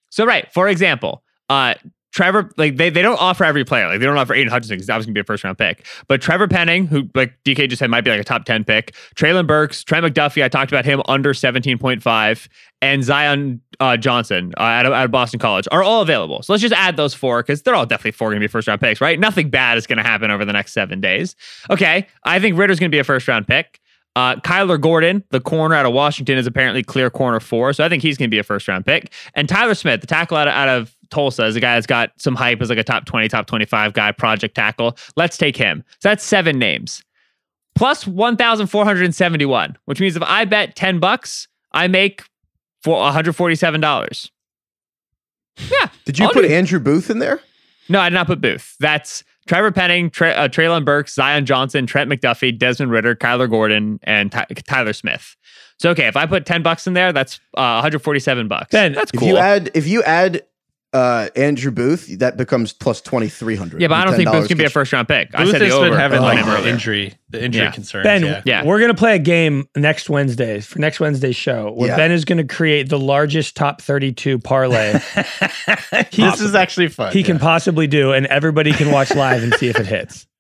So 0.09 0.25
right, 0.25 0.51
for 0.51 0.67
example, 0.67 1.23
uh 1.49 1.75
Trevor, 2.18 2.49
like 2.57 2.78
they, 2.78 2.89
they 2.89 3.03
don't 3.03 3.22
offer 3.22 3.43
every 3.43 3.63
player. 3.63 3.88
Like 3.88 3.99
they 3.99 4.07
don't 4.07 4.18
offer 4.18 4.34
Aidan 4.34 4.49
Hutchinson 4.49 4.78
because 4.78 4.88
that 4.88 4.97
was 4.97 5.05
gonna 5.05 5.13
be 5.13 5.20
a 5.20 5.24
first 5.24 5.43
round 5.43 5.55
pick. 5.55 5.86
But 6.07 6.20
Trevor 6.20 6.47
Penning, 6.47 6.88
who 6.88 7.07
like 7.13 7.38
DK 7.45 7.70
just 7.70 7.78
said 7.78 7.91
might 7.91 8.01
be 8.01 8.09
like 8.09 8.20
a 8.20 8.24
top 8.24 8.43
10 8.43 8.63
pick, 8.63 8.95
Treylon 9.15 9.45
Burks, 9.45 9.84
Trey 9.84 9.99
McDuffie, 9.99 10.43
I 10.43 10.49
talked 10.49 10.72
about 10.72 10.84
him 10.84 11.03
under 11.07 11.32
17.5, 11.36 12.47
and 12.82 13.03
Zion 13.03 13.61
uh, 13.80 13.97
Johnson 13.97 14.51
uh, 14.57 14.63
out, 14.63 14.88
of, 14.88 14.93
out 14.93 15.05
of 15.05 15.11
Boston 15.11 15.39
College 15.39 15.68
are 15.72 15.84
all 15.84 16.01
available. 16.01 16.41
So 16.41 16.53
let's 16.53 16.63
just 16.63 16.74
add 16.74 16.97
those 16.97 17.13
four 17.13 17.43
because 17.43 17.61
they're 17.61 17.76
all 17.76 17.86
definitely 17.86 18.13
four 18.13 18.32
gonna 18.32 18.39
be 18.39 18.47
first 18.47 18.68
round 18.68 18.82
picks, 18.82 18.99
right? 18.99 19.20
Nothing 19.20 19.51
bad 19.51 19.78
is 19.78 19.86
gonna 19.86 20.01
happen 20.01 20.32
over 20.32 20.43
the 20.43 20.53
next 20.53 20.74
seven 20.74 20.99
days. 20.99 21.36
Okay. 21.70 22.07
I 22.24 22.39
think 22.39 22.57
Ridder's 22.57 22.80
gonna 22.80 22.89
be 22.89 22.97
a 22.97 23.03
first 23.03 23.28
round 23.28 23.47
pick. 23.47 23.80
Uh, 24.18 24.36
Kyler 24.38 24.82
Gordon, 24.82 25.24
the 25.30 25.39
corner 25.39 25.76
out 25.76 25.86
of 25.86 25.93
Washington, 25.93 26.39
is 26.39 26.47
apparently 26.47 26.82
clear 26.82 27.11
corner 27.11 27.39
four. 27.39 27.72
So 27.72 27.84
I 27.84 27.89
think 27.89 28.01
he's 28.01 28.18
going 28.18 28.32
to 28.32 28.34
be 28.34 28.39
a 28.39 28.43
first 28.43 28.68
round 28.68 28.84
pick. 28.84 29.13
And 29.36 29.47
Tyler 29.47 29.76
Smith, 29.76 30.01
the 30.01 30.07
tackle 30.07 30.38
out 30.38 30.47
of, 30.47 30.55
out 30.55 30.70
of 30.70 30.96
Tulsa, 31.09 31.45
is 31.45 31.55
a 31.55 31.59
guy 31.59 31.75
that's 31.75 31.87
got 31.87 32.11
some 32.17 32.35
hype 32.35 32.61
as 32.61 32.69
like 32.69 32.77
a 32.77 32.83
top 32.83 33.05
20, 33.05 33.27
top 33.27 33.47
25 33.47 33.93
guy, 33.93 34.11
project 34.11 34.55
tackle. 34.55 34.97
Let's 35.15 35.37
take 35.37 35.55
him. 35.55 35.83
So 35.99 36.09
that's 36.09 36.23
seven 36.23 36.57
names. 36.59 37.03
Plus 37.75 38.07
1,471, 38.07 39.77
which 39.85 39.99
means 39.99 40.15
if 40.15 40.23
I 40.23 40.45
bet 40.45 40.75
10 40.75 40.99
bucks, 40.99 41.47
I 41.73 41.87
make 41.87 42.23
for 42.83 42.97
$147. 43.11 44.29
Yeah. 45.57 45.89
Did 46.05 46.19
you 46.19 46.25
I'll 46.25 46.33
put 46.33 46.43
do- 46.43 46.53
Andrew 46.53 46.79
Booth 46.79 47.09
in 47.09 47.19
there? 47.19 47.39
No, 47.89 47.99
I 47.99 48.09
did 48.09 48.15
not 48.15 48.27
put 48.27 48.41
Booth. 48.41 48.75
That's 48.79 49.23
Trevor 49.47 49.71
Penning, 49.71 50.09
Tre- 50.09 50.33
uh, 50.33 50.47
Treylon 50.49 50.83
Burks, 50.83 51.13
Zion 51.13 51.45
Johnson, 51.45 51.87
Trent 51.87 52.11
McDuffie, 52.11 52.57
Desmond 52.57 52.91
Ridder, 52.91 53.15
Kyler 53.15 53.49
Gordon, 53.49 53.99
and 54.03 54.31
Ty- 54.31 54.47
Tyler 54.67 54.93
Smith. 54.93 55.35
So 55.79 55.91
okay, 55.91 56.07
if 56.07 56.17
I 56.17 56.25
put 56.25 56.45
ten 56.45 56.63
bucks 56.63 56.85
in 56.87 56.93
there, 56.93 57.13
that's 57.13 57.39
uh, 57.55 57.79
147 57.79 58.47
bucks. 58.47 58.71
Ben, 58.71 58.93
that's 58.93 59.11
cool. 59.11 59.21
If 59.23 59.27
you 59.29 59.37
add 59.37 59.71
if 59.73 59.87
you 59.87 60.03
add 60.03 60.41
uh, 60.93 61.27
Andrew 61.35 61.69
Booth, 61.71 62.19
that 62.19 62.38
becomes 62.38 62.71
plus 62.73 63.01
twenty 63.01 63.27
three 63.27 63.55
hundred. 63.55 63.81
yeah, 63.81 63.88
but 63.89 63.95
I 63.95 64.05
don't 64.05 64.15
think 64.15 64.29
Booth 64.31 64.47
gonna 64.47 64.57
be 64.59 64.63
a 64.65 64.69
first 64.69 64.93
round 64.93 65.07
pick. 65.07 65.29
I 65.33 65.43
Booth 65.43 65.51
said 65.51 65.61
has 65.61 65.73
the 65.73 65.79
been 65.79 65.88
over 65.89 65.99
having 65.99 66.19
on 66.19 66.23
like 66.23 66.45
the 66.45 66.51
earlier. 66.57 66.67
injury, 66.73 67.13
the 67.29 67.43
injury 67.43 67.63
Yeah. 67.65 67.71
concerns. 67.71 68.03
Ben, 68.03 68.23
yeah. 68.23 68.41
Yeah. 68.45 68.63
we're 68.65 68.79
gonna 68.79 68.93
play 68.93 69.15
a 69.15 69.19
game 69.19 69.67
next 69.75 70.09
Wednesday 70.09 70.61
for 70.61 70.79
next 70.79 70.99
Wednesday's 70.99 71.35
show 71.35 71.71
where 71.73 71.89
Yeah. 71.89 71.97
Ben 71.97 72.11
is 72.11 72.23
gonna 72.25 72.45
create 72.45 72.88
the 72.89 72.97
largest 72.99 73.55
top 73.57 73.81
32 73.81 74.39
parlay 74.39 74.93
this 76.11 76.41
is 76.41 76.55
actually 76.55 76.88
fun. 76.88 77.11
he 77.11 77.23
can 77.23 77.39
possibly 77.39 77.88
do, 77.88 78.13
and 78.13 78.25
everybody 78.27 78.71
can 78.71 78.91
watch 78.91 79.13
live 79.13 79.43
and 79.43 79.53
see 79.55 79.67
if 79.67 79.79
it 79.79 79.85
hits. 79.88 80.25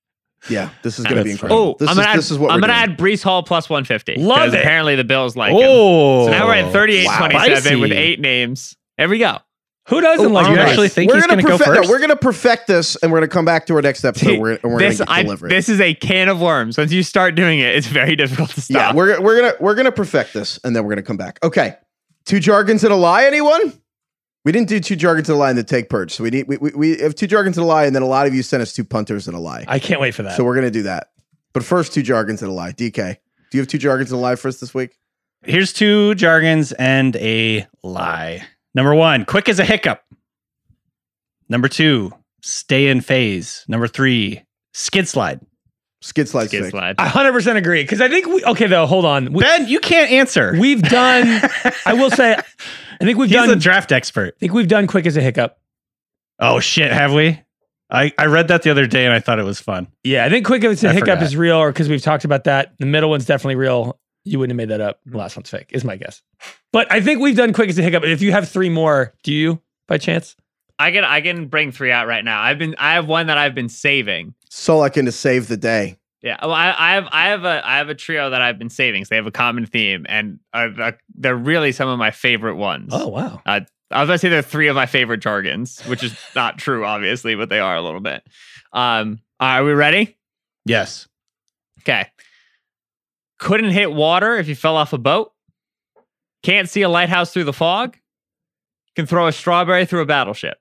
Yeah, 0.49 0.69
this 0.83 0.97
is 0.99 1.03
going 1.03 1.17
to 1.17 1.23
be 1.25 1.31
incredible. 1.31 1.61
Oh, 1.61 1.75
this 1.77 1.89
I'm 1.89 1.93
is 1.93 1.97
gonna 1.97 2.07
add, 2.09 2.17
this 2.19 2.31
is 2.31 2.37
what 2.37 2.51
I'm 2.51 2.61
gonna 2.61 2.71
add 2.71 2.97
Breece 2.97 3.23
Hall 3.23 3.41
plus 3.43 3.69
150. 3.69 4.15
Love 4.21 4.37
'cause 4.37 4.53
it. 4.53 4.59
Apparently 4.61 4.95
the 4.95 5.03
Bills 5.03 5.35
like 5.35 5.51
him. 5.51 5.59
Oh, 5.61 6.25
So 6.27 6.31
now 6.31 6.45
we're 6.45 6.53
at 6.53 6.71
38 6.71 7.05
Wow. 7.07 7.27
27 7.27 7.79
with 7.81 7.91
eight 7.91 8.21
names. 8.21 8.77
There 8.97 9.09
we 9.09 9.17
go. 9.17 9.39
Who 9.87 10.01
doesn't 10.01 10.25
Oh, 10.25 10.29
like 10.29 10.45
do 10.47 10.51
you 10.51 10.57
Breece? 10.57 10.65
actually 10.65 10.89
think 10.89 11.09
we're 11.11 11.15
he's 11.17 11.27
gonna 11.27 11.41
gonna 11.41 11.57
go 11.57 11.63
perfect, 11.63 11.85
no, 11.85 11.89
we're 11.91 11.99
going 11.99 12.09
to 12.09 12.15
perfect 12.17 12.67
this, 12.67 12.95
and 12.97 13.11
we're 13.11 13.19
going 13.19 13.29
to 13.29 13.33
come 13.33 13.45
back 13.45 13.65
to 13.67 13.75
our 13.75 13.81
next 13.81 14.03
episode. 14.03 14.39
We're, 14.39 14.59
we're 14.63 14.69
going 14.69 14.77
this, 14.79 14.97
to 14.97 15.05
I, 15.09 15.23
deliver 15.23 15.47
it. 15.47 15.49
this 15.49 15.69
is 15.69 15.79
a 15.79 15.93
can 15.93 16.27
of 16.29 16.41
worms. 16.41 16.77
Once 16.77 16.91
you 16.91 17.03
start 17.03 17.35
doing 17.35 17.59
it, 17.59 17.73
it's 17.75 17.87
very 17.87 18.15
difficult 18.17 18.49
to 18.51 18.61
stop. 18.61 18.75
yeah, 18.75 18.93
we're 18.93 19.21
we're 19.21 19.39
gonna 19.39 19.53
we're 19.61 19.75
gonna 19.75 19.91
perfect 19.93 20.33
this, 20.33 20.59
and 20.63 20.75
then 20.75 20.83
we're 20.83 20.91
gonna 20.91 21.03
come 21.03 21.15
back. 21.17 21.39
Okay, 21.43 21.77
two 22.25 22.39
jargons 22.39 22.83
and 22.83 22.91
a 22.91 22.97
lie. 22.97 23.23
Anyone? 23.25 23.73
We 24.43 24.51
didn't 24.51 24.69
do 24.69 24.79
two 24.79 24.95
jargons 24.95 25.29
and 25.29 25.35
a 25.35 25.39
lie 25.39 25.49
in 25.49 25.55
the 25.57 25.63
take 25.63 25.89
purge, 25.89 26.13
so 26.13 26.23
we 26.23 26.29
need 26.31 26.47
we, 26.47 26.57
we, 26.57 26.71
we 26.71 26.97
have 26.99 27.15
two 27.15 27.27
jargons 27.27 27.57
and 27.57 27.63
a 27.63 27.67
lie, 27.67 27.85
and 27.85 27.95
then 27.95 28.01
a 28.01 28.07
lot 28.07 28.27
of 28.27 28.33
you 28.35 28.43
sent 28.43 28.61
us 28.61 28.73
two 28.73 28.83
punters 28.83 29.27
and 29.27 29.35
a 29.37 29.39
lie. 29.39 29.63
I 29.67 29.79
can't 29.79 29.99
wait 30.01 30.13
for 30.15 30.23
that. 30.23 30.35
So 30.37 30.43
we're 30.43 30.55
gonna 30.55 30.69
do 30.71 30.83
that. 30.83 31.11
But 31.53 31.63
first, 31.63 31.93
two 31.93 32.01
jargons 32.03 32.41
and 32.41 32.51
a 32.51 32.53
lie. 32.53 32.71
DK, 32.73 33.15
do 33.51 33.57
you 33.57 33.61
have 33.61 33.67
two 33.67 33.77
jargons 33.77 34.11
and 34.11 34.19
a 34.19 34.21
lie 34.21 34.35
for 34.35 34.49
us 34.49 34.59
this 34.59 34.73
week? 34.73 34.97
Here's 35.43 35.71
two 35.71 36.13
jargons 36.15 36.71
and 36.73 37.15
a 37.17 37.65
lie. 37.83 38.43
Number 38.73 38.93
one, 38.93 39.25
quick 39.25 39.49
as 39.49 39.59
a 39.59 39.65
hiccup. 39.65 40.01
Number 41.49 41.67
two, 41.67 42.13
stay 42.41 42.87
in 42.87 43.01
phase. 43.01 43.63
Number 43.67 43.87
three, 43.87 44.43
skid 44.73 45.07
slide. 45.07 45.39
Skid 46.01 46.29
slide. 46.29 46.47
Skid 46.47 46.69
slide. 46.69 46.95
I 46.99 47.07
100% 47.07 47.55
agree 47.55 47.81
because 47.81 48.01
I 48.01 48.07
think 48.07 48.27
we, 48.27 48.43
okay, 48.45 48.67
though, 48.67 48.85
hold 48.85 49.03
on. 49.05 49.33
We, 49.33 49.43
Ben, 49.43 49.67
you 49.67 49.79
can't 49.79 50.11
answer. 50.11 50.55
we've 50.59 50.81
done, 50.81 51.41
I 51.85 51.93
will 51.93 52.11
say, 52.11 52.35
I 52.35 53.03
think 53.03 53.17
we've 53.17 53.29
He's 53.29 53.37
done, 53.37 53.49
a 53.49 53.55
draft 53.55 53.91
expert. 53.91 54.35
I 54.37 54.39
think 54.39 54.53
we've 54.53 54.67
done 54.67 54.85
quick 54.87 55.05
as 55.07 55.17
a 55.17 55.21
hiccup. 55.21 55.57
Oh 56.39 56.59
shit, 56.59 56.91
have 56.91 57.13
we? 57.13 57.41
I, 57.89 58.11
I 58.17 58.25
read 58.25 58.49
that 58.49 58.61
the 58.63 58.69
other 58.69 58.85
day 58.85 59.05
and 59.05 59.13
I 59.13 59.19
thought 59.19 59.39
it 59.39 59.45
was 59.45 59.59
fun. 59.59 59.87
Yeah, 60.03 60.25
I 60.25 60.29
think 60.29 60.45
quick 60.45 60.63
as 60.65 60.83
a 60.83 60.89
I 60.89 60.93
hiccup 60.93 61.15
forgot. 61.17 61.23
is 61.23 61.35
real 61.35 61.57
or 61.57 61.71
because 61.71 61.89
we've 61.89 62.01
talked 62.01 62.25
about 62.25 62.43
that. 62.43 62.73
The 62.77 62.85
middle 62.85 63.09
one's 63.09 63.25
definitely 63.25 63.55
real. 63.55 63.97
You 64.23 64.39
wouldn't 64.39 64.51
have 64.59 64.69
made 64.69 64.73
that 64.77 64.81
up. 64.81 64.99
The 65.05 65.17
last 65.17 65.35
one's 65.37 65.49
fake, 65.49 65.69
is 65.71 65.83
my 65.85 65.95
guess. 65.95 66.21
But 66.73 66.91
I 66.91 67.01
think 67.01 67.19
we've 67.19 67.35
done 67.35 67.53
quick 67.53 67.69
as 67.69 67.77
a 67.79 67.81
hiccup. 67.81 68.03
If 68.03 68.21
you 68.21 68.31
have 68.31 68.47
three 68.49 68.69
more, 68.69 69.13
do 69.23 69.33
you 69.33 69.61
by 69.87 69.97
chance? 69.97 70.35
I 70.79 70.91
can 70.91 71.03
I 71.03 71.21
can 71.21 71.47
bring 71.47 71.71
three 71.71 71.91
out 71.91 72.07
right 72.07 72.23
now. 72.23 72.41
I've 72.41 72.59
been 72.59 72.75
I 72.77 72.93
have 72.93 73.07
one 73.07 73.27
that 73.27 73.37
I've 73.37 73.55
been 73.55 73.69
saving. 73.69 74.35
Solikin 74.49 75.05
to 75.05 75.11
save 75.11 75.47
the 75.47 75.57
day. 75.57 75.97
Yeah, 76.21 76.37
well, 76.41 76.51
I, 76.51 76.73
I 76.77 76.93
have 76.95 77.07
I 77.11 77.27
have 77.29 77.45
a 77.45 77.67
I 77.67 77.77
have 77.77 77.89
a 77.89 77.95
trio 77.95 78.29
that 78.31 78.41
I've 78.41 78.57
been 78.57 78.69
saving. 78.69 79.05
So 79.05 79.09
they 79.09 79.15
have 79.17 79.27
a 79.27 79.31
common 79.31 79.65
theme, 79.65 80.05
and 80.09 80.39
uh, 80.53 80.69
uh, 80.79 80.91
they're 81.15 81.35
really 81.35 81.71
some 81.71 81.87
of 81.87 81.99
my 81.99 82.11
favorite 82.11 82.55
ones. 82.55 82.89
Oh, 82.91 83.07
wow. 83.07 83.41
Uh, 83.45 83.61
I 83.91 84.01
was 84.01 84.07
gonna 84.07 84.17
say 84.17 84.29
they're 84.29 84.41
three 84.41 84.67
of 84.67 84.75
my 84.75 84.87
favorite 84.87 85.19
jargons, 85.19 85.79
which 85.83 86.03
is 86.03 86.17
not 86.35 86.57
true, 86.57 86.85
obviously, 86.85 87.35
but 87.35 87.49
they 87.49 87.59
are 87.59 87.75
a 87.75 87.81
little 87.81 88.01
bit. 88.01 88.23
Um, 88.73 89.19
are 89.39 89.63
we 89.63 89.73
ready? 89.73 90.17
Yes. 90.65 91.07
Okay. 91.81 92.07
Couldn't 93.37 93.71
hit 93.71 93.93
water 93.93 94.35
if 94.35 94.47
you 94.47 94.55
fell 94.55 94.75
off 94.75 94.93
a 94.93 94.97
boat. 94.97 95.31
Can't 96.43 96.69
see 96.69 96.81
a 96.81 96.89
lighthouse 96.89 97.33
through 97.33 97.45
the 97.45 97.53
fog. 97.53 97.97
Can 98.95 99.05
throw 99.05 99.27
a 99.27 99.31
strawberry 99.31 99.85
through 99.85 100.01
a 100.01 100.05
battleship. 100.05 100.57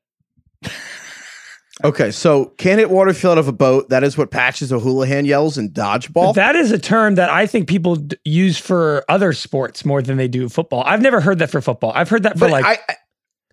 Okay, 1.85 2.11
so 2.11 2.47
can't 2.57 2.79
hit 2.79 2.89
water 2.89 3.13
fill 3.13 3.33
out 3.33 3.39
of 3.39 3.49
a 3.49 3.53
boat. 3.53 3.91
That 3.91 4.03
is 4.03 4.17
what 4.17 4.31
Patches 4.31 4.73
O'Houlihan 4.73 5.27
yells 5.27 5.59
in 5.59 5.71
dodgeball. 5.71 6.35
That 6.35 6.57
is 6.57 6.73
a 6.73 6.79
term 6.79 7.17
that 7.17 7.29
I 7.29 7.47
think 7.47 7.69
people 7.69 7.97
d- 7.97 8.17
use 8.25 8.57
for 8.57 9.05
other 9.11 9.35
sports 9.35 9.85
more 9.85 10.01
than 10.01 10.17
they 10.17 10.27
do 10.27 10.49
football. 10.49 10.83
I've 10.87 11.03
never 11.03 11.21
heard 11.21 11.39
that 11.41 11.51
for 11.51 11.61
football. 11.61 11.93
I've 11.95 12.09
heard 12.09 12.23
that 12.23 12.35
for 12.35 12.41
but 12.41 12.51
like, 12.51 12.65
I, 12.65 12.79
I, 12.89 12.97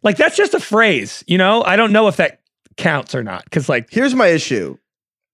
like 0.03 0.15
that's 0.15 0.37
just 0.37 0.53
a 0.53 0.59
phrase, 0.61 1.25
you 1.27 1.37
know? 1.37 1.63
I 1.63 1.75
don't 1.75 1.91
know 1.91 2.07
if 2.07 2.15
that 2.15 2.39
counts 2.77 3.13
or 3.13 3.23
not. 3.23 3.49
Cause 3.51 3.67
like, 3.67 3.89
here's 3.91 4.15
my 4.15 4.27
issue. 4.27 4.77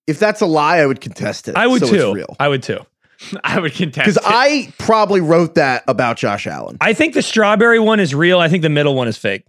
If 0.08 0.18
that's 0.18 0.42
a 0.42 0.48
lie, 0.48 0.78
I 0.78 0.88
would 0.88 1.00
contest 1.00 1.48
it. 1.48 1.56
I 1.56 1.68
would 1.68 1.82
so 1.82 1.94
it's 1.94 1.96
too. 1.96 2.14
real. 2.16 2.36
I 2.40 2.48
would 2.48 2.64
too. 2.64 2.80
I 3.44 3.60
would 3.60 3.74
contest 3.74 4.06
Because. 4.06 4.18
I 4.24 4.74
probably 4.78 5.22
wrote 5.22 5.56
that 5.56 5.84
about 5.88 6.18
Josh 6.18 6.48
Allen. 6.48 6.78
I 6.82 6.94
think 6.94 7.14
the 7.14 7.22
strawberry 7.22 7.80
one 7.80 8.00
is 8.00 8.16
real. 8.16 8.40
I 8.40 8.48
think 8.48 8.64
the 8.64 8.70
middle 8.70 8.96
one 8.96 9.08
is 9.08 9.18
fake. 9.18 9.46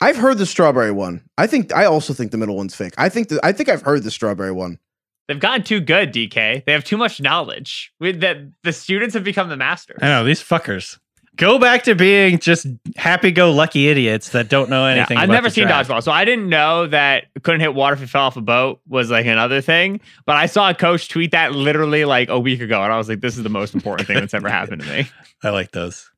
I've 0.00 0.16
heard 0.16 0.38
the 0.38 0.46
strawberry 0.46 0.92
one. 0.92 1.22
I 1.38 1.46
think 1.46 1.74
I 1.74 1.86
also 1.86 2.12
think 2.12 2.30
the 2.30 2.36
middle 2.36 2.56
one's 2.56 2.74
fake. 2.74 2.94
I 2.98 3.08
think 3.08 3.28
the, 3.28 3.40
I 3.42 3.52
think 3.52 3.68
I've 3.68 3.82
heard 3.82 4.02
the 4.02 4.10
strawberry 4.10 4.52
one. 4.52 4.78
They've 5.26 5.38
gotten 5.38 5.62
too 5.62 5.80
good, 5.80 6.12
DK. 6.12 6.64
They 6.64 6.72
have 6.72 6.84
too 6.84 6.96
much 6.96 7.20
knowledge. 7.20 7.92
With 8.00 8.20
that, 8.20 8.38
the 8.62 8.72
students 8.72 9.14
have 9.14 9.24
become 9.24 9.48
the 9.50 9.56
masters. 9.56 9.98
I 10.00 10.08
know 10.08 10.24
these 10.24 10.42
fuckers. 10.42 10.98
Go 11.38 11.58
back 11.58 11.84
to 11.84 11.94
being 11.94 12.38
just 12.40 12.66
happy-go-lucky 12.96 13.88
idiots 13.88 14.30
that 14.30 14.48
don't 14.48 14.68
know 14.68 14.86
Yeah, 14.88 14.96
anything. 14.96 15.16
I've 15.18 15.24
about 15.24 15.32
never 15.34 15.48
the 15.48 15.54
seen 15.54 15.66
draft. 15.68 15.88
dodgeball, 15.88 16.02
so 16.02 16.12
I 16.12 16.24
didn't 16.24 16.48
know 16.48 16.86
that 16.88 17.26
couldn't 17.42 17.60
hit 17.60 17.74
water 17.74 17.94
if 17.94 18.00
you 18.00 18.06
fell 18.06 18.24
off 18.24 18.36
a 18.36 18.40
boat 18.40 18.80
was 18.88 19.10
like 19.10 19.24
another 19.26 19.60
thing. 19.60 20.00
But 20.26 20.36
I 20.36 20.46
saw 20.46 20.68
a 20.68 20.74
coach 20.74 21.08
tweet 21.08 21.30
that 21.30 21.52
literally 21.52 22.04
like 22.04 22.28
a 22.28 22.38
week 22.38 22.60
ago, 22.60 22.82
and 22.82 22.92
I 22.92 22.98
was 22.98 23.08
like, 23.08 23.20
"This 23.20 23.36
is 23.36 23.44
the 23.44 23.48
most 23.50 23.72
important 23.74 24.06
thing 24.08 24.16
that's 24.16 24.34
ever 24.34 24.48
happened 24.48 24.82
to 24.82 24.88
me." 24.88 25.08
I 25.44 25.50
like 25.50 25.70
those. 25.70 26.10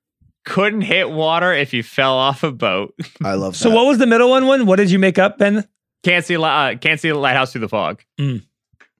Couldn't 0.47 0.81
hit 0.81 1.11
water 1.11 1.53
if 1.53 1.75
you 1.75 1.83
fell 1.83 2.14
off 2.14 2.43
a 2.43 2.51
boat. 2.51 2.95
I 3.25 3.35
love 3.35 3.55
So 3.57 3.68
what 3.71 3.87
was 3.87 3.99
the 3.99 4.07
middle 4.07 4.31
one? 4.31 4.47
One? 4.47 4.64
What 4.64 4.77
did 4.77 4.91
you 4.91 4.99
make 4.99 5.18
up, 5.18 5.37
Ben? 5.39 5.68
Can't 6.03 6.25
see 6.25 6.39
li- 6.39 6.45
uh, 6.45 6.77
can't 6.79 6.99
see 6.99 7.11
the 7.11 7.18
lighthouse 7.18 7.53
through 7.53 7.61
the 7.61 7.68
fog. 7.68 8.03
Mm. 8.18 8.43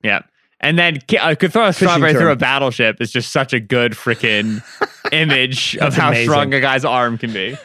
Yeah, 0.03 0.21
and 0.61 0.79
then 0.79 0.99
ca- 1.09 1.19
uh, 1.19 1.35
could 1.35 1.53
throw 1.53 1.65
a 1.67 1.73
Fishing 1.73 1.89
strawberry 1.89 2.13
through 2.15 2.31
a 2.33 2.37
battleship 2.37 3.01
is 3.01 3.11
just 3.13 3.33
such 3.33 3.53
a 3.53 3.61
good 3.61 3.93
freaking 3.93 4.63
image 5.13 5.77
of 5.79 5.95
how 5.95 6.09
amazing. 6.09 6.29
strong 6.31 6.55
a 6.55 6.61
guy's 6.61 6.85
arm 6.85 7.19
can 7.19 7.33
be. 7.33 7.57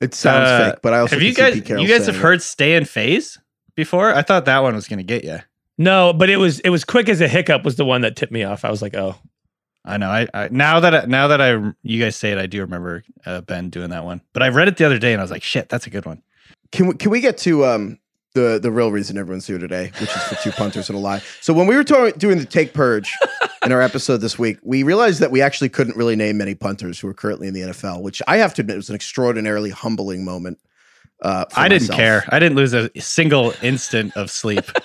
It 0.00 0.14
sounds 0.14 0.48
Uh, 0.48 0.70
fake, 0.72 0.80
but 0.82 0.92
I 0.92 0.98
also 1.00 1.16
have 1.16 1.22
you 1.22 1.34
can 1.34 1.54
see 1.54 1.60
guys 1.60 1.70
you 1.80 1.88
guys 1.88 2.04
have 2.06 2.06
saying 2.06 2.16
it. 2.18 2.22
heard 2.22 2.42
stay 2.42 2.76
in 2.76 2.84
phase 2.84 3.38
before? 3.74 4.14
I 4.14 4.22
thought 4.22 4.44
that 4.44 4.58
one 4.62 4.74
was 4.74 4.88
going 4.88 4.98
to 4.98 5.04
get 5.04 5.24
you. 5.24 5.38
No, 5.78 6.12
but 6.12 6.28
it 6.30 6.36
was 6.36 6.60
it 6.60 6.68
was 6.70 6.84
quick 6.84 7.08
as 7.08 7.20
a 7.20 7.28
hiccup 7.28 7.64
was 7.64 7.76
the 7.76 7.84
one 7.84 8.02
that 8.02 8.14
tipped 8.16 8.32
me 8.32 8.42
off. 8.44 8.64
I 8.64 8.70
was 8.70 8.82
like, 8.82 8.94
oh, 8.94 9.16
I 9.84 9.96
know. 9.96 10.08
I, 10.10 10.26
I 10.34 10.48
now 10.50 10.80
that 10.80 10.94
I, 10.94 11.06
now 11.06 11.28
that 11.28 11.40
I 11.40 11.72
you 11.82 12.02
guys 12.02 12.16
say 12.16 12.32
it, 12.32 12.38
I 12.38 12.46
do 12.46 12.60
remember 12.60 13.04
uh, 13.24 13.40
Ben 13.42 13.70
doing 13.70 13.90
that 13.90 14.04
one. 14.04 14.20
But 14.34 14.42
I 14.42 14.48
read 14.48 14.68
it 14.68 14.76
the 14.76 14.84
other 14.84 14.98
day 14.98 15.12
and 15.12 15.20
I 15.20 15.24
was 15.24 15.30
like, 15.30 15.42
shit, 15.42 15.68
that's 15.70 15.86
a 15.86 15.90
good 15.90 16.04
one. 16.06 16.22
Can 16.72 16.88
we 16.88 16.94
can 16.94 17.10
we 17.10 17.20
get 17.20 17.38
to 17.38 17.64
um 17.64 17.98
the 18.36 18.60
the 18.60 18.70
real 18.70 18.92
reason 18.92 19.18
everyone's 19.18 19.46
here 19.46 19.58
today, 19.58 19.90
which 19.98 20.10
is 20.14 20.22
for 20.24 20.34
two 20.36 20.52
punters 20.52 20.88
and 20.88 20.96
a 20.96 21.00
lie. 21.00 21.22
So 21.40 21.52
when 21.52 21.66
we 21.66 21.74
were 21.74 21.84
to- 21.84 22.12
doing 22.16 22.38
the 22.38 22.44
take 22.44 22.72
purge 22.74 23.12
in 23.64 23.72
our 23.72 23.82
episode 23.82 24.18
this 24.18 24.38
week, 24.38 24.58
we 24.62 24.82
realized 24.84 25.20
that 25.20 25.30
we 25.32 25.42
actually 25.42 25.70
couldn't 25.70 25.96
really 25.96 26.14
name 26.14 26.36
many 26.36 26.54
punters 26.54 27.00
who 27.00 27.08
are 27.08 27.14
currently 27.14 27.48
in 27.48 27.54
the 27.54 27.62
NFL, 27.62 28.02
which 28.02 28.22
I 28.28 28.36
have 28.36 28.54
to 28.54 28.62
admit 28.62 28.76
was 28.76 28.90
an 28.90 28.94
extraordinarily 28.94 29.70
humbling 29.70 30.24
moment. 30.24 30.58
Uh, 31.22 31.46
I 31.56 31.68
didn't 31.68 31.88
myself. 31.88 31.98
care. 31.98 32.24
I 32.28 32.38
didn't 32.38 32.56
lose 32.56 32.74
a 32.74 32.90
single 33.00 33.54
instant 33.62 34.14
of 34.16 34.30
sleep. 34.30 34.64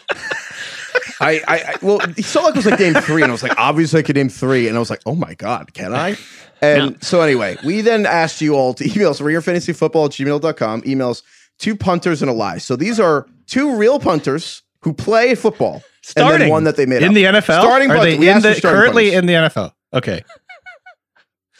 I, 1.19 1.41
I, 1.47 1.55
I 1.55 1.75
well, 1.81 1.99
Solak 1.99 2.55
was 2.55 2.65
like 2.65 2.79
name 2.79 2.93
three, 2.95 3.21
and 3.21 3.29
I 3.29 3.33
was 3.33 3.43
like, 3.43 3.57
obviously 3.57 3.99
I 3.99 4.03
could 4.03 4.15
name 4.15 4.29
three, 4.29 4.67
and 4.67 4.75
I 4.75 4.79
was 4.79 4.89
like, 4.89 5.01
oh 5.05 5.15
my 5.15 5.33
god, 5.35 5.73
can 5.73 5.93
I? 5.93 6.17
And 6.61 7.03
so 7.03 7.21
anyway, 7.21 7.57
we 7.65 7.81
then 7.81 8.05
asked 8.05 8.39
you 8.39 8.55
all 8.55 8.73
to 8.75 8.85
email 8.89 9.09
us 9.09 9.19
ringerfantasyfootball 9.19 10.05
at 10.05 10.11
gmail.com, 10.11 10.83
emails 10.83 11.21
two 11.61 11.75
punters 11.75 12.21
and 12.21 12.29
a 12.29 12.33
lie. 12.33 12.57
So 12.57 12.75
these 12.75 12.99
are 12.99 13.27
two 13.51 13.75
real 13.75 13.99
punters 13.99 14.63
who 14.81 14.93
play 14.93 15.35
football. 15.35 15.75
And 15.75 15.83
Starting. 16.01 16.39
then 16.39 16.49
one 16.49 16.63
that 16.63 16.75
they 16.77 16.87
made 16.87 17.03
in 17.03 17.09
up. 17.09 17.13
the 17.13 17.23
NFL? 17.25 17.61
Starting 17.61 17.91
Are 17.91 17.97
punter. 17.97 18.15
they 18.17 18.27
in 18.29 18.41
the, 18.41 18.55
starting 18.55 18.61
currently 18.61 19.03
punters. 19.11 19.19
in 19.19 19.25
the 19.27 19.33
NFL? 19.33 19.71
Okay. 19.93 20.23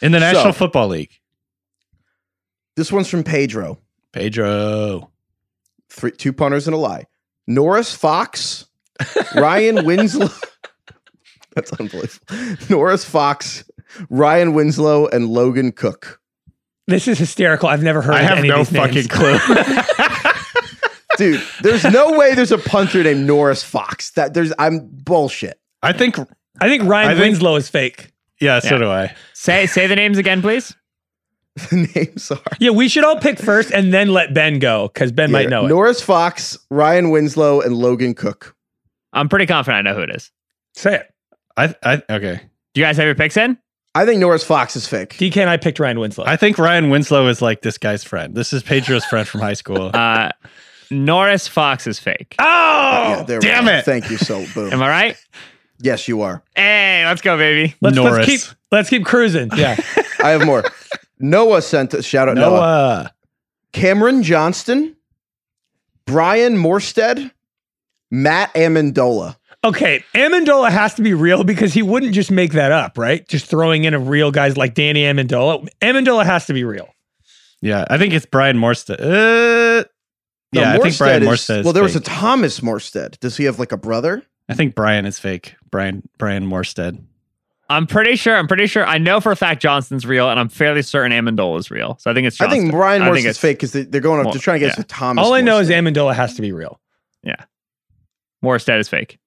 In 0.02 0.10
the 0.10 0.18
National 0.18 0.52
So- 0.52 0.58
Football 0.58 0.88
League. 0.88 1.12
This 2.76 2.90
one's 2.90 3.08
from 3.08 3.22
Pedro. 3.22 3.78
Pedro. 4.12 5.10
Three, 5.90 6.10
two 6.10 6.32
punters 6.32 6.66
and 6.66 6.74
a 6.74 6.78
lie. 6.78 7.04
Norris 7.46 7.94
Fox, 7.94 8.66
Ryan 9.34 9.84
Winslow. 9.86 10.30
That's 11.54 11.70
unbelievable. 11.74 12.56
Norris 12.70 13.04
Fox, 13.04 13.62
Ryan 14.08 14.54
Winslow, 14.54 15.06
and 15.08 15.28
Logan 15.28 15.70
Cook. 15.72 16.18
This 16.88 17.06
is 17.06 17.18
hysterical. 17.18 17.68
I've 17.68 17.82
never 17.82 18.00
heard 18.02 18.14
I 18.14 18.20
of 18.22 18.28
have 18.28 18.38
any 18.38 18.48
no 18.48 18.60
of 18.60 18.70
these 18.70 18.72
names. 18.72 19.06
fucking 19.06 19.08
clue. 19.08 19.38
Dude, 21.18 21.42
there's 21.62 21.84
no 21.84 22.16
way 22.18 22.34
there's 22.34 22.52
a 22.52 22.58
punter 22.58 23.02
named 23.02 23.26
Norris 23.26 23.62
Fox. 23.62 24.10
That 24.12 24.34
there's 24.34 24.52
I'm 24.58 24.88
bullshit. 24.92 25.58
I 25.82 25.92
think, 25.92 26.18
I 26.60 26.68
think 26.68 26.84
Ryan 26.84 27.08
I 27.08 27.14
think- 27.14 27.22
Winslow 27.32 27.56
is 27.56 27.68
fake. 27.68 28.12
yeah, 28.40 28.60
so 28.60 28.70
Yeah. 28.74 28.78
do 28.78 28.88
I. 28.90 29.14
Say 29.34 29.66
say 29.66 29.86
the 29.86 29.96
names 29.96 30.18
again, 30.18 30.40
please. 30.42 30.74
The 31.70 31.86
names 31.94 32.30
are 32.30 32.40
Yeah, 32.60 32.70
we 32.70 32.88
should 32.88 33.04
all 33.04 33.18
pick 33.18 33.38
first 33.38 33.70
and 33.72 33.92
then 33.92 34.08
let 34.08 34.32
Ben 34.32 34.58
go 34.58 34.88
because 34.88 35.12
Ben 35.12 35.30
might 35.30 35.50
know 35.50 35.66
it. 35.66 35.68
Norris 35.68 36.00
Fox, 36.00 36.56
Ryan 36.70 37.10
Winslow, 37.10 37.60
and 37.60 37.76
Logan 37.76 38.14
Cook. 38.14 38.56
I'm 39.12 39.28
pretty 39.28 39.44
confident 39.44 39.86
I 39.86 39.90
know 39.90 39.94
who 39.96 40.02
it 40.02 40.16
is. 40.16 40.30
Say 40.74 40.94
it. 40.94 41.10
I, 41.58 41.74
I, 41.84 42.02
okay. 42.08 42.40
Do 42.72 42.80
you 42.80 42.86
guys 42.86 42.96
have 42.96 43.04
your 43.04 43.14
picks 43.14 43.36
in? 43.36 43.58
I 43.94 44.06
think 44.06 44.18
Norris 44.20 44.42
Fox 44.42 44.74
is 44.76 44.86
fake. 44.88 45.10
DK 45.18 45.36
and 45.42 45.50
I 45.50 45.58
picked 45.58 45.78
Ryan 45.78 46.00
Winslow. 46.00 46.24
I 46.26 46.36
think 46.38 46.56
Ryan 46.56 46.88
Winslow 46.88 47.26
is 47.28 47.42
like 47.42 47.60
this 47.60 47.76
guy's 47.76 48.02
friend. 48.02 48.34
This 48.34 48.54
is 48.54 48.62
Pedro's 48.62 49.04
friend 49.04 49.28
from 49.28 49.42
high 49.42 49.52
school. 49.52 49.90
Uh, 49.94 50.30
Norris 50.92 51.48
Fox 51.48 51.86
is 51.86 51.98
fake. 51.98 52.34
oh, 52.38 52.44
Yeah, 52.44 53.22
there 53.24 53.40
damn 53.40 53.68
it. 53.68 53.84
Thank 53.84 54.10
you 54.10 54.16
so 54.18 54.44
boom. 54.54 54.72
Am 54.72 54.82
I 54.82 54.88
right? 54.88 55.16
yes, 55.80 56.06
you 56.06 56.22
are. 56.22 56.42
Hey, 56.54 57.02
let's 57.06 57.22
go, 57.22 57.36
baby. 57.36 57.74
let's, 57.80 57.96
Norris. 57.96 58.28
let's 58.28 58.46
keep 58.46 58.56
let's 58.70 58.90
keep 58.90 59.04
cruising. 59.04 59.50
Yeah. 59.56 59.76
I 60.22 60.30
have 60.30 60.46
more. 60.46 60.62
Noah 61.18 61.62
sent 61.62 61.94
a 61.94 62.02
shout 62.02 62.28
out 62.28 62.36
Noah. 62.36 62.50
Noah. 62.50 63.14
Cameron 63.72 64.22
Johnston, 64.22 64.96
Brian 66.06 66.56
Morstead, 66.56 67.30
Matt 68.10 68.52
Amendola. 68.54 69.36
okay, 69.64 70.04
Amendola 70.14 70.70
has 70.70 70.94
to 70.94 71.02
be 71.02 71.14
real 71.14 71.42
because 71.42 71.72
he 71.72 71.82
wouldn't 71.82 72.12
just 72.12 72.30
make 72.30 72.52
that 72.52 72.70
up, 72.72 72.98
right? 72.98 73.26
Just 73.28 73.46
throwing 73.46 73.84
in 73.84 73.94
a 73.94 73.98
real 73.98 74.30
guys 74.30 74.56
like 74.56 74.74
Danny 74.74 75.02
Amendola. 75.02 75.66
Amendola 75.80 76.24
has 76.24 76.46
to 76.46 76.52
be 76.52 76.64
real. 76.64 76.88
Yeah, 77.62 77.84
I 77.88 77.96
think 77.96 78.12
it's 78.12 78.26
Brian 78.26 78.58
Morstead. 78.58 78.98
Uh, 79.00 79.84
No, 80.52 80.60
yeah, 80.60 80.74
I 80.74 80.78
think 80.78 80.98
Brian 80.98 81.22
is- 81.22 81.28
Morstead. 81.28 81.58
Is 81.60 81.64
Well, 81.64 81.72
there 81.72 81.82
was 81.82 81.96
a. 81.96 82.00
Thomas 82.00 82.60
Morstead. 82.60 83.18
Does 83.20 83.36
he 83.36 83.44
have 83.44 83.58
like 83.58 83.72
a 83.72 83.76
brother? 83.76 84.22
I 84.48 84.54
think 84.54 84.74
Brian 84.74 85.06
is 85.06 85.18
fake. 85.18 85.54
Brian 85.70 86.08
Brian 86.18 86.46
Morstead. 86.46 87.02
I'm 87.70 87.86
pretty 87.86 88.16
sure. 88.16 88.36
I'm 88.36 88.46
pretty 88.46 88.66
sure. 88.66 88.84
I 88.84 88.98
know 88.98 89.20
for 89.20 89.32
a 89.32 89.36
fact 89.36 89.62
Johnson's 89.62 90.04
real, 90.04 90.28
and 90.28 90.38
I'm 90.38 90.50
fairly 90.50 90.82
certain 90.82 91.12
Amendola 91.12 91.58
is 91.58 91.70
real. 91.70 91.96
So 92.00 92.10
I 92.10 92.14
think 92.14 92.26
it's. 92.26 92.38
I 92.40 92.50
think 92.50 92.70
Brian 92.70 93.00
I 93.00 93.10
think 93.12 93.26
Morstead's 93.26 93.38
fake 93.38 93.56
because 93.58 93.72
they, 93.72 93.84
they're 93.84 94.02
going 94.02 94.20
up. 94.20 94.26
Well, 94.26 94.34
they're 94.34 94.42
trying 94.42 94.60
to 94.60 94.66
get 94.66 94.76
yeah. 94.76 94.82
to 94.82 94.84
Thomas. 94.84 95.24
All 95.24 95.32
I 95.32 95.40
know 95.40 95.58
is 95.58 95.70
Morstead. 95.70 95.94
Amendola 95.94 96.14
has 96.14 96.34
to 96.34 96.42
be 96.42 96.52
real. 96.52 96.80
Yeah, 97.22 97.36
Morstead 98.44 98.78
is 98.78 98.88
fake. 98.88 99.18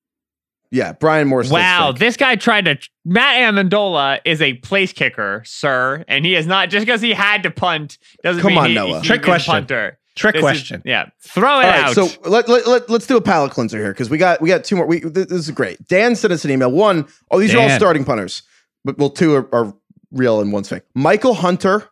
Yeah, 0.69 0.93
Brian 0.93 1.29
Morstead. 1.29 1.53
wow, 1.53 1.91
this 1.91 2.17
guy 2.17 2.35
tried 2.35 2.65
to. 2.65 2.77
Matt 3.03 3.37
Amendola 3.37 4.19
is 4.25 4.41
a 4.41 4.55
place 4.55 4.93
kicker, 4.93 5.41
sir, 5.45 6.03
and 6.07 6.25
he 6.25 6.35
is 6.35 6.45
not 6.45 6.69
just 6.69 6.85
because 6.85 7.01
he 7.01 7.13
had 7.13 7.41
to 7.43 7.51
punt 7.51 7.97
doesn't 8.23 8.41
Come 8.41 8.51
mean 8.51 8.59
on, 8.59 8.69
he, 8.69 8.75
Noah. 8.75 8.97
he's 8.99 9.07
Trick 9.07 9.21
a 9.21 9.25
question. 9.25 9.53
punter. 9.53 9.97
Trick 10.15 10.35
This 10.35 10.39
is- 10.39 10.43
question. 10.43 10.81
yeah, 10.85 11.09
throw 11.19 11.59
it 11.59 11.65
All 11.65 11.71
out. 11.71 11.97
right, 11.97 12.07
so 12.09 12.29
let, 12.29 12.47
let, 12.47 12.65
let, 12.67 12.89
us 12.89 13.05
do 13.05 13.17
a 13.17 13.21
palate 13.21 13.51
cleanser 13.51 13.77
here 13.77 13.91
because 13.91 14.09
we 14.09 14.17
got 14.17 14.41
we 14.41 14.47
got 14.47 14.63
two 14.63 14.77
more. 14.77 14.85
We, 14.85 14.99
this, 14.99 15.29
is 15.29 15.51
great. 15.51 15.85
Dan 15.87 16.15
sent 16.15 16.31
us 16.31 16.45
an 16.45 16.51
email. 16.51 16.71
One, 16.71 17.07
oh, 17.31 17.39
these 17.39 17.53
are 17.53 17.59
all 17.59 17.69
starting 17.69 18.05
punters, 18.05 18.43
but 18.85 18.97
well, 18.97 19.09
two 19.09 19.35
are, 19.35 19.53
are 19.53 19.73
real 20.11 20.39
and 20.39 20.53
one's 20.53 20.69
fake. 20.69 20.83
Michael 20.93 21.33
Hunter, 21.33 21.89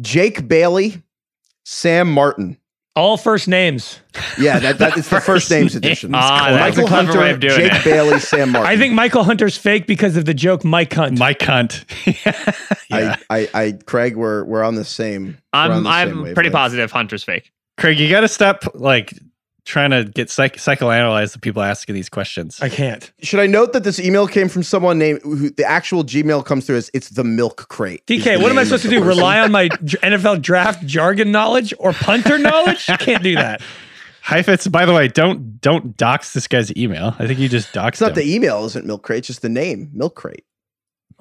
Jake 0.00 0.46
Bailey, 0.46 1.02
Sam 1.64 2.12
Martin. 2.12 2.58
All 2.94 3.16
first 3.16 3.48
names. 3.48 4.00
Yeah, 4.38 4.58
that, 4.58 4.76
that 4.78 4.98
it's 4.98 5.08
the 5.08 5.20
first 5.20 5.50
names 5.50 5.74
edition. 5.74 6.14
Ah, 6.14 6.48
that's 6.50 6.76
a 6.76 6.82
Michael 6.82 6.88
clever 6.88 7.06
Hunter, 7.06 7.20
way 7.20 7.30
of 7.30 7.40
doing 7.40 7.56
Jake 7.56 7.72
it. 7.72 7.84
Bailey, 7.84 8.20
Sam 8.20 8.50
Martin. 8.52 8.70
I 8.70 8.76
think 8.76 8.92
Michael 8.92 9.24
Hunter's 9.24 9.56
fake 9.56 9.86
because 9.86 10.14
of 10.16 10.26
the 10.26 10.34
joke 10.34 10.62
Mike 10.62 10.92
Hunt. 10.92 11.18
Mike 11.18 11.40
Hunt. 11.40 11.86
yeah. 12.06 12.52
I, 12.90 13.16
I, 13.30 13.48
I, 13.54 13.72
Craig, 13.86 14.16
we're 14.16 14.44
we're 14.44 14.62
on 14.62 14.74
the 14.74 14.84
same. 14.84 15.38
we're 15.54 15.60
on 15.60 15.70
I'm 15.70 15.82
the 15.84 15.90
same 15.90 16.08
I'm 16.08 16.14
pretty 16.34 16.48
wavelength. 16.48 16.52
positive 16.52 16.92
Hunter's 16.92 17.24
fake. 17.24 17.50
Craig, 17.78 17.98
you 17.98 18.10
got 18.10 18.20
to 18.20 18.28
stop 18.28 18.64
like 18.74 19.14
trying 19.64 19.90
to 19.90 20.04
get 20.04 20.28
psych- 20.30 20.56
psychoanalyze 20.56 21.32
the 21.32 21.38
people 21.38 21.62
asking 21.62 21.94
these 21.94 22.08
questions. 22.08 22.60
I 22.60 22.68
can't. 22.68 23.12
Should 23.22 23.40
I 23.40 23.46
note 23.46 23.72
that 23.74 23.84
this 23.84 24.00
email 24.00 24.26
came 24.26 24.48
from 24.48 24.62
someone 24.62 24.98
named 24.98 25.20
who 25.22 25.50
the 25.50 25.64
actual 25.64 26.02
Gmail 26.04 26.44
comes 26.44 26.66
through 26.66 26.76
as 26.76 26.90
it's 26.94 27.10
the 27.10 27.24
milk 27.24 27.68
crate. 27.68 28.04
DK, 28.06 28.40
what 28.42 28.50
am 28.50 28.58
I 28.58 28.64
supposed 28.64 28.82
to 28.84 28.88
do? 28.90 28.96
person. 28.96 29.08
Rely 29.08 29.38
on 29.40 29.52
my 29.52 29.68
NFL 29.84 30.42
draft 30.42 30.84
jargon 30.86 31.30
knowledge 31.30 31.72
or 31.78 31.92
punter 31.92 32.38
knowledge? 32.38 32.88
I 32.90 32.96
can't 32.98 33.22
do 33.22 33.34
that. 33.36 33.60
Heifetz, 34.22 34.68
by 34.68 34.86
the 34.86 34.92
way, 34.92 35.08
don't 35.08 35.60
don't 35.60 35.96
dox 35.96 36.32
this 36.32 36.46
guy's 36.46 36.74
email. 36.76 37.14
I 37.18 37.26
think 37.26 37.38
you 37.40 37.48
just 37.48 37.72
doxed 37.72 37.88
It's 37.88 38.00
not 38.00 38.10
him. 38.10 38.14
the 38.16 38.34
email, 38.34 38.64
isn't 38.66 38.86
milk 38.86 39.02
crate, 39.02 39.18
it's 39.18 39.26
just 39.26 39.42
the 39.42 39.48
name, 39.48 39.90
milk 39.92 40.14
crate. 40.14 40.44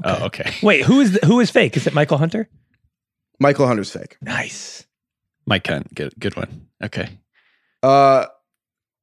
oh, 0.04 0.26
okay. 0.26 0.52
Wait, 0.62 0.84
who 0.86 1.00
is 1.00 1.14
the, 1.14 1.26
who 1.26 1.40
is 1.40 1.50
fake? 1.50 1.76
Is 1.78 1.88
it 1.88 1.94
Michael 1.96 2.18
Hunter? 2.20 2.48
Michael 3.40 3.66
Hunter's 3.68 3.92
fake. 3.92 4.18
Nice. 4.22 4.86
Mike 5.48 5.66
Hunt, 5.66 5.94
good 5.96 6.14
good 6.20 6.36
one. 6.36 6.68
Okay. 6.84 7.10
Uh 7.84 8.26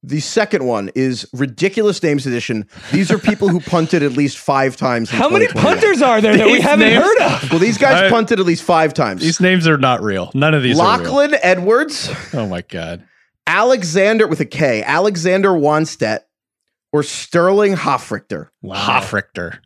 the 0.01 0.21
second 0.21 0.65
one 0.65 0.89
is 0.95 1.27
ridiculous 1.33 2.01
names 2.01 2.25
edition. 2.25 2.69
These 2.93 3.11
are 3.11 3.17
people 3.17 3.49
who 3.49 3.59
punted 3.59 4.01
at 4.01 4.13
least 4.13 4.37
five 4.37 4.77
times. 4.77 5.11
in 5.11 5.17
How 5.17 5.27
many 5.27 5.47
punters 5.47 6.01
are 6.01 6.21
there 6.21 6.37
that 6.37 6.47
we 6.47 6.61
haven't 6.61 6.87
names- 6.87 7.03
heard 7.03 7.17
of? 7.19 7.49
Well, 7.51 7.59
these 7.59 7.77
guys 7.77 8.03
I- 8.03 8.09
punted 8.09 8.39
at 8.39 8.45
least 8.45 8.63
five 8.63 8.93
times. 8.93 9.21
These 9.21 9.41
names 9.41 9.67
are 9.67 9.77
not 9.77 10.01
real. 10.01 10.31
None 10.33 10.53
of 10.53 10.63
these 10.63 10.79
are 10.79 10.83
real. 10.99 11.03
Lachlan 11.13 11.35
Edwards, 11.41 12.09
Oh 12.33 12.47
my 12.47 12.61
god. 12.61 13.03
Alexander 13.45 14.25
with 14.25 14.39
a 14.39 14.45
K, 14.45 14.83
Alexander 14.83 15.49
Wanstedt, 15.49 16.19
or 16.93 17.03
Sterling 17.03 17.75
Hofrichter. 17.75 18.47
Hofrichter. 18.63 19.59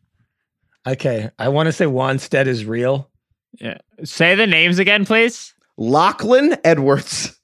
Okay, 0.87 1.29
I 1.37 1.49
want 1.49 1.67
to 1.67 1.71
say 1.73 1.85
Wanstead 1.85 2.47
is 2.47 2.65
real. 2.65 3.11
Yeah. 3.59 3.77
Say 4.03 4.33
the 4.33 4.47
names 4.47 4.79
again, 4.79 5.05
please. 5.05 5.53
Lachlan 5.77 6.55
Edwards, 6.63 7.39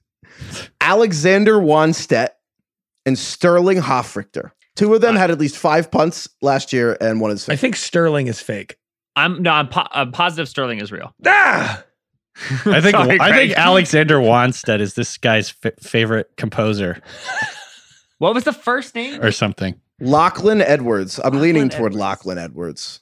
Alexander 0.89 1.53
Wanstedt, 1.59 2.29
and 3.05 3.17
Sterling 3.17 3.77
Hofrichter. 3.77 4.51
Two 4.75 4.93
of 4.95 5.01
them 5.01 5.15
had 5.15 5.29
at 5.29 5.37
least 5.39 5.55
five 5.57 5.91
punts 5.91 6.27
last 6.41 6.73
year, 6.73 6.97
and 6.99 7.21
one 7.21 7.29
is 7.31 7.47
I 7.47 7.55
think 7.55 7.75
Sterling 7.75 8.25
is 8.27 8.39
fake. 8.41 8.77
I'm 9.15 9.41
no. 9.43 9.51
I'm, 9.51 9.67
po- 9.67 9.87
I'm 9.91 10.11
positive 10.11 10.47
Sterling 10.49 10.79
is 10.79 10.91
real. 10.91 11.13
Ah! 11.27 11.83
I 12.65 12.81
think 12.81 12.95
Sorry, 12.95 13.19
I 13.19 13.31
think 13.33 13.53
Alexander 13.53 14.17
Wanstead 14.17 14.79
is 14.79 14.93
this 14.95 15.17
guy's 15.17 15.53
f- 15.63 15.73
favorite 15.79 16.31
composer 16.37 17.01
What 18.19 18.33
was 18.33 18.43
the 18.45 18.53
first 18.53 18.95
name? 18.95 19.21
or 19.21 19.31
something. 19.31 19.79
Lachlan 20.01 20.61
Edwards. 20.61 21.19
I'm 21.19 21.25
Lachlan 21.25 21.41
leaning 21.41 21.69
toward 21.69 21.91
Edwards. 21.91 21.95
Lachlan 21.97 22.37
Edwards. 22.37 22.99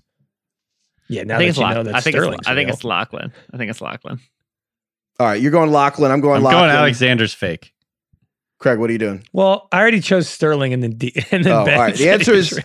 Yeah, 1.10 1.24
now 1.24 1.36
I 1.36 1.38
think 1.38 1.48
that 1.48 1.50
it's 1.50 1.58
you 1.58 1.64
Lock- 1.64 1.74
know 1.76 1.84
that 1.84 1.96
I 1.96 2.02
think 2.02 2.16
Sterling's 2.16 2.40
it's 2.40 2.48
I 2.48 2.56
think 2.56 2.68
real. 2.68 2.76
it's 2.76 2.84
Lachlan. 2.84 3.34
I 3.54 3.58
think 3.58 3.70
it's 3.72 3.82
Lachlan. 3.82 4.20
All 5.20 5.28
right, 5.28 5.42
you're 5.42 5.52
going 5.52 5.72
Lachlan. 5.72 6.12
I'm 6.12 6.22
going 6.22 6.38
I'm 6.38 6.44
Lachlan. 6.44 6.64
going 6.70 6.76
Alexander's 6.76 7.34
fake. 7.34 7.74
Craig, 8.60 8.80
what 8.80 8.90
are 8.90 8.94
you 8.94 9.00
doing? 9.00 9.24
Well, 9.34 9.68
I 9.72 9.80
already 9.80 10.00
chose 10.02 10.28
Sterling 10.28 10.74
and 10.74 10.82
then 10.82 10.92
D- 10.92 11.14
and 11.32 11.44
then 11.44 11.54
Oh, 11.54 11.66
Ben. 11.66 11.76
all 11.76 11.82
right. 11.82 11.96
The 11.96 12.10
answer 12.10 12.34
he 12.34 12.40
is- 12.40 12.60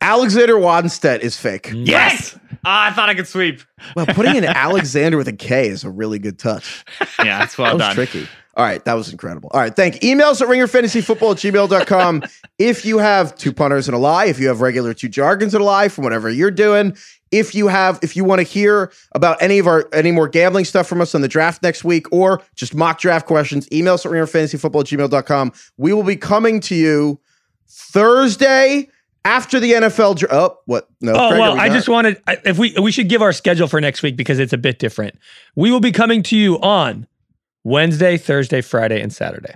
Alexander 0.00 0.54
Wanstedt 0.54 1.20
is 1.20 1.36
fake. 1.36 1.70
Yes. 1.74 2.38
Ah, 2.64 2.86
I 2.88 2.92
thought 2.92 3.08
I 3.08 3.14
could 3.14 3.26
sweep. 3.26 3.62
Well, 3.96 4.06
putting 4.06 4.36
in 4.36 4.44
Alexander 4.44 5.16
with 5.16 5.26
a 5.28 5.32
K 5.32 5.68
is 5.68 5.82
a 5.84 5.90
really 5.90 6.18
good 6.20 6.38
touch. 6.38 6.84
Yeah, 7.18 7.38
that's 7.40 7.58
well 7.58 7.66
that 7.66 7.74
was 7.74 7.80
done. 7.82 7.94
tricky. 8.06 8.28
All 8.58 8.64
right, 8.64 8.84
that 8.86 8.94
was 8.94 9.12
incredible. 9.12 9.50
All 9.54 9.60
right, 9.60 9.74
thank 9.74 9.94
Emails 10.00 10.42
at 10.42 10.48
ringerfantasyfootball 10.48 11.30
at 11.30 11.36
gmail.com. 11.36 12.24
if 12.58 12.84
you 12.84 12.98
have 12.98 13.36
two 13.36 13.52
punters 13.52 13.86
and 13.86 13.94
a 13.94 13.98
lie, 13.98 14.24
if 14.24 14.40
you 14.40 14.48
have 14.48 14.60
regular 14.60 14.92
two 14.92 15.08
jargons 15.08 15.54
and 15.54 15.62
a 15.62 15.64
lie 15.64 15.86
from 15.86 16.02
whatever 16.02 16.28
you're 16.28 16.50
doing, 16.50 16.96
if 17.30 17.54
you 17.54 17.68
have, 17.68 18.00
if 18.02 18.16
you 18.16 18.24
want 18.24 18.40
to 18.40 18.42
hear 18.42 18.90
about 19.12 19.40
any 19.40 19.60
of 19.60 19.68
our 19.68 19.88
any 19.92 20.10
more 20.10 20.26
gambling 20.26 20.64
stuff 20.64 20.88
from 20.88 21.00
us 21.00 21.14
on 21.14 21.20
the 21.20 21.28
draft 21.28 21.62
next 21.62 21.84
week 21.84 22.12
or 22.12 22.42
just 22.56 22.74
mock 22.74 22.98
draft 22.98 23.28
questions, 23.28 23.68
emails 23.68 24.04
at 24.04 24.10
ringerfantasyfootball 24.10 24.80
at 24.80 24.86
gmail.com. 24.86 25.52
We 25.76 25.92
will 25.92 26.02
be 26.02 26.16
coming 26.16 26.58
to 26.62 26.74
you 26.74 27.20
Thursday 27.68 28.88
after 29.24 29.60
the 29.60 29.72
NFL. 29.74 30.16
Dra- 30.16 30.28
oh, 30.32 30.58
what? 30.66 30.88
No. 31.00 31.12
Oh 31.12 31.28
Craig, 31.28 31.40
well, 31.40 31.54
we 31.54 31.60
I 31.60 31.68
just 31.68 31.88
wanted 31.88 32.20
if 32.44 32.58
we 32.58 32.74
we 32.76 32.90
should 32.90 33.08
give 33.08 33.22
our 33.22 33.32
schedule 33.32 33.68
for 33.68 33.80
next 33.80 34.02
week 34.02 34.16
because 34.16 34.40
it's 34.40 34.52
a 34.52 34.58
bit 34.58 34.80
different. 34.80 35.16
We 35.54 35.70
will 35.70 35.78
be 35.78 35.92
coming 35.92 36.24
to 36.24 36.36
you 36.36 36.58
on 36.58 37.06
Wednesday, 37.68 38.16
Thursday, 38.16 38.60
Friday, 38.60 39.00
and 39.00 39.12
Saturday. 39.12 39.54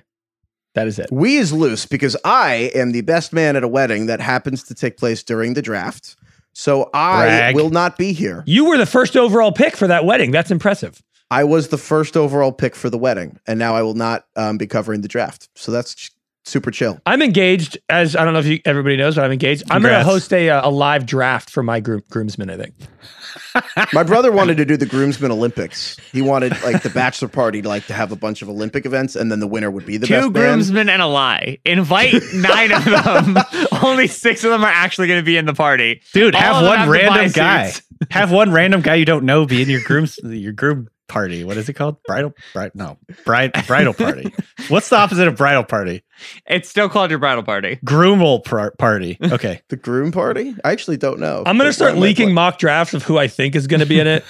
That 0.74 0.86
is 0.86 0.98
it. 0.98 1.10
We 1.10 1.36
is 1.36 1.52
loose 1.52 1.86
because 1.86 2.16
I 2.24 2.70
am 2.74 2.92
the 2.92 3.02
best 3.02 3.32
man 3.32 3.56
at 3.56 3.64
a 3.64 3.68
wedding 3.68 4.06
that 4.06 4.20
happens 4.20 4.62
to 4.64 4.74
take 4.74 4.96
place 4.96 5.22
during 5.22 5.54
the 5.54 5.62
draft. 5.62 6.16
So 6.54 6.90
I 6.94 7.24
Brag. 7.24 7.54
will 7.54 7.70
not 7.70 7.96
be 7.96 8.12
here. 8.12 8.42
You 8.46 8.66
were 8.66 8.78
the 8.78 8.86
first 8.86 9.16
overall 9.16 9.52
pick 9.52 9.76
for 9.76 9.86
that 9.86 10.04
wedding. 10.04 10.30
That's 10.30 10.50
impressive. 10.50 11.02
I 11.30 11.44
was 11.44 11.68
the 11.68 11.78
first 11.78 12.16
overall 12.16 12.52
pick 12.52 12.74
for 12.74 12.90
the 12.90 12.98
wedding, 12.98 13.38
and 13.46 13.58
now 13.58 13.74
I 13.74 13.82
will 13.82 13.94
not 13.94 14.26
um, 14.36 14.58
be 14.58 14.66
covering 14.66 15.00
the 15.00 15.08
draft. 15.08 15.48
So 15.54 15.72
that's 15.72 16.10
super 16.44 16.70
chill. 16.70 17.00
I'm 17.06 17.22
engaged, 17.22 17.78
as 17.88 18.16
I 18.16 18.24
don't 18.24 18.32
know 18.34 18.40
if 18.40 18.46
you, 18.46 18.60
everybody 18.64 18.96
knows, 18.96 19.16
but 19.16 19.24
I'm 19.24 19.32
engaged. 19.32 19.64
I'm 19.70 19.82
going 19.82 19.94
to 19.94 20.04
host 20.04 20.32
a, 20.32 20.50
uh, 20.50 20.68
a 20.68 20.70
live 20.70 21.06
draft 21.06 21.50
for 21.50 21.62
my 21.62 21.80
groom, 21.80 22.02
groomsmen, 22.10 22.50
I 22.50 22.56
think. 22.56 22.74
My 23.94 24.02
brother 24.02 24.30
wanted 24.30 24.58
to 24.58 24.64
do 24.66 24.76
the 24.76 24.84
groomsmen 24.86 25.30
Olympics. 25.30 25.96
He 26.12 26.20
wanted 26.20 26.52
like 26.62 26.82
the 26.82 26.90
bachelor 26.90 27.28
party 27.28 27.62
to 27.62 27.68
like 27.68 27.86
to 27.86 27.94
have 27.94 28.12
a 28.12 28.16
bunch 28.16 28.42
of 28.42 28.48
Olympic 28.50 28.84
events, 28.84 29.16
and 29.16 29.30
then 29.32 29.40
the 29.40 29.46
winner 29.46 29.70
would 29.70 29.86
be 29.86 29.96
the 29.96 30.06
Two 30.06 30.14
best 30.14 30.24
man. 30.24 30.32
groomsmen 30.32 30.88
and 30.90 31.00
a 31.00 31.06
lie. 31.06 31.58
Invite 31.64 32.14
nine 32.34 32.72
of 32.72 32.84
them. 32.84 33.36
Only 33.82 34.06
six 34.06 34.44
of 34.44 34.50
them 34.50 34.62
are 34.64 34.70
actually 34.70 35.06
going 35.08 35.20
to 35.20 35.24
be 35.24 35.36
in 35.38 35.46
the 35.46 35.54
party. 35.54 36.02
Dude, 36.12 36.34
All 36.34 36.40
have 36.42 36.62
one 36.66 36.78
have 36.78 36.88
random 36.88 37.30
guy. 37.32 37.72
have 38.10 38.30
one 38.30 38.52
random 38.52 38.82
guy 38.82 38.96
you 38.96 39.04
don't 39.06 39.24
know 39.24 39.46
be 39.46 39.62
in 39.62 39.68
your 39.70 39.82
groom's 39.82 40.18
your 40.22 40.52
groom 40.52 40.88
party. 41.12 41.44
What 41.44 41.56
is 41.58 41.68
it 41.68 41.74
called? 41.74 42.02
Bridal 42.04 42.32
bride 42.54 42.72
no. 42.74 42.96
Bride 43.24 43.52
bridal 43.66 43.92
party. 43.94 44.32
What's 44.68 44.88
the 44.88 44.96
opposite 44.96 45.28
of 45.28 45.36
bridal 45.36 45.62
party? 45.64 46.02
It's 46.46 46.68
still 46.68 46.88
called 46.88 47.10
your 47.10 47.18
bridal 47.18 47.42
party. 47.42 47.76
Groomal 47.84 48.44
par- 48.44 48.74
party. 48.78 49.18
Okay. 49.22 49.60
The 49.68 49.76
groom 49.76 50.12
party? 50.12 50.54
I 50.64 50.72
actually 50.72 50.96
don't 50.96 51.18
know. 51.20 51.42
I'm 51.46 51.56
going 51.58 51.68
to 51.68 51.72
start 51.72 51.96
leaking 51.96 52.28
work. 52.28 52.34
mock 52.34 52.58
drafts 52.58 52.94
of 52.94 53.02
who 53.02 53.18
I 53.18 53.26
think 53.28 53.54
is 53.54 53.66
going 53.66 53.80
to 53.80 53.86
be 53.86 54.00
in 54.00 54.06
it. 54.06 54.24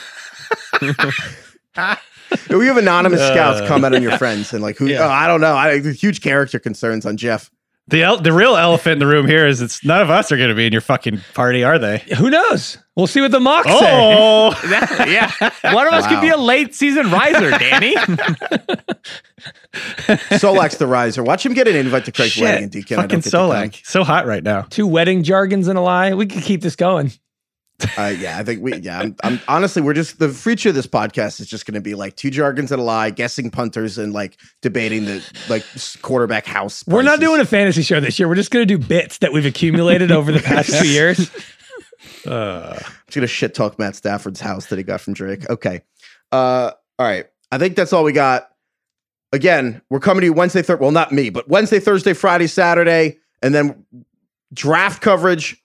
We 2.48 2.66
have 2.66 2.78
anonymous 2.78 3.20
Uh, 3.20 3.32
scouts 3.32 3.68
comment 3.68 3.94
on 3.94 4.02
your 4.02 4.16
friends 4.16 4.52
and 4.54 4.62
like 4.62 4.78
who? 4.78 4.86
Yeah. 4.92 5.04
Oh, 5.04 5.08
I 5.08 5.26
don't 5.26 5.40
know. 5.42 5.54
I 5.54 5.80
huge 5.80 6.22
character 6.22 6.58
concerns 6.58 7.04
on 7.04 7.16
Jeff. 7.18 7.50
The 7.92 8.02
el- 8.04 8.16
the 8.22 8.32
real 8.32 8.56
elephant 8.56 8.94
in 8.94 8.98
the 9.00 9.06
room 9.06 9.26
here 9.26 9.46
is 9.46 9.60
it's 9.60 9.84
none 9.84 10.00
of 10.00 10.08
us 10.08 10.32
are 10.32 10.38
going 10.38 10.48
to 10.48 10.54
be 10.54 10.64
in 10.66 10.72
your 10.72 10.80
fucking 10.80 11.20
party, 11.34 11.62
are 11.62 11.78
they? 11.78 11.98
who 12.16 12.30
knows? 12.30 12.78
We'll 12.96 13.06
see 13.06 13.20
what 13.20 13.30
the 13.32 13.38
mocks 13.40 13.68
say. 13.68 13.78
Oh, 13.80 14.50
That- 14.64 15.08
yeah. 15.08 15.74
One 15.74 15.86
of 15.86 15.92
us 15.92 16.06
could 16.06 16.22
be 16.22 16.30
a 16.30 16.36
late 16.38 16.74
season 16.74 17.10
riser, 17.10 17.50
Danny. 17.50 17.94
Solak's 20.38 20.76
the 20.76 20.86
riser. 20.86 21.22
Watch 21.22 21.44
him 21.44 21.52
get 21.54 21.68
an 21.68 21.76
invite 21.76 22.04
to 22.06 22.12
Craig's 22.12 22.38
wedding 22.40 22.64
and 22.64 22.72
shit! 22.72 22.86
DK. 22.86 22.92
I 22.92 23.02
Fucking 23.02 23.08
don't 23.08 23.20
get 23.20 23.24
to 23.24 23.30
come. 23.30 23.50
Solak, 23.50 23.86
so 23.86 24.04
hot 24.04 24.26
right 24.26 24.42
now. 24.42 24.62
Two 24.62 24.86
wedding 24.86 25.22
jargons 25.22 25.68
and 25.68 25.78
a 25.78 25.82
lie. 25.82 26.14
We 26.14 26.26
could 26.26 26.42
keep 26.42 26.60
this 26.62 26.76
going. 26.76 27.12
Uh, 27.98 28.14
yeah, 28.18 28.38
I 28.38 28.44
think 28.44 28.62
we. 28.62 28.76
Yeah, 28.76 29.00
I'm, 29.00 29.16
I'm 29.22 29.40
honestly, 29.48 29.82
we're 29.82 29.94
just 29.94 30.18
the 30.18 30.28
future 30.28 30.70
of 30.70 30.74
this 30.74 30.86
podcast 30.86 31.40
is 31.40 31.46
just 31.46 31.66
going 31.66 31.74
to 31.74 31.80
be 31.80 31.94
like 31.94 32.16
two 32.16 32.30
jargons 32.30 32.72
and 32.72 32.80
a 32.80 32.84
lie, 32.84 33.10
guessing 33.10 33.50
punters 33.50 33.98
and 33.98 34.12
like 34.12 34.38
debating 34.60 35.04
the 35.04 35.24
like 35.48 35.64
quarterback 36.02 36.46
house. 36.46 36.84
We're 36.86 37.02
not 37.02 37.20
doing 37.20 37.40
a 37.40 37.44
fantasy 37.44 37.82
show 37.82 38.00
this 38.00 38.18
year. 38.18 38.28
We're 38.28 38.34
just 38.34 38.50
going 38.50 38.66
to 38.66 38.78
do 38.78 38.84
bits 38.84 39.18
that 39.18 39.32
we've 39.32 39.46
accumulated 39.46 40.10
over 40.10 40.32
the 40.32 40.40
past 40.40 40.70
two 40.80 40.88
years. 40.88 41.30
Uh, 42.26 42.74
I'm 42.76 42.92
just 43.06 43.14
gonna 43.14 43.26
shit 43.26 43.54
talk 43.54 43.78
Matt 43.78 43.96
Stafford's 43.96 44.40
house 44.40 44.66
that 44.66 44.78
he 44.78 44.84
got 44.84 45.00
from 45.00 45.14
Drake. 45.14 45.48
Okay. 45.50 45.82
Uh, 46.30 46.70
all 46.98 47.06
right. 47.06 47.26
I 47.50 47.58
think 47.58 47.76
that's 47.76 47.92
all 47.92 48.04
we 48.04 48.12
got. 48.12 48.48
Again, 49.32 49.82
we're 49.90 50.00
coming 50.00 50.20
to 50.20 50.26
you 50.26 50.32
Wednesday, 50.32 50.62
Thursday. 50.62 50.82
Well, 50.82 50.92
not 50.92 51.10
me, 51.12 51.30
but 51.30 51.48
Wednesday, 51.48 51.80
Thursday, 51.80 52.12
Friday, 52.12 52.46
Saturday, 52.46 53.18
and 53.42 53.54
then 53.54 53.86
draft 54.52 55.02
coverage. 55.02 55.62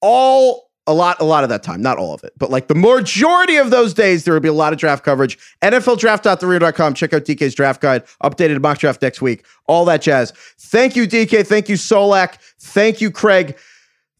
All 0.00 0.67
a 0.88 0.94
lot, 0.94 1.20
a 1.20 1.24
lot 1.24 1.44
of 1.44 1.50
that 1.50 1.62
time, 1.62 1.82
not 1.82 1.98
all 1.98 2.14
of 2.14 2.24
it, 2.24 2.32
but 2.38 2.50
like 2.50 2.66
the 2.66 2.74
majority 2.74 3.56
of 3.56 3.70
those 3.70 3.92
days, 3.92 4.24
there 4.24 4.32
will 4.32 4.40
be 4.40 4.48
a 4.48 4.52
lot 4.54 4.72
of 4.72 4.78
draft 4.78 5.04
coverage. 5.04 5.38
NFLDraft.theringer.com. 5.62 6.94
Check 6.94 7.12
out 7.12 7.24
DK's 7.24 7.54
draft 7.54 7.80
guide, 7.80 8.04
updated 8.24 8.60
mock 8.60 8.78
draft 8.78 9.02
next 9.02 9.20
week, 9.20 9.44
all 9.66 9.84
that 9.84 10.02
jazz. 10.02 10.32
Thank 10.58 10.96
you, 10.96 11.06
DK. 11.06 11.46
Thank 11.46 11.68
you, 11.68 11.76
Solak. 11.76 12.38
Thank 12.58 13.00
you, 13.00 13.10
Craig. 13.10 13.56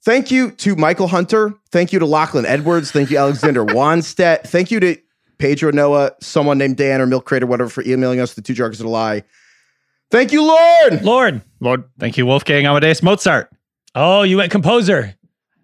Thank 0.02 0.30
you 0.30 0.52
to 0.52 0.76
Michael 0.76 1.08
Hunter. 1.08 1.54
Thank 1.70 1.92
you 1.92 1.98
to 1.98 2.06
Lachlan 2.06 2.46
Edwards. 2.46 2.92
Thank 2.92 3.10
you, 3.10 3.18
Alexander 3.18 3.64
Wanstedt. 3.64 4.42
Thank 4.44 4.70
you 4.70 4.78
to 4.80 4.96
Pedro 5.38 5.70
Noah, 5.70 6.12
someone 6.20 6.58
named 6.58 6.76
Dan 6.76 7.00
or 7.00 7.06
Milk 7.06 7.24
Crate 7.24 7.42
or 7.42 7.46
whatever 7.46 7.70
for 7.70 7.82
emailing 7.82 8.20
us 8.20 8.34
the 8.34 8.42
two 8.42 8.54
jargons 8.54 8.80
and 8.80 8.88
a 8.88 8.90
lie. 8.90 9.22
Thank 10.10 10.32
you, 10.32 10.42
Lord. 10.42 11.02
Lord. 11.02 11.42
Lord, 11.60 11.84
thank 11.98 12.16
you, 12.18 12.26
Wolfgang 12.26 12.66
Amadeus 12.66 13.02
Mozart. 13.02 13.50
Oh, 13.94 14.22
you 14.22 14.36
went 14.36 14.52
composer. 14.52 15.14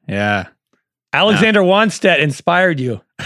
Yeah, 0.09 0.49
Alexander 1.15 1.61
Wanstedt 1.61 2.19
inspired 2.19 2.81
you. 2.81 3.01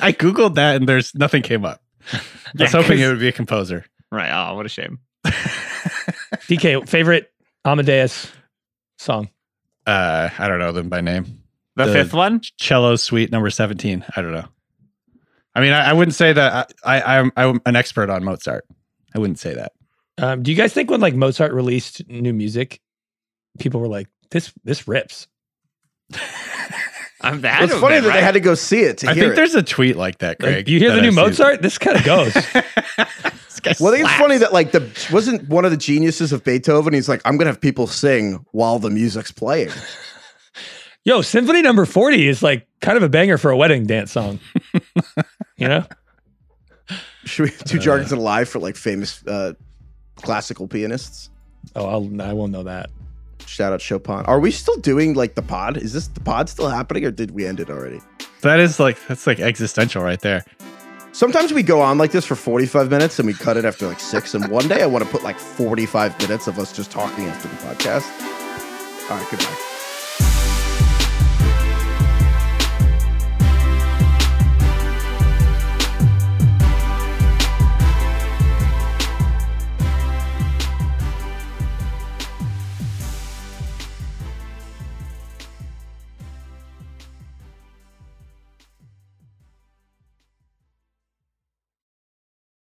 I 0.00 0.12
googled 0.12 0.54
that 0.56 0.76
and 0.76 0.88
there's 0.88 1.14
nothing 1.14 1.42
came 1.42 1.64
up. 1.64 1.80
I 2.12 2.20
Yeah, 2.54 2.64
was 2.64 2.72
hoping 2.72 2.90
'cause- 2.98 3.00
it 3.00 3.08
would 3.08 3.18
be 3.20 3.28
a 3.28 3.32
composer. 3.32 3.84
right. 4.12 4.30
Oh, 4.30 4.54
what 4.54 4.66
a 4.66 4.68
shame. 4.68 4.98
DK, 6.48 6.88
favorite 6.88 7.32
Amadeus 7.64 8.30
song? 8.98 9.30
Uh, 9.86 10.28
I 10.38 10.48
don't 10.48 10.58
know 10.58 10.72
them 10.72 10.88
by 10.88 11.00
name. 11.00 11.42
The, 11.76 11.86
The- 11.86 11.92
fifth 11.92 12.12
one? 12.14 12.40
Cello 12.58 12.96
Suite 12.96 13.30
Number 13.32 13.50
Seventeen. 13.50 14.04
I 14.16 14.22
don't 14.22 14.32
know. 14.32 14.46
I 15.54 15.60
mean, 15.60 15.72
I, 15.72 15.90
I 15.90 15.92
wouldn't 15.94 16.14
say 16.14 16.32
that 16.34 16.72
I, 16.84 17.00
I, 17.00 17.18
I'm 17.18 17.32
I'm 17.36 17.60
an 17.66 17.76
expert 17.76 18.10
on 18.10 18.22
Mozart. 18.24 18.66
I 19.14 19.18
wouldn't 19.18 19.38
say 19.38 19.54
that. 19.54 19.72
Um, 20.18 20.42
do 20.42 20.50
you 20.50 20.56
guys 20.56 20.72
think 20.72 20.90
when 20.90 21.00
like 21.00 21.14
Mozart 21.14 21.52
released 21.52 22.06
new 22.08 22.32
music, 22.34 22.80
people 23.58 23.80
were 23.80 23.88
like, 23.88 24.08
"This 24.30 24.52
this 24.64 24.86
rips"? 24.88 25.28
I'm 27.26 27.40
that. 27.42 27.62
It's 27.64 27.74
funny 27.74 28.00
that 28.00 28.12
they 28.12 28.22
had 28.22 28.32
to 28.34 28.40
go 28.40 28.54
see 28.54 28.80
it 28.80 28.98
to 28.98 29.06
hear. 29.06 29.10
I 29.10 29.14
hear 29.14 29.22
think 29.24 29.32
it. 29.32 29.36
there's 29.36 29.54
a 29.54 29.62
tweet 29.62 29.96
like 29.96 30.18
that, 30.18 30.40
Like, 30.40 30.50
Craig. 30.52 30.68
you 30.68 30.78
hear 30.78 30.92
the 30.92 31.00
new 31.02 31.08
I've 31.08 31.14
seen. 31.14 31.24
Mozart? 31.24 31.62
This 31.62 31.78
kind 31.78 31.96
of 31.96 32.04
goes. 32.04 32.34
Well, 33.80 33.92
I 33.92 33.96
think 33.96 34.06
it's 34.08 34.16
funny 34.16 34.38
that 34.38 34.52
like 34.52 34.70
the 34.70 35.08
wasn't 35.12 35.48
one 35.48 35.64
of 35.64 35.72
the 35.72 35.76
geniuses 35.76 36.32
of 36.32 36.44
Beethoven. 36.44 36.92
He's 36.94 37.08
like, 37.08 37.20
I'm 37.24 37.36
gonna 37.36 37.50
have 37.50 37.60
people 37.60 37.88
sing 37.88 38.44
while 38.52 38.78
the 38.78 38.90
music's 38.90 39.32
playing. 39.32 39.70
Yo, 41.02 41.20
Symphony 41.20 41.62
Number 41.62 41.84
Forty 41.84 42.28
is 42.28 42.44
like 42.44 42.64
kind 42.80 42.96
of 42.96 43.02
a 43.02 43.08
banger 43.08 43.38
for 43.38 43.50
a 43.50 43.56
wedding 43.56 43.84
dance 43.84 44.12
song. 44.12 44.38
you 45.56 45.66
know? 45.66 45.84
Should 47.24 47.42
we 47.42 47.50
two 47.50 47.80
jargons 47.80 48.12
Alive 48.12 48.48
for 48.48 48.60
like 48.60 48.76
famous 48.76 49.26
uh, 49.26 49.54
classical 50.14 50.68
pianists? 50.68 51.30
Oh, 51.74 51.86
I'll, 51.86 52.22
I 52.22 52.34
won't 52.34 52.52
know 52.52 52.62
that. 52.62 52.90
Shout 53.46 53.72
out 53.72 53.80
Chopin. 53.80 54.24
Are 54.26 54.40
we 54.40 54.50
still 54.50 54.76
doing 54.76 55.14
like 55.14 55.34
the 55.34 55.42
pod? 55.42 55.76
Is 55.76 55.92
this 55.92 56.08
the 56.08 56.20
pod 56.20 56.48
still 56.48 56.68
happening, 56.68 57.04
or 57.04 57.10
did 57.10 57.30
we 57.30 57.46
end 57.46 57.60
it 57.60 57.70
already? 57.70 58.00
That 58.42 58.60
is 58.60 58.78
like 58.78 58.98
that's 59.06 59.26
like 59.26 59.40
existential 59.40 60.02
right 60.02 60.20
there. 60.20 60.44
Sometimes 61.12 61.52
we 61.52 61.62
go 61.62 61.80
on 61.80 61.96
like 61.96 62.10
this 62.12 62.26
for 62.26 62.34
45 62.34 62.90
minutes 62.90 63.18
and 63.18 63.26
we 63.26 63.32
cut 63.32 63.56
it 63.56 63.64
after 63.64 63.86
like 63.86 64.00
six. 64.00 64.34
And 64.34 64.48
one 64.48 64.68
day 64.68 64.82
I 64.82 64.86
want 64.86 65.02
to 65.02 65.10
put 65.10 65.22
like 65.22 65.38
45 65.38 66.18
minutes 66.20 66.46
of 66.46 66.58
us 66.58 66.76
just 66.76 66.90
talking 66.90 67.24
after 67.24 67.48
the 67.48 67.56
podcast. 67.56 68.04
All 69.10 69.16
right, 69.16 69.26
goodbye. 69.30 69.75